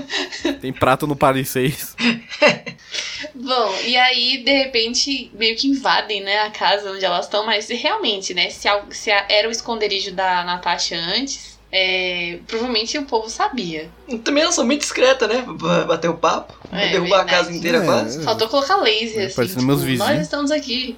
Tem 0.62 0.72
prato 0.72 1.06
no 1.06 1.14
Paris 1.14 1.48
6. 1.50 1.96
Bom, 3.34 3.74
e 3.84 3.96
aí, 3.96 4.42
de 4.44 4.50
repente, 4.52 5.30
meio 5.34 5.56
que 5.56 5.68
invadem, 5.68 6.22
né, 6.22 6.40
a 6.40 6.50
casa 6.50 6.90
onde 6.90 7.04
elas 7.04 7.26
estão, 7.26 7.44
mas 7.44 7.68
realmente, 7.68 8.34
né, 8.34 8.50
se, 8.50 8.66
al- 8.68 8.86
se 8.90 9.10
a- 9.10 9.26
era 9.28 9.48
o 9.48 9.50
esconderijo 9.50 10.12
da 10.12 10.42
Natasha 10.44 10.96
antes, 10.96 11.55
é, 11.72 12.38
provavelmente 12.46 12.96
o 12.98 13.04
povo 13.04 13.28
sabia. 13.28 13.90
Também 14.24 14.42
ela 14.44 14.52
sou 14.52 14.64
muito 14.64 14.80
discreta, 14.80 15.26
né? 15.26 15.44
Pra 15.58 15.84
bater 15.84 16.08
o 16.08 16.14
papo. 16.16 16.54
É, 16.72 16.88
derrubar 16.90 17.18
verdade. 17.18 17.30
a 17.30 17.38
casa 17.38 17.52
inteira 17.52 17.78
É. 17.78 17.84
quase. 17.84 18.22
Faltou 18.24 18.48
colocar 18.48 18.76
laser, 18.76 19.22
É, 19.22 19.26
assim, 19.26 19.34
parecendo 19.36 19.60
tipo, 19.60 19.66
meus 19.66 19.82
vizinhos. 19.82 20.10
nós 20.10 20.20
estamos 20.22 20.50
aqui. 20.50 20.96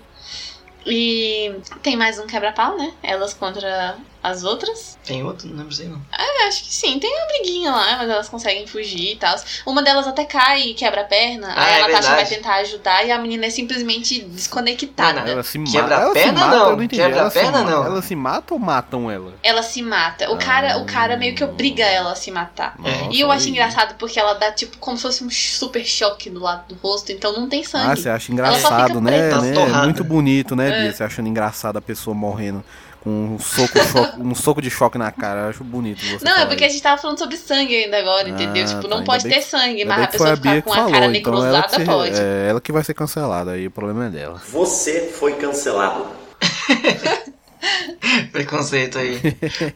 E 0.86 1.52
tem 1.82 1.96
mais 1.96 2.18
um 2.18 2.26
quebra-pau, 2.26 2.76
né? 2.78 2.92
Elas 3.02 3.34
contra 3.34 3.96
as 4.22 4.42
outras. 4.44 4.98
Tem 5.04 5.22
outro? 5.22 5.48
Não 5.48 5.58
lembro 5.58 5.72
sei 5.72 5.88
não. 5.88 6.00
É, 6.12 6.48
acho 6.48 6.64
que 6.64 6.74
sim, 6.74 6.98
tem 6.98 7.10
uma 7.16 7.26
briguinha 7.26 7.70
lá, 7.70 7.96
mas 7.98 8.10
elas 8.10 8.28
conseguem 8.28 8.66
fugir 8.66 9.12
e 9.12 9.16
tal. 9.16 9.36
Uma 9.66 9.82
delas 9.82 10.06
até 10.06 10.24
cai 10.24 10.60
e 10.62 10.74
quebra 10.74 11.02
a 11.02 11.04
perna, 11.04 11.52
Ah, 11.56 11.64
aí 11.64 11.72
é 11.72 11.76
a 11.84 11.88
Natasha 11.88 12.08
vai 12.08 12.16
verdade. 12.24 12.34
tentar 12.36 12.54
ajudar 12.56 13.06
e 13.06 13.12
a 13.12 13.18
menina 13.18 13.46
é 13.46 13.50
simplesmente 13.50 14.20
desconectada. 14.22 15.20
Não, 15.20 15.26
não. 15.26 15.32
Ela 15.32 15.42
se 15.42 15.58
mata. 15.58 15.70
Quebra 15.72 15.96
a 15.96 16.00
ela 16.00 16.08
se 16.14 16.14
perna, 16.22 16.40
mata, 16.40 16.56
não. 16.56 16.76
não 16.76 16.82
entendi. 16.82 17.02
Quebra 17.02 17.16
a 17.16 17.20
Ela 17.20 17.30
se 17.30 17.38
perna, 17.38 17.62
não. 17.62 17.84
Ela 17.84 18.02
se 18.02 18.16
mata 18.16 18.54
ou 18.54 18.60
matam 18.60 19.10
ela? 19.10 19.34
Ela 19.42 19.62
se 19.62 19.82
mata. 19.82 20.30
O 20.32 20.36
cara, 20.38 20.78
o 20.78 20.84
cara 20.84 21.16
meio 21.16 21.34
que 21.34 21.44
obriga 21.44 21.84
ela 21.84 22.12
a 22.12 22.16
se 22.16 22.30
matar. 22.30 22.74
Nossa, 22.78 23.08
e 23.10 23.20
eu 23.20 23.30
acho 23.30 23.46
aí. 23.46 23.50
engraçado 23.52 23.94
porque 23.98 24.18
ela 24.18 24.34
dá 24.34 24.50
tipo 24.52 24.76
como 24.78 24.96
se 24.96 25.02
fosse 25.04 25.24
um 25.24 25.30
super 25.30 25.84
choque 25.84 26.28
do 26.30 26.40
lado 26.40 26.66
do 26.68 26.74
rosto, 26.82 27.12
então 27.12 27.32
não 27.32 27.48
tem 27.48 27.60
Ah, 27.62 27.64
sangue. 27.68 28.00
você 28.02 28.08
acha 28.08 28.32
Ela 28.32 28.52
só 28.58 28.68
engraçado, 28.68 28.86
fica 28.88 29.00
né? 29.00 29.10
preta, 29.28 29.40
né? 29.40 29.82
Muito 29.84 30.04
bonito, 30.04 30.56
né, 30.56 30.68
É. 30.68 30.82
Bia? 30.82 30.92
Você 30.92 31.04
achando 31.04 31.28
engraçado 31.28 31.76
a 31.76 31.80
pessoa 31.80 32.14
morrendo 32.14 32.64
com 33.08 33.34
um 33.34 33.38
soco, 33.38 33.78
choque- 33.78 34.20
um 34.20 34.34
soco 34.34 34.60
de 34.62 34.70
choque 34.70 34.98
na 34.98 35.10
cara. 35.10 35.40
Eu 35.42 35.48
acho 35.50 35.64
bonito 35.64 36.04
você 36.04 36.24
Não, 36.24 36.36
é 36.36 36.46
porque 36.46 36.64
a 36.64 36.66
isso. 36.66 36.74
gente 36.74 36.82
tava 36.82 37.00
falando 37.00 37.18
sobre 37.18 37.36
sangue 37.36 37.74
ainda 37.84 37.98
agora, 37.98 38.28
entendeu? 38.28 38.64
Ah, 38.64 38.66
tipo, 38.66 38.82
tá, 38.82 38.88
não 38.88 39.04
pode 39.04 39.22
bem 39.24 39.32
ter 39.32 39.38
que- 39.40 39.46
sangue, 39.46 39.84
mas 39.84 40.02
a 40.02 40.06
pessoa 40.08 40.32
a 40.32 40.36
ficar 40.36 40.62
com 40.62 40.72
a 40.72 40.74
falou, 40.76 40.92
cara 40.92 41.06
então 41.06 41.32
ela 41.44 41.58
necrosada 41.62 41.84
pode. 41.84 42.20
é, 42.20 42.46
ela 42.50 42.60
que 42.60 42.70
vai 42.72 42.84
ser 42.84 42.94
cancelada, 42.94 43.52
aí 43.52 43.66
o 43.66 43.70
problema 43.70 44.06
é 44.06 44.10
dela. 44.10 44.42
Você 44.48 45.10
foi 45.18 45.34
cancelado. 45.34 46.06
Preconceito 48.32 48.98
aí. 48.98 49.20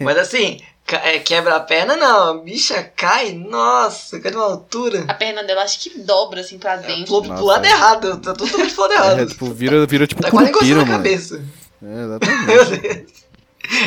Mas 0.00 0.16
assim, 0.18 0.60
é, 0.88 1.18
quebra 1.18 1.56
a 1.56 1.60
perna 1.60 1.96
não, 1.96 2.30
a 2.30 2.38
bicha 2.42 2.82
cai, 2.96 3.32
nossa, 3.32 4.20
cai 4.20 4.30
de 4.30 4.36
uma 4.36 4.46
altura. 4.46 5.04
A 5.08 5.14
perna 5.14 5.42
dela 5.42 5.62
acho 5.62 5.80
que 5.80 5.98
dobra 6.00 6.40
assim 6.40 6.58
pra 6.58 6.76
dentro. 6.76 7.06
Pulou 7.06 7.22
Nossa, 7.24 7.34
pro 7.36 7.44
lado 7.46 7.64
é. 7.64 7.70
errado, 7.70 8.18
tá 8.20 8.32
totalmente 8.34 8.72
pro 8.74 8.82
lado 8.82 8.92
errado. 8.94 9.20
É, 9.20 9.26
tipo, 9.26 9.46
vira, 9.46 9.86
vira 9.86 10.06
tipo 10.06 10.22
tá 10.22 10.30
quase 10.30 10.52
curupira, 10.52 10.76
na 10.80 10.84
mano. 10.84 10.96
cabeça. 10.98 11.42
É, 11.82 11.84
Meu 11.84 12.04
exatamente. 12.04 12.46
Deus. 12.80 13.21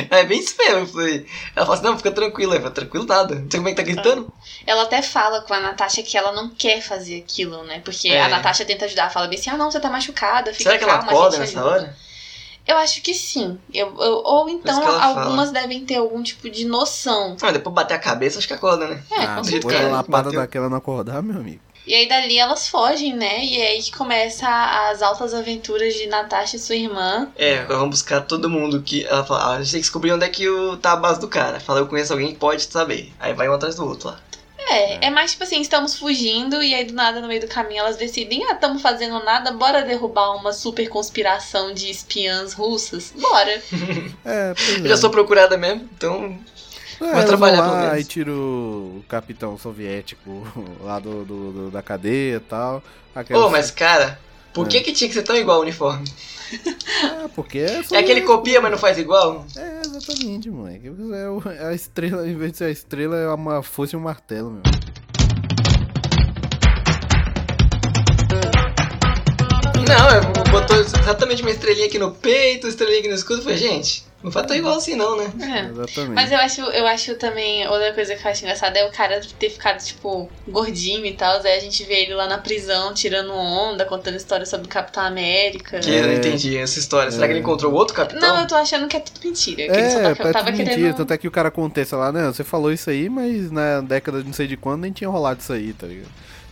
É 0.09 0.23
bem 0.23 0.39
isso 0.39 0.55
mesmo, 0.57 0.79
eu 0.79 0.87
falei. 0.87 1.25
Ela 1.55 1.65
fala 1.65 1.77
assim, 1.77 1.87
não, 1.87 1.97
fica 1.97 2.11
tranquila. 2.11 2.55
Eu 2.55 2.59
falei, 2.59 2.73
tranquilo 2.73 3.05
nada. 3.05 3.35
Não 3.35 3.49
sei 3.51 3.59
como 3.59 3.67
é 3.69 3.71
que 3.71 3.77
tá 3.77 3.83
gritando. 3.83 4.31
Ela 4.65 4.83
até 4.83 5.01
fala 5.01 5.41
com 5.41 5.53
a 5.53 5.59
Natasha 5.59 6.01
que 6.01 6.17
ela 6.17 6.31
não 6.31 6.49
quer 6.49 6.81
fazer 6.81 7.17
aquilo, 7.19 7.63
né? 7.63 7.81
Porque 7.83 8.07
É. 8.09 8.21
a 8.21 8.27
Natasha 8.27 8.65
tenta 8.65 8.85
ajudar, 8.85 9.11
fala 9.11 9.27
bem 9.27 9.37
assim: 9.39 9.49
ah, 9.49 9.57
não, 9.57 9.69
você 9.69 9.79
tá 9.79 9.89
machucada, 9.89 10.51
fica 10.53 10.63
Será 10.71 10.77
que 10.77 10.83
ela 10.83 10.93
calma, 10.97 11.11
a 11.11 11.15
acorda 11.15 11.37
nessa 11.37 11.59
ajuda." 11.59 11.75
hora? 11.75 11.97
Eu 12.67 12.77
acho 12.77 12.99
que 13.03 13.13
sim. 13.13 13.59
Eu, 13.71 13.95
eu- 14.01 14.21
ou 14.25 14.49
então 14.49 14.81
ela 14.81 14.99
fala. 14.99 15.21
algumas 15.21 15.51
devem 15.51 15.85
ter 15.85 15.97
algum 15.97 16.23
tipo 16.23 16.49
de 16.49 16.65
noção. 16.65 17.37
Ah, 17.39 17.51
depois 17.51 17.75
bater 17.75 17.93
a 17.93 17.99
cabeça, 17.99 18.39
acho 18.39 18.47
que 18.47 18.55
acorda, 18.55 18.87
né? 18.87 19.03
É, 19.11 19.23
ah, 19.23 19.35
com 19.35 19.41
depois 19.43 19.75
que 19.75 19.81
da 19.81 19.87
ela 19.87 19.97
lapada 19.97 20.31
daquela 20.31 20.67
não 20.67 20.77
acordar, 20.77 21.21
meu 21.21 21.39
amigo. 21.39 21.61
E 21.85 21.93
aí 21.93 22.07
dali 22.07 22.37
elas 22.37 22.67
fogem, 22.67 23.13
né? 23.15 23.43
E 23.43 23.61
é 23.61 23.67
aí 23.69 23.81
que 23.81 23.91
começa 23.91 24.47
as 24.89 25.01
altas 25.01 25.33
aventuras 25.33 25.93
de 25.93 26.07
Natasha 26.07 26.55
e 26.55 26.59
sua 26.59 26.75
irmã. 26.75 27.27
É, 27.35 27.59
agora 27.59 27.79
vamos 27.79 27.99
buscar 27.99 28.21
todo 28.21 28.49
mundo 28.49 28.81
que. 28.81 29.05
Ela 29.05 29.23
fala, 29.23 29.43
ah, 29.43 29.55
a 29.55 29.57
gente 29.61 29.71
tem 29.71 29.79
que 29.79 29.85
descobrir 29.85 30.11
onde 30.11 30.25
é 30.25 30.29
que 30.29 30.49
o, 30.49 30.77
tá 30.77 30.93
a 30.93 30.95
base 30.95 31.19
do 31.19 31.27
cara. 31.27 31.59
Fala, 31.59 31.79
eu 31.79 31.87
conheço 31.87 32.13
alguém 32.13 32.29
que 32.29 32.39
pode 32.39 32.63
saber. 32.63 33.13
Aí 33.19 33.33
vai 33.33 33.47
um 33.47 33.53
atrás 33.53 33.75
do 33.75 33.85
outro 33.85 34.09
lá. 34.09 34.19
É, 34.67 35.05
é 35.05 35.09
mais 35.11 35.31
tipo 35.31 35.43
assim, 35.43 35.61
estamos 35.61 35.97
fugindo 35.97 36.61
e 36.63 36.73
aí 36.73 36.85
do 36.85 36.93
nada 36.93 37.21
no 37.21 37.27
meio 37.27 37.39
do 37.39 37.47
caminho 37.47 37.81
elas 37.81 37.97
decidem, 37.97 38.43
ah, 38.49 38.53
estamos 38.53 38.81
fazendo 38.81 39.23
nada, 39.23 39.51
bora 39.51 39.83
derrubar 39.83 40.35
uma 40.35 40.51
super 40.51 40.89
conspiração 40.89 41.71
de 41.71 41.89
espiãs 41.89 42.53
russas. 42.53 43.13
Bora. 43.15 43.61
É, 44.25 44.53
pois 44.55 44.77
Eu 44.79 44.85
é. 44.85 44.89
já 44.89 44.97
sou 44.97 45.09
procurada 45.11 45.55
mesmo, 45.55 45.87
então. 45.95 46.39
É, 47.01 47.11
Vai 47.11 47.25
trabalhar, 47.25 47.61
vão 47.61 47.73
lá 47.73 47.99
e 47.99 48.03
tira 48.03 48.31
o 48.31 49.03
capitão 49.09 49.57
soviético 49.57 50.43
lá 50.81 50.99
do, 50.99 51.25
do- 51.25 51.51
do- 51.51 51.71
da 51.71 51.81
cadeia 51.81 52.37
e 52.37 52.39
tal. 52.39 52.77
Ô, 53.15 53.19
Aquelas- 53.19 53.51
mas 53.51 53.71
cara, 53.71 54.19
por 54.53 54.65
É. 54.65 54.69
que 54.69 54.81
que 54.81 54.93
tinha 54.93 55.07
que 55.09 55.13
ser 55.13 55.23
tão 55.23 55.35
igual 55.35 55.59
o 55.59 55.61
uniforme? 55.61 56.05
Ah, 57.03 57.27
porque 57.35 57.57
é 57.57 57.81
É 57.91 57.97
aquele 57.97 58.21
copia, 58.21 58.61
mas 58.61 58.71
não 58.71 58.77
faz 58.77 58.97
igual? 58.99 59.45
É, 59.57 59.81
exatamente, 59.83 60.49
moleque. 60.49 60.87
É 60.87 61.63
é 61.63 61.67
a 61.69 61.73
estrela, 61.73 62.27
em 62.27 62.35
vez 62.37 62.51
de 62.51 62.57
ser 62.59 62.65
a 62.65 62.69
estrela, 62.69 63.17
é 63.17 63.27
uma 63.29 63.63
foice 63.63 63.95
e 63.95 63.97
um 63.97 64.01
martelo, 64.01 64.51
meu. 64.51 64.61
Não, 69.87 70.09
é, 70.09 70.34
botou 70.59 70.77
exatamente 70.77 71.41
uma 71.41 71.51
estrelinha 71.51 71.87
aqui 71.87 71.99
no 71.99 72.11
peito, 72.11 72.67
estrelinha 72.67 72.99
aqui 72.99 73.09
no 73.09 73.15
escudo. 73.15 73.41
Falei, 73.41 73.57
gente, 73.57 74.03
não 74.23 74.31
faz 74.31 74.45
tão 74.47 74.55
igual 74.55 74.77
assim 74.77 74.95
não, 74.95 75.17
né? 75.17 75.31
É. 75.41 75.69
Exatamente. 75.69 76.13
Mas 76.15 76.31
eu 76.31 76.37
acho, 76.37 76.61
eu 76.61 76.87
acho 76.87 77.15
também, 77.15 77.67
outra 77.67 77.93
coisa 77.93 78.15
que 78.15 78.25
eu 78.25 78.31
acho 78.31 78.43
engraçada 78.43 78.79
é 78.79 78.85
o 78.87 78.91
cara 78.91 79.19
ter 79.37 79.49
ficado, 79.49 79.83
tipo, 79.83 80.29
gordinho 80.47 81.05
e 81.05 81.13
tal. 81.13 81.41
Aí 81.41 81.57
a 81.57 81.59
gente 81.59 81.83
vê 81.83 82.03
ele 82.03 82.13
lá 82.13 82.27
na 82.27 82.37
prisão, 82.37 82.93
tirando 82.93 83.33
onda, 83.33 83.85
contando 83.85 84.15
história 84.15 84.45
sobre 84.45 84.65
o 84.67 84.69
Capitão 84.69 85.03
América. 85.03 85.79
Que 85.79 85.89
eu 85.91 86.03
não 86.07 86.13
entendi 86.13 86.57
essa 86.57 86.79
história. 86.79 87.11
Será 87.11 87.27
que 87.27 87.33
ele 87.33 87.39
encontrou 87.41 87.73
outro 87.73 87.93
capitão? 87.93 88.21
Não, 88.21 88.41
eu 88.41 88.47
tô 88.47 88.55
achando 88.55 88.87
que 88.87 88.95
é 88.97 88.99
tudo 88.99 89.19
mentira. 89.23 89.57
Que 89.65 89.71
ele 89.79 89.89
só 89.91 89.99
É, 89.99 90.01
tá- 90.15 90.29
é 90.29 90.33
tava 90.33 90.45
tudo 90.45 90.55
querendo. 90.57 90.69
mentira. 90.77 90.93
Tanto 90.93 91.13
é 91.13 91.17
que 91.17 91.27
o 91.27 91.31
cara 91.31 91.49
acontece 91.49 91.93
lá, 91.95 92.11
né? 92.11 92.25
Você 92.27 92.43
falou 92.43 92.71
isso 92.71 92.89
aí, 92.89 93.09
mas 93.09 93.51
na 93.51 93.81
década 93.81 94.19
de 94.21 94.25
não 94.25 94.33
sei 94.33 94.47
de 94.47 94.55
quando 94.57 94.81
nem 94.81 94.91
tinha 94.91 95.09
rolado 95.09 95.41
isso 95.41 95.51
aí, 95.53 95.73
tá 95.73 95.85
ligado? 95.87 96.09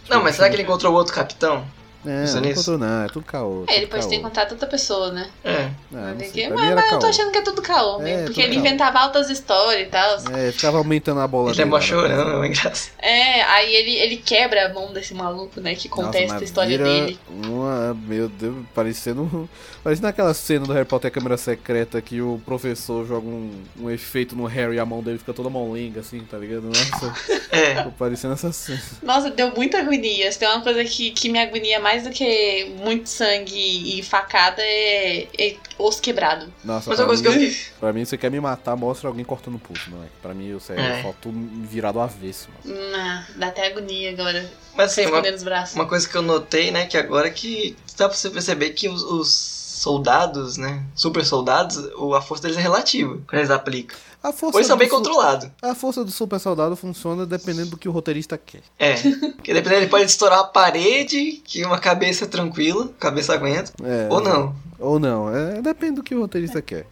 Não, 0.10 0.22
mas 0.22 0.36
será 0.36 0.50
que 0.50 0.56
ele 0.56 0.64
encontrou 0.64 0.94
outro 0.94 1.14
capitão? 1.14 1.66
É, 2.06 2.10
não 2.34 2.42
nisso? 2.42 2.42
encontrou 2.74 2.78
não, 2.78 3.04
é 3.04 3.08
tudo 3.08 3.26
caô. 3.26 3.64
É, 3.68 3.78
ele 3.78 3.88
pode 3.88 4.04
ter 4.04 4.10
caô. 4.16 4.20
encontrado 4.20 4.52
outra 4.52 4.68
pessoa, 4.68 5.12
né? 5.12 5.30
É. 5.44 5.70
Ah, 5.94 6.14
não 6.14 6.18
que- 6.18 6.48
pra 6.48 6.56
mas- 6.56 6.76
mas 6.76 6.92
eu 6.92 7.00
tô 7.00 7.06
achando 7.08 7.32
que 7.32 7.38
é 7.38 7.42
tudo 7.42 7.62
caô 7.62 8.00
mesmo. 8.00 8.20
É, 8.22 8.24
porque 8.26 8.42
ele 8.42 8.56
caô. 8.56 8.60
inventava 8.66 9.00
altas 9.00 9.30
histórias 9.30 9.88
e 9.88 9.92
tal. 9.92 10.18
É, 10.38 10.52
ficava 10.52 10.78
aumentando 10.78 11.20
a 11.22 11.28
bola 11.28 11.52
Ele 11.52 11.62
é 11.62 11.64
dele 11.66 11.72
lá 11.72 11.80
na 11.80 11.86
chorando, 11.86 12.44
é 12.44 12.48
engraçado. 12.48 12.92
É, 13.00 13.42
aí 13.44 13.74
ele, 13.76 13.96
ele 13.96 14.18
quebra 14.18 14.66
a 14.68 14.74
mão 14.74 14.92
desse 14.94 15.14
maluco, 15.14 15.60
né? 15.62 15.76
Que 15.76 15.88
Nossa, 15.90 16.02
contesta 16.04 16.34
mas 16.34 16.42
a 16.42 16.46
história 16.46 16.78
vira 16.78 16.84
dele. 16.84 17.20
Uma, 17.30 17.94
meu 17.94 18.28
Deus, 18.30 18.56
parecendo. 18.74 19.50
Parecendo 19.84 20.08
aquela 20.08 20.34
cena 20.34 20.66
do 20.66 20.72
Harry 20.72 20.86
Potter 20.88 21.12
Câmera 21.12 21.36
Secreta 21.36 22.02
que 22.02 22.22
o 22.22 22.42
professor 22.46 23.06
joga 23.06 23.28
um, 23.28 23.52
um 23.78 23.90
efeito 23.90 24.34
no 24.34 24.46
Harry 24.46 24.78
e 24.78 24.80
a 24.80 24.86
mão 24.86 25.04
dele 25.04 25.18
fica 25.18 25.34
toda 25.34 25.50
molenga, 25.50 26.00
assim, 26.00 26.20
tá 26.22 26.38
ligado? 26.38 26.64
Nossa, 26.64 27.14
É. 27.52 27.76
ficou 27.76 27.92
parecendo 27.92 28.34
essa 28.34 28.50
cena. 28.54 28.80
Nossa, 29.02 29.30
deu 29.30 29.52
muita 29.54 29.80
agonia. 29.80 30.32
Se 30.32 30.40
tem 30.40 30.48
uma 30.48 30.62
coisa 30.62 30.86
que, 30.86 31.12
que 31.12 31.28
me 31.28 31.38
agonia 31.38 31.82
mais 31.82 31.93
do 32.02 32.10
que 32.10 32.66
muito 32.84 33.08
sangue 33.08 34.00
e 34.00 34.02
facada 34.02 34.60
é, 34.64 35.28
é 35.38 35.56
osso 35.78 36.02
quebrado. 36.02 36.52
Nossa, 36.64 36.90
Mas 36.90 36.96
pra, 36.98 37.06
uma 37.06 37.08
coisa 37.08 37.22
que 37.22 37.28
eu 37.30 37.34
mim, 37.34 37.50
fiquei. 37.52 37.74
pra 37.80 37.94
mim, 37.94 38.04
você 38.06 38.18
quer 38.18 38.32
me 38.32 38.40
matar, 38.40 38.76
mostra 38.76 39.08
alguém 39.08 39.24
cortando 39.24 39.56
o 39.56 39.60
pulso, 39.60 39.92
não 39.92 40.02
é? 40.04 40.08
Pra 40.22 40.34
mim, 40.34 40.52
o 40.54 40.60
sério, 40.60 40.82
É. 40.84 41.04
faltou 41.04 41.32
virado 41.64 42.00
avesso, 42.00 42.48
mano. 42.66 42.80
Ah, 42.96 43.26
dá 43.36 43.48
até 43.48 43.68
agonia 43.68 44.10
agora. 44.12 44.50
Mas 44.76 44.92
assim, 44.94 45.02
uma, 45.02 45.10
escondendo 45.12 45.36
os 45.36 45.44
braços. 45.44 45.76
uma 45.76 45.86
coisa 45.88 46.10
que 46.10 46.16
eu 46.16 46.24
notei, 46.24 46.72
né, 46.72 46.88
que 46.88 46.98
agora 46.98 47.30
que 47.30 47.76
dá 47.96 48.08
pra 48.10 48.18
você 48.18 48.30
perceber 48.32 48.72
que 48.72 48.90
os, 48.90 49.04
os 49.04 49.30
soldados, 49.84 50.58
né, 50.58 50.82
super 50.96 51.26
soldados, 51.26 51.78
a 52.16 52.22
força 52.22 52.44
deles 52.44 52.58
é 52.58 52.62
relativa 52.62 53.20
quando 53.28 53.40
eles 53.40 53.52
aplicam. 53.52 53.98
A 54.24 54.32
força 54.32 54.56
Ou 54.56 54.60
eles 54.62 54.68
são 54.68 54.78
do 54.78 54.80
bem 54.80 54.88
controlados. 54.88 55.50
A 55.62 55.76
força 55.76 56.04
do 56.06 56.10
super 56.12 56.40
soldado 56.40 56.76
funciona 56.78 57.26
dependendo 57.26 57.72
do 57.72 57.78
que 57.78 57.90
o 57.90 57.92
roteirista 57.92 58.38
quer. 58.38 58.62
É. 58.80 58.94
Porque 59.36 59.54
dependendo, 59.54 59.82
ele 59.82 59.90
pode 59.90 60.06
estourar 60.06 60.40
a 60.40 60.44
parede, 60.46 61.42
que 61.44 61.66
uma 61.66 61.78
cabeça 61.78 62.26
tranquila, 62.26 62.90
cabeça 63.00 63.34
aguenta, 63.34 63.74
É, 63.84 64.08
ou 64.10 64.22
não. 64.22 64.56
Ou 64.80 64.98
não, 65.00 65.34
é, 65.36 65.62
depende 65.62 65.96
do 65.96 66.04
que 66.04 66.16
o 66.16 66.22
roteirista 66.22 66.62
quer. 66.62 66.86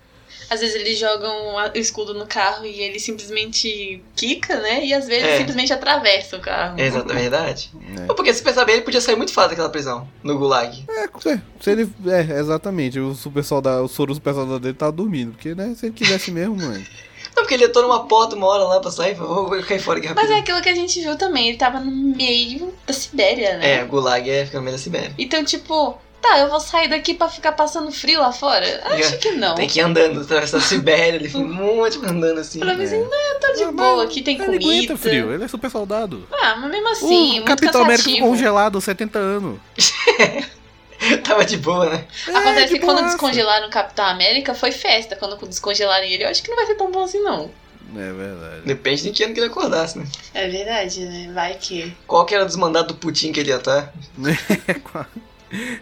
Às 0.50 0.60
vezes 0.60 0.76
eles 0.76 1.00
jogam 1.00 1.56
o 1.56 1.78
escudo 1.78 2.14
no 2.14 2.28
carro 2.28 2.66
e 2.66 2.82
ele 2.82 3.00
simplesmente 3.00 4.04
quica, 4.18 4.60
né? 4.60 4.86
E 4.86 4.94
às 4.94 5.08
vezes 5.08 5.24
É. 5.24 5.38
simplesmente 5.38 5.72
atravessa 5.72 6.36
o 6.36 6.42
carro. 6.42 6.78
É 6.78 6.88
exata 6.88 7.14
verdade. 7.14 7.72
É. 7.98 8.06
Porque 8.14 8.34
se 8.34 8.44
pensar 8.44 8.66
bem, 8.66 8.76
ele 8.76 8.84
podia 8.84 9.00
sair 9.00 9.16
muito 9.16 9.32
fácil 9.32 9.52
daquela 9.52 9.70
prisão, 9.70 10.06
no 10.22 10.38
gulag. 10.38 10.84
É, 10.90 11.06
é, 11.06 11.42
se 11.62 11.70
ele. 11.72 11.90
É, 12.06 12.40
exatamente. 12.40 13.00
O 13.00 13.16
super 13.16 13.46
soldado, 13.46 13.86
o 13.86 13.88
soro 13.88 14.14
super 14.14 14.34
soldado 14.34 14.60
dele 14.60 14.74
tava 14.74 14.92
dormindo. 14.92 15.32
Porque, 15.32 15.56
né, 15.56 15.74
se 15.78 15.86
ele 15.86 15.94
quisesse 15.94 16.32
mesmo, 16.32 16.58
mano. 16.58 16.84
Não, 17.36 17.44
porque 17.44 17.54
ele 17.54 17.66
entrou 17.66 17.84
numa 17.88 18.06
porta 18.08 18.36
uma 18.36 18.48
hora 18.48 18.64
lá 18.66 18.80
pra 18.80 18.92
sair, 18.92 19.14
vou, 19.16 19.48
vou 19.48 19.64
cair 19.64 19.80
fora 19.80 20.00
aqui 20.00 20.08
Mas 20.08 20.16
rapidinho. 20.18 20.38
é 20.38 20.42
aquilo 20.42 20.62
que 20.62 20.70
a 20.70 20.76
gente 20.76 21.00
viu 21.02 21.18
também, 21.18 21.48
ele 21.50 21.58
tava 21.58 21.80
no 21.80 21.90
meio 21.92 22.74
da 22.86 22.94
Sibéria, 22.94 23.58
né? 23.58 23.78
É, 23.80 23.84
o 23.84 23.88
gulag 23.88 24.30
é 24.30 24.46
ficar 24.46 24.58
no 24.60 24.66
meio 24.66 24.76
da 24.76 24.82
Sibéria. 24.84 25.14
Então, 25.18 25.44
tipo, 25.44 25.98
tá, 26.22 26.40
eu 26.40 26.50
vou 26.50 26.60
sair 26.60 26.90
daqui 26.90 27.14
pra 27.14 27.30
ficar 27.30 27.54
passando 27.54 27.92
frio 27.92 28.20
lá 28.20 28.32
fora? 28.32 28.82
Acho 28.86 29.18
que 29.18 29.32
não. 29.32 29.56
Tem 29.56 29.68
que 29.68 29.80
ir 29.80 29.84
andando, 29.84 30.22
atravessar 30.22 30.58
a 30.58 30.62
Sibéria, 30.62 31.16
ele 31.16 31.30
foi 31.30 31.42
um 31.42 31.54
monte 31.54 31.98
andando 32.06 32.40
assim. 32.40 32.60
Pra 32.60 32.74
mim, 32.76 32.84
assim, 32.84 33.00
não, 33.00 33.40
tá 33.40 33.54
de 33.54 33.64
Ah, 33.64 33.72
boa, 33.72 33.96
mas 33.98 34.06
aqui 34.10 34.22
tem 34.22 34.36
ele 34.36 34.46
comida. 34.46 34.66
aguenta 34.66 34.98
frio, 34.98 35.34
ele 35.34 35.44
é 35.44 35.48
super 35.48 35.72
soldado. 35.72 36.28
Ah, 36.32 36.56
mas 36.58 36.70
mesmo 36.70 36.90
assim, 36.90 37.06
o 37.06 37.34
muito 37.36 37.46
Capitão 37.46 37.82
América 37.84 38.04
cansativo. 38.04 38.28
congelado, 38.28 38.82
70 38.82 39.18
anos. 39.20 39.60
Tava 41.24 41.44
de 41.46 41.58
boa, 41.58 41.90
né? 41.90 42.06
Acontece 42.28 42.76
É, 42.76 42.80
que 42.80 42.80
quando 42.80 42.98
boaça. 42.98 43.12
descongelaram 43.12 43.68
o 43.68 43.72
Capitão 43.72 44.06
América, 44.06 44.54
foi 44.54 44.72
festa. 44.72 45.16
Quando 45.16 45.36
descongelarem 45.48 46.12
ele, 46.12 46.24
eu 46.24 46.30
acho 46.30 46.44
que 46.44 46.50
não 46.50 46.56
vai 46.58 46.66
ser 46.66 46.76
tão 46.76 46.92
bom 46.92 47.04
assim, 47.04 47.20
não. 47.22 47.52
É 47.96 48.12
verdade. 48.14 48.62
Depende 48.66 49.04
de 49.04 49.12
que 49.12 49.24
ano 49.24 49.34
que 49.34 49.40
ele 49.40 49.48
acordasse, 49.48 49.98
né? 50.00 50.06
É 50.34 50.48
verdade, 50.48 51.02
né? 51.06 51.32
Vai 51.34 51.56
que. 51.56 51.94
Qual 52.08 52.26
que 52.26 52.34
era 52.34 52.44
o 52.44 52.48
desmandado 52.48 52.90
do 52.90 52.96
Putin 52.96 53.32
que 53.34 53.40
ele 53.42 53.50
ia 53.50 53.58
estar? 53.58 53.92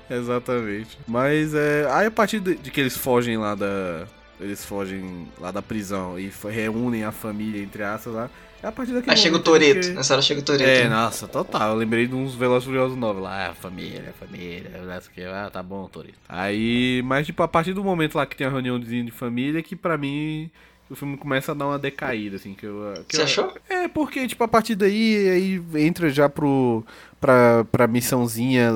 Exatamente. 0.10 0.98
Mas 1.08 1.54
é. 1.54 1.88
Aí 1.92 2.08
a 2.08 2.12
partir 2.12 2.40
de, 2.40 2.56
de 2.56 2.72
que 2.72 2.80
eles 2.82 2.98
fogem 2.98 3.38
lá 3.38 3.56
da. 3.56 4.08
Eles 4.40 4.64
fogem 4.64 5.28
lá 5.40 5.52
da 5.52 5.62
prisão 5.62 6.18
e 6.18 6.32
reúnem 6.50 7.04
a 7.04 7.12
família, 7.12 7.62
entre 7.62 7.84
aspas, 7.84 8.14
lá. 8.14 8.30
É 8.62 8.68
a 8.68 8.72
partir 8.72 8.92
daquele 8.94 9.12
Aí 9.12 9.18
chega 9.18 9.36
o 9.38 9.40
Toreto. 9.40 9.88
que- 9.88 9.94
Nessa 9.94 10.14
hora 10.14 10.22
chega 10.22 10.42
o 10.42 10.44
Toreto. 10.44 10.70
É, 10.70 10.84
né? 10.84 10.90
nossa, 10.90 11.28
total. 11.28 11.70
Eu 11.72 11.76
lembrei 11.76 12.08
de 12.08 12.14
uns 12.16 12.36
Velozes 12.36 12.64
e 12.64 12.66
Furiosos 12.68 12.98
novos 12.98 13.22
lá. 13.24 13.48
Ah, 13.50 13.54
família, 13.54 14.14
família, 14.20 14.70
o 14.84 15.10
que. 15.14 15.22
Ah, 15.24 15.50
tá 15.52 15.64
bom, 15.64 15.88
Toreto. 15.88 16.18
Aí, 16.28 17.02
mas 17.06 17.26
tipo, 17.26 17.42
a 17.42 17.48
partir 17.48 17.74
do 17.74 17.84
momento 17.84 18.16
lá 18.16 18.26
que 18.26 18.36
tem 18.36 18.46
a 18.48 18.50
reuniãozinha 18.50 19.04
de 19.04 19.12
família, 19.12 19.64
que 19.64 19.76
pra 19.76 19.98
mim 19.98 20.50
o 20.90 20.96
filme 20.96 21.16
começa 21.18 21.52
a 21.52 21.56
dar 21.56 21.68
uma 21.68 21.80
decaída, 21.80 22.36
assim. 22.36 22.54
Que 22.54 22.66
eu, 22.66 22.94
que 23.08 23.16
Você 23.16 23.22
eu- 23.22 23.26
achou? 23.26 23.54
É, 23.70 23.88
porque, 23.88 24.28
tipo, 24.28 24.44
a 24.44 24.48
partir 24.48 24.76
daí 24.76 25.30
aí 25.30 25.86
entra 25.86 26.10
já 26.10 26.28
pro, 26.28 26.84
pra, 27.20 27.66
pra 27.72 27.88
missãozinha, 27.88 28.72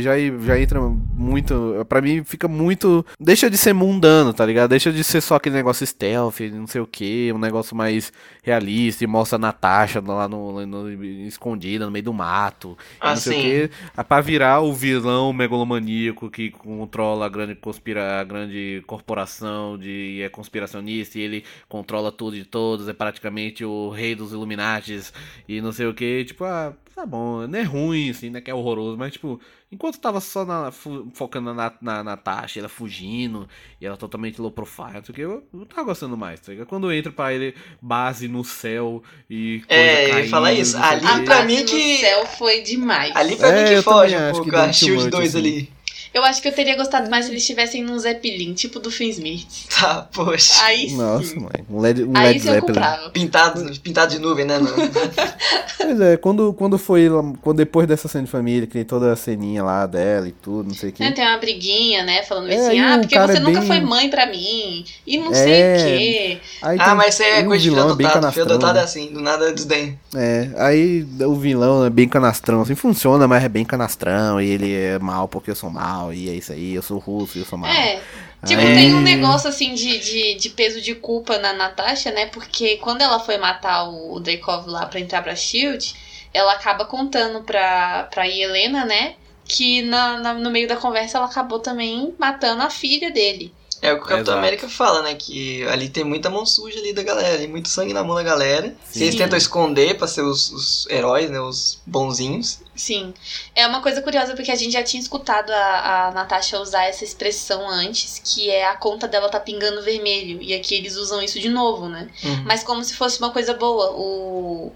já, 0.00 0.12
já 0.44 0.60
entra 0.60 0.80
muito. 0.80 1.84
Pra 1.88 2.00
mim 2.00 2.22
fica 2.24 2.46
muito. 2.48 3.04
Deixa 3.20 3.48
de 3.50 3.56
ser 3.56 3.72
mundano, 3.72 4.32
tá 4.32 4.44
ligado? 4.44 4.70
Deixa 4.70 4.92
de 4.92 5.02
ser 5.04 5.20
só 5.20 5.36
aquele 5.36 5.54
negócio 5.56 5.86
stealth, 5.86 6.40
não 6.52 6.66
sei 6.66 6.80
o 6.80 6.86
que, 6.86 7.32
um 7.32 7.38
negócio 7.38 7.76
mais 7.76 8.12
realista 8.42 9.04
e 9.04 9.06
mostra 9.06 9.36
a 9.36 9.38
Natasha 9.38 10.00
lá 10.06 10.28
no, 10.28 10.64
no- 10.66 10.92
escondida 11.26 11.84
no 11.84 11.90
meio 11.90 12.04
do 12.04 12.12
mato. 12.12 12.76
Ah, 13.00 13.10
não 13.10 13.16
sei 13.16 13.32
o 13.32 13.36
sim. 13.36 13.42
que. 13.42 13.70
Pra 14.04 14.20
virar 14.20 14.60
o 14.60 14.72
vilão 14.72 15.32
megalomaníaco 15.32 16.30
que 16.30 16.50
controla 16.50 17.26
a 17.26 17.28
grande, 17.28 17.54
conspira, 17.54 18.20
a 18.20 18.24
grande 18.24 18.82
corporação 18.86 19.78
de, 19.78 20.16
e 20.18 20.22
é 20.22 20.28
conspiracionista 20.28 21.18
e 21.18 21.22
ele 21.22 21.44
controla 21.68 22.10
tudo 22.12 22.36
e 22.36 22.44
todos, 22.44 22.88
é 22.88 22.92
praticamente 22.92 23.64
o 23.64 23.90
rei 23.90 24.14
dos 24.14 24.32
Illuminatis 24.32 25.12
e 25.48 25.60
não 25.60 25.72
sei 25.72 25.86
o 25.86 25.94
que. 25.94 26.24
Tipo, 26.24 26.44
ah, 26.44 26.72
tá 26.94 27.04
bom, 27.04 27.46
não 27.46 27.58
é 27.58 27.62
ruim, 27.62 27.85
assim, 27.92 28.30
né? 28.30 28.40
Que 28.40 28.50
é 28.50 28.54
horroroso, 28.54 28.96
mas 28.96 29.12
tipo, 29.12 29.40
enquanto 29.70 29.98
tava 29.98 30.20
só 30.20 30.44
na, 30.44 30.70
focando 31.12 31.52
na, 31.54 31.72
na 31.80 32.02
Natasha, 32.04 32.58
ela 32.60 32.68
fugindo 32.68 33.48
e 33.80 33.86
ela 33.86 33.96
totalmente 33.96 34.40
low 34.40 34.50
profile, 34.50 34.94
não 34.94 35.04
sei 35.04 35.12
o 35.12 35.14
que, 35.14 35.20
eu 35.22 35.46
não 35.52 35.64
tava 35.64 35.84
gostando 35.84 36.16
mais, 36.16 36.40
tá 36.40 36.52
ligado? 36.52 36.66
Quando 36.66 36.92
entra 36.92 37.10
pra 37.12 37.32
ele 37.32 37.54
base 37.80 38.28
no 38.28 38.44
céu 38.44 39.02
e 39.30 39.62
coisa 39.68 39.82
É, 39.82 40.10
caindo, 40.10 40.28
falar 40.30 40.52
isso. 40.52 40.76
o 40.78 40.82
Ali 40.82 41.24
pra 41.24 41.42
mim 41.44 41.60
no 41.60 41.66
que- 41.66 41.98
céu 41.98 42.26
foi 42.26 42.62
demais. 42.62 43.14
Ali 43.16 43.36
pra 43.36 43.48
É, 43.48 43.62
mim 43.62 43.68
que 43.68 43.74
eu 43.74 43.82
foge 43.82 44.16
um 44.16 44.32
pouco 44.32 44.56
a 44.56 44.72
Shield 44.72 45.02
too 45.02 45.10
2 45.10 45.34
much, 45.34 45.36
assim. 45.36 45.38
ali. 45.38 45.75
Eu 46.16 46.24
acho 46.24 46.40
que 46.40 46.48
eu 46.48 46.52
teria 46.52 46.74
gostado 46.76 47.10
mais 47.10 47.26
se 47.26 47.30
eles 47.30 47.42
estivessem 47.42 47.82
num 47.84 47.98
Zeppelin, 47.98 48.54
tipo 48.54 48.80
do 48.80 48.90
Finn 48.90 49.10
Smith. 49.10 49.46
Tá, 49.78 50.08
poxa. 50.14 50.64
Aí 50.64 50.88
sim. 50.88 50.96
Nossa, 50.96 51.34
mãe, 51.38 51.50
um 51.70 51.78
Led, 51.78 52.02
um 52.04 52.12
Aí 52.16 52.28
Led 52.28 52.38
Zeppelin. 52.40 52.60
comprava. 52.74 53.10
Pintado, 53.10 53.80
pintado 53.80 54.12
de 54.14 54.18
nuvem, 54.18 54.46
né? 54.46 54.58
Pois 55.78 56.00
é, 56.00 56.16
quando, 56.16 56.52
quando 56.54 56.78
foi 56.78 57.06
quando 57.42 57.58
depois 57.58 57.86
dessa 57.86 58.08
cena 58.08 58.24
de 58.24 58.30
família, 58.30 58.66
que 58.66 58.72
tem 58.72 58.84
toda 58.84 59.12
a 59.12 59.16
ceninha 59.16 59.62
lá 59.62 59.84
dela 59.86 60.26
e 60.26 60.32
tudo, 60.32 60.68
não 60.68 60.74
sei 60.74 60.88
o 60.88 60.92
que. 60.92 61.02
Né, 61.02 61.12
tem 61.12 61.24
uma 61.24 61.36
briguinha, 61.38 62.02
né? 62.02 62.22
Falando 62.22 62.50
É, 62.50 62.56
assim, 62.56 62.80
ah, 62.80 62.98
porque 62.98 63.16
você 63.18 63.36
é 63.36 63.40
nunca 63.40 63.58
bem- 63.60 63.68
foi 63.68 63.80
mãe 63.80 64.08
pra 64.10 64.26
mim. 64.26 64.84
E 65.06 65.18
não 65.18 65.30
É. 65.32 65.34
sei 65.34 65.52
o 65.52 65.98
quê. 65.98 66.40
Aí 66.62 66.78
ah, 66.80 66.94
mas 66.94 67.20
aí 67.20 67.26
é 67.30 67.42
coisa 67.44 67.62
de 67.62 67.68
filho 67.68 67.74
vilão 67.76 67.92
é 67.92 67.96
bem 67.96 68.06
adotado. 68.06 68.32
Filho 68.32 68.46
canastrão, 68.46 68.54
adotado 68.70 68.78
é 68.78 68.80
né? 68.80 68.84
assim, 68.84 69.12
do 69.12 69.20
nada 69.20 69.52
desdém. 69.52 69.98
É, 70.14 70.48
aí 70.56 71.06
o 71.20 71.34
vilão 71.34 71.84
é 71.84 71.90
bem 71.90 72.08
canastrão, 72.08 72.62
assim, 72.62 72.74
funciona, 72.74 73.28
mas 73.28 73.44
é 73.44 73.48
bem 73.48 73.64
canastrão, 73.64 74.40
e 74.40 74.48
ele 74.48 74.74
é 74.74 74.98
mal 74.98 75.28
porque 75.28 75.50
eu 75.50 75.54
sou 75.56 75.68
mal, 75.70 76.05
e 76.12 76.28
é 76.30 76.34
isso 76.34 76.52
aí, 76.52 76.74
eu 76.74 76.82
sou 76.82 76.98
russo 76.98 77.36
e 77.38 77.40
eu 77.40 77.46
sou 77.46 77.58
mal. 77.58 77.70
É. 77.70 78.00
Tipo, 78.46 78.60
Aí- 78.62 78.74
tem 78.76 78.94
um 78.94 79.00
negócio 79.00 79.48
assim 79.48 79.74
de, 79.74 79.98
de, 79.98 80.34
de 80.34 80.50
peso 80.50 80.80
de 80.80 80.94
culpa 80.94 81.38
na 81.38 81.52
Natasha, 81.52 82.10
né? 82.12 82.26
Porque 82.26 82.76
quando 82.76 83.02
ela 83.02 83.18
foi 83.18 83.38
matar 83.38 83.88
o, 83.88 84.14
o 84.14 84.20
Dreykov 84.20 84.66
lá 84.68 84.86
pra 84.86 85.00
entrar 85.00 85.22
pra 85.22 85.34
Shield, 85.34 85.94
ela 86.32 86.52
acaba 86.52 86.84
contando 86.84 87.42
pra, 87.42 88.04
pra 88.12 88.28
Helena, 88.28 88.84
né? 88.84 89.14
Que 89.44 89.82
na, 89.82 90.18
na- 90.18 90.34
no 90.34 90.50
meio 90.50 90.68
da 90.68 90.76
conversa 90.76 91.18
ela 91.18 91.26
acabou 91.26 91.58
também 91.60 92.14
matando 92.18 92.62
a 92.62 92.70
filha 92.70 93.10
dele. 93.10 93.52
É 93.82 93.92
o 93.92 93.96
que 93.96 94.04
o 94.04 94.06
Capitão 94.06 94.34
Exato. 94.34 94.38
América 94.38 94.68
fala, 94.68 95.02
né? 95.02 95.14
Que 95.14 95.66
ali 95.68 95.88
tem 95.88 96.04
muita 96.04 96.30
mão 96.30 96.46
suja 96.46 96.78
ali 96.78 96.92
da 96.92 97.02
galera, 97.02 97.34
ali, 97.34 97.46
muito 97.46 97.68
sangue 97.68 97.92
na 97.92 98.02
mão 98.02 98.16
da 98.16 98.22
galera. 98.22 98.68
Sim. 98.84 98.98
Se 98.98 99.02
eles 99.04 99.14
tentam 99.14 99.36
esconder 99.36 99.96
pra 99.96 100.06
ser 100.06 100.22
os, 100.22 100.50
os 100.50 100.86
heróis, 100.88 101.30
né? 101.30 101.40
Os 101.40 101.80
bonzinhos. 101.86 102.60
Sim. 102.74 103.12
É 103.54 103.66
uma 103.66 103.80
coisa 103.80 104.02
curiosa 104.02 104.34
porque 104.34 104.50
a 104.50 104.56
gente 104.56 104.72
já 104.72 104.82
tinha 104.82 105.00
escutado 105.00 105.50
a, 105.50 106.08
a 106.08 106.10
Natasha 106.12 106.60
usar 106.60 106.84
essa 106.84 107.04
expressão 107.04 107.68
antes, 107.68 108.20
que 108.24 108.50
é 108.50 108.66
a 108.66 108.76
conta 108.76 109.06
dela 109.06 109.28
tá 109.28 109.40
pingando 109.40 109.82
vermelho. 109.82 110.40
E 110.42 110.54
aqui 110.54 110.74
eles 110.74 110.96
usam 110.96 111.22
isso 111.22 111.38
de 111.38 111.48
novo, 111.48 111.88
né? 111.88 112.08
Uhum. 112.24 112.44
Mas 112.44 112.62
como 112.62 112.82
se 112.82 112.94
fosse 112.94 113.18
uma 113.18 113.30
coisa 113.30 113.54
boa. 113.54 113.92
O. 113.92 114.72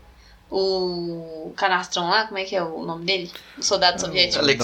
O 0.51 1.53
Canastron 1.57 2.09
lá, 2.09 2.27
como 2.27 2.39
é 2.39 2.45
que 2.45 2.57
é 2.57 2.63
o 2.63 2.83
nome 2.85 3.05
dele? 3.05 3.31
O 3.57 3.63
soldado 3.63 4.01
soviético. 4.01 4.43
Alexei. 4.43 4.59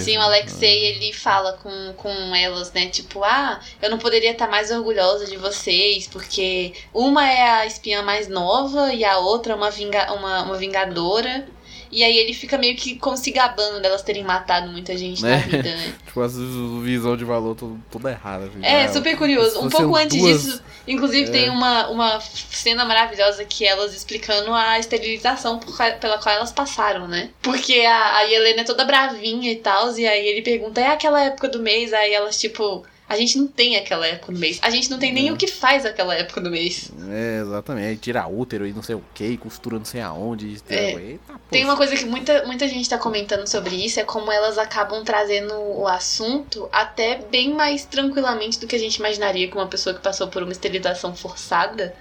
Sim, 0.00 0.18
o 0.18 0.20
Alexei, 0.20 0.84
ele 0.86 1.12
fala 1.12 1.54
com, 1.54 1.92
com 1.96 2.34
elas, 2.34 2.72
né? 2.72 2.86
Tipo, 2.86 3.24
ah, 3.24 3.58
eu 3.82 3.90
não 3.90 3.98
poderia 3.98 4.30
estar 4.30 4.48
mais 4.48 4.70
orgulhosa 4.70 5.26
de 5.26 5.36
vocês, 5.36 6.06
porque 6.06 6.72
uma 6.94 7.28
é 7.28 7.50
a 7.50 7.66
espiã 7.66 8.02
mais 8.02 8.28
nova 8.28 8.92
e 8.92 9.04
a 9.04 9.18
outra 9.18 9.52
é 9.52 9.56
uma, 9.56 9.70
vinga, 9.70 10.12
uma, 10.12 10.42
uma 10.42 10.56
vingadora. 10.56 11.46
E 11.90 12.04
aí 12.04 12.16
ele 12.18 12.34
fica 12.34 12.58
meio 12.58 12.76
que 12.76 12.96
como 12.96 13.16
se 13.16 13.30
gabando 13.30 13.80
delas 13.80 14.02
terem 14.02 14.22
matado 14.22 14.70
muita 14.70 14.96
gente 14.96 15.22
na 15.22 15.30
É. 15.36 15.38
vida, 15.38 15.62
né? 15.74 15.94
Tipo, 16.06 16.20
as 16.22 16.34
visão 16.82 17.16
de 17.16 17.24
valor 17.24 17.54
tudo, 17.54 17.80
tudo 17.90 18.08
errada. 18.08 18.44
Assim, 18.46 18.58
É, 18.62 18.86
né? 18.86 18.88
super 18.92 19.16
curioso. 19.16 19.60
Um 19.60 19.68
pouco 19.68 19.96
antes 19.96 20.16
duas- 20.18 20.42
disso, 20.44 20.62
inclusive, 20.86 21.28
É. 21.28 21.32
tem 21.32 21.50
uma, 21.50 21.88
uma 21.88 22.20
cena 22.20 22.84
maravilhosa 22.84 23.44
que 23.44 23.64
elas 23.66 23.94
explicando 23.94 24.52
a 24.52 24.78
esterilização 24.78 25.58
por 25.58 25.76
pela 26.00 26.18
qual 26.18 26.34
elas 26.34 26.52
passaram, 26.52 27.06
né? 27.08 27.30
Porque 27.42 27.80
a, 27.80 28.16
a 28.18 28.30
Helena 28.30 28.60
é 28.62 28.64
toda 28.64 28.84
bravinha 28.84 29.50
e 29.52 29.56
tal, 29.56 29.96
e 29.98 30.06
aí 30.06 30.26
ele 30.26 30.42
pergunta, 30.42 30.80
é 30.80 30.88
aquela 30.88 31.22
época 31.22 31.48
do 31.48 31.58
mês? 31.60 31.92
Aí 31.92 32.12
elas, 32.12 32.38
tipo, 32.38 32.84
a 33.08 33.16
gente 33.16 33.38
não 33.38 33.46
tem 33.46 33.76
aquela 33.76 34.06
época 34.06 34.32
do 34.32 34.38
mês. 34.38 34.58
A 34.62 34.70
gente 34.70 34.90
não 34.90 34.98
tem 34.98 35.12
nem 35.12 35.28
É. 35.28 35.32
o 35.32 35.36
que 35.36 35.46
faz 35.46 35.86
aquela 35.86 36.14
época 36.14 36.40
do 36.40 36.50
mês. 36.50 36.90
É, 37.10 37.40
exatamente. 37.40 38.00
Tira 38.00 38.26
útero 38.28 38.66
e 38.66 38.72
não 38.72 38.82
sei 38.82 38.96
o 38.96 39.02
que, 39.14 39.36
costura 39.38 39.78
não 39.78 39.84
sei 39.84 40.00
aonde. 40.00 40.56
É. 40.68 40.92
Eita, 40.92 41.40
Tem 41.50 41.64
uma 41.64 41.76
coisa 41.76 41.96
que 41.96 42.04
muita, 42.04 42.44
muita 42.46 42.68
gente 42.68 42.88
tá 42.88 42.98
comentando 42.98 43.46
sobre 43.46 43.74
isso, 43.76 43.98
é 43.98 44.04
como 44.04 44.30
elas 44.30 44.58
acabam 44.58 45.02
trazendo 45.04 45.54
o 45.54 45.88
assunto 45.88 46.68
até 46.70 47.16
bem 47.30 47.54
mais 47.54 47.84
tranquilamente 47.84 48.60
do 48.60 48.66
que 48.66 48.76
a 48.76 48.78
gente 48.78 48.96
imaginaria 48.96 49.48
que 49.48 49.54
uma 49.54 49.66
pessoa 49.66 49.94
que 49.94 50.02
passou 50.02 50.28
por 50.28 50.42
uma 50.42 50.52
esterilização 50.52 51.14
forçada 51.16 51.94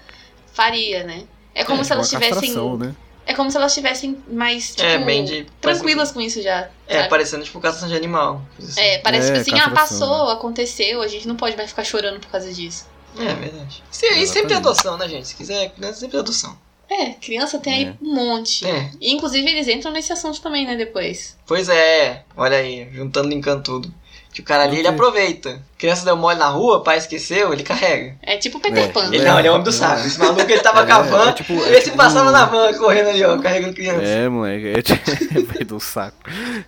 faria, 0.54 1.04
né? 1.04 1.24
É 1.56 1.64
como 1.64 1.82
É, 1.82 1.84
se 1.84 1.94
elas 1.94 2.10
tivessem. 2.10 2.54
né? 2.78 2.96
É 3.28 3.34
como 3.34 3.52
se 3.52 3.58
elas 3.58 3.72
estivessem 3.74 4.18
mais, 4.30 4.70
tipo, 4.74 4.88
É, 4.88 4.98
bem 5.00 5.26
de- 5.26 5.46
tranquilas 5.60 6.12
com 6.12 6.22
isso 6.22 6.42
já. 6.42 6.70
É, 6.88 6.98
sabe? 7.00 7.10
parecendo 7.10 7.44
tipo 7.44 7.60
castração 7.60 7.90
de 7.90 7.96
animal. 7.96 8.42
assim. 8.58 8.80
É, 8.80 8.98
parece 9.00 9.30
É, 9.30 9.34
que 9.34 9.40
assim, 9.40 9.60
ah, 9.60 9.70
passou, 9.70 10.30
aconteceu, 10.30 11.02
a 11.02 11.08
gente 11.08 11.28
não 11.28 11.36
pode 11.36 11.58
mais 11.58 11.70
ficar 11.70 11.84
chorando 11.84 12.20
por 12.22 12.30
causa 12.30 12.52
disso. 12.54 12.86
É, 13.20 13.34
verdade. 13.34 13.84
Se, 13.92 14.06
e 14.08 14.26
sempre 14.28 14.48
tem 14.50 14.58
adoção, 14.58 14.98
né, 14.98 15.10
gente? 15.10 15.28
Se 15.28 15.36
quiser, 15.36 15.70
criança 15.72 16.00
sempre 16.00 16.12
tem 16.12 16.20
adoção. 16.22 16.58
É, 16.90 17.10
criança 17.16 17.60
tem 17.60 17.74
aí 17.74 17.84
É. 17.88 17.94
um 18.02 18.14
monte. 18.16 18.66
É. 18.66 18.92
E 19.02 19.12
inclusive 19.14 19.46
eles 19.50 19.68
entram 19.68 19.92
nesse 19.92 20.14
assunto 20.14 20.40
também, 20.40 20.66
né, 20.66 20.78
depois. 20.78 21.36
Pois 21.46 21.68
é, 21.68 22.24
olha 22.38 22.56
aí, 22.58 22.88
juntando, 22.94 23.28
linkando 23.28 23.62
tudo. 23.62 23.94
Que 24.32 24.40
o 24.42 24.44
cara 24.44 24.64
ali, 24.64 24.78
ele 24.80 24.88
aproveita. 24.88 25.62
Criança 25.78 26.04
deu 26.04 26.18
mole 26.18 26.40
na 26.40 26.48
rua, 26.48 26.82
pai 26.84 26.98
esqueceu, 26.98 27.54
ele 27.54 27.62
carrega. 27.62 28.16
É 28.24 28.36
tipo 28.38 28.60
Peter 28.60 28.86
É. 28.86 28.88
Pan. 28.88 29.14
Ele 29.14 29.24
não, 29.24 29.38
ele 29.38 29.48
é 29.48 29.52
homem 29.52 29.64
do 29.64 29.72
saco. 29.72 30.08
Esse 30.08 30.18
maluco, 30.20 30.42
ele 30.42 30.60
tava 30.60 30.82
É, 30.82 30.86
cavando, 30.88 31.30
é 31.30 31.34
tipo- 31.34 31.54
e 31.54 31.64
é 31.66 31.72
esse 31.74 31.84
tipo- 31.86 31.98
passava 31.98 32.32
na 32.32 32.46
van, 32.46 32.74
correndo 32.74 33.10
ali, 33.10 33.24
ó, 33.24 33.38
carregando 33.38 33.74
criança. 33.76 34.02
É, 34.04 34.28
moleque, 34.28 34.68
é 34.70 34.82
tipo, 34.82 34.98
do 35.66 35.80
saco. 35.80 36.18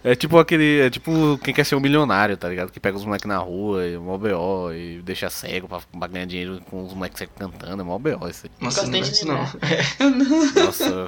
É 0.04 0.14
tipo 0.14 0.38
aquele, 0.38 0.82
é 0.82 0.90
tipo 0.92 1.40
quem 1.44 1.54
quer 1.54 1.64
ser 1.66 1.76
um 1.76 1.80
milionário, 1.80 2.38
tá 2.38 2.48
ligado? 2.48 2.72
Que 2.72 2.80
pega 2.80 2.98
os 2.98 3.04
moleques 3.06 3.28
na 3.28 3.38
rua, 3.40 3.84
e 3.88 3.98
mó 3.98 4.16
BO, 4.18 4.72
e 4.74 5.02
deixa 5.04 5.28
cego 5.30 5.68
pra, 5.68 5.80
pra 5.98 6.08
ganhar 6.08 6.26
dinheiro 6.26 6.62
com 6.70 6.86
os 6.86 6.94
moleques 6.94 7.28
cantando, 7.38 7.82
é 7.82 7.86
mó 7.86 7.98
BO 7.98 8.28
isso 8.30 8.42
aí. 8.46 8.52
Nossa, 8.62 8.86
não 8.86 8.96
é 8.96 9.00
isso 9.00 9.26
não. 9.28 9.40
Nossa, 10.56 11.06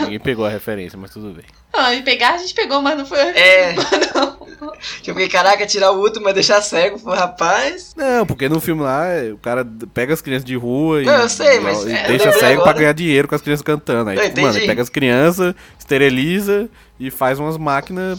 ninguém 0.00 0.20
pegou 0.20 0.44
a 0.44 0.50
referência, 0.50 0.98
mas 0.98 1.10
tudo 1.10 1.30
bem. 1.32 1.44
Ah, 1.72 1.94
e 1.94 2.02
pegar 2.02 2.34
a 2.34 2.38
gente 2.38 2.54
pegou, 2.54 2.80
mas 2.82 2.96
não 2.98 3.06
foi. 3.06 3.18
É, 3.18 3.74
não. 4.14 4.36
eu 4.60 5.14
fiquei, 5.14 5.28
caraca, 5.28 5.66
tirar 5.66 5.92
o 5.92 6.00
último, 6.00 6.24
mas 6.24 6.34
deixar 6.34 6.60
cego, 6.62 6.98
rapaz. 7.10 7.37
Não, 7.96 8.26
porque 8.26 8.48
no 8.48 8.60
filme 8.60 8.82
lá, 8.82 9.06
o 9.32 9.38
cara 9.38 9.66
pega 9.94 10.12
as 10.12 10.20
crianças 10.20 10.44
de 10.44 10.56
rua 10.56 11.02
e, 11.02 11.04
Não, 11.06 11.14
eu 11.14 11.28
sei, 11.28 11.60
mas 11.60 11.84
e 11.84 11.92
é, 11.92 12.06
deixa 12.06 12.32
cego 12.32 12.62
pra 12.62 12.70
agora. 12.70 12.78
ganhar 12.78 12.92
dinheiro 12.92 13.28
com 13.28 13.34
as 13.34 13.40
crianças 13.40 13.62
cantando. 13.62 14.10
Aí, 14.10 14.18
tipo, 14.18 14.40
mano, 14.40 14.56
ele 14.56 14.66
pega 14.66 14.82
as 14.82 14.88
crianças, 14.88 15.54
esteriliza 15.78 16.68
e 16.98 17.10
faz 17.10 17.38
umas 17.38 17.56
máquinas. 17.56 18.18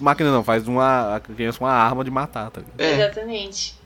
Máquina 0.00 0.30
não, 0.30 0.42
faz 0.42 0.66
uma, 0.66 1.16
a 1.16 1.20
criança 1.20 1.58
uma 1.60 1.72
arma 1.72 2.02
de 2.04 2.10
matar, 2.10 2.50
tá 2.50 2.60
ligado? 2.60 2.80
É. 2.80 3.04
Exatamente. 3.04 3.78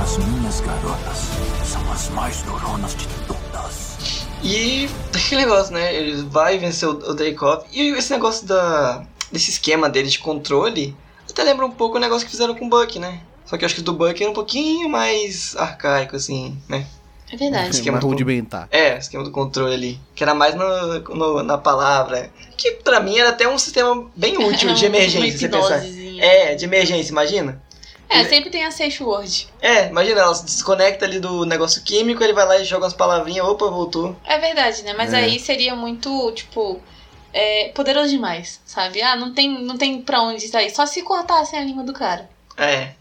As 0.00 0.16
minhas 0.18 0.60
garotas 0.60 1.18
são 1.64 1.92
as 1.92 2.08
mais 2.10 2.42
duronas 2.42 2.94
de 2.94 3.06
todas. 3.26 4.26
E 4.42 4.88
aquele 5.14 5.42
negócio, 5.42 5.74
né? 5.74 5.94
Ele 5.94 6.22
vai 6.22 6.58
vencer 6.58 6.88
o, 6.88 6.92
o 6.92 7.14
Dreykov. 7.14 7.64
E 7.72 7.90
esse 7.90 8.12
negócio 8.12 8.46
da, 8.46 9.02
desse 9.32 9.50
esquema 9.50 9.88
dele 9.88 10.08
de 10.08 10.18
controle 10.18 10.96
até 11.38 11.44
lembra 11.44 11.66
um 11.66 11.70
pouco 11.70 11.98
o 11.98 12.00
negócio 12.00 12.26
que 12.26 12.32
fizeram 12.32 12.52
com 12.54 12.66
o 12.66 12.68
Buck, 12.68 12.98
né? 12.98 13.20
Só 13.48 13.56
que 13.56 13.64
eu 13.64 13.66
acho 13.66 13.74
que 13.76 13.80
o 13.80 13.84
do 13.84 13.94
Buck 13.94 14.20
era 14.22 14.30
um 14.30 14.34
pouquinho 14.34 14.88
mais 14.88 15.56
arcaico, 15.56 16.14
assim, 16.16 16.56
né? 16.68 16.86
É 17.32 17.36
verdade. 17.36 17.70
Esquema 17.70 17.98
rudimentar. 17.98 18.68
É, 18.70 18.94
o 18.94 18.98
esquema 18.98 19.24
do 19.24 19.30
controle 19.30 19.74
ali. 19.74 20.00
Que 20.14 20.22
era 20.22 20.34
mais 20.34 20.54
no, 20.54 20.98
no- 21.14 21.42
na 21.42 21.56
palavra. 21.58 22.30
Que 22.56 22.72
pra 22.72 23.00
mim 23.00 23.18
era 23.18 23.30
até 23.30 23.46
um 23.48 23.58
sistema 23.58 24.06
bem 24.16 24.36
útil 24.38 24.72
de 24.74 24.84
emergência, 24.86 25.38
você 25.38 25.48
pensar. 25.48 25.82
É, 26.20 26.54
de 26.54 26.64
emergência, 26.64 27.10
imagina. 27.10 27.62
É, 28.08 28.24
sempre 28.24 28.48
tem 28.48 28.64
a 28.64 28.70
safe 28.70 29.02
word. 29.02 29.48
É, 29.60 29.88
imagina, 29.88 30.20
ela 30.20 30.34
se 30.34 30.44
desconecta 30.44 31.04
ali 31.04 31.20
do 31.20 31.44
negócio 31.44 31.82
químico, 31.82 32.24
ele 32.24 32.32
vai 32.32 32.46
lá 32.46 32.56
e 32.58 32.64
joga 32.64 32.84
umas 32.84 32.94
palavrinhas, 32.94 33.46
opa, 33.46 33.68
voltou. 33.68 34.16
É 34.24 34.38
verdade, 34.38 34.82
né? 34.82 34.94
Mas 34.96 35.12
É. 35.12 35.18
aí 35.18 35.38
seria 35.38 35.76
muito, 35.76 36.32
tipo, 36.32 36.80
é, 37.34 37.68
poderoso 37.74 38.08
demais, 38.08 38.60
sabe? 38.64 39.02
Ah, 39.02 39.14
não 39.14 39.34
tem, 39.34 39.62
não 39.62 39.76
tem 39.76 40.00
pra 40.00 40.22
onde 40.22 40.48
sair. 40.48 40.70
Só 40.70 40.86
se 40.86 41.02
cortassem 41.02 41.58
a 41.58 41.62
língua 41.62 41.84
do 41.84 41.92
cara. 41.92 42.28
É. 42.56 42.92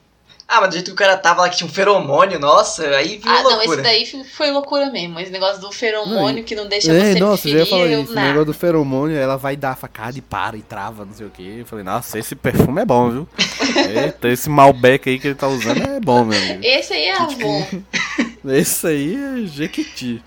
Ah, 0.49 0.61
mas 0.61 0.69
do 0.69 0.73
jeito 0.73 0.85
que 0.85 0.91
o 0.93 0.95
cara 0.95 1.17
tava 1.17 1.41
lá, 1.41 1.49
que 1.49 1.57
tinha 1.57 1.67
um 1.67 1.73
feromônio, 1.73 2.39
nossa, 2.39 2.87
aí 2.95 3.17
viu 3.17 3.29
Ah, 3.29 3.43
não, 3.43 3.51
loucura. 3.57 3.81
esse 3.91 4.13
daí 4.13 4.23
foi 4.23 4.49
loucura 4.49 4.89
mesmo. 4.89 5.19
Esse 5.19 5.29
negócio 5.31 5.59
do 5.59 5.69
feromônio 5.73 6.43
que 6.45 6.55
não 6.55 6.67
deixa 6.67 6.89
É, 6.91 7.13
você 7.13 7.19
nossa, 7.19 7.49
eu 7.49 7.51
já 7.51 7.59
ia 7.59 7.65
falar 7.65 7.81
ferir, 7.83 8.03
isso. 8.03 8.11
O 8.13 8.15
negócio 8.15 8.45
do 8.45 8.53
feromônio, 8.53 9.17
ela 9.17 9.35
vai 9.35 9.57
dar 9.57 9.71
a 9.71 9.75
facada 9.75 10.17
e 10.17 10.21
para 10.21 10.55
e 10.55 10.61
trava, 10.61 11.03
não 11.03 11.13
sei 11.13 11.27
o 11.27 11.29
que. 11.29 11.59
Eu 11.59 11.65
falei, 11.65 11.83
nossa, 11.83 12.17
esse 12.17 12.33
perfume 12.33 12.81
é 12.81 12.85
bom, 12.85 13.09
viu? 13.09 13.29
Eita, 14.03 14.29
esse 14.29 14.49
Malbec 14.49 15.09
aí 15.09 15.19
que 15.19 15.27
ele 15.27 15.35
tá 15.35 15.49
usando 15.49 15.81
é 15.81 15.99
bom, 15.99 16.23
meu 16.23 16.39
amigo. 16.39 16.59
Esse 16.63 16.93
aí 16.93 17.03
é 17.03 17.17
Avon. 17.17 17.67
Esse 18.47 18.87
aí 18.87 19.15
é 19.15 19.45
Jequiti. 19.47 20.23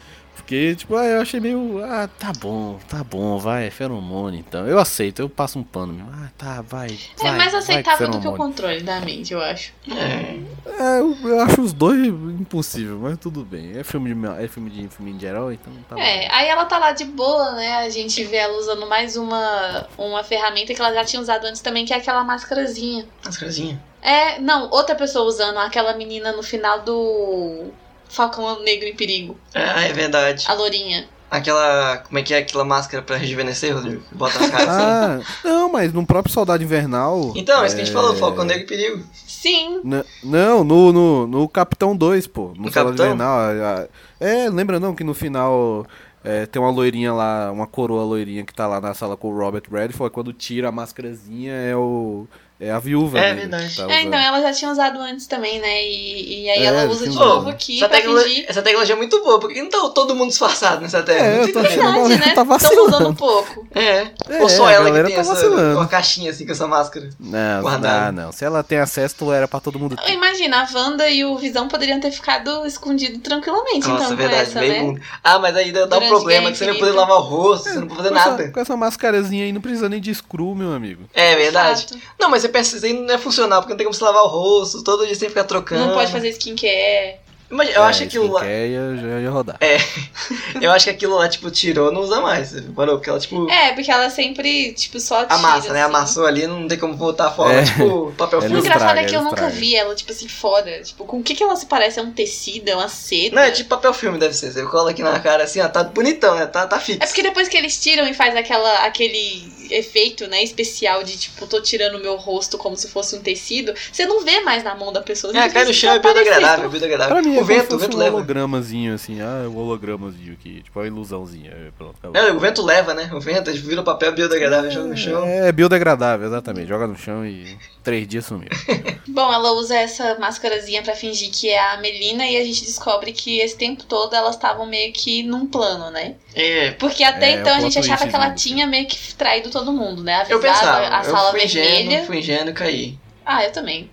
Porque, 0.50 0.74
tipo, 0.74 0.96
ah, 0.96 1.04
eu 1.04 1.20
achei 1.20 1.38
meio. 1.38 1.80
Ah, 1.84 2.08
tá 2.08 2.32
bom, 2.40 2.76
tá 2.88 3.04
bom, 3.04 3.38
vai, 3.38 3.70
feromônio 3.70 4.40
então. 4.40 4.66
Eu 4.66 4.80
aceito, 4.80 5.22
eu 5.22 5.28
passo 5.28 5.60
um 5.60 5.62
pano 5.62 5.92
mesmo. 5.92 6.10
Ah, 6.12 6.28
tá, 6.36 6.60
vai. 6.60 6.88
É 6.88 7.22
vai, 7.22 7.36
mais 7.36 7.52
vai, 7.52 7.60
aceitável 7.60 8.08
do 8.08 8.20
que 8.20 8.26
o 8.26 8.32
controle 8.32 8.82
da 8.82 9.00
mente, 9.00 9.32
eu 9.32 9.40
acho. 9.40 9.72
É, 9.88 10.98
eu, 10.98 11.16
eu 11.22 11.40
acho 11.42 11.62
os 11.62 11.72
dois 11.72 12.04
impossível, 12.04 12.98
mas 12.98 13.16
tudo 13.18 13.44
bem. 13.44 13.78
É 13.78 13.84
filme 13.84 14.12
de, 14.12 14.26
é 14.42 14.48
filme 14.48 14.70
de, 14.70 14.88
filme 14.88 15.12
de 15.12 15.24
herói, 15.24 15.54
então 15.54 15.72
tá 15.88 15.96
É, 16.02 16.28
aí 16.32 16.48
ela 16.48 16.64
tá 16.64 16.78
lá 16.78 16.90
de 16.90 17.04
boa, 17.04 17.52
né? 17.52 17.76
A 17.76 17.88
gente 17.88 18.24
vê 18.24 18.38
ela 18.38 18.58
usando 18.58 18.88
mais 18.88 19.16
uma, 19.16 19.86
uma 19.96 20.24
ferramenta 20.24 20.74
que 20.74 20.80
ela 20.80 20.92
já 20.92 21.04
tinha 21.04 21.22
usado 21.22 21.44
antes 21.44 21.60
também, 21.60 21.84
que 21.84 21.94
é 21.94 21.96
aquela 21.96 22.24
máscarazinha. 22.24 23.06
Máscarazinha. 23.24 23.80
É, 24.02 24.40
não, 24.40 24.68
outra 24.70 24.96
pessoa 24.96 25.26
usando, 25.26 25.58
aquela 25.58 25.94
menina 25.94 26.32
no 26.32 26.42
final 26.42 26.80
do 26.80 27.70
Falcão 28.10 28.62
Negro 28.62 28.86
em 28.88 28.94
Perigo, 28.94 29.36
Ah, 29.54 29.82
é 29.82 29.92
verdade. 29.92 30.44
a 30.48 30.52
lourinha. 30.54 31.06
Aquela. 31.30 31.98
Como 31.98 32.18
é 32.18 32.22
que 32.24 32.34
é 32.34 32.38
aquela 32.38 32.64
máscara 32.64 33.04
pra 33.04 33.16
rejuvenescer, 33.16 33.72
Rodrigo? 33.72 34.02
Bota 34.10 34.36
na 34.40 34.50
cara 34.50 34.64
assim. 34.64 35.24
Ah, 35.44 35.48
não, 35.48 35.70
mas 35.70 35.92
no 35.92 36.04
próprio 36.04 36.34
Soldado 36.34 36.60
Invernal. 36.64 37.32
Então, 37.36 37.62
é 37.62 37.66
isso 37.66 37.76
que 37.76 37.82
a 37.82 37.84
gente 37.84 37.94
falou, 37.94 38.14
é, 38.14 38.16
Falcão 38.16 38.44
Negro 38.44 38.64
e 38.64 38.66
Perigo. 38.66 39.04
Sim, 39.14 39.80
N- 39.84 40.02
Não, 40.24 40.64
no, 40.64 40.92
no, 40.92 41.26
no 41.28 41.48
Capitão 41.48 41.96
2, 41.96 42.26
pô. 42.26 42.48
No, 42.56 42.64
No 42.64 42.72
Soldado 42.72 42.96
Capitão? 42.96 43.06
Invernal. 43.06 43.38
a- 43.38 43.82
a- 43.82 43.88
É, 44.18 44.50
lembra 44.50 44.80
não 44.80 44.92
que 44.92 45.04
no 45.04 45.14
final 45.14 45.86
é, 46.24 46.46
tem 46.46 46.60
uma 46.60 46.70
loirinha 46.72 47.12
lá, 47.12 47.52
uma 47.52 47.66
coroa 47.68 48.02
loirinha 48.02 48.42
que 48.44 48.52
tá 48.52 48.66
lá 48.66 48.80
na 48.80 48.92
sala 48.92 49.16
com 49.16 49.28
o 49.28 49.38
Robert 49.38 49.62
Redford. 49.70 50.12
Quando 50.12 50.32
tira 50.32 50.68
a 50.68 50.72
máscarazinha 50.72 51.52
é 51.52 51.76
o. 51.76 52.26
É 52.60 52.70
a 52.70 52.78
viúva. 52.78 53.18
É 53.18 53.28
dele 53.34 53.40
verdade. 53.48 53.74
tá 53.76 53.90
é, 53.90 54.02
então 54.02 54.18
ela 54.20 54.40
já 54.42 54.52
tinha 54.52 54.70
usado 54.70 54.98
antes 55.00 55.26
também, 55.26 55.58
né? 55.60 55.82
E, 55.82 56.42
e 56.44 56.50
aí 56.50 56.58
É, 56.58 56.64
ela 56.66 56.84
usa 56.90 57.08
de 57.08 57.14
novo 57.16 57.24
usado. 57.40 57.48
aqui 57.50 57.78
essa, 57.78 57.88
pra 57.88 57.96
tecno- 57.98 58.20
fingir. 58.20 58.44
essa 58.48 58.60
tecnologia 58.62 58.94
é 58.94 58.98
muito 58.98 59.22
boa, 59.22 59.40
porque 59.40 59.62
não 59.62 59.70
tá 59.70 59.78
todo 59.94 60.14
mundo 60.14 60.28
disfarçado 60.28 60.82
nessa 60.82 61.02
tela. 61.02 61.18
É, 61.20 61.36
Não 61.38 61.44
eu 61.46 61.52
tô 61.52 61.60
Verdade, 61.62 62.08
né? 62.08 62.18
tá 62.18 62.26
Estão 62.28 62.44
vacilando. 62.44 62.82
usando 62.96 63.14
pouco. 63.14 63.66
É. 63.74 64.08
É, 64.28 64.42
Ou 64.42 64.48
só 64.48 64.68
ela 64.68 64.90
que 64.90 65.02
tem 65.04 65.14
tá 65.14 65.20
essa, 65.22 65.32
vacilando. 65.34 65.78
uma 65.78 65.86
caixinha 65.88 66.30
assim 66.30 66.44
com 66.44 66.52
essa 66.52 66.66
máscara. 66.66 67.08
Não, 67.18 67.62
Guardado. 67.62 68.12
não, 68.14 68.24
não. 68.26 68.32
Se 68.32 68.44
ela 68.44 68.62
tem 68.62 68.78
acesso, 68.78 69.14
tu 69.18 69.32
era 69.32 69.48
pra 69.48 69.58
todo 69.58 69.78
mundo 69.78 69.96
ter. 69.96 70.12
Imagina, 70.12 70.62
a 70.62 70.68
Wanda 70.78 71.08
e 71.08 71.24
o 71.24 71.38
Visão 71.38 71.66
poderiam 71.66 71.98
ter 71.98 72.10
ficado 72.10 72.66
escondidos 72.66 73.20
tranquilamente, 73.22 73.88
Nossa, 73.88 74.04
então, 74.04 74.16
verdade, 74.16 74.44
com 74.44 74.50
essa, 74.50 74.60
bem 74.60 74.70
né? 74.72 74.80
mundo. 74.80 75.00
Ah, 75.24 75.38
mas 75.38 75.56
aí 75.56 75.72
dá, 75.72 75.86
dá 75.86 75.98
um 75.98 76.08
problema 76.08 76.50
que 76.50 76.58
você 76.58 76.66
não 76.66 76.74
Infinita. 76.74 76.94
lavar 76.94 77.16
o 77.16 77.20
rosto, 77.20 77.70
você 77.70 77.78
não 77.78 77.86
pode 77.88 78.02
fazer 78.02 78.10
nada. 78.14 78.48
com 78.50 78.60
essa 78.60 78.76
mascarazinha 78.76 79.44
aí, 79.44 79.52
não 79.52 79.60
precisa 79.62 79.88
nem 79.88 80.00
de 80.00 80.14
screw, 80.14 80.54
meu 80.54 80.72
amigo. 80.74 81.04
É 81.14 81.34
verdade. 81.36 81.86
Não, 82.18 82.28
mas 82.28 82.42
você 82.42 82.49
aí 82.84 82.92
não 82.92 83.14
é 83.14 83.18
funcional, 83.18 83.60
porque 83.60 83.72
não 83.72 83.78
tem 83.78 83.86
como 83.86 83.94
você 83.94 84.04
lavar 84.04 84.22
o 84.24 84.28
rosto, 84.28 84.82
todo 84.82 85.04
dia 85.06 85.14
você 85.14 85.20
tem 85.20 85.28
que 85.28 85.34
ficar 85.34 85.44
trocando. 85.46 85.86
Não 85.86 85.94
pode 85.94 86.10
fazer 86.12 86.28
skincare. 86.30 87.16
Mas 87.52 87.68
eu 87.74 87.82
É, 87.82 87.86
acho 87.86 87.98
que 88.02 88.04
aquilo 88.04 88.30
lá. 88.32 88.46
ia, 88.46 88.96
já 88.96 89.20
ia 89.20 89.28
rodar. 89.30 89.58
Eu 90.62 90.70
acho 90.70 90.84
que 90.84 90.90
aquilo 90.90 91.16
lá, 91.16 91.28
tipo, 91.28 91.50
tirou, 91.50 91.90
não 91.90 92.00
usa 92.02 92.20
mais. 92.20 92.52
Parou, 92.76 92.96
porque 92.96 93.10
ela, 93.10 93.18
tipo. 93.18 93.50
É, 93.50 93.72
porque 93.72 93.90
ela 93.90 94.08
sempre, 94.08 94.72
tipo, 94.72 95.00
só 95.00 95.24
tira, 95.24 95.34
amassa, 95.34 95.72
né? 95.72 95.82
assim. 95.82 95.88
Amassou 95.90 96.26
ali, 96.26 96.46
não 96.46 96.68
tem 96.68 96.78
como 96.78 96.94
voltar 96.96 97.26
a 97.26 97.30
forma. 97.32 97.54
É. 97.54 97.64
Tipo, 97.64 98.12
papel 98.16 98.38
Ela 98.38 98.46
O 98.46 98.50
filme. 98.52 98.60
engraçado 98.60 98.88
estraga, 98.90 99.00
é 99.00 99.04
que 99.04 99.16
eu 99.16 99.22
nunca 99.24 99.48
vi 99.48 99.74
ela, 99.74 99.94
tipo 99.96 100.12
assim, 100.12 100.28
fora. 100.28 100.80
Tipo, 100.82 101.04
com 101.04 101.18
o 101.18 101.22
que, 101.24 101.34
que 101.34 101.42
ela 101.42 101.56
se 101.56 101.66
parece? 101.66 101.98
É 101.98 102.02
um 102.02 102.12
tecido, 102.12 102.68
é 102.68 102.76
uma 102.76 102.88
seda? 102.88 103.34
Não, 103.34 103.42
é 103.42 103.50
tipo 103.50 103.68
papel 103.68 103.92
filme, 103.94 104.16
deve 104.16 104.34
ser. 104.34 104.52
Você 104.52 104.62
cola 104.66 104.90
aqui 104.92 105.02
na 105.02 105.18
cara 105.18 105.42
assim, 105.42 105.60
ó, 105.60 105.68
tá 105.68 105.82
bonitão, 105.82 106.36
né? 106.36 106.46
Tá, 106.46 106.68
tá 106.68 106.78
fixo. 106.78 107.02
É 107.02 107.06
porque 107.06 107.22
depois 107.22 107.48
que 107.48 107.56
eles 107.56 107.76
tiram 107.82 108.06
e 108.06 108.14
faz 108.14 108.36
aquela, 108.36 108.84
aquele 108.86 109.59
efeito, 109.70 110.26
né, 110.26 110.42
especial 110.42 111.02
de, 111.02 111.16
tipo, 111.18 111.46
tô 111.46 111.60
tirando 111.60 111.96
o 111.96 112.00
meu 112.00 112.16
rosto 112.16 112.58
como 112.58 112.76
se 112.76 112.88
fosse 112.88 113.16
um 113.16 113.20
tecido, 113.20 113.72
você 113.92 114.06
não 114.06 114.24
vê 114.24 114.40
mais 114.40 114.62
na 114.62 114.74
mão 114.74 114.92
da 114.92 115.00
pessoa. 115.00 115.36
É, 115.36 115.48
cai 115.48 115.64
no 115.64 115.72
chão, 115.72 115.92
é 115.92 115.98
biodegradável, 115.98 116.64
é 116.66 116.68
biodegradável. 116.68 117.14
Pra 117.14 117.22
mim, 117.22 117.36
é 117.36 117.40
o 117.40 117.44
vento, 117.44 117.74
o 117.76 117.78
vento 117.78 117.96
um 117.96 118.00
leva. 118.00 118.16
hologramazinho, 118.16 118.94
assim. 118.94 119.20
Ah, 119.20 119.48
o 119.48 119.56
hologramazinho 119.56 120.32
aqui. 120.32 120.62
Tipo, 120.62 120.84
ilusãozinha. 120.84 121.50
é, 121.50 121.70
Pronto, 121.76 121.94
acabou. 121.98 122.20
É, 122.20 122.32
o 122.32 122.38
vento 122.38 122.62
leva, 122.62 122.94
né? 122.94 123.10
O 123.12 123.20
vento 123.20 123.52
vira 123.52 123.80
o 123.80 123.84
papel 123.84 124.12
biodegradável, 124.12 124.70
joga 124.70 124.88
no 124.88 124.96
chão. 124.96 125.24
É 125.24 125.50
biodegradável, 125.52 126.26
exatamente. 126.26 126.68
Joga 126.68 126.86
no 126.86 126.96
chão 126.96 127.24
e 127.24 127.56
três 127.82 128.06
dias 128.06 128.24
sumiu. 128.26 128.48
Bom, 129.08 129.32
ela 129.32 129.52
usa 129.52 129.76
essa 129.76 130.18
máscarazinha 130.18 130.82
pra 130.82 130.94
fingir 130.94 131.30
que 131.30 131.48
é 131.48 131.58
a 131.72 131.76
Melina 131.78 132.26
e 132.26 132.36
a 132.36 132.44
gente 132.44 132.64
descobre 132.64 133.12
que 133.12 133.40
esse 133.40 133.56
tempo 133.56 133.84
todo 133.84 134.14
elas 134.14 134.34
estavam 134.36 134.66
meio 134.66 134.92
que 134.92 135.22
num 135.22 135.46
plano, 135.46 135.90
né? 135.90 136.14
É. 136.34 136.70
Porque 136.72 137.02
até 137.04 137.30
É, 137.32 137.40
então 137.40 137.54
a 137.54 137.60
gente 137.60 137.78
achava 137.78 138.06
que 138.06 138.14
ela 138.14 138.30
tinha 138.32 138.66
meio 138.66 138.86
que 138.86 139.14
traído 139.14 139.50
todo 139.50 139.72
mundo, 139.72 140.02
né? 140.02 140.24
Eu 140.28 140.38
Avisado 140.38 140.42
pensava, 140.60 140.96
a 140.96 141.00
eu 141.00 141.04
sala 141.10 141.30
fui 141.30 141.40
vermelha. 141.46 141.80
ingênuo, 141.84 142.06
fui 142.06 142.18
ingênuo 142.18 142.50
e 142.50 142.52
caí. 142.52 142.98
Ah, 143.26 143.44
eu 143.44 143.52
também. 143.52 143.90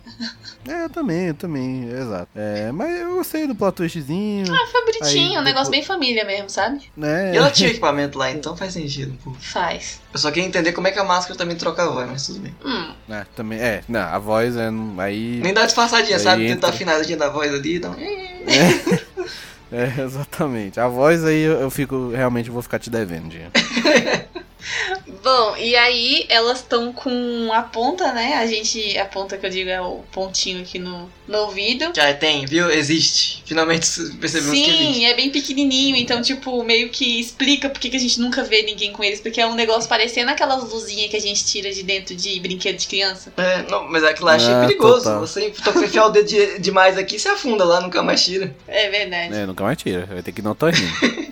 É, 0.67 0.83
eu 0.83 0.89
também, 0.89 1.27
eu 1.27 1.33
também, 1.33 1.87
exato. 1.89 2.27
É, 2.35 2.71
mas 2.71 2.99
eu 2.99 3.15
gostei 3.15 3.45
do 3.47 3.55
plot 3.55 3.75
twistzinho. 3.75 4.45
Ah, 4.53 4.67
foi 4.71 4.81
bonitinho, 4.85 5.31
Aí, 5.33 5.37
um 5.37 5.41
negócio 5.43 5.69
depois- 5.69 5.69
bem 5.69 5.83
família 5.83 6.25
mesmo, 6.25 6.49
sabe? 6.49 6.91
né? 6.97 7.33
E 7.33 7.37
ela 7.37 7.49
tinha 7.51 7.69
equipamento 7.69 8.17
lá, 8.17 8.31
então 8.31 8.57
faz 8.57 8.73
sentido. 8.73 9.17
pô. 9.23 9.31
Faz. 9.39 10.01
Eu 10.13 10.19
só 10.19 10.29
queria 10.31 10.47
entender 10.47 10.73
como 10.73 10.87
é 10.87 10.91
que 10.91 10.99
a 10.99 11.03
máscara 11.03 11.37
também 11.37 11.55
troca 11.55 11.83
a 11.83 11.89
voz, 11.89 12.09
mas 12.09 12.25
tudo 12.25 12.39
bem. 12.39 12.55
Hum. 12.65 12.91
É, 13.09 13.25
também, 13.35 13.59
é, 13.59 13.83
não, 13.87 14.01
a 14.01 14.17
voz 14.19 14.57
é. 14.57 14.69
Aí. 14.97 15.39
Nem 15.41 15.53
dá 15.53 15.65
disfarçadinha, 15.65 16.17
Aí 16.17 16.23
sabe? 16.23 16.43
entra- 16.43 16.55
Tentar 16.55 16.69
afinadinha 16.69 17.17
da 17.17 17.29
voz 17.29 17.53
ali, 17.53 17.75
então. 17.77 17.95
É, 17.97 18.27
exatamente. 20.03 20.79
A 20.79 20.87
voz 20.87 21.23
aí 21.23 21.41
eu, 21.41 21.69
fico. 21.69 22.09
Realmente 22.09 22.47
eu 22.47 22.53
vou 22.53 22.61
ficar 22.61 22.79
te 22.79 22.89
devendo. 22.89 23.33
Bom, 25.27 25.57
e 25.57 25.75
aí 25.75 26.25
elas 26.29 26.59
estão 26.59 26.93
com 26.93 27.51
a 27.53 27.61
ponta, 27.61 28.13
né? 28.13 28.35
A 28.35 28.47
gente. 28.47 28.97
A 28.97 29.03
ponta 29.03 29.37
que 29.37 29.45
eu 29.45 29.49
digo 29.49 29.69
é 29.69 29.81
o 29.81 29.99
pontinho 30.09 30.61
aqui 30.61 30.79
no, 30.79 31.09
no 31.27 31.37
ouvido. 31.39 31.91
Já 31.93 32.13
tem, 32.13 32.45
viu? 32.45 32.71
Existe. 32.71 33.43
Finalmente 33.45 33.85
percebemos 34.21 34.51
que 34.53 34.63
existe. 34.69 34.93
Sim, 34.93 35.05
é 35.05 35.13
bem 35.15 35.29
pequenininho, 35.29 35.97
então, 35.97 36.21
tipo, 36.21 36.63
meio 36.63 36.87
que 36.89 37.19
explica 37.19 37.69
por 37.69 37.77
que 37.79 37.93
a 37.93 37.99
gente 37.99 38.21
nunca 38.21 38.41
vê 38.43 38.63
ninguém 38.63 38.93
com 38.93 39.03
eles, 39.03 39.19
porque 39.19 39.41
é 39.41 39.45
um 39.45 39.53
negócio 39.53 39.89
parecendo 39.89 40.31
aquelas 40.31 40.63
luzinhas 40.71 41.09
que 41.11 41.17
a 41.17 41.21
gente 41.21 41.43
tira 41.45 41.71
de 41.73 41.83
dentro 41.83 42.15
de 42.15 42.39
brinquedo 42.39 42.77
de 42.77 42.87
criança. 42.87 43.33
É, 43.35 43.63
não, 43.69 43.83
mas 43.89 44.05
aquilo 44.05 44.27
lá 44.27 44.35
achei 44.35 44.53
Ah, 44.53 44.61
perigoso. 44.65 45.03
total. 45.03 45.19
Você 45.19 45.49
toca 45.61 45.83
enfiar 45.83 46.05
o 46.05 46.09
dedo 46.09 46.25
de- 46.27 46.59
demais 46.59 46.97
aqui, 46.97 47.19
você 47.19 47.27
afunda 47.27 47.65
lá, 47.65 47.81
nunca 47.81 48.01
mais 48.01 48.23
tira. 48.23 48.55
É 48.65 48.89
verdade. 48.89 49.35
É, 49.35 49.45
nunca 49.45 49.61
mais 49.61 49.77
tira. 49.77 50.05
Vai 50.05 50.23
ter 50.23 50.31
que 50.31 50.39
ir 50.39 50.43
no 50.43 50.55
torrinho. 50.55 50.87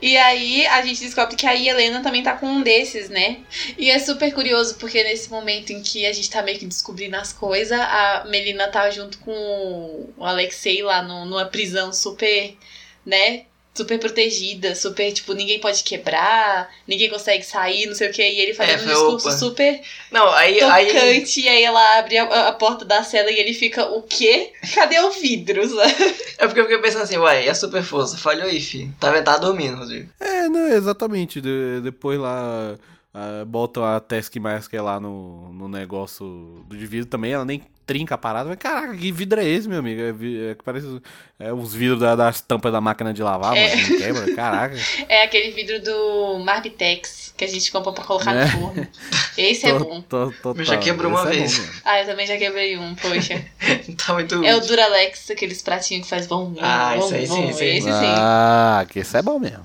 E 0.00 0.16
aí 0.16 0.66
a 0.66 0.82
gente 0.82 1.00
descobre 1.00 1.36
que 1.36 1.46
a 1.46 1.54
Helena 1.56 2.02
também 2.02 2.22
tá 2.22 2.34
com 2.36 2.46
um 2.46 2.62
desses, 2.62 3.08
né? 3.08 3.38
E 3.76 3.90
é 3.90 3.98
super 3.98 4.32
curioso, 4.32 4.76
porque 4.76 5.02
nesse 5.02 5.30
momento 5.30 5.70
em 5.72 5.82
que 5.82 6.06
a 6.06 6.12
gente 6.12 6.30
tá 6.30 6.42
meio 6.42 6.58
que 6.58 6.66
descobrindo 6.66 7.16
as 7.16 7.32
coisas, 7.32 7.78
a 7.80 8.24
Melina 8.28 8.68
tá 8.68 8.90
junto 8.90 9.18
com 9.18 9.32
o 10.16 10.24
Alexei 10.24 10.82
lá 10.82 11.02
no- 11.02 11.24
numa 11.26 11.46
prisão 11.46 11.92
super, 11.92 12.56
né? 13.04 13.44
Super 13.76 13.98
protegida, 13.98 14.74
super, 14.74 15.12
tipo, 15.12 15.32
ninguém 15.34 15.58
pode 15.60 15.82
quebrar, 15.82 16.70
ninguém 16.88 17.10
consegue 17.10 17.44
sair, 17.44 17.86
não 17.86 17.94
sei 17.94 18.08
o 18.08 18.12
que. 18.12 18.22
E 18.22 18.40
ele 18.40 18.54
fazendo 18.54 18.80
É, 18.80 18.84
um 18.84 18.86
discurso 19.16 19.28
opa. 19.28 19.36
super 19.36 19.80
Não, 20.10 20.28
aí. 20.30 20.60
aí 20.62 20.86
tocante, 20.86 21.40
e 21.42 21.48
aí 21.48 21.62
ela 21.62 21.98
abre 21.98 22.16
a, 22.18 22.48
a 22.48 22.52
porta 22.52 22.84
da 22.84 23.02
cela 23.04 23.30
e 23.30 23.38
ele 23.38 23.52
fica, 23.52 23.84
o 23.86 24.02
quê? 24.02 24.52
Cadê 24.74 24.98
o 25.00 25.10
vidro? 25.10 25.62
é 26.38 26.46
porque 26.46 26.60
eu 26.60 26.64
fiquei 26.64 26.78
pensando 26.78 27.02
assim, 27.02 27.18
uai, 27.18 27.44
e 27.46 27.48
a 27.48 27.54
super 27.54 27.82
força? 27.82 28.16
Falhou 28.16 28.46
aí, 28.48 28.60
fi. 28.60 28.90
Tá 28.98 29.10
vendo? 29.10 29.24
Tá 29.24 29.36
dormindo, 29.36 29.76
Rodrigo. 29.76 30.08
É, 30.18 30.48
não, 30.48 30.68
exatamente. 30.68 31.40
De- 31.40 31.80
depois 31.82 32.18
lá. 32.18 32.76
ah, 33.12 33.44
botam 33.46 33.84
a 33.84 34.00
Taskmaster 34.00 34.82
lá 34.82 34.98
no, 35.00 35.52
no 35.52 35.68
negócio 35.68 36.64
do 36.68 36.76
vidro 36.78 37.06
também, 37.06 37.32
ela 37.32 37.44
nem 37.44 37.62
trinca 37.86 38.16
a 38.16 38.18
parada. 38.18 38.48
Mas, 38.48 38.58
caraca, 38.58 38.96
que 38.96 39.12
vidro 39.12 39.40
é 39.40 39.44
esse, 39.44 39.68
meu 39.68 39.78
amigo? 39.78 40.00
É, 40.02 40.50
é 40.50 40.54
que 40.54 40.64
parece 40.64 41.00
é, 41.38 41.52
os 41.52 41.72
vidros 41.74 42.00
da- 42.00 42.16
das 42.16 42.40
tampas 42.40 42.72
da 42.72 42.80
máquina 42.80 43.14
de 43.14 43.22
lavar, 43.22 43.56
É. 43.56 43.76
mas 43.76 43.88
não 43.88 43.98
quebra. 43.98 44.34
Caraca. 44.34 44.76
É 45.08 45.22
aquele 45.22 45.52
vidro 45.52 45.80
do 45.82 46.38
Marbitex 46.44 47.32
que 47.36 47.44
a 47.44 47.48
gente 47.48 47.70
compra 47.70 47.92
pra 47.92 48.02
colocar 48.04 48.34
É. 48.34 48.44
no 48.46 48.50
forno. 48.50 48.88
Esse 49.38 49.66
é 49.66 49.72
Tô- 49.72 49.78
bom. 49.84 50.00
tô- 50.02 50.32
total. 50.42 50.64
Já 50.64 50.76
quebrou 50.78 51.10
uma 51.10 51.20
é 51.20 51.24
bom 51.24 51.30
vez. 51.30 51.58
mesmo. 51.58 51.72
Ah, 51.84 52.00
eu 52.00 52.06
também 52.06 52.26
já 52.26 52.36
quebrei 52.36 52.76
um, 52.76 52.94
poxa. 52.94 53.44
tá 54.06 54.14
muito. 54.14 54.42
É 54.44 54.56
o 54.56 54.60
Duralex, 54.60 55.30
aqueles 55.30 55.62
pratinhos 55.62 56.04
que 56.04 56.10
faz 56.10 56.26
bom. 56.26 56.54
Ah, 56.60 56.94
bom, 56.96 57.04
isso 57.04 57.14
aí 57.14 57.26
sim, 57.26 57.42
bom. 57.42 57.48
Esse 57.50 57.82
sim. 57.82 57.88
Ah, 58.18 58.84
que 58.88 59.00
isso 59.00 59.16
é 59.16 59.22
bom 59.22 59.38
mesmo. 59.38 59.62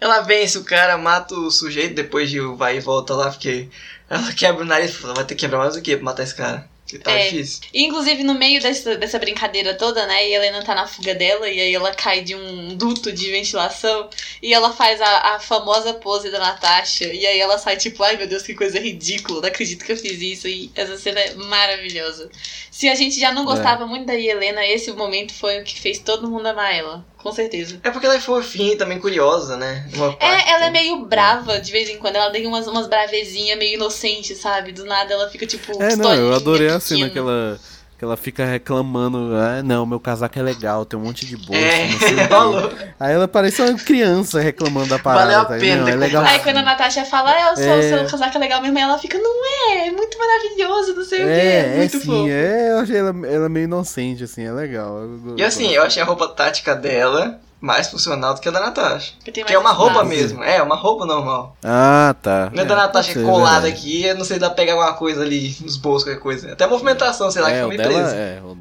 Ela 0.00 0.20
vence 0.20 0.58
o 0.58 0.64
cara, 0.64 0.98
mata 0.98 1.34
o 1.34 1.50
sujeito, 1.50 1.94
depois 1.94 2.28
de 2.30 2.38
vai 2.40 2.76
e 2.76 2.80
volta 2.80 3.14
lá, 3.14 3.30
porque 3.30 3.68
ela 4.10 4.32
quebra 4.34 4.62
o 4.62 4.66
nariz, 4.66 4.94
fala, 4.94 5.14
vai 5.14 5.24
ter 5.24 5.34
que 5.34 5.40
quebrar 5.40 5.58
mais 5.60 5.74
o 5.76 5.80
que 5.82 5.96
pra 5.96 6.04
matar 6.04 6.22
esse 6.24 6.34
cara? 6.34 6.68
Que 6.86 6.98
tá 6.98 7.12
É. 7.12 7.30
difícil. 7.30 7.62
E, 7.72 7.82
inclusive, 7.84 8.22
no 8.22 8.34
meio 8.34 8.60
dessa, 8.60 8.94
dessa 8.96 9.18
brincadeira 9.18 9.72
toda, 9.74 10.06
né? 10.06 10.28
E 10.28 10.34
a 10.34 10.36
Helena 10.36 10.62
tá 10.62 10.74
na 10.74 10.86
fuga 10.86 11.14
dela, 11.14 11.48
e 11.48 11.58
aí 11.58 11.74
ela 11.74 11.94
cai 11.94 12.22
de 12.22 12.34
um 12.34 12.76
duto 12.76 13.10
de 13.10 13.30
ventilação, 13.30 14.10
e 14.42 14.52
ela 14.52 14.70
faz 14.72 15.00
a, 15.00 15.34
a 15.34 15.40
famosa 15.40 15.94
pose 15.94 16.30
da 16.30 16.38
Natasha, 16.38 17.06
e 17.06 17.26
aí 17.26 17.40
ela 17.40 17.56
sai 17.58 17.78
tipo, 17.78 18.02
ai 18.02 18.18
meu 18.18 18.26
Deus, 18.26 18.42
que 18.42 18.54
coisa 18.54 18.78
ridícula, 18.78 19.40
não 19.40 19.48
acredito 19.48 19.82
que 19.84 19.92
eu 19.92 19.96
fiz 19.96 20.20
isso, 20.20 20.46
e 20.46 20.70
essa 20.74 20.98
cena 20.98 21.20
é 21.20 21.34
maravilhosa. 21.34 22.30
Se 22.74 22.88
a 22.88 22.94
gente 22.96 23.20
já 23.20 23.30
não 23.30 23.44
gostava 23.44 23.86
muito 23.86 24.04
da 24.04 24.16
Helena, 24.16 24.66
esse 24.66 24.90
momento 24.90 25.32
foi 25.32 25.60
o 25.60 25.64
que 25.64 25.80
fez 25.80 26.00
todo 26.00 26.28
mundo 26.28 26.44
amar 26.48 26.74
ela, 26.74 27.06
com 27.18 27.30
certeza. 27.30 27.78
É 27.84 27.88
porque 27.88 28.04
ela 28.04 28.16
é 28.16 28.20
fofinha 28.20 28.72
e 28.72 28.76
também 28.76 28.98
curiosa, 28.98 29.56
né? 29.56 29.88
Uma 29.94 30.12
parte. 30.12 30.24
É, 30.24 30.50
ela 30.50 30.66
é 30.66 30.70
meio 30.70 31.06
brava 31.06 31.60
de 31.60 31.70
vez 31.70 31.88
em 31.88 31.98
quando. 31.98 32.16
Ela 32.16 32.32
tem 32.32 32.44
umas, 32.48 32.66
umas 32.66 32.88
bravezinhas 32.88 33.56
meio 33.56 33.74
inocentes, 33.74 34.38
sabe? 34.38 34.72
Do 34.72 34.84
nada 34.84 35.14
ela 35.14 35.30
fica 35.30 35.46
tipo. 35.46 35.80
É, 35.80 35.94
não, 35.94 36.12
eu 36.16 36.34
adorei 36.34 36.66
a 36.66 36.80
cena 36.80 37.08
que 37.08 37.16
ela, 37.16 37.60
que 37.98 38.04
ela 38.04 38.16
fica 38.16 38.44
reclamando. 38.44 39.34
Ah, 39.36 39.62
não, 39.62 39.86
meu 39.86 40.00
casaco 40.00 40.38
é 40.38 40.42
legal, 40.42 40.84
tem 40.84 40.98
um 40.98 41.02
monte 41.02 41.24
de 41.24 41.36
bolsa, 41.36 41.60
É, 41.60 41.88
não 41.88 41.98
sei 41.98 42.12
o 42.14 42.16
quê." 42.18 42.24
falou. 42.24 42.72
Aí 42.98 43.14
ela 43.14 43.28
parece 43.28 43.62
uma 43.62 43.74
criança 43.78 44.40
reclamando 44.40 44.88
da 44.88 44.98
parada. 44.98 45.24
Valeu 45.26 45.40
a 45.40 45.44
tá 45.44 45.54
pena? 45.58 45.82
Não, 45.82 45.88
é 45.88 45.94
legal. 45.96 46.24
Aí 46.24 46.38
quando 46.40 46.56
a 46.56 46.62
Natasha 46.62 47.04
fala, 47.04 47.32
é, 47.32 47.52
o 47.52 47.56
seu, 47.56 47.64
É. 47.72 47.82
seu 47.82 48.06
casaco 48.06 48.36
é 48.36 48.40
legal 48.40 48.60
mesmo, 48.60 48.76
aí 48.76 48.82
ela 48.84 48.98
fica, 48.98 49.16
não 49.18 49.44
é, 49.70 49.86
é 49.88 49.90
muito 49.92 50.18
maravilhoso, 50.18 50.94
não 50.94 51.04
sei 51.04 51.22
o 51.22 51.26
quê. 51.26 51.30
É, 51.32 51.36
É 51.36 51.72
é 51.74 51.76
muito 51.78 51.98
sim, 51.98 52.06
fofo. 52.06 52.28
é, 52.28 52.70
eu 52.72 52.78
achei 52.78 52.96
ela, 52.96 53.14
ela 53.26 53.48
meio 53.48 53.64
inocente, 53.64 54.24
assim, 54.24 54.44
é 54.44 54.52
legal. 54.52 54.98
Eu- 54.98 55.36
E 55.38 55.44
assim, 55.44 55.70
eu 55.72 55.82
achei 55.82 56.02
a 56.02 56.06
roupa 56.06 56.28
tática 56.28 56.74
dela 56.74 57.40
mais 57.64 57.88
funcional 57.88 58.34
do 58.34 58.40
que 58.40 58.48
a 58.48 58.52
da 58.52 58.60
Natasha. 58.60 59.14
Porque 59.16 59.32
tem 59.32 59.42
Que 59.44 59.54
é 59.54 59.58
uma 59.58 59.72
roupa 59.72 59.94
espaço. 60.02 60.08
mesmo. 60.10 60.42
É, 60.44 60.62
uma 60.62 60.76
roupa 60.76 61.06
normal. 61.06 61.56
Ah, 61.64 62.14
tá. 62.22 62.50
Não 62.52 62.62
é 62.62 62.66
da 62.66 62.76
Natasha 62.76 63.14
colada 63.22 63.62
verdade. 63.62 63.72
aqui, 63.86 64.04
eu 64.04 64.14
não 64.16 64.24
sei, 64.24 64.38
dá 64.38 64.48
pra 64.48 64.56
pegar 64.56 64.72
alguma 64.74 64.92
coisa 64.94 65.22
ali 65.22 65.56
nos 65.62 65.76
bolsos, 65.78 66.04
qualquer 66.04 66.20
coisa. 66.20 66.52
Até 66.52 66.64
a 66.64 66.68
movimentação, 66.68 67.30
sei 67.30 67.40
lá, 67.40 67.48
que 67.48 67.54
É, 67.56 67.64
foi 67.64 67.76
dela, 67.78 67.92
presa. 67.94 68.14
é, 68.16 68.40
o 68.44 68.56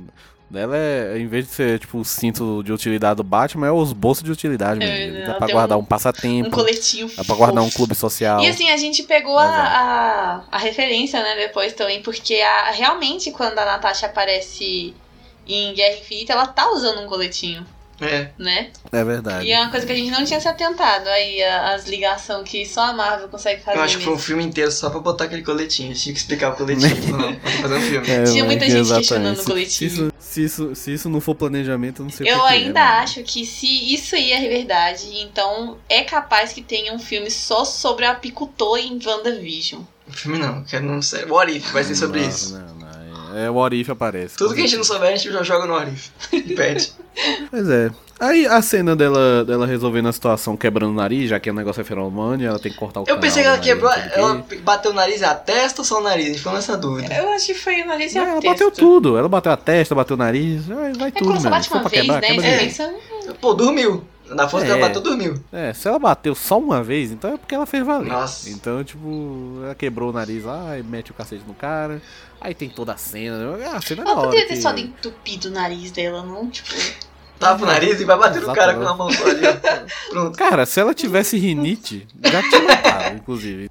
dela 0.50 0.78
é, 0.78 1.18
em 1.18 1.28
vez 1.28 1.48
de 1.48 1.52
ser 1.54 1.80
tipo 1.80 1.98
o 1.98 2.06
cinto 2.06 2.62
de 2.64 2.72
utilidade 2.72 3.18
do 3.18 3.24
Batman, 3.24 3.68
é 3.68 3.72
os 3.72 3.92
bolsos 3.92 4.24
de 4.24 4.32
utilidade 4.32 4.82
É, 4.82 4.86
mesmo. 5.10 5.26
Dá 5.28 5.34
pra 5.34 5.48
guardar 5.48 5.78
um- 5.78 5.82
um 5.82 5.86
passatempo, 5.86 6.48
Um 6.48 6.52
coletinho 6.52 7.10
dá 7.18 7.24
pra 7.26 7.36
guardar 7.36 7.64
um 7.64 7.70
clube 7.72 7.96
social. 7.96 8.40
E 8.40 8.48
assim, 8.48 8.70
a 8.70 8.78
gente 8.78 9.04
pegou 9.04 9.38
a, 9.38 9.44
é. 9.44 9.48
a, 9.50 10.42
a 10.52 10.58
referência, 10.60 11.22
né, 11.22 11.36
depois 11.38 11.74
também, 11.74 12.02
porque 12.02 12.36
a, 12.36 12.72
realmente 12.72 13.32
quando 13.32 13.58
a 13.60 13.66
Natasha 13.66 14.06
aparece 14.06 14.94
em 15.48 15.74
Guerra 15.74 15.98
Infinita, 15.98 16.34
ela 16.34 16.48
tá 16.48 16.72
usando 16.72 17.02
um 17.02 17.08
coletinho, 17.08 17.66
É. 18.06 18.32
né? 18.38 18.70
É 18.92 19.04
verdade. 19.04 19.46
E 19.46 19.52
é 19.52 19.60
uma 19.60 19.70
coisa 19.70 19.86
que 19.86 19.92
a 19.92 19.96
gente 19.96 20.12
não 20.12 20.24
tinha 20.26 20.40
se 20.40 20.48
atentado 20.48 21.08
aí, 21.08 21.42
as 21.44 21.88
ligações 21.88 22.48
que 22.48 22.66
só 22.66 22.82
a 22.90 22.94
Marvel 22.94 23.28
consegue 23.30 23.62
fazer. 23.62 23.78
Eu 23.78 23.84
acho 23.84 23.98
que 23.98 24.04
foi 24.04 24.14
um 24.14 24.16
mesmo. 24.16 24.28
filme 24.28 24.44
inteiro 24.44 24.72
só 24.72 24.90
pra 24.90 25.00
botar 25.00 25.26
aquele 25.26 25.44
coletinho. 25.44 25.94
Tinha 25.94 26.14
que 26.14 26.20
explicar 26.20 26.52
o 26.52 26.56
coletinho. 26.56 26.94
não, 27.18 27.36
pra 27.36 27.52
fazer 27.52 27.76
um 27.76 27.82
filme. 27.82 28.10
É, 28.10 28.24
Tinha 28.24 28.46
muita 28.46 28.66
gente 28.66 28.78
exatamente. 28.80 29.08
questionando 29.08 29.40
o 29.40 29.44
coletinho. 29.46 29.70
Se 29.70 29.86
isso, 29.86 30.14
se, 30.20 30.44
isso, 30.44 30.76
se 30.76 30.94
isso 30.94 31.10
não 31.10 31.22
for 31.22 31.36
planejamento, 31.36 32.02
eu 32.02 32.06
não 32.06 32.12
sei 32.12 32.26
o 32.26 32.30
que 32.30 32.36
Eu 32.36 32.42
que 32.42 32.48
é, 32.48 32.58
ainda 32.58 32.74
né? 32.74 32.82
acho 32.82 33.24
que 33.24 33.46
se 33.46 33.94
isso 33.94 34.16
aí 34.16 34.32
é 34.32 34.50
verdade, 34.50 35.08
então 35.22 35.78
é 35.88 36.04
capaz 36.04 36.52
que 36.54 36.62
tenha 36.62 36.94
um 36.94 37.00
filme 37.00 37.30
só 37.32 37.64
sobre 37.66 38.06
a 38.06 38.12
apicultor 38.12 38.78
em 38.78 39.00
WandaVision. 39.04 39.82
Filme 40.10 40.38
não, 40.38 40.64
quero 40.64 40.86
não 40.86 41.02
sei. 41.02 41.26
O 41.26 41.38
Arif 41.40 41.72
vai 41.72 41.84
ser 41.84 41.96
sobre 41.96 42.22
Nossa, 42.22 42.30
isso. 42.30 42.54
Não, 42.58 42.76
não, 42.76 42.83
é, 43.36 43.50
o 43.50 43.56
Orif 43.56 43.92
aparece. 43.92 44.36
Tudo 44.38 44.54
que 44.54 44.62
a 44.62 44.64
gente 44.64 44.78
não 44.78 44.84
souber, 44.84 45.10
a 45.14 45.16
gente 45.16 45.32
já 45.32 45.44
joga 45.44 45.66
no 45.66 45.76
Arif. 45.76 46.10
E 46.34 46.42
pede. 46.56 46.92
Pois 47.50 47.70
é. 47.70 47.92
Aí 48.20 48.46
a 48.46 48.62
cena 48.62 48.96
dela, 48.96 49.44
dela 49.44 49.66
resolvendo 49.68 50.08
a 50.08 50.14
situação 50.14 50.56
quebrando 50.56 50.92
o 50.92 50.96
nariz, 50.96 51.30
já 51.30 51.40
que 51.40 51.50
o 51.50 51.54
negócio 51.54 51.82
é 51.82 51.84
feromônio, 51.84 52.48
ela 52.48 52.60
tem 52.60 52.72
que 52.72 52.78
cortar 52.78 53.02
o 53.02 53.06
Eu 53.08 53.20
pensei 53.20 53.44
que 53.44 53.50
ela 53.50 53.58
quebrou. 53.58 53.92
Ela 53.92 54.46
bateu 54.64 54.92
o 54.92 54.94
nariz 54.94 55.22
e 55.22 55.26
a 55.26 55.34
testa 55.36 55.82
ou 55.82 55.86
só 55.86 56.00
o 56.00 56.04
nariz? 56.04 56.26
A 56.26 56.28
gente 56.30 56.38
ficou 56.38 56.54
nessa 56.54 56.78
dúvida. 56.78 57.14
Eu 57.14 57.30
acho 57.34 57.48
que 57.48 57.54
foi 57.54 57.82
o 57.82 57.88
nariz 57.88 58.14
e 58.14 58.16
Não, 58.16 58.24
a 58.24 58.28
ela 58.30 58.42
testa. 58.42 58.50
bateu 58.52 58.72
tudo. 58.72 59.18
Ela 59.18 59.28
bateu 59.28 59.52
a 59.52 59.58
testa, 59.58 59.94
bateu 59.96 60.16
o 60.16 60.18
nariz. 60.20 60.66
Vai, 60.66 60.94
vai 60.94 61.08
É 61.10 61.12
tudo, 61.12 61.26
quando 61.26 61.42
você 61.42 61.50
bate 61.50 61.70
uma 61.72 61.90
vez, 61.90 62.02
quebrar, 62.02 62.22
né? 62.22 62.28
quebra 62.28 62.42
Você 62.44 62.52
de 62.52 62.58
pensa, 62.64 62.94
Pô, 63.42 63.54
dormiu. 63.54 64.04
Na 64.34 64.48
força 64.48 64.66
que 64.66 64.72
ela 64.72 64.80
É. 64.80 64.88
bateu, 64.88 65.02
dormiu. 65.02 65.44
É, 65.52 65.74
se 65.74 65.88
ela 65.88 66.00
bateu 66.00 66.34
só 66.36 66.58
uma 66.60 66.84
vez, 66.84 67.12
então 67.12 67.34
é 67.34 67.38
porque 67.38 67.54
ela 67.56 67.66
fez 67.66 67.86
valer. 67.86 68.10
Nossa. 68.10 68.50
Então, 68.50 68.84
tipo, 68.84 69.60
ela 69.64 69.76
quebrou 69.76 70.10
o 70.10 70.14
nariz 70.14 70.44
lá 70.44 70.78
e 70.78 70.84
mete 70.84 71.12
o 71.12 71.14
cacete 71.14 71.44
no 71.48 71.54
cara. 71.54 72.02
Aí 72.42 72.54
tem 72.54 72.70
toda 72.70 72.94
a 72.94 72.98
cena. 72.98 73.38
Ah, 73.72 73.78
a 73.78 73.82
cena 73.82 74.02
é 74.02 74.06
da 74.06 74.12
ela 74.12 74.20
hora. 74.20 74.30
poderia 74.30 74.48
ter 74.48 74.56
que- 74.56 74.62
só 74.62 74.76
entupido 74.76 75.48
o 75.48 75.52
nariz 75.52 75.92
dela, 75.92 76.24
não? 76.24 76.50
Tipo. 76.50 76.70
Tapa 77.40 77.64
o 77.64 77.66
nariz 77.66 78.00
e 78.00 78.06
vai 78.06 78.18
bater 78.18 78.42
no 78.42 78.54
cara 78.54 78.74
com 78.76 78.88
a 78.88 78.96
mão 78.96 79.10
só 79.12 79.26
ali. 79.28 79.42
Pronto. 80.10 80.38
Cara, 80.38 80.66
se 80.66 80.80
ela 80.80 80.94
tivesse 80.94 81.38
rinite, 81.38 82.08
já 82.24 82.42
tinha 82.42 82.62
matado, 82.62 83.16
inclusive. 83.18 83.70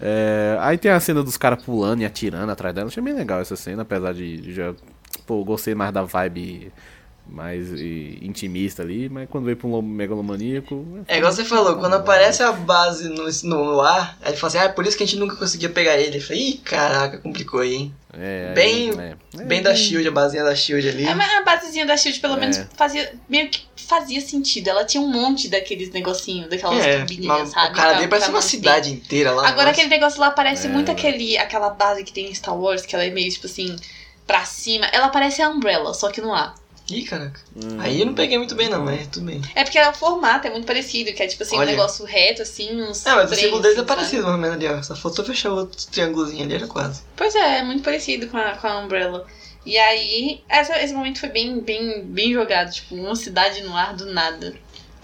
É, 0.00 0.56
aí 0.60 0.78
tem 0.78 0.90
a 0.90 1.00
cena 1.00 1.22
dos 1.22 1.36
caras 1.36 1.62
pulando 1.62 2.02
e 2.02 2.04
atirando 2.04 2.50
atrás 2.52 2.74
dela. 2.74 2.88
Achei 2.88 3.02
bem 3.02 3.14
legal 3.14 3.40
essa 3.40 3.56
cena, 3.56 3.82
apesar 3.82 4.12
de 4.14 4.52
já. 4.52 4.74
Pô, 5.26 5.42
gostei 5.44 5.74
mais 5.74 5.92
da 5.92 6.02
vibe 6.02 6.72
mais 7.28 7.70
e, 7.72 8.18
intimista 8.22 8.82
ali, 8.82 9.08
mas 9.08 9.28
quando 9.28 9.44
veio 9.44 9.56
pra 9.56 9.66
um 9.68 9.70
lo- 9.72 9.82
megalomaníaco. 9.82 11.04
É 11.06 11.18
igual 11.18 11.32
você 11.32 11.44
falou, 11.44 11.76
quando 11.76 11.94
aparece 11.94 12.42
a 12.42 12.52
base 12.52 13.08
no, 13.08 13.24
no, 13.44 13.64
no 13.72 13.80
ar, 13.80 14.16
aí 14.22 14.30
ele 14.30 14.36
fala 14.36 14.48
assim, 14.48 14.58
ah, 14.58 14.64
é 14.64 14.68
por 14.68 14.86
isso 14.86 14.96
que 14.96 15.04
a 15.04 15.06
gente 15.06 15.18
nunca 15.18 15.36
conseguia 15.36 15.68
pegar 15.68 15.98
ele. 15.98 16.16
Eu 16.18 16.22
falei, 16.22 16.48
ih, 16.48 16.56
caraca, 16.58 17.18
complicou 17.18 17.60
aí, 17.60 17.74
hein? 17.74 17.94
É, 18.12 18.52
Bem- 18.54 18.90
é, 18.98 19.14
é, 19.40 19.44
Bem 19.44 19.60
da 19.62 19.74
Shield, 19.74 20.08
a 20.08 20.10
basezinha 20.10 20.42
da 20.44 20.54
Shield 20.54 20.88
ali. 20.88 21.06
É, 21.06 21.14
mas 21.14 21.30
a 21.34 21.42
basezinha 21.42 21.84
da 21.86 21.96
Shield 21.96 22.18
pelo 22.20 22.34
É. 22.34 22.40
menos 22.40 22.60
fazia. 22.74 23.12
meio 23.28 23.48
que 23.50 23.60
fazia 23.76 24.20
sentido. 24.20 24.68
Ela 24.68 24.84
tinha 24.84 25.00
um 25.02 25.08
monte 25.10 25.48
daqueles 25.48 25.90
negocinhos, 25.90 26.48
daquelas 26.48 26.84
É, 26.84 26.98
sabe? 27.46 27.72
o 27.72 27.72
cara 27.74 27.92
dele 27.94 28.08
parece 28.08 28.30
uma 28.30 28.42
cidade 28.42 28.90
inteira 28.92 29.30
lá. 29.30 29.42
Agora 29.46 29.66
nossa. 29.66 29.70
aquele 29.70 29.88
negócio 29.88 30.18
lá 30.20 30.30
parece 30.30 30.66
É, 30.66 30.70
muito 30.70 30.90
aquele, 30.90 31.36
aquela 31.38 31.70
base 31.70 32.02
que 32.04 32.12
tem 32.12 32.30
em 32.30 32.34
Star 32.34 32.56
Wars, 32.58 32.84
que 32.86 32.94
ela 32.94 33.04
é 33.04 33.10
meio 33.10 33.30
tipo 33.30 33.46
assim, 33.46 33.76
pra 34.26 34.44
cima. 34.44 34.86
Ela 34.86 35.08
parece 35.10 35.40
a 35.42 35.48
Umbrella, 35.48 35.92
só 35.94 36.10
que 36.10 36.20
no 36.20 36.34
ar. 36.34 36.54
Ih, 36.90 37.02
caraca. 37.04 37.38
Hum. 37.54 37.78
Aí 37.80 38.00
eu 38.00 38.06
não 38.06 38.14
peguei 38.14 38.38
muito 38.38 38.54
bem 38.54 38.68
não, 38.68 38.82
mas 38.84 39.06
tudo 39.08 39.26
bem. 39.26 39.42
É 39.54 39.62
porque 39.62 39.78
o 39.78 39.92
formato 39.92 40.46
é 40.46 40.50
muito 40.50 40.66
parecido, 40.66 41.12
que 41.12 41.22
é 41.22 41.26
tipo 41.26 41.42
assim, 41.42 41.56
Olha. 41.56 41.68
um 41.68 41.70
negócio 41.72 42.04
reto, 42.04 42.40
assim, 42.42 42.80
uns. 42.80 43.04
É, 43.04 43.14
mas 43.14 43.30
o 43.30 43.34
símbolo 43.34 43.60
deles 43.60 43.76
é 43.76 43.80
assim, 43.80 43.86
parecido, 43.88 44.22
mais 44.22 44.34
ou 44.34 44.40
menos 44.40 44.56
ali, 44.56 44.66
ó. 44.68 44.82
Só 44.82 44.96
faltou 44.96 45.24
fechar 45.24 45.52
o 45.52 45.56
outro 45.56 45.86
triângulozinho 45.90 46.44
ali, 46.44 46.54
era 46.54 46.66
quase. 46.66 47.02
Pois 47.14 47.34
é, 47.34 47.58
é 47.58 47.62
muito 47.62 47.82
parecido 47.82 48.28
com 48.28 48.38
a, 48.38 48.52
com 48.56 48.66
a 48.66 48.78
Umbrella. 48.78 49.26
E 49.66 49.76
aí, 49.76 50.40
essa- 50.48 50.82
esse 50.82 50.94
momento 50.94 51.20
foi 51.20 51.28
bem, 51.28 51.60
bem, 51.60 52.02
bem 52.04 52.32
jogado, 52.32 52.72
tipo, 52.72 52.94
uma 52.94 53.14
cidade 53.16 53.60
no 53.62 53.76
ar 53.76 53.94
do 53.94 54.06
nada. 54.06 54.54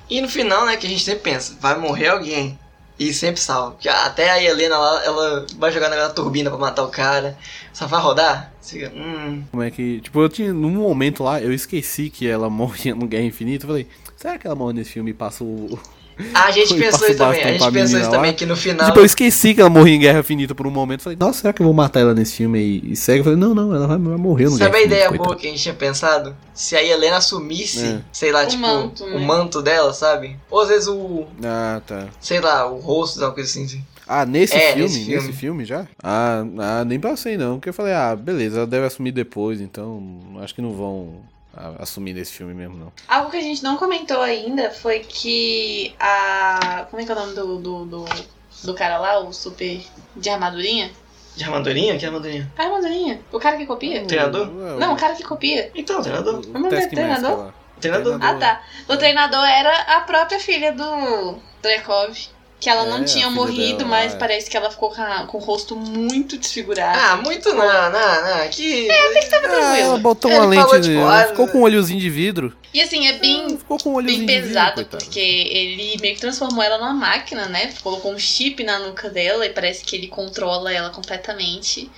E 0.09 0.20
no 0.22 0.28
final, 0.28 0.64
né, 0.64 0.76
que 0.78 0.87
a 0.87 0.89
gente 0.91 1.03
sempre 1.05 1.32
pensa, 1.32 1.55
vai 1.61 1.76
morrer 1.78 2.09
alguém. 2.09 2.59
E 2.99 3.12
sempre 3.12 3.40
salva. 3.40 3.72
Porque 3.72 3.88
até 3.88 4.30
a 4.30 4.42
Helena 4.42 4.78
lá, 4.78 5.05
ela 5.05 5.47
vai 5.59 5.72
jogar 5.72 5.88
naquela 5.88 6.11
turbina 6.11 6.49
pra 6.49 6.59
matar 6.59 6.84
o 6.84 6.88
cara. 6.88 7.36
Só 7.72 7.86
vai 7.86 8.01
rodar. 8.01 8.53
Fica, 8.62 8.92
hum. 8.95 9.45
Como 9.51 9.62
é 9.62 9.70
que. 9.70 10.01
Tipo, 10.01 10.20
eu 10.20 10.28
tinha. 10.28 10.53
Num 10.53 10.70
momento 10.70 11.24
lá, 11.24 11.40
eu 11.40 11.53
esqueci 11.53 12.09
que 12.09 12.28
ela 12.28 12.49
morria 12.51 12.95
no 12.95 13.07
Guerra 13.07 13.24
Infinita. 13.24 13.64
Eu 13.64 13.68
falei, 13.68 13.88
será 14.16 14.38
que 14.38 14.47
ela 14.47 14.55
morre 14.55 14.74
nesse 14.74 14.90
filme 14.92 15.11
e 15.11 15.14
passa 15.14 15.42
o. 15.42 15.78
A 16.34 16.50
gente 16.50 16.68
Foi, 16.68 16.78
pensou 16.80 17.08
isso 17.08 17.18
também. 17.18 17.42
A 17.42 17.52
gente 17.52 17.72
pensou 17.72 17.98
isso 18.00 18.10
lá. 18.10 18.16
também, 18.16 18.32
que 18.32 18.46
no 18.46 18.56
final. 18.56 18.86
Tipo, 18.86 19.00
eu 19.00 19.04
esqueci 19.04 19.54
que 19.54 19.60
ela 19.60 19.70
morria 19.70 19.94
em 19.96 20.00
Guerra 20.00 20.20
Infinita 20.20 20.54
por 20.54 20.66
um 20.66 20.70
momento. 20.70 21.02
Falei, 21.02 21.18
nossa, 21.18 21.40
será 21.40 21.52
que 21.52 21.60
eu 21.62 21.64
vou 21.66 21.74
matar 21.74 22.00
ela 22.00 22.14
nesse 22.14 22.36
filme 22.36 22.58
e, 22.58 22.92
e 22.92 22.96
segue? 22.96 23.20
Eu 23.20 23.24
falei, 23.24 23.38
não, 23.38 23.54
não, 23.54 23.74
ela 23.74 23.86
vai, 23.86 23.98
vai 23.98 24.16
morrer 24.16 24.44
no 24.44 24.52
Sabe 24.52 24.64
a 24.64 24.68
Guerra 24.70 24.84
ideia 24.84 25.04
Infinita, 25.06 25.24
boa 25.24 25.36
que 25.36 25.46
a 25.46 25.50
gente 25.50 25.62
tinha 25.62 25.74
pensado? 25.74 26.36
Se 26.52 26.76
a 26.76 26.82
Helena 26.82 27.16
assumisse, 27.16 27.84
É. 27.84 28.00
sei 28.12 28.30
lá, 28.32 28.44
O 28.44 28.46
tipo, 28.46 28.62
manto, 28.62 29.04
né? 29.06 29.16
o 29.16 29.20
manto 29.20 29.60
dela, 29.62 29.92
sabe? 29.92 30.36
Ou 30.50 30.60
às 30.60 30.68
vezes 30.68 30.88
o. 30.88 31.24
Ah, 31.44 31.80
tá. 31.86 32.06
Sei 32.20 32.40
lá, 32.40 32.66
o 32.70 32.78
rosto, 32.78 33.16
alguma 33.18 33.34
coisa 33.34 33.50
assim. 33.50 33.64
assim. 33.64 33.84
Ah, 34.06 34.26
nesse 34.26 34.54
É, 34.54 34.68
filme? 34.74 34.82
nesse 34.82 34.98
Nesse 34.98 35.08
filme. 35.20 35.32
filme, 35.32 35.64
já? 35.64 35.86
Ah, 36.02 36.44
ah, 36.58 36.84
nem 36.84 37.00
passei 37.00 37.36
não. 37.38 37.54
Porque 37.54 37.70
eu 37.70 37.74
falei, 37.74 37.94
ah, 37.94 38.14
beleza, 38.14 38.58
ela 38.58 38.66
deve 38.66 38.84
assumir 38.86 39.12
depois, 39.12 39.60
então 39.62 40.02
acho 40.42 40.54
que 40.54 40.60
não 40.60 40.72
vão 40.74 41.08
ah, 41.16 41.34
assumir 41.78 42.12
nesse 42.14 42.32
filme 42.32 42.55
mesmo, 42.55 42.76
não. 42.76 42.92
Algo 43.09 43.30
que 43.30 43.36
a 43.36 43.40
gente 43.40 43.62
não 43.62 43.76
comentou 43.76 44.20
ainda 44.20 44.70
foi 44.70 45.00
que 45.00 45.94
a. 45.98 46.86
Como 46.90 47.02
é 47.02 47.05
que 47.05 47.12
é 47.12 47.14
o 47.14 47.18
nome 47.18 47.34
do, 47.34 47.59
do, 47.59 47.84
do, 47.84 48.05
do 48.64 48.74
cara 48.74 48.98
lá, 48.98 49.18
o 49.20 49.32
super 49.32 49.80
de 50.16 50.28
armadurinha? 50.30 50.90
De 51.36 51.44
armadurinha? 51.44 51.98
Que 51.98 52.07
armadurinha? 52.07 52.52
A 52.57 52.62
armadurinha. 52.62 53.20
O 53.32 53.38
cara 53.40 53.57
que 53.57 53.66
copia? 53.66 54.05
Treinador? 54.07 54.48
Ué, 54.48 54.76
Não, 54.78 54.94
o 54.94 54.96
cara 54.96 55.14
que 55.14 55.24
copia. 55.24 55.70
Então, 55.74 56.00
treinador. 56.00 56.38
o 56.38 56.52
Vamos 56.52 56.70
ver, 56.70 56.76
Taskmaster 56.82 56.90
treinador? 56.90 57.52
Treinador. 57.80 58.18
Ah, 58.22 58.34
tá. 58.34 58.62
O 58.88 58.96
treinador 58.96 59.44
era 59.44 59.96
a 59.96 60.00
própria 60.02 60.38
filha 60.38 60.72
do 60.72 61.38
Drekov. 61.61 62.16
Que 62.64 62.70
ela 62.70 62.84
É, 62.86 62.88
não 62.88 63.04
tinha 63.04 63.28
morrido, 63.28 63.80
dela, 63.80 63.90
mas 63.90 64.14
é. 64.14 64.16
parece 64.16 64.48
que 64.48 64.56
ela 64.56 64.70
ficou 64.70 64.88
com, 64.88 65.02
a- 65.02 65.26
com 65.26 65.36
o 65.36 65.40
rosto 65.40 65.76
muito 65.76 66.38
desfigurado. 66.38 66.98
Ah, 66.98 67.16
muito 67.16 67.50
não, 67.52 67.58
não, 67.58 67.90
não. 68.38 68.48
Que. 68.48 68.88
Ah, 68.90 69.78
ela 69.78 69.98
botou 69.98 70.30
Ele 70.30 70.40
uma 70.40 70.46
lente, 70.46 70.62
falou, 70.62 70.80
de- 70.80 70.88
tipo, 70.88 71.00
ela 71.00 71.22
ah, 71.24 71.28
ficou 71.28 71.46
com 71.48 71.58
um 71.58 71.62
olhozinho 71.62 72.00
de 72.00 72.08
vidro. 72.08 72.56
E 72.72 72.80
assim, 72.80 73.06
é 73.06 73.12
bem, 73.18 73.58
Ficou 73.58 73.78
com 73.78 73.90
um 73.90 73.94
olhozinho 73.96 74.24
bem 74.26 74.36
vidro, 74.36 74.48
pesado, 74.48 74.74
coitada. 74.76 75.04
porque 75.04 75.20
ele 75.20 75.98
meio 76.00 76.14
que 76.14 76.20
transformou 76.22 76.62
ela 76.62 76.78
numa 76.78 76.94
máquina, 76.94 77.46
né? 77.48 77.70
Colocou 77.82 78.14
um 78.14 78.18
chip 78.18 78.64
na 78.64 78.78
nuca 78.78 79.10
dela 79.10 79.44
e 79.44 79.50
parece 79.50 79.84
que 79.84 79.94
ele 79.94 80.08
controla 80.08 80.72
ela 80.72 80.88
completamente. 80.88 81.90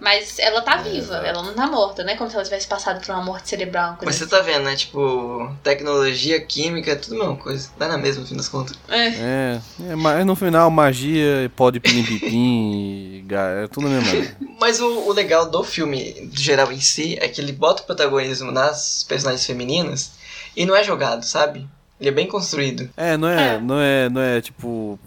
Mas 0.00 0.38
ela 0.38 0.60
tá 0.60 0.76
viva, 0.76 1.16
ela 1.16 1.42
não 1.42 1.54
tá 1.54 1.66
morta, 1.66 2.02
né? 2.04 2.16
Como 2.16 2.28
se 2.28 2.36
ela 2.36 2.44
tivesse 2.44 2.66
passado 2.66 3.00
por 3.04 3.14
uma 3.14 3.22
morte 3.22 3.48
cerebral. 3.48 3.90
uma 3.90 3.96
coisa 3.96 4.06
Mas 4.06 4.16
você 4.16 4.26
tá 4.26 4.40
vendo, 4.42 4.64
né? 4.64 4.76
Tipo, 4.76 5.50
tecnologia, 5.62 6.40
química, 6.40 6.92
é 6.92 6.96
tudo 6.96 7.16
a 7.16 7.18
mesma 7.20 7.36
coisa. 7.36 7.70
Dá 7.78 7.88
na 7.88 7.96
mesma, 7.98 8.22
no 8.22 8.28
fim 8.28 8.36
das 8.36 8.48
contas. 8.48 8.76
assim. 8.88 9.00
É. 9.00 9.08
É, 9.08 9.60
é, 9.92 9.96
mas 9.96 10.26
no 10.26 10.34
final, 10.36 10.70
magia, 10.70 11.50
pó 11.56 11.70
de 11.70 11.80
pilim-pim, 11.80 13.26
é 13.30 13.66
tudo 13.68 13.86
a 13.86 13.90
mesma. 13.90 14.10
coisa. 14.10 14.36
Mas 14.60 14.80
o, 14.80 15.08
o 15.08 15.12
legal 15.12 15.48
do 15.50 15.62
filme, 15.64 16.28
do 16.32 16.40
geral 16.40 16.70
em 16.72 16.80
si, 16.80 17.16
é 17.20 17.28
que 17.28 17.40
ele 17.40 17.52
bota 17.52 17.82
o 17.82 17.86
protagonismo 17.86 18.50
nas 18.50 19.04
personagens 19.08 19.44
femininas 19.46 20.12
e 20.56 20.64
não 20.66 20.74
é 20.76 20.82
jogado, 20.84 21.24
sabe? 21.24 21.66
Ele 22.00 22.08
é 22.10 22.12
bem 22.12 22.26
construído. 22.26 22.90
É, 22.96 23.16
não 23.16 23.28
é, 23.28 23.54
É. 23.54 23.58
não 23.58 23.80
é, 23.80 24.08
não 24.10 24.20
é 24.20 24.40
tipo. 24.40 24.98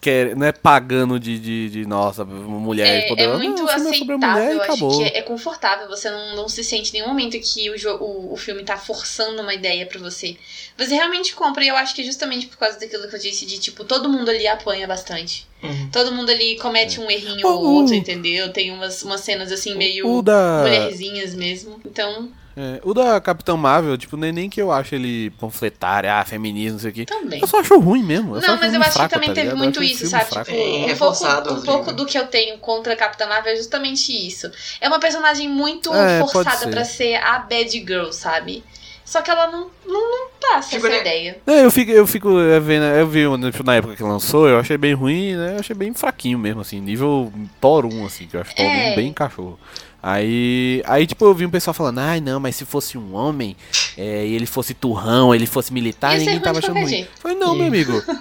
Quer, 0.00 0.36
não 0.36 0.46
é 0.46 0.52
pagando 0.52 1.18
de, 1.18 1.38
de, 1.38 1.70
de 1.70 1.86
nossa, 1.86 2.24
mulher 2.24 2.86
É, 2.86 2.98
é 3.06 3.08
poderosa. 3.08 3.38
muito 3.42 3.62
não, 3.62 3.68
é 3.68 3.74
a 3.74 3.78
mulher 3.78 3.90
aceitável, 3.96 4.52
eu 4.52 4.62
acho 4.62 4.70
acabou. 4.72 4.98
que 4.98 5.04
é, 5.04 5.18
é 5.18 5.22
confortável, 5.22 5.88
você 5.88 6.10
não, 6.10 6.36
não 6.36 6.48
se 6.48 6.62
sente 6.62 6.90
em 6.90 6.92
nenhum 7.00 7.08
momento 7.08 7.36
que 7.40 7.70
o, 7.70 7.74
o, 8.04 8.32
o 8.34 8.36
filme 8.36 8.62
tá 8.62 8.76
forçando 8.76 9.42
uma 9.42 9.52
ideia 9.54 9.84
pra 9.86 9.98
você. 9.98 10.36
Você 10.78 10.94
realmente 10.94 11.34
compra, 11.34 11.64
e 11.64 11.68
eu 11.68 11.76
acho 11.76 11.94
que 11.94 12.02
é 12.02 12.04
justamente 12.04 12.46
por 12.46 12.56
causa 12.58 12.78
daquilo 12.78 13.08
que 13.08 13.16
eu 13.16 13.18
disse, 13.18 13.46
de 13.46 13.58
tipo, 13.58 13.84
todo 13.84 14.08
mundo 14.08 14.28
ali 14.30 14.46
apanha 14.46 14.86
bastante. 14.86 15.46
Uhum. 15.62 15.88
Todo 15.90 16.12
mundo 16.12 16.30
ali 16.30 16.56
comete 16.58 17.00
um 17.00 17.10
errinho 17.10 17.46
O- 17.46 17.50
ou 17.50 17.64
outro, 17.76 17.94
entendeu? 17.94 18.52
Tem 18.52 18.70
umas, 18.70 19.02
umas 19.02 19.22
cenas 19.22 19.50
assim, 19.50 19.74
meio 19.74 20.22
da. 20.22 20.60
mulherzinhas 20.62 21.34
mesmo. 21.34 21.80
Então, 21.84 22.30
é, 22.56 22.80
o 22.82 22.94
da 22.94 23.20
Capitão 23.20 23.56
Marvel, 23.56 23.98
tipo, 23.98 24.16
nem, 24.16 24.32
nem 24.32 24.48
que 24.48 24.60
eu 24.62 24.72
acho 24.72 24.94
ele 24.94 25.28
panfletário, 25.38 26.10
ah, 26.10 26.24
feminismo, 26.24 26.72
não 26.74 26.78
sei 26.80 26.90
o 26.90 26.94
quê. 26.94 27.04
também. 27.04 27.40
Eu 27.40 27.46
só 27.46 27.60
acho 27.60 27.78
ruim 27.78 28.02
mesmo. 28.02 28.36
Eu 28.36 28.40
Não, 28.40 28.56
mas 28.58 28.72
eu 28.72 28.80
acho 28.80 28.92
fraco, 28.92 29.08
que 29.08 29.14
também 29.14 29.28
tá 29.28 29.34
teve 29.34 29.46
ligado? 29.48 29.58
Muito 29.58 29.80
um 29.80 29.82
isso, 29.82 30.06
sabe? 30.06 30.24
fraco. 30.24 30.50
Tipo, 30.50 30.58
É, 30.58 30.94
um, 30.94 30.96
pouco, 30.96 31.52
um 31.52 31.62
pouco 31.62 31.92
do 31.92 32.06
que 32.06 32.18
eu 32.18 32.26
tenho 32.28 32.56
contra 32.58 32.94
a 32.94 32.96
Capitã 32.96 33.26
Marvel 33.26 33.52
é 33.52 33.56
justamente 33.56 34.10
isso. 34.10 34.50
É 34.80 34.88
uma 34.88 34.98
personagem 34.98 35.48
muito 35.48 35.92
É, 35.94 36.20
forçada 36.20 36.56
ser. 36.56 36.70
pra 36.70 36.84
ser 36.84 37.14
a 37.16 37.38
bad 37.40 37.70
girl, 37.70 38.10
sabe? 38.10 38.64
Só 39.04 39.22
que 39.22 39.30
ela 39.30 39.46
não, 39.52 39.70
não, 39.86 40.00
não 40.10 40.28
passa 40.40 40.70
Fico 40.70 40.86
essa 40.86 40.96
ne- 40.96 41.00
ideia. 41.00 41.38
É, 41.46 41.64
eu 41.64 41.70
fico, 41.70 41.92
eu 41.92 42.06
fico 42.08 42.40
é, 42.40 42.58
vendo, 42.58 42.84
eu 42.86 43.06
vi 43.06 43.24
um, 43.26 43.38
tipo, 43.50 43.62
na 43.62 43.76
época 43.76 43.94
que 43.94 44.02
lançou, 44.02 44.48
eu 44.48 44.58
achei 44.58 44.76
bem 44.76 44.94
ruim, 44.94 45.36
né? 45.36 45.54
Eu 45.54 45.60
achei 45.60 45.76
bem 45.76 45.94
fraquinho 45.94 46.38
mesmo, 46.38 46.62
assim, 46.62 46.80
nível 46.80 47.32
Thor 47.60 47.86
1, 47.86 48.04
assim, 48.06 48.26
que 48.26 48.36
eu 48.36 48.40
acho 48.40 48.52
Thor 48.56 48.66
1 48.66 48.68
É. 48.68 48.96
bem 48.96 49.12
cachorro. 49.12 49.60
Aí, 50.08 50.84
aí, 50.86 51.04
tipo, 51.04 51.24
eu 51.24 51.34
vi 51.34 51.44
um 51.44 51.50
pessoal 51.50 51.74
falando, 51.74 51.98
ai 51.98 52.20
não, 52.20 52.38
mas 52.38 52.54
se 52.54 52.64
fosse 52.64 52.96
um 52.96 53.12
homem, 53.12 53.56
é, 53.98 54.24
e 54.24 54.36
ele 54.36 54.46
fosse 54.46 54.72
turrão, 54.72 55.34
ele 55.34 55.46
fosse 55.46 55.72
militar, 55.72 56.16
ninguém 56.16 56.38
tava 56.38 56.60
achando 56.60 56.78
ruim. 56.78 57.00
Eu 57.00 57.06
Falei, 57.18 57.36
não, 57.36 57.54
Ih. 57.56 57.58
meu 57.58 57.66
amigo. 57.66 58.02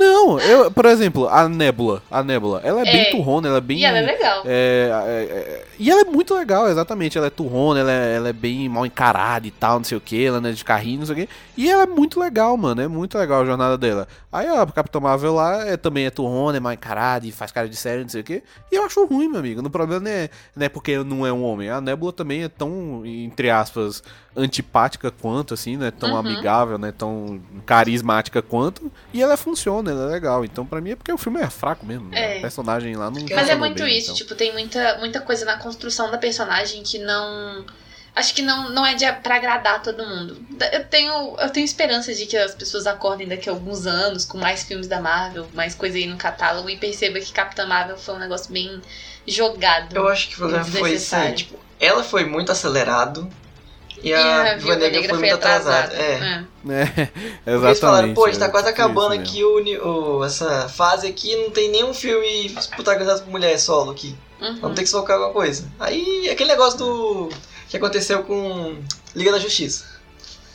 Não, 0.00 0.40
eu, 0.40 0.70
por 0.70 0.86
exemplo, 0.86 1.28
a 1.28 1.46
Nebula, 1.46 2.02
a 2.10 2.22
Nebula, 2.22 2.62
ela 2.64 2.80
é, 2.80 2.84
bem 2.84 3.00
É. 3.02 3.10
turrona, 3.10 3.48
ela 3.48 3.58
é 3.58 3.60
bem... 3.60 3.80
E 3.80 3.84
ela 3.84 3.98
é 3.98 4.00
legal. 4.00 4.42
É, 4.46 4.90
é, 4.90 5.34
é, 5.36 5.64
e 5.78 5.90
ela 5.90 6.00
é 6.00 6.04
muito 6.04 6.34
legal, 6.34 6.66
exatamente. 6.70 7.18
Ela 7.18 7.26
é 7.26 7.30
turrona, 7.30 7.80
ela 7.80 7.92
é, 7.92 8.16
ela 8.16 8.28
é 8.30 8.32
bem 8.32 8.66
mal 8.66 8.86
encarada 8.86 9.46
e 9.46 9.50
tal, 9.50 9.76
não 9.76 9.84
sei 9.84 9.98
o 9.98 10.00
que. 10.00 10.24
Ela 10.24 10.48
é 10.48 10.52
de 10.52 10.64
carrinho, 10.64 11.00
não 11.00 11.06
sei 11.06 11.12
o 11.12 11.16
que. 11.18 11.28
E 11.54 11.70
ela 11.70 11.82
é 11.82 11.86
muito 11.86 12.18
legal, 12.18 12.56
mano. 12.56 12.80
É 12.80 12.88
muito 12.88 13.18
legal 13.18 13.42
a 13.42 13.44
jornada 13.44 13.76
dela. 13.76 14.08
Aí 14.32 14.46
a 14.46 14.64
Capitão 14.66 15.02
Marvel 15.02 15.34
lá 15.34 15.66
é, 15.66 15.76
também 15.76 16.06
é 16.06 16.10
turrona, 16.10 16.56
é 16.56 16.60
mal 16.60 16.72
encarada 16.72 17.26
e 17.26 17.32
faz 17.32 17.52
cara 17.52 17.68
de 17.68 17.76
sério, 17.76 18.02
não 18.02 18.08
sei 18.08 18.22
o 18.22 18.24
que. 18.24 18.42
E 18.72 18.76
eu 18.76 18.84
acho 18.84 19.04
ruim, 19.04 19.28
meu 19.28 19.40
amigo. 19.40 19.60
No 19.60 19.68
problema 19.68 20.00
não 20.00 20.10
é, 20.10 20.30
não 20.56 20.64
é 20.64 20.68
porque 20.70 20.96
não 20.98 21.19
é 21.26 21.32
um 21.32 21.42
homem. 21.44 21.68
A 21.70 21.80
Nebula 21.80 22.12
também 22.12 22.42
é 22.44 22.48
tão, 22.48 23.02
entre 23.04 23.50
aspas, 23.50 24.02
antipática 24.36 25.10
quanto, 25.10 25.54
assim, 25.54 25.76
né? 25.76 25.90
Tão 25.90 26.10
Uhum. 26.10 26.16
amigável, 26.16 26.78
né? 26.78 26.92
Tão 26.96 27.40
carismática 27.66 28.42
quanto. 28.42 28.90
E 29.12 29.22
ela 29.22 29.36
funciona, 29.36 29.90
ela 29.90 30.04
é 30.04 30.12
legal. 30.12 30.44
Então, 30.44 30.64
pra 30.66 30.80
mim, 30.80 30.90
é 30.90 30.96
porque 30.96 31.12
o 31.12 31.18
filme 31.18 31.40
é 31.40 31.50
fraco 31.50 31.84
mesmo. 31.86 32.08
É. 32.14 32.38
O 32.38 32.40
personagem 32.40 32.94
lá 32.96 33.10
não 33.10 33.24
Mas 33.30 33.48
é 33.48 33.54
muito 33.54 33.82
bem, 33.82 33.96
isso, 33.96 34.06
então. 34.06 34.14
tipo, 34.16 34.34
tem 34.34 34.52
muita, 34.52 34.98
muita 34.98 35.20
coisa 35.20 35.44
na 35.44 35.56
construção 35.56 36.10
da 36.10 36.18
personagem 36.18 36.82
que 36.82 36.98
não. 36.98 37.64
Acho 38.12 38.34
que 38.34 38.42
não, 38.42 38.68
não 38.70 38.84
é 38.84 38.94
de, 38.94 39.10
pra 39.22 39.36
agradar 39.36 39.80
todo 39.84 40.04
mundo. 40.04 40.36
Eu 40.72 40.84
tenho, 40.84 41.36
eu 41.38 41.48
tenho 41.50 41.64
esperança 41.64 42.12
de 42.12 42.26
que 42.26 42.36
as 42.36 42.52
pessoas 42.56 42.84
acordem 42.84 43.28
daqui 43.28 43.48
a 43.48 43.52
alguns 43.52 43.86
anos 43.86 44.24
com 44.24 44.36
mais 44.36 44.64
filmes 44.64 44.88
da 44.88 45.00
Marvel, 45.00 45.46
mais 45.54 45.76
coisa 45.76 45.96
aí 45.96 46.08
no 46.08 46.16
catálogo 46.16 46.68
e 46.68 46.76
perceba 46.76 47.20
que 47.20 47.32
Capitã 47.32 47.66
Marvel 47.66 47.96
foi 47.96 48.16
um 48.16 48.18
negócio 48.18 48.52
bem 48.52 48.80
jogado. 49.26 49.94
Eu 49.96 50.08
acho 50.08 50.28
que 50.28 50.34
o 50.34 50.38
problema 50.38 50.64
foi 50.64 50.72
assim, 50.80 50.82
Desnecessário. 50.82 51.36
tipo, 51.36 51.58
ela 51.78 52.02
foi 52.02 52.24
muito 52.24 52.50
acelerado 52.52 53.28
e 54.02 54.08
E 54.08 54.14
a, 54.14 54.56
Viúva 54.56 54.76
Negra 54.76 55.02
foi 55.10 55.18
muito 55.18 55.34
atrasada. 55.34 55.92
É. 55.94 56.00
É. 56.14 56.44
É, 56.68 57.10
exatamente. 57.46 57.64
eles 57.66 57.80
falaram, 57.80 58.14
pô, 58.14 58.24
a 58.24 58.28
gente 58.28 58.38
tá 58.38 58.46
é 58.46 58.48
quase 58.48 58.66
tipo 58.68 58.80
acabando 58.82 59.14
isso 59.14 59.22
aqui 59.22 59.44
o, 59.44 60.18
o- 60.18 60.24
essa 60.24 60.68
fase 60.68 61.06
aqui, 61.06 61.34
não 61.36 61.50
tem 61.50 61.70
nenhum 61.70 61.92
filme 61.94 62.54
protagonizado 62.74 63.22
por 63.22 63.30
mulher 63.30 63.58
solo 63.58 63.90
aqui. 63.90 64.14
Uhum. 64.40 64.58
Vamos 64.60 64.76
ter 64.76 64.84
que 64.84 64.90
focar 64.90 65.16
em 65.16 65.20
alguma 65.22 65.32
coisa. 65.34 65.66
Aí, 65.78 66.28
aquele 66.30 66.50
negócio 66.50 66.78
do. 66.78 67.28
que 67.68 67.76
aconteceu 67.76 68.22
com 68.22 68.76
Liga 69.14 69.32
da 69.32 69.38
Justiça. 69.38 69.84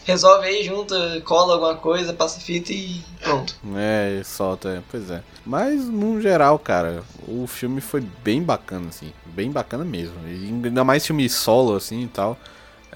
Resolve 0.05 0.47
aí, 0.47 0.63
junta, 0.63 1.21
cola 1.23 1.53
alguma 1.53 1.75
coisa, 1.75 2.13
passa 2.13 2.39
fita 2.39 2.71
e 2.71 3.03
pronto. 3.21 3.55
É, 3.75 4.21
solta, 4.23 4.69
é, 4.69 4.81
pois 4.89 5.09
é. 5.09 5.21
Mas, 5.45 5.85
no 5.85 6.19
geral, 6.19 6.57
cara, 6.57 7.03
o 7.27 7.45
filme 7.45 7.79
foi 7.79 8.01
bem 8.23 8.41
bacana, 8.41 8.87
assim. 8.89 9.11
Bem 9.27 9.51
bacana 9.51 9.85
mesmo. 9.85 10.15
E 10.27 10.45
ainda 10.45 10.83
mais 10.83 11.05
filme 11.05 11.29
solo, 11.29 11.75
assim 11.75 12.03
e 12.03 12.07
tal. 12.07 12.37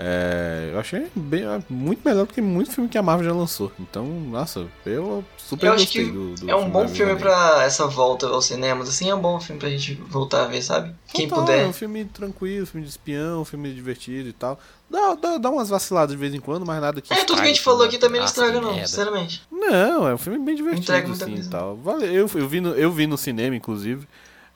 É, 0.02 0.70
eu 0.72 0.80
achei 0.80 1.08
bem, 1.14 1.44
muito 1.70 2.02
melhor 2.06 2.26
do 2.26 2.34
que 2.34 2.42
muito 2.42 2.72
filme 2.72 2.90
que 2.90 2.98
a 2.98 3.04
Marvel 3.04 3.26
já 3.26 3.36
lançou. 3.36 3.70
Então, 3.78 4.06
nossa, 4.06 4.66
eu 4.86 5.26
super 5.38 5.66
Eu 5.66 5.74
acho 5.74 5.84
gostei 5.84 6.06
que 6.06 6.12
do, 6.12 6.36
do 6.36 6.50
É 6.50 6.56
um 6.56 6.70
bom 6.70 6.88
filme 6.88 6.96
Viúva 6.96 7.14
Negra. 7.16 7.30
pra 7.32 7.64
essa 7.66 7.86
volta 7.86 8.28
aos 8.28 8.46
cinemas, 8.46 8.88
assim, 8.88 9.10
é 9.10 9.16
um 9.16 9.20
bom 9.20 9.38
filme 9.42 9.60
pra 9.60 9.70
gente 9.70 9.96
voltar 9.96 10.44
a 10.44 10.48
ver, 10.48 10.62
sabe? 10.62 10.96
Quem 11.14 11.28
Total, 11.28 11.44
puder. 11.44 11.66
É 11.66 11.68
um 11.68 11.74
filme 11.74 12.06
tranquilo, 12.06 12.66
filme 12.66 12.86
de 12.86 12.92
espião, 12.92 13.44
filme 13.44 13.74
divertido 13.74 14.30
e 14.30 14.34
tal. 14.34 14.58
Dá, 14.90 15.16
dá, 15.16 15.38
dá 15.38 15.50
umas 15.50 15.68
vaciladas 15.68 16.12
de 16.12 16.18
vez 16.18 16.34
em 16.34 16.40
quando, 16.40 16.66
mas 16.66 16.80
nada 16.80 17.02
que. 17.02 17.14
É, 17.14 17.26
tudo 17.26 17.36
que 17.42 17.44
a 17.44 17.48
gente 17.48 17.62
falou 17.62 17.82
né? 17.82 17.88
aqui 17.88 17.98
também 17.98 18.22
não 18.22 18.26
estraga, 18.26 18.62
não, 18.62 18.72
merda. 18.72 18.88
sinceramente. 18.88 19.42
Não, 19.52 20.08
é 20.08 20.14
um 20.14 20.18
filme 20.18 20.40
bem 20.40 20.56
divertido, 20.56 20.82
Entrega 20.82 21.12
assim, 21.12 21.36
e 21.36 21.48
tal. 21.50 21.76
Vale, 21.76 22.06
eu, 22.06 22.30
eu, 22.36 22.48
vi 22.48 22.62
no, 22.62 22.70
eu 22.70 22.90
vi 22.90 23.06
no 23.06 23.18
cinema, 23.18 23.54
inclusive. 23.54 24.08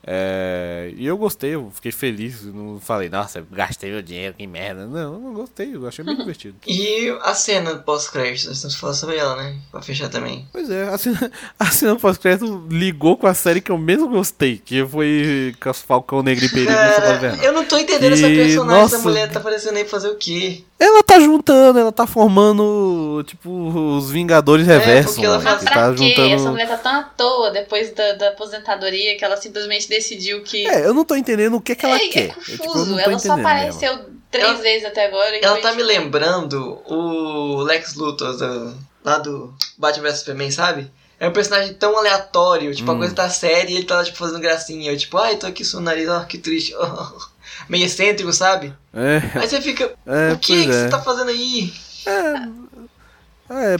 É, 0.06 0.92
e 0.96 1.06
eu 1.06 1.16
gostei, 1.16 1.54
eu 1.54 1.70
fiquei 1.74 1.90
feliz. 1.92 2.44
Não 2.44 2.78
falei, 2.80 3.08
nossa, 3.08 3.44
gastei 3.50 3.90
meu 3.90 4.02
dinheiro, 4.02 4.34
que 4.36 4.46
merda. 4.46 4.86
Não, 4.86 5.14
eu 5.14 5.18
não 5.18 5.32
gostei, 5.34 5.74
eu 5.74 5.86
achei 5.88 6.04
bem 6.04 6.16
divertido. 6.18 6.56
E 6.66 7.08
a 7.22 7.34
cena 7.34 7.76
pós-crédito, 7.76 8.48
nós 8.48 8.60
temos 8.60 8.74
que 8.74 8.80
falar 8.80 8.92
sobre 8.94 9.16
ela, 9.16 9.36
né? 9.36 9.56
Pra 9.70 9.80
fechar 9.82 10.08
também. 10.08 10.46
Pois 10.52 10.68
é, 10.70 10.88
a 10.88 10.98
cena, 10.98 11.32
a 11.58 11.66
cena 11.70 11.96
pós-crédito 11.96 12.66
ligou 12.70 13.16
com 13.16 13.26
a 13.26 13.34
série 13.34 13.60
que 13.60 13.70
eu 13.72 13.78
mesmo 13.78 14.08
gostei, 14.08 14.58
que 14.58 14.84
foi 14.86 15.54
com 15.62 15.70
os 15.70 15.80
Falcão 15.82 16.22
Negro 16.22 16.44
e 16.44 16.48
Perigo 16.50 16.72
Cara, 16.72 17.16
Invernal. 17.16 17.44
eu 17.44 17.52
não 17.52 17.64
tô 17.64 17.78
entendendo 17.78 18.12
essa 18.12 18.28
E, 18.28 18.36
personagem 18.36 18.82
nossa, 18.82 18.96
da 18.98 19.02
mulher 19.02 19.30
tá 19.30 19.40
aparecendo 19.40 19.76
aí 19.76 19.84
fazer 19.86 20.08
o 20.08 20.16
quê? 20.16 20.62
Ela 20.78 21.02
tá 21.02 21.18
juntando, 21.18 21.78
ela 21.78 21.92
tá 21.92 22.06
formando, 22.06 23.22
tipo, 23.26 23.48
os 23.96 24.10
Vingadores 24.10 24.66
Reversos. 24.66 25.12
porque 25.14 25.24
ela 25.26 25.38
mano, 25.38 25.48
faz- 25.50 25.62
pra 25.64 25.72
tá 25.74 25.94
quê? 25.94 26.08
juntando... 26.08 26.34
Essa 26.34 26.50
mulher 26.50 26.68
tá 26.68 26.76
tão 26.76 26.92
à 27.00 27.02
toa 27.04 27.50
depois 27.52 27.92
da, 27.94 28.12
da 28.14 28.28
aposentadoria 28.30 29.16
que 29.16 29.24
ela 29.24 29.36
simplesmente 29.36 29.88
decidiu 29.96 30.42
que. 30.42 30.66
É, 30.66 30.86
eu 30.86 30.94
não 30.94 31.04
tô 31.04 31.14
entendendo 31.16 31.54
o 31.56 31.60
que, 31.60 31.74
que 31.74 31.86
ela 31.86 31.96
é, 31.96 32.08
quer. 32.08 32.20
é 32.28 32.28
Eu, 32.28 32.34
tipo, 32.42 32.52
eu 32.52 32.58
confuso. 32.68 32.90
não 32.90 33.02
tô 33.04 33.10
ela 33.10 33.18
só 33.18 33.32
apareceu 33.34 33.96
mesmo. 33.96 34.20
três 34.30 34.46
Ela- 34.48 34.58
vezes 34.58 34.84
até 34.86 35.06
agora. 35.06 35.36
Ela 35.36 35.60
tá 35.60 35.70
me 35.72 35.76
tipo, 35.78 35.88
lembrando 35.88 36.80
o 36.86 37.62
Lex 37.62 37.94
Luthor 37.94 38.36
do, 38.36 38.76
lá 39.04 39.18
do 39.18 39.54
Batman 39.78 40.08
vs 40.10 40.18
Superman, 40.20 40.50
sabe? 40.50 40.90
É 41.20 41.28
um 41.28 41.32
personagem 41.32 41.72
tão 41.74 41.96
aleatório, 41.96 42.74
tipo, 42.74 42.90
a 42.90 42.94
Hum. 42.94 42.98
coisa 42.98 43.14
tá 43.14 43.30
séria 43.30 43.70
e 43.70 43.76
ele 43.76 43.84
tá, 43.86 44.02
tipo, 44.02 44.18
fazendo 44.18 44.40
gracinha. 44.40 44.90
Eu, 44.90 44.96
tipo, 44.98 45.16
ai, 45.16 45.36
tô 45.36 45.46
aqui 45.46 45.62
o 45.74 45.80
nariz, 45.80 46.08
ó, 46.08 46.20
que 46.24 46.38
triste. 46.38 46.74
Meio 47.68 47.86
excêntrico, 47.86 48.32
sabe? 48.32 48.74
É, 48.92 49.38
Aí 49.40 49.48
você 49.48 49.60
fica, 49.60 49.94
é, 50.06 50.32
o 50.32 50.38
que, 50.38 50.52
pois 50.54 50.66
que 50.66 50.70
é. 50.70 50.82
você 50.84 50.88
tá 50.88 51.00
fazendo 51.00 51.30
aí? 51.30 51.72
É, 52.06 52.34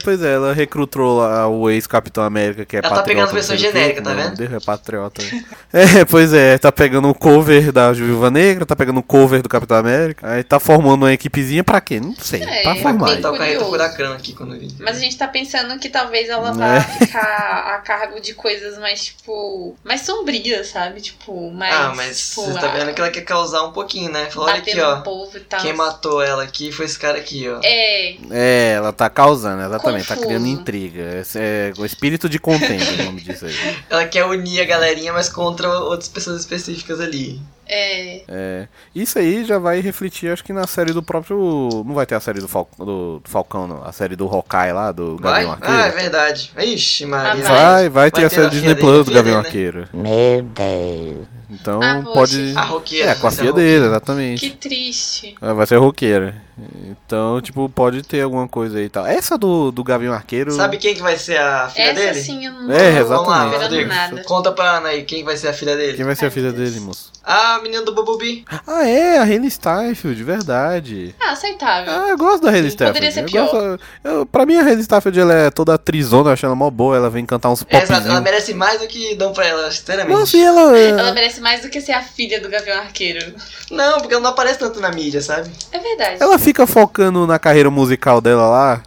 pois 0.03 0.21
é, 0.21 0.33
ela 0.35 0.53
recrutou 0.53 1.17
lá 1.17 1.47
o 1.47 1.69
ex-Capitão 1.69 2.23
América, 2.23 2.65
que 2.65 2.75
é 2.75 2.79
Ela 2.79 2.89
tá 2.89 2.95
patriota. 2.97 3.07
pegando 3.27 3.33
versão 3.33 3.55
não 3.55 3.59
sei 3.61 3.69
o 3.69 3.73
quê. 3.73 3.77
genérica, 3.79 4.01
tá 4.03 4.13
vendo? 4.13 4.55
É 4.55 4.59
patriota. 4.59 5.21
é, 5.73 6.05
pois 6.05 6.33
é, 6.33 6.57
tá 6.57 6.71
pegando 6.71 7.09
o 7.09 7.15
cover 7.15 7.71
da 7.71 7.91
Viúva 7.91 8.29
Negra, 8.29 8.65
tá 8.65 8.75
pegando 8.75 8.99
o 8.99 9.03
cover 9.03 9.41
do 9.41 9.49
Capitão 9.49 9.77
América, 9.77 10.29
aí 10.29 10.43
tá 10.43 10.59
formando 10.59 11.03
uma 11.03 11.13
equipezinha 11.13 11.63
pra 11.63 11.81
quê? 11.81 11.99
Não 11.99 12.15
sei, 12.15 12.43
É, 12.43 12.61
pra 12.63 12.75
é 12.75 12.81
formar. 12.81 13.17
Tá 13.21 13.31
o 13.31 13.65
furacão 13.65 14.13
aqui 14.13 14.33
quando 14.33 14.57
vi. 14.57 14.67
Mas 14.79 14.97
a 14.97 14.99
gente 14.99 15.17
tá 15.17 15.27
pensando 15.27 15.77
que 15.79 15.89
talvez 15.89 16.29
ela 16.29 16.49
É. 16.49 16.53
vá 16.53 16.81
ficar 16.81 17.75
a 17.75 17.79
cargo 17.79 18.19
de 18.21 18.33
coisas 18.33 18.77
mais, 18.77 19.05
tipo. 19.05 19.75
mais 19.83 20.01
sombrias, 20.01 20.67
sabe? 20.67 21.01
Tipo, 21.01 21.51
mais. 21.51 21.73
Ah, 21.73 21.93
mas 21.95 22.29
tipo, 22.29 22.41
você 22.43 22.59
tá 22.59 22.69
a- 22.69 22.73
vendo 22.73 22.93
que 22.93 23.01
ela 23.01 23.09
quer 23.09 23.21
causar 23.21 23.63
um 23.63 23.71
pouquinho, 23.71 24.11
né? 24.11 24.27
Falou, 24.29 24.49
olha 24.49 24.59
aqui, 24.59 24.79
ó. 24.79 25.01
povo 25.01 25.37
e 25.37 25.39
tal. 25.41 25.59
Quem 25.61 25.73
matou 25.73 26.21
ela 26.21 26.43
aqui 26.43 26.71
foi 26.71 26.85
esse 26.85 26.97
cara 26.99 27.17
aqui, 27.17 27.47
ó. 27.49 27.59
É, 27.63 28.15
É, 28.31 28.73
ela 28.73 28.93
tá 28.93 29.09
causando, 29.09 29.54
exatamente, 29.63 30.07
tá 30.07 30.15
Confuso. 30.15 30.27
criando 30.27 30.47
intriga. 30.47 31.19
Esse 31.21 31.39
é 31.39 31.73
o 31.77 31.85
espírito 31.85 32.27
de 32.27 32.39
contenda, 32.39 32.83
o 33.01 33.05
nome 33.05 33.21
disso 33.21 33.45
aí. 33.45 33.53
Ela 33.89 34.05
quer 34.07 34.25
unir 34.25 34.61
a 34.61 34.65
galerinha, 34.65 35.13
mas 35.13 35.29
contra 35.29 35.69
outras 35.79 36.09
pessoas 36.09 36.41
específicas 36.41 36.99
ali. 36.99 37.39
é. 37.67 38.23
É, 38.27 38.67
isso 38.93 39.17
aí 39.19 39.43
já 39.45 39.57
vai 39.57 39.79
refletir, 39.81 40.31
acho 40.31 40.43
que 40.43 40.53
na 40.53 40.67
série 40.67 40.93
do 40.93 41.01
próprio. 41.03 41.69
Não 41.85 41.93
vai 41.95 42.05
ter 42.05 42.15
a 42.15 42.19
série 42.19 42.39
do, 42.39 42.47
Fal... 42.47 42.67
do... 42.77 43.19
do 43.19 43.29
Falcão, 43.29 43.67
não. 43.67 43.83
A 43.83 43.91
série 43.91 44.15
do 44.15 44.27
Hawkeye 44.27 44.71
lá, 44.73 44.91
do 44.91 45.17
Vai? 45.17 45.45
Gavião 45.45 45.57
Ah, 45.61 45.73
é 45.73 45.81
Arqueiro. 45.83 45.95
verdade. 46.01 46.51
Ixi, 46.57 47.05
Maria. 47.05 47.43
Ah, 47.47 47.49
vai, 47.49 47.89
vai 47.89 48.11
ter 48.11 48.21
Vai 48.21 48.25
a 48.25 48.29
ter 48.29 48.35
série 48.35 48.47
a 48.47 48.49
Disney 48.49 48.75
filha 48.75 48.75
Plus 48.75 49.05
do 49.05 49.11
Gavião 49.11 49.41
né? 49.41 49.47
Arqueiro. 49.47 49.87
Meu 49.93 50.41
Deus. 50.43 51.27
Então 51.49 51.79
Ah, 51.81 52.01
pode. 52.13 52.53
A 52.55 52.61
roqueira. 52.63 53.11
É, 53.11 53.15
com 53.15 53.27
a 53.27 53.31
filha 53.31 53.53
dele, 53.53 53.85
exatamente. 53.85 54.39
Que 54.49 54.55
triste. 54.55 55.35
Ela 55.41 55.53
vai 55.53 55.65
ser 55.67 55.77
roqueira. 55.77 56.43
Então, 56.89 57.41
tipo, 57.41 57.67
pode 57.67 58.01
ter 58.01 58.21
alguma 58.21 58.47
coisa 58.47 58.77
aí 58.77 58.85
e 58.85 58.89
tal. 58.89 59.05
Essa 59.05 59.37
do, 59.37 59.71
do 59.71 59.83
Gavião 59.83 60.13
Arqueiro. 60.13 60.51
Sabe 60.53 60.77
quem 60.77 60.95
que 60.95 61.01
vai 61.01 61.17
ser 61.17 61.37
a 61.37 61.67
filha 61.67 61.83
Essa 61.91 61.93
dele? 62.01 62.21
sim 62.21 62.45
eu 62.45 62.53
não 62.53 62.71
É, 62.71 63.01
tô 63.01 63.07
Vamos 63.09 63.27
lá, 63.27 63.37
exatamente. 63.47 63.61
Rodrigo. 63.63 63.89
nada. 63.89 64.23
Conta 64.23 64.51
pra 64.53 64.77
Ana 64.77 64.89
aí 64.89 65.03
quem 65.03 65.23
vai 65.23 65.35
ser 65.35 65.49
a 65.49 65.53
filha 65.53 65.75
dele. 65.75 65.97
Quem 65.97 66.05
vai 66.05 66.15
ser 66.15 66.25
Ai, 66.25 66.29
a 66.29 66.31
filha 66.31 66.53
Deus. 66.53 66.71
dele, 66.71 66.85
moço? 66.85 67.11
A 67.25 67.59
menina 67.61 67.83
do 67.83 67.93
Bumblebee. 67.93 68.45
Ah, 68.67 68.87
é, 68.87 69.17
a 69.17 69.23
Hayley 69.23 69.49
Steinfeld, 69.49 70.23
verdade. 70.23 71.13
Ah, 71.19 71.31
aceitável. 71.31 71.91
Ah, 71.91 72.09
eu 72.09 72.17
gosto 72.17 72.43
da 72.43 72.51
Hayley 72.51 72.69
Sim, 72.71 72.77
poderia 72.77 73.11
Steinfeld. 73.11 73.31
ser 73.31 73.37
Eu 73.37 73.45
gosto, 73.51 73.83
eu, 74.03 74.25
pra 74.27 74.45
mim, 74.45 74.55
a 74.57 74.61
Hayley 74.63 74.83
Steinfeld 74.83 75.19
ela 75.19 75.33
é 75.33 75.49
toda 75.49 75.73
atrizona, 75.73 76.29
eu 76.29 76.33
acho 76.33 76.45
ela 76.45 76.55
mó 76.55 76.69
boa. 76.69 76.95
Ela 76.95 77.09
vem 77.09 77.25
cantar 77.25 77.49
uns 77.49 77.65
Exato, 77.69 78.07
ela 78.07 78.21
merece 78.21 78.53
mais 78.53 78.79
do 78.79 78.87
que 78.87 79.15
dão 79.15 79.33
pra 79.33 79.45
ela, 79.45 79.69
sinceramente. 79.71 80.37
E 80.37 80.41
ela. 80.41 80.77
Ela 80.77 81.13
merece 81.13 81.34
mais 81.39 81.61
do 81.61 81.69
que 81.69 81.81
ser 81.81 81.93
a 81.93 82.01
filha 82.01 82.39
do 82.39 82.49
Gavião 82.49 82.77
Arqueiro. 82.77 83.35
Não, 83.71 83.99
porque 83.99 84.13
ela 84.13 84.23
não 84.23 84.29
aparece 84.31 84.59
tanto 84.59 84.79
na 84.79 84.91
mídia, 84.91 85.21
sabe? 85.21 85.51
É 85.71 85.79
verdade. 85.79 86.17
Ela 86.21 86.37
fica 86.39 86.65
focando 86.67 87.25
na 87.25 87.39
carreira 87.39 87.69
musical 87.69 88.21
dela 88.21 88.47
lá. 88.47 88.83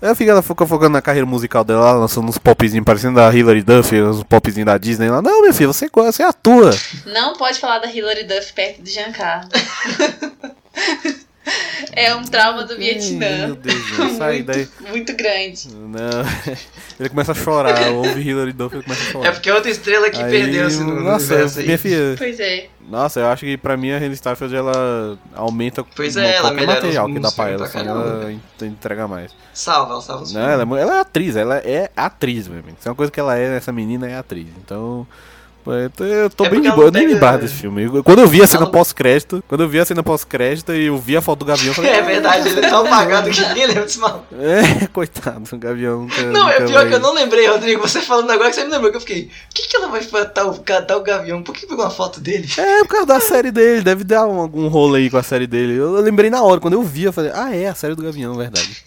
Ela 0.00 0.16
fica, 0.16 0.32
ela 0.32 0.42
fica 0.42 0.66
focando 0.66 0.90
na 0.94 1.02
carreira 1.02 1.24
musical 1.24 1.62
dela 1.62 1.80
lá, 1.80 1.92
lançando 1.92 2.28
uns 2.28 2.36
popzinhos 2.36 2.84
parecendo 2.84 3.14
da 3.16 3.32
Hilary 3.32 3.62
Duff, 3.62 3.94
uns 4.02 4.24
popzinhos 4.24 4.66
da 4.66 4.76
Disney 4.76 5.08
lá. 5.08 5.22
Não, 5.22 5.42
meu 5.42 5.54
filho, 5.54 5.72
você, 5.72 5.88
você 5.92 6.24
atua. 6.24 6.70
Não 7.06 7.34
pode 7.34 7.60
falar 7.60 7.78
da 7.78 7.86
Hilary 7.86 8.24
Duff 8.24 8.52
perto 8.52 8.82
do 8.82 8.88
Giancarlo. 8.88 9.48
é 11.92 12.14
um 12.14 12.22
trauma 12.24 12.64
do 12.64 12.72
Ai, 12.74 12.78
Vietnã. 12.78 13.46
Meu 13.46 13.56
Deus, 13.56 13.86
gente, 13.88 14.16
sai 14.16 14.32
muito, 14.42 14.46
daí. 14.46 14.68
muito 14.90 15.16
grande. 15.16 15.68
Não. 15.74 16.56
Ele 17.00 17.08
começa 17.08 17.32
a 17.32 17.34
chorar, 17.34 17.90
ouve 17.90 18.20
Hilary 18.20 18.52
Duff 18.52 18.76
e 18.76 18.82
começa 18.82 19.02
a 19.02 19.12
chorar. 19.12 19.28
É 19.28 19.32
porque 19.32 19.50
é 19.50 19.54
outra 19.54 19.70
estrela 19.70 20.08
que 20.10 20.22
Aí, 20.22 20.30
perdeu-se 20.30 20.78
no, 20.80 20.94
no 20.94 21.00
Nossa, 21.02 21.26
universo 21.34 21.58
aí. 21.58 21.64
minha 21.66 21.78
filha. 21.78 22.14
Pois 22.16 22.38
é. 22.40 22.68
Nossa, 22.88 23.20
eu 23.20 23.26
acho 23.28 23.44
que 23.44 23.56
pra 23.56 23.76
mim 23.76 23.90
a 23.92 23.96
Hayley 23.96 24.16
Steinfeld 24.16 24.54
ela 24.54 25.18
aumenta 25.34 25.84
Pois 25.96 26.16
é, 26.16 26.36
ela 26.36 26.48
qualquer 26.50 26.66
material 26.66 27.06
que 27.06 27.18
dá 27.20 27.30
pra 27.32 27.48
ela, 27.48 27.68
pra 27.68 27.80
assim, 27.80 27.88
ela 27.88 28.32
en- 28.32 28.66
entrega 28.66 29.08
mais. 29.08 29.32
Salva, 29.54 29.92
ela 29.92 30.02
salva 30.02 30.22
os 30.24 30.32
Não, 30.32 30.40
ela, 30.42 30.62
é, 30.78 30.82
ela 30.82 30.96
é 30.96 31.00
atriz, 31.00 31.36
ela 31.36 31.56
é 31.58 31.90
atriz, 31.96 32.48
meu 32.48 32.58
amigo. 32.58 32.76
Se 32.80 32.88
é 32.88 32.90
uma 32.90 32.96
coisa 32.96 33.10
que 33.10 33.20
ela 33.20 33.38
é, 33.38 33.56
essa 33.56 33.72
menina 33.72 34.08
é 34.08 34.16
atriz. 34.16 34.48
Então, 34.58 35.06
eu 35.66 35.90
tô, 35.90 36.04
eu 36.04 36.30
tô 36.30 36.44
É 36.44 36.48
bem 36.50 36.60
de 36.60 36.70
boa, 36.70 36.86
eu 36.86 36.90
nem 36.92 37.02
pega- 37.02 37.14
lembrava 37.14 37.38
desse 37.38 37.54
filme. 37.54 37.82
Eu- 37.84 38.02
Quando 38.04 38.20
eu 38.20 38.26
vi 38.26 38.42
a 38.42 38.46
cena 38.46 38.66
pós-crédito, 38.66 39.42
quando 39.48 39.62
eu 39.62 39.68
vi 39.68 39.78
a 39.78 39.84
cena 39.84 40.02
pós-crédito 40.02 40.72
e 40.72 40.86
eu 40.86 40.98
vi 40.98 41.16
a 41.16 41.20
foto 41.22 41.40
do 41.40 41.44
Gavião, 41.44 41.68
eu 41.68 41.74
falei, 41.74 41.90
É 41.92 42.02
verdade, 42.02 42.48
ele 42.48 42.64
é 42.64 42.68
tão 42.68 42.84
apagado 42.86 43.30
que 43.30 43.40
ninguém 43.40 43.66
lembra 43.66 43.82
desse 43.84 43.98
mal. 43.98 44.26
É, 44.32 44.86
coitado, 44.92 45.42
o 45.52 45.58
Gavião 45.58 46.02
nunca, 46.02 46.22
Não, 46.24 46.48
é 46.48 46.54
nunca 46.60 46.64
pior 46.66 46.80
vai- 46.80 46.88
que 46.88 46.94
eu 46.94 47.00
não 47.00 47.14
lembrei, 47.14 47.46
Rodrigo. 47.46 47.80
Você 47.82 48.00
falando 48.00 48.30
agora 48.30 48.50
que 48.50 48.56
você 48.56 48.64
me 48.64 48.70
lembrou 48.70 48.90
que 48.90 48.96
eu 48.96 49.00
fiquei. 49.00 49.24
Por 49.24 49.54
que, 49.54 49.68
que 49.68 49.76
ela 49.76 49.88
vai 49.88 50.04
cantar 50.04 50.46
o, 50.46 50.60
cantar 50.60 50.96
o 50.96 51.02
Gavião? 51.02 51.42
Por 51.42 51.54
que 51.54 51.66
pegou 51.66 51.84
uma 51.84 51.90
foto 51.90 52.20
dele? 52.20 52.48
É, 52.56 52.78
por 52.80 52.88
causa 52.88 53.06
da 53.06 53.20
série 53.20 53.50
dele, 53.50 53.82
deve 53.82 54.04
dar 54.04 54.26
um- 54.26 54.40
algum 54.40 54.68
rolo 54.68 54.94
aí 54.96 55.10
com 55.10 55.16
a 55.18 55.22
série 55.22 55.46
dele. 55.46 55.74
Eu, 55.76 55.96
eu 55.96 56.02
lembrei 56.02 56.30
na 56.30 56.42
hora, 56.42 56.60
quando 56.60 56.74
eu 56.74 56.82
vi, 56.82 57.04
eu 57.04 57.12
falei, 57.12 57.30
ah, 57.34 57.54
é, 57.54 57.68
a 57.68 57.74
série 57.74 57.94
do 57.94 58.02
Gavião, 58.02 58.34
verdade. 58.34 58.84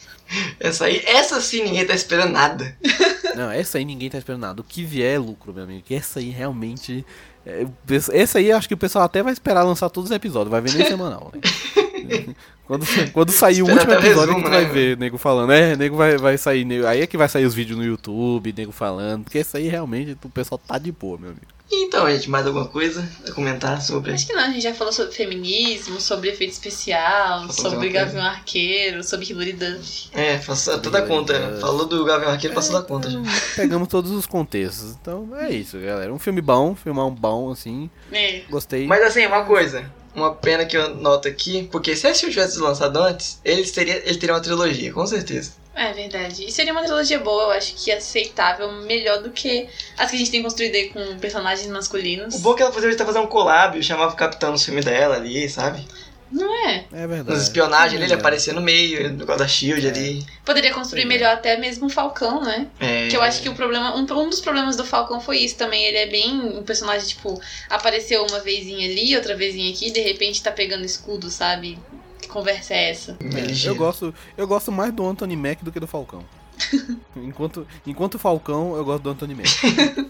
Essa 0.60 0.86
aí, 0.86 1.02
essa 1.06 1.40
sim 1.42 1.64
ninguém 1.64 1.86
tá 1.86 1.94
esperando 1.94 2.32
nada. 2.32 2.76
Não, 3.36 3.52
essa 3.52 3.78
aí 3.78 3.86
ninguém 3.86 4.10
tá 4.10 4.18
esperando 4.18 4.42
nada. 4.42 4.62
O 4.62 4.64
que 4.64 4.84
vier 4.84 5.16
é 5.16 5.20
lucro, 5.20 5.54
meu 5.54 5.64
amigo. 5.64 5.84
Que 5.86 5.94
essa 5.96 6.20
aí 6.20 6.30
realmente. 6.30 7.06
é, 7.46 7.66
essa 8.14 8.40
aí 8.40 8.52
acho 8.52 8.68
que 8.68 8.74
o 8.74 8.78
pessoal 8.78 9.06
até 9.06 9.22
vai 9.22 9.34
esperar 9.34 9.64
lançar 9.64 9.90
todos 9.90 10.10
os 10.10 10.16
episódios, 10.16 10.50
vai 10.50 10.62
ver 10.62 10.74
nem 10.74 10.88
semanal. 10.88 11.32
né? 11.34 12.36
quando, 12.68 12.86
quando 13.14 13.32
sair 13.32 13.62
o 13.62 13.68
último 13.70 13.94
episódio 13.94 14.20
resumo, 14.20 14.38
que 14.38 14.44
tu 14.44 14.50
vai 14.52 14.64
né? 14.66 14.70
ver, 14.70 14.98
nego 14.98 15.18
falando. 15.18 15.52
É, 15.52 15.76
nego 15.76 15.96
vai, 15.96 16.18
vai 16.18 16.38
sair. 16.38 16.66
nego- 16.66 16.86
aí 16.88 17.02
é 17.02 17.08
que 17.08 17.18
vai 17.18 17.30
sair 17.30 17.46
os 17.46 17.54
vídeos 17.54 17.78
no 17.78 17.86
YouTube, 17.86 18.54
nego 18.58 18.72
falando. 18.72 19.24
Porque 19.24 19.40
essa 19.40 19.58
aí 19.58 19.68
realmente 19.68 20.18
o 20.24 20.30
pessoal 20.30 20.58
tá 20.58 20.78
de 20.78 20.92
boa, 20.92 21.18
meu 21.18 21.30
amigo. 21.32 21.46
Então, 21.72 22.08
gente, 22.12 22.30
mais 22.30 22.46
alguma 22.46 22.68
coisa 22.68 23.10
a 23.28 23.32
comentar 23.32 23.82
sobre? 23.82 24.12
Acho 24.14 24.28
que 24.28 24.34
não, 24.34 24.44
a 24.44 24.50
gente 24.50 24.62
já 24.62 24.74
falou 24.74 24.94
sobre 24.94 25.14
feminismo, 25.16 26.00
sobre 26.00 26.30
efeito 26.30 26.52
especial, 26.52 27.52
sobre? 27.52 27.90
Gavião 27.90 28.24
Arqueiro, 28.24 29.04
sobre 29.04 29.26
Hilary 29.32 29.54
Duff. 29.54 30.10
É, 30.14 30.38
passou 30.38 30.78
toda 30.80 31.00
a 31.00 31.02
conta. 31.02 31.58
Falou 31.60 31.88
do 31.88 32.06
Gavião 32.06 32.30
Arqueiro, 32.32 32.54
passou 32.54 32.80
da 32.80 32.84
conta 32.88 33.10
já. 33.10 33.20
Pegamos 33.56 33.88
todos 33.88 34.12
os 34.12 34.28
contextos. 34.28 34.96
Então 35.02 35.28
é 35.36 35.50
isso, 35.52 35.80
galera. 35.80 36.14
Um 36.14 36.20
filme 36.20 36.40
bom, 36.40 36.76
filmar 36.76 37.08
um 37.08 37.12
bom, 37.16 37.52
assim. 37.52 37.90
É. 38.12 38.42
Gostei. 38.48 38.86
Mas 38.86 39.02
assim, 39.02 39.26
uma 39.26 39.44
coisa. 39.44 39.92
Uma 40.16 40.34
pena 40.34 40.66
que 40.66 40.78
eu 40.78 40.96
noto 40.96 41.28
aqui, 41.28 41.68
porque 41.72 41.96
se 41.96 42.08
esse 42.08 42.22
filme 42.22 42.34
tivesse 42.34 42.58
lançado 42.60 42.98
antes, 42.98 43.40
ele 43.44 43.70
teria, 43.70 44.02
ele 44.08 44.18
teria 44.18 44.34
uma 44.34 44.42
trilogia, 44.42 44.94
com 44.94 45.06
certeza. 45.06 45.52
É 45.76 45.92
verdade. 45.92 46.46
E 46.46 46.52
seria 46.52 46.72
uma 46.72 46.84
trilogia 46.84 47.20
boa, 47.20 47.44
eu 47.44 47.52
acho 47.52 47.76
que 47.76 47.92
aceitável, 47.92 48.72
melhor 48.72 49.22
do 49.22 49.30
que 49.30 49.68
as 49.98 50.10
que 50.10 50.16
a 50.16 50.20
gente 50.20 50.32
tem 50.32 50.42
construído 50.42 50.74
aí 50.74 50.90
com 50.90 51.20
personagens 51.20 51.70
masculinos. 51.70 52.34
O 52.34 52.40
bom 52.40 52.54
é 52.54 52.56
que 52.56 52.62
ela 52.62 52.72
poderia 52.72 52.94
estar 52.94 53.06
fazendo 53.06 53.26
um 53.26 53.28
collab, 53.28 53.84
chamava 53.84 54.14
o 54.14 54.16
capitão 54.16 54.54
no 54.54 54.58
filme 54.58 54.80
dela 54.80 55.18
ali, 55.18 55.50
sabe? 55.50 55.86
Não 56.32 56.68
é? 56.68 56.86
É 56.92 57.08
verdade. 57.08 57.30
Nas 57.30 57.44
espionagens 57.44 58.02
ele 58.02 58.12
É. 58.12 58.16
aparecia 58.16 58.52
no 58.54 58.62
meio, 58.62 59.12
no 59.12 59.18
negócio 59.20 59.40
da 59.40 59.48
Shield 59.48 59.88
ali. 59.88 60.26
Poderia 60.44 60.74
construir 60.74 61.04
Sim. 61.04 61.08
melhor 61.08 61.34
até 61.34 61.58
mesmo 61.58 61.86
o 61.86 61.90
Falcão, 61.90 62.42
né? 62.44 62.68
É... 62.80 63.08
Que 63.08 63.16
eu 63.16 63.22
acho 63.22 63.42
que 63.42 63.50
o 63.50 63.54
problema. 63.54 63.96
Um, 63.96 64.02
um 64.02 64.30
dos 64.30 64.40
problemas 64.42 64.76
do 64.76 64.84
Falcão 64.84 65.22
foi 65.22 65.38
isso 65.38 65.56
também. 65.56 65.84
Ele 65.86 65.98
é 65.98 66.08
bem. 66.08 66.34
Um 66.58 66.64
personagem, 66.64 67.08
tipo, 67.08 67.40
apareceu 67.70 68.26
uma 68.26 68.40
vezinha 68.40 68.90
ali, 68.90 69.16
outra 69.16 69.36
vezinha 69.36 69.72
aqui, 69.72 69.92
de 69.92 70.02
repente 70.02 70.42
tá 70.42 70.52
pegando 70.52 70.84
escudo, 70.84 71.30
sabe? 71.30 71.78
Que 72.22 72.28
conversa 72.28 72.74
é 72.74 72.90
essa? 72.90 73.18
É, 73.22 73.42
ligeiro. 73.42 73.76
eu 73.76 73.78
gosto, 73.78 74.16
eu 74.36 74.48
gosto 74.48 74.72
mais 74.72 74.92
do 74.92 75.06
Anthony 75.08 75.36
Mack 75.38 75.64
do 75.64 75.72
que 75.72 75.80
do 75.80 75.88
Falcão. 75.88 76.26
enquanto, 77.16 77.68
enquanto 77.86 78.18
Falcão, 78.18 78.76
eu 78.76 78.84
gosto 78.84 79.04
do 79.04 79.10
Anthony 79.12 79.36
Mack. 79.36 80.10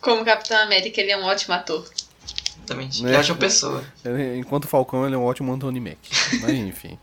Como 0.00 0.24
Capitão 0.24 0.58
América, 0.58 1.00
ele 1.00 1.10
é 1.10 1.16
um 1.16 1.24
ótimo 1.24 1.54
ator. 1.54 1.88
Exatamente. 2.70 3.06
É. 3.06 3.16
Acho 3.16 3.32
uma 3.32 3.38
pessoa. 3.38 3.82
Ele- 4.04 4.38
Enquanto 4.38 4.66
Falcão, 4.68 5.04
ele 5.06 5.14
é 5.14 5.18
um 5.18 5.24
ótimo 5.24 5.52
Anthony 5.52 5.80
Mack. 5.80 5.98
Mas 6.40 6.50
enfim. 6.54 6.98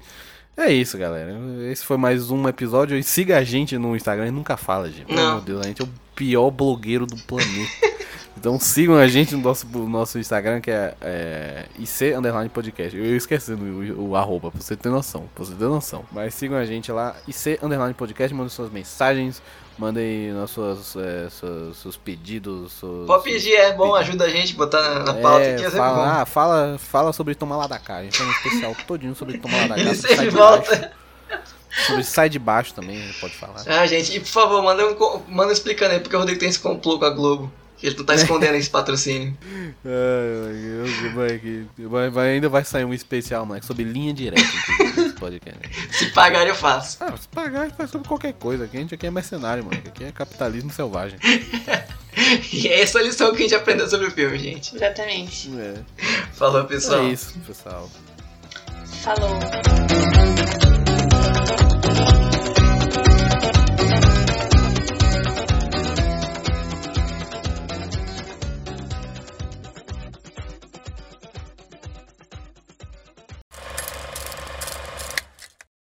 É 0.56 0.72
isso, 0.72 0.98
galera. 0.98 1.36
Esse 1.72 1.86
foi 1.86 1.98
mais 1.98 2.32
um 2.32 2.48
episódio. 2.48 2.98
E 2.98 3.04
siga 3.04 3.38
a 3.38 3.44
gente 3.44 3.78
no 3.78 3.96
Instagram. 3.96 4.24
A 4.24 4.28
gente 4.28 4.36
nunca 4.36 4.58
fala, 4.58 4.90
gente. 4.90 5.06
Pelo 5.06 5.20
Não. 5.20 5.28
amor 5.30 5.40
de 5.42 5.46
Deus, 5.48 5.62
a 5.62 5.68
gente 5.68 5.82
é 5.82 5.86
o 5.86 5.90
pior 6.16 6.50
blogueiro 6.50 7.06
do 7.06 7.18
planeta. 7.18 7.98
Então 8.40 8.60
sigam 8.60 8.96
a 8.96 9.08
gente 9.08 9.36
no 9.36 9.42
nosso, 9.42 9.66
no 9.66 9.90
nosso 9.90 10.20
Instagram, 10.20 10.62
que 10.62 10.70
é, 10.70 10.94
é 11.02 11.66
IC 11.80 12.14
Underline 12.14 12.48
Podcast. 12.50 12.96
Eu 12.96 13.04
ia 13.04 13.18
esquecendo 13.18 13.66
o, 13.66 14.10
o 14.10 14.16
arroba, 14.16 14.52
pra 14.52 14.62
você 14.62 14.76
ter 14.76 14.90
noção. 14.90 15.28
Pra 15.34 15.44
você 15.44 15.56
ter 15.56 15.64
noção. 15.66 16.06
Mas 16.12 16.36
sigam 16.36 16.56
a 16.56 16.64
gente 16.64 16.92
lá, 16.92 17.16
IC 17.28 17.58
Underline 17.64 17.96
Podcast. 17.96 18.32
Mandem 18.36 18.50
suas 18.52 18.72
mensagens. 18.72 19.42
Mandem 19.78 20.32
nas 20.34 20.50
suas, 20.50 20.96
é, 20.96 21.30
suas- 21.30 21.78
seus 21.78 21.96
pedidos. 21.98 22.72
Suas, 22.74 23.06
Pode 23.06 23.24
pedir, 23.24 23.54
é 23.54 23.74
bom, 23.74 23.94
ajuda 23.94 24.26
a 24.26 24.30
gente 24.30 24.56
botar 24.56 24.82
na, 24.82 25.00
na 25.04 25.14
pauta 25.14 25.42
aqui, 25.46 25.50
é 25.50 25.58
sempre 25.58 25.72
bom. 25.72 25.78
fala, 25.78 26.22
ah, 26.22 26.26
fala, 26.26 26.78
fala 26.80 27.14
sobre 27.14 27.36
tomar 27.36 27.58
lá 27.58 27.68
da 27.68 27.78
cá. 27.78 27.98
A 27.98 28.04
gente 28.04 28.18
faz 28.18 28.28
um 28.30 28.34
especial 28.34 28.76
todinho 28.88 29.14
sobre 29.16 29.38
tomar 29.38 29.58
lá 29.62 29.68
da 29.68 29.76
cá. 29.76 29.82
Ele 29.82 29.94
sobre 29.96 30.16
sai 30.16 30.16
sempre 30.18 30.32
de 30.32 30.38
baixo. 30.38 30.66
volta. 30.72 30.92
Sobre 31.86 32.04
sai 32.04 32.30
de 32.30 32.40
baixo 32.40 32.74
também, 32.74 33.00
pode 33.22 33.36
falar. 33.36 33.62
Ah, 33.68 33.86
gente, 33.86 34.16
e 34.16 34.20
por 34.20 34.28
favor, 34.30 34.64
manda, 34.64 34.84
um, 34.84 35.22
manda 35.28 35.54
explicando 35.54 35.94
aí 35.94 36.00
porque 36.00 36.16
o 36.16 36.20
Rodrigo 36.20 36.40
tem 36.40 36.50
esse 36.50 36.58
complô 36.60 36.98
com 36.98 37.06
a 37.06 37.10
Globo. 37.12 37.52
Que 37.78 37.88
ele 37.88 37.96
não 37.98 38.06
tá 38.06 38.16
escondendo 38.16 38.56
esse 38.56 38.70
patrocínio. 38.70 39.38
Ai, 39.86 41.04
ai, 41.06 41.10
vai, 41.14 41.38
que- 41.40 41.66
vai- 41.86 42.10
vai- 42.10 42.30
ainda 42.32 42.50
vai 42.50 42.64
sair 42.66 42.84
um 42.86 42.94
especial, 42.94 43.46
moleque, 43.46 43.66
sobre 43.66 43.84
linha 43.84 44.14
direta, 44.14 44.42
podcast. 45.20 45.60
Se 45.96 46.08
pagar, 46.12 46.48
eu 46.48 46.56
faço. 46.56 46.98
Ah, 47.02 47.16
se 47.16 47.28
pagar, 47.28 47.72
faz 47.72 47.90
sobre 47.92 48.08
qualquer 48.08 48.34
coisa. 48.34 48.66
Aqui 48.66 48.78
a 48.78 48.80
gente 48.80 48.94
aqui 48.96 49.06
é 49.08 49.12
mercenário, 49.12 49.64
mano. 49.64 49.78
Aqui 49.86 50.04
é 50.04 50.12
capitalismo 50.12 50.72
selvagem. 50.72 51.20
E 52.52 52.68
é 52.68 52.82
essa 52.82 53.00
lição 53.00 53.30
que 53.32 53.38
a 53.38 53.42
gente 53.42 53.54
aprendeu 53.54 53.88
sobre 53.88 54.08
o 54.08 54.12
filme, 54.12 54.40
gente. 54.40 54.76
Exatamente. 54.76 55.52
É, 55.56 55.76
Falou, 56.34 56.64
pessoal. 56.66 57.04
é 57.04 57.10
isso, 57.10 57.36
pessoal. 57.46 57.88
Falou. 59.04 59.40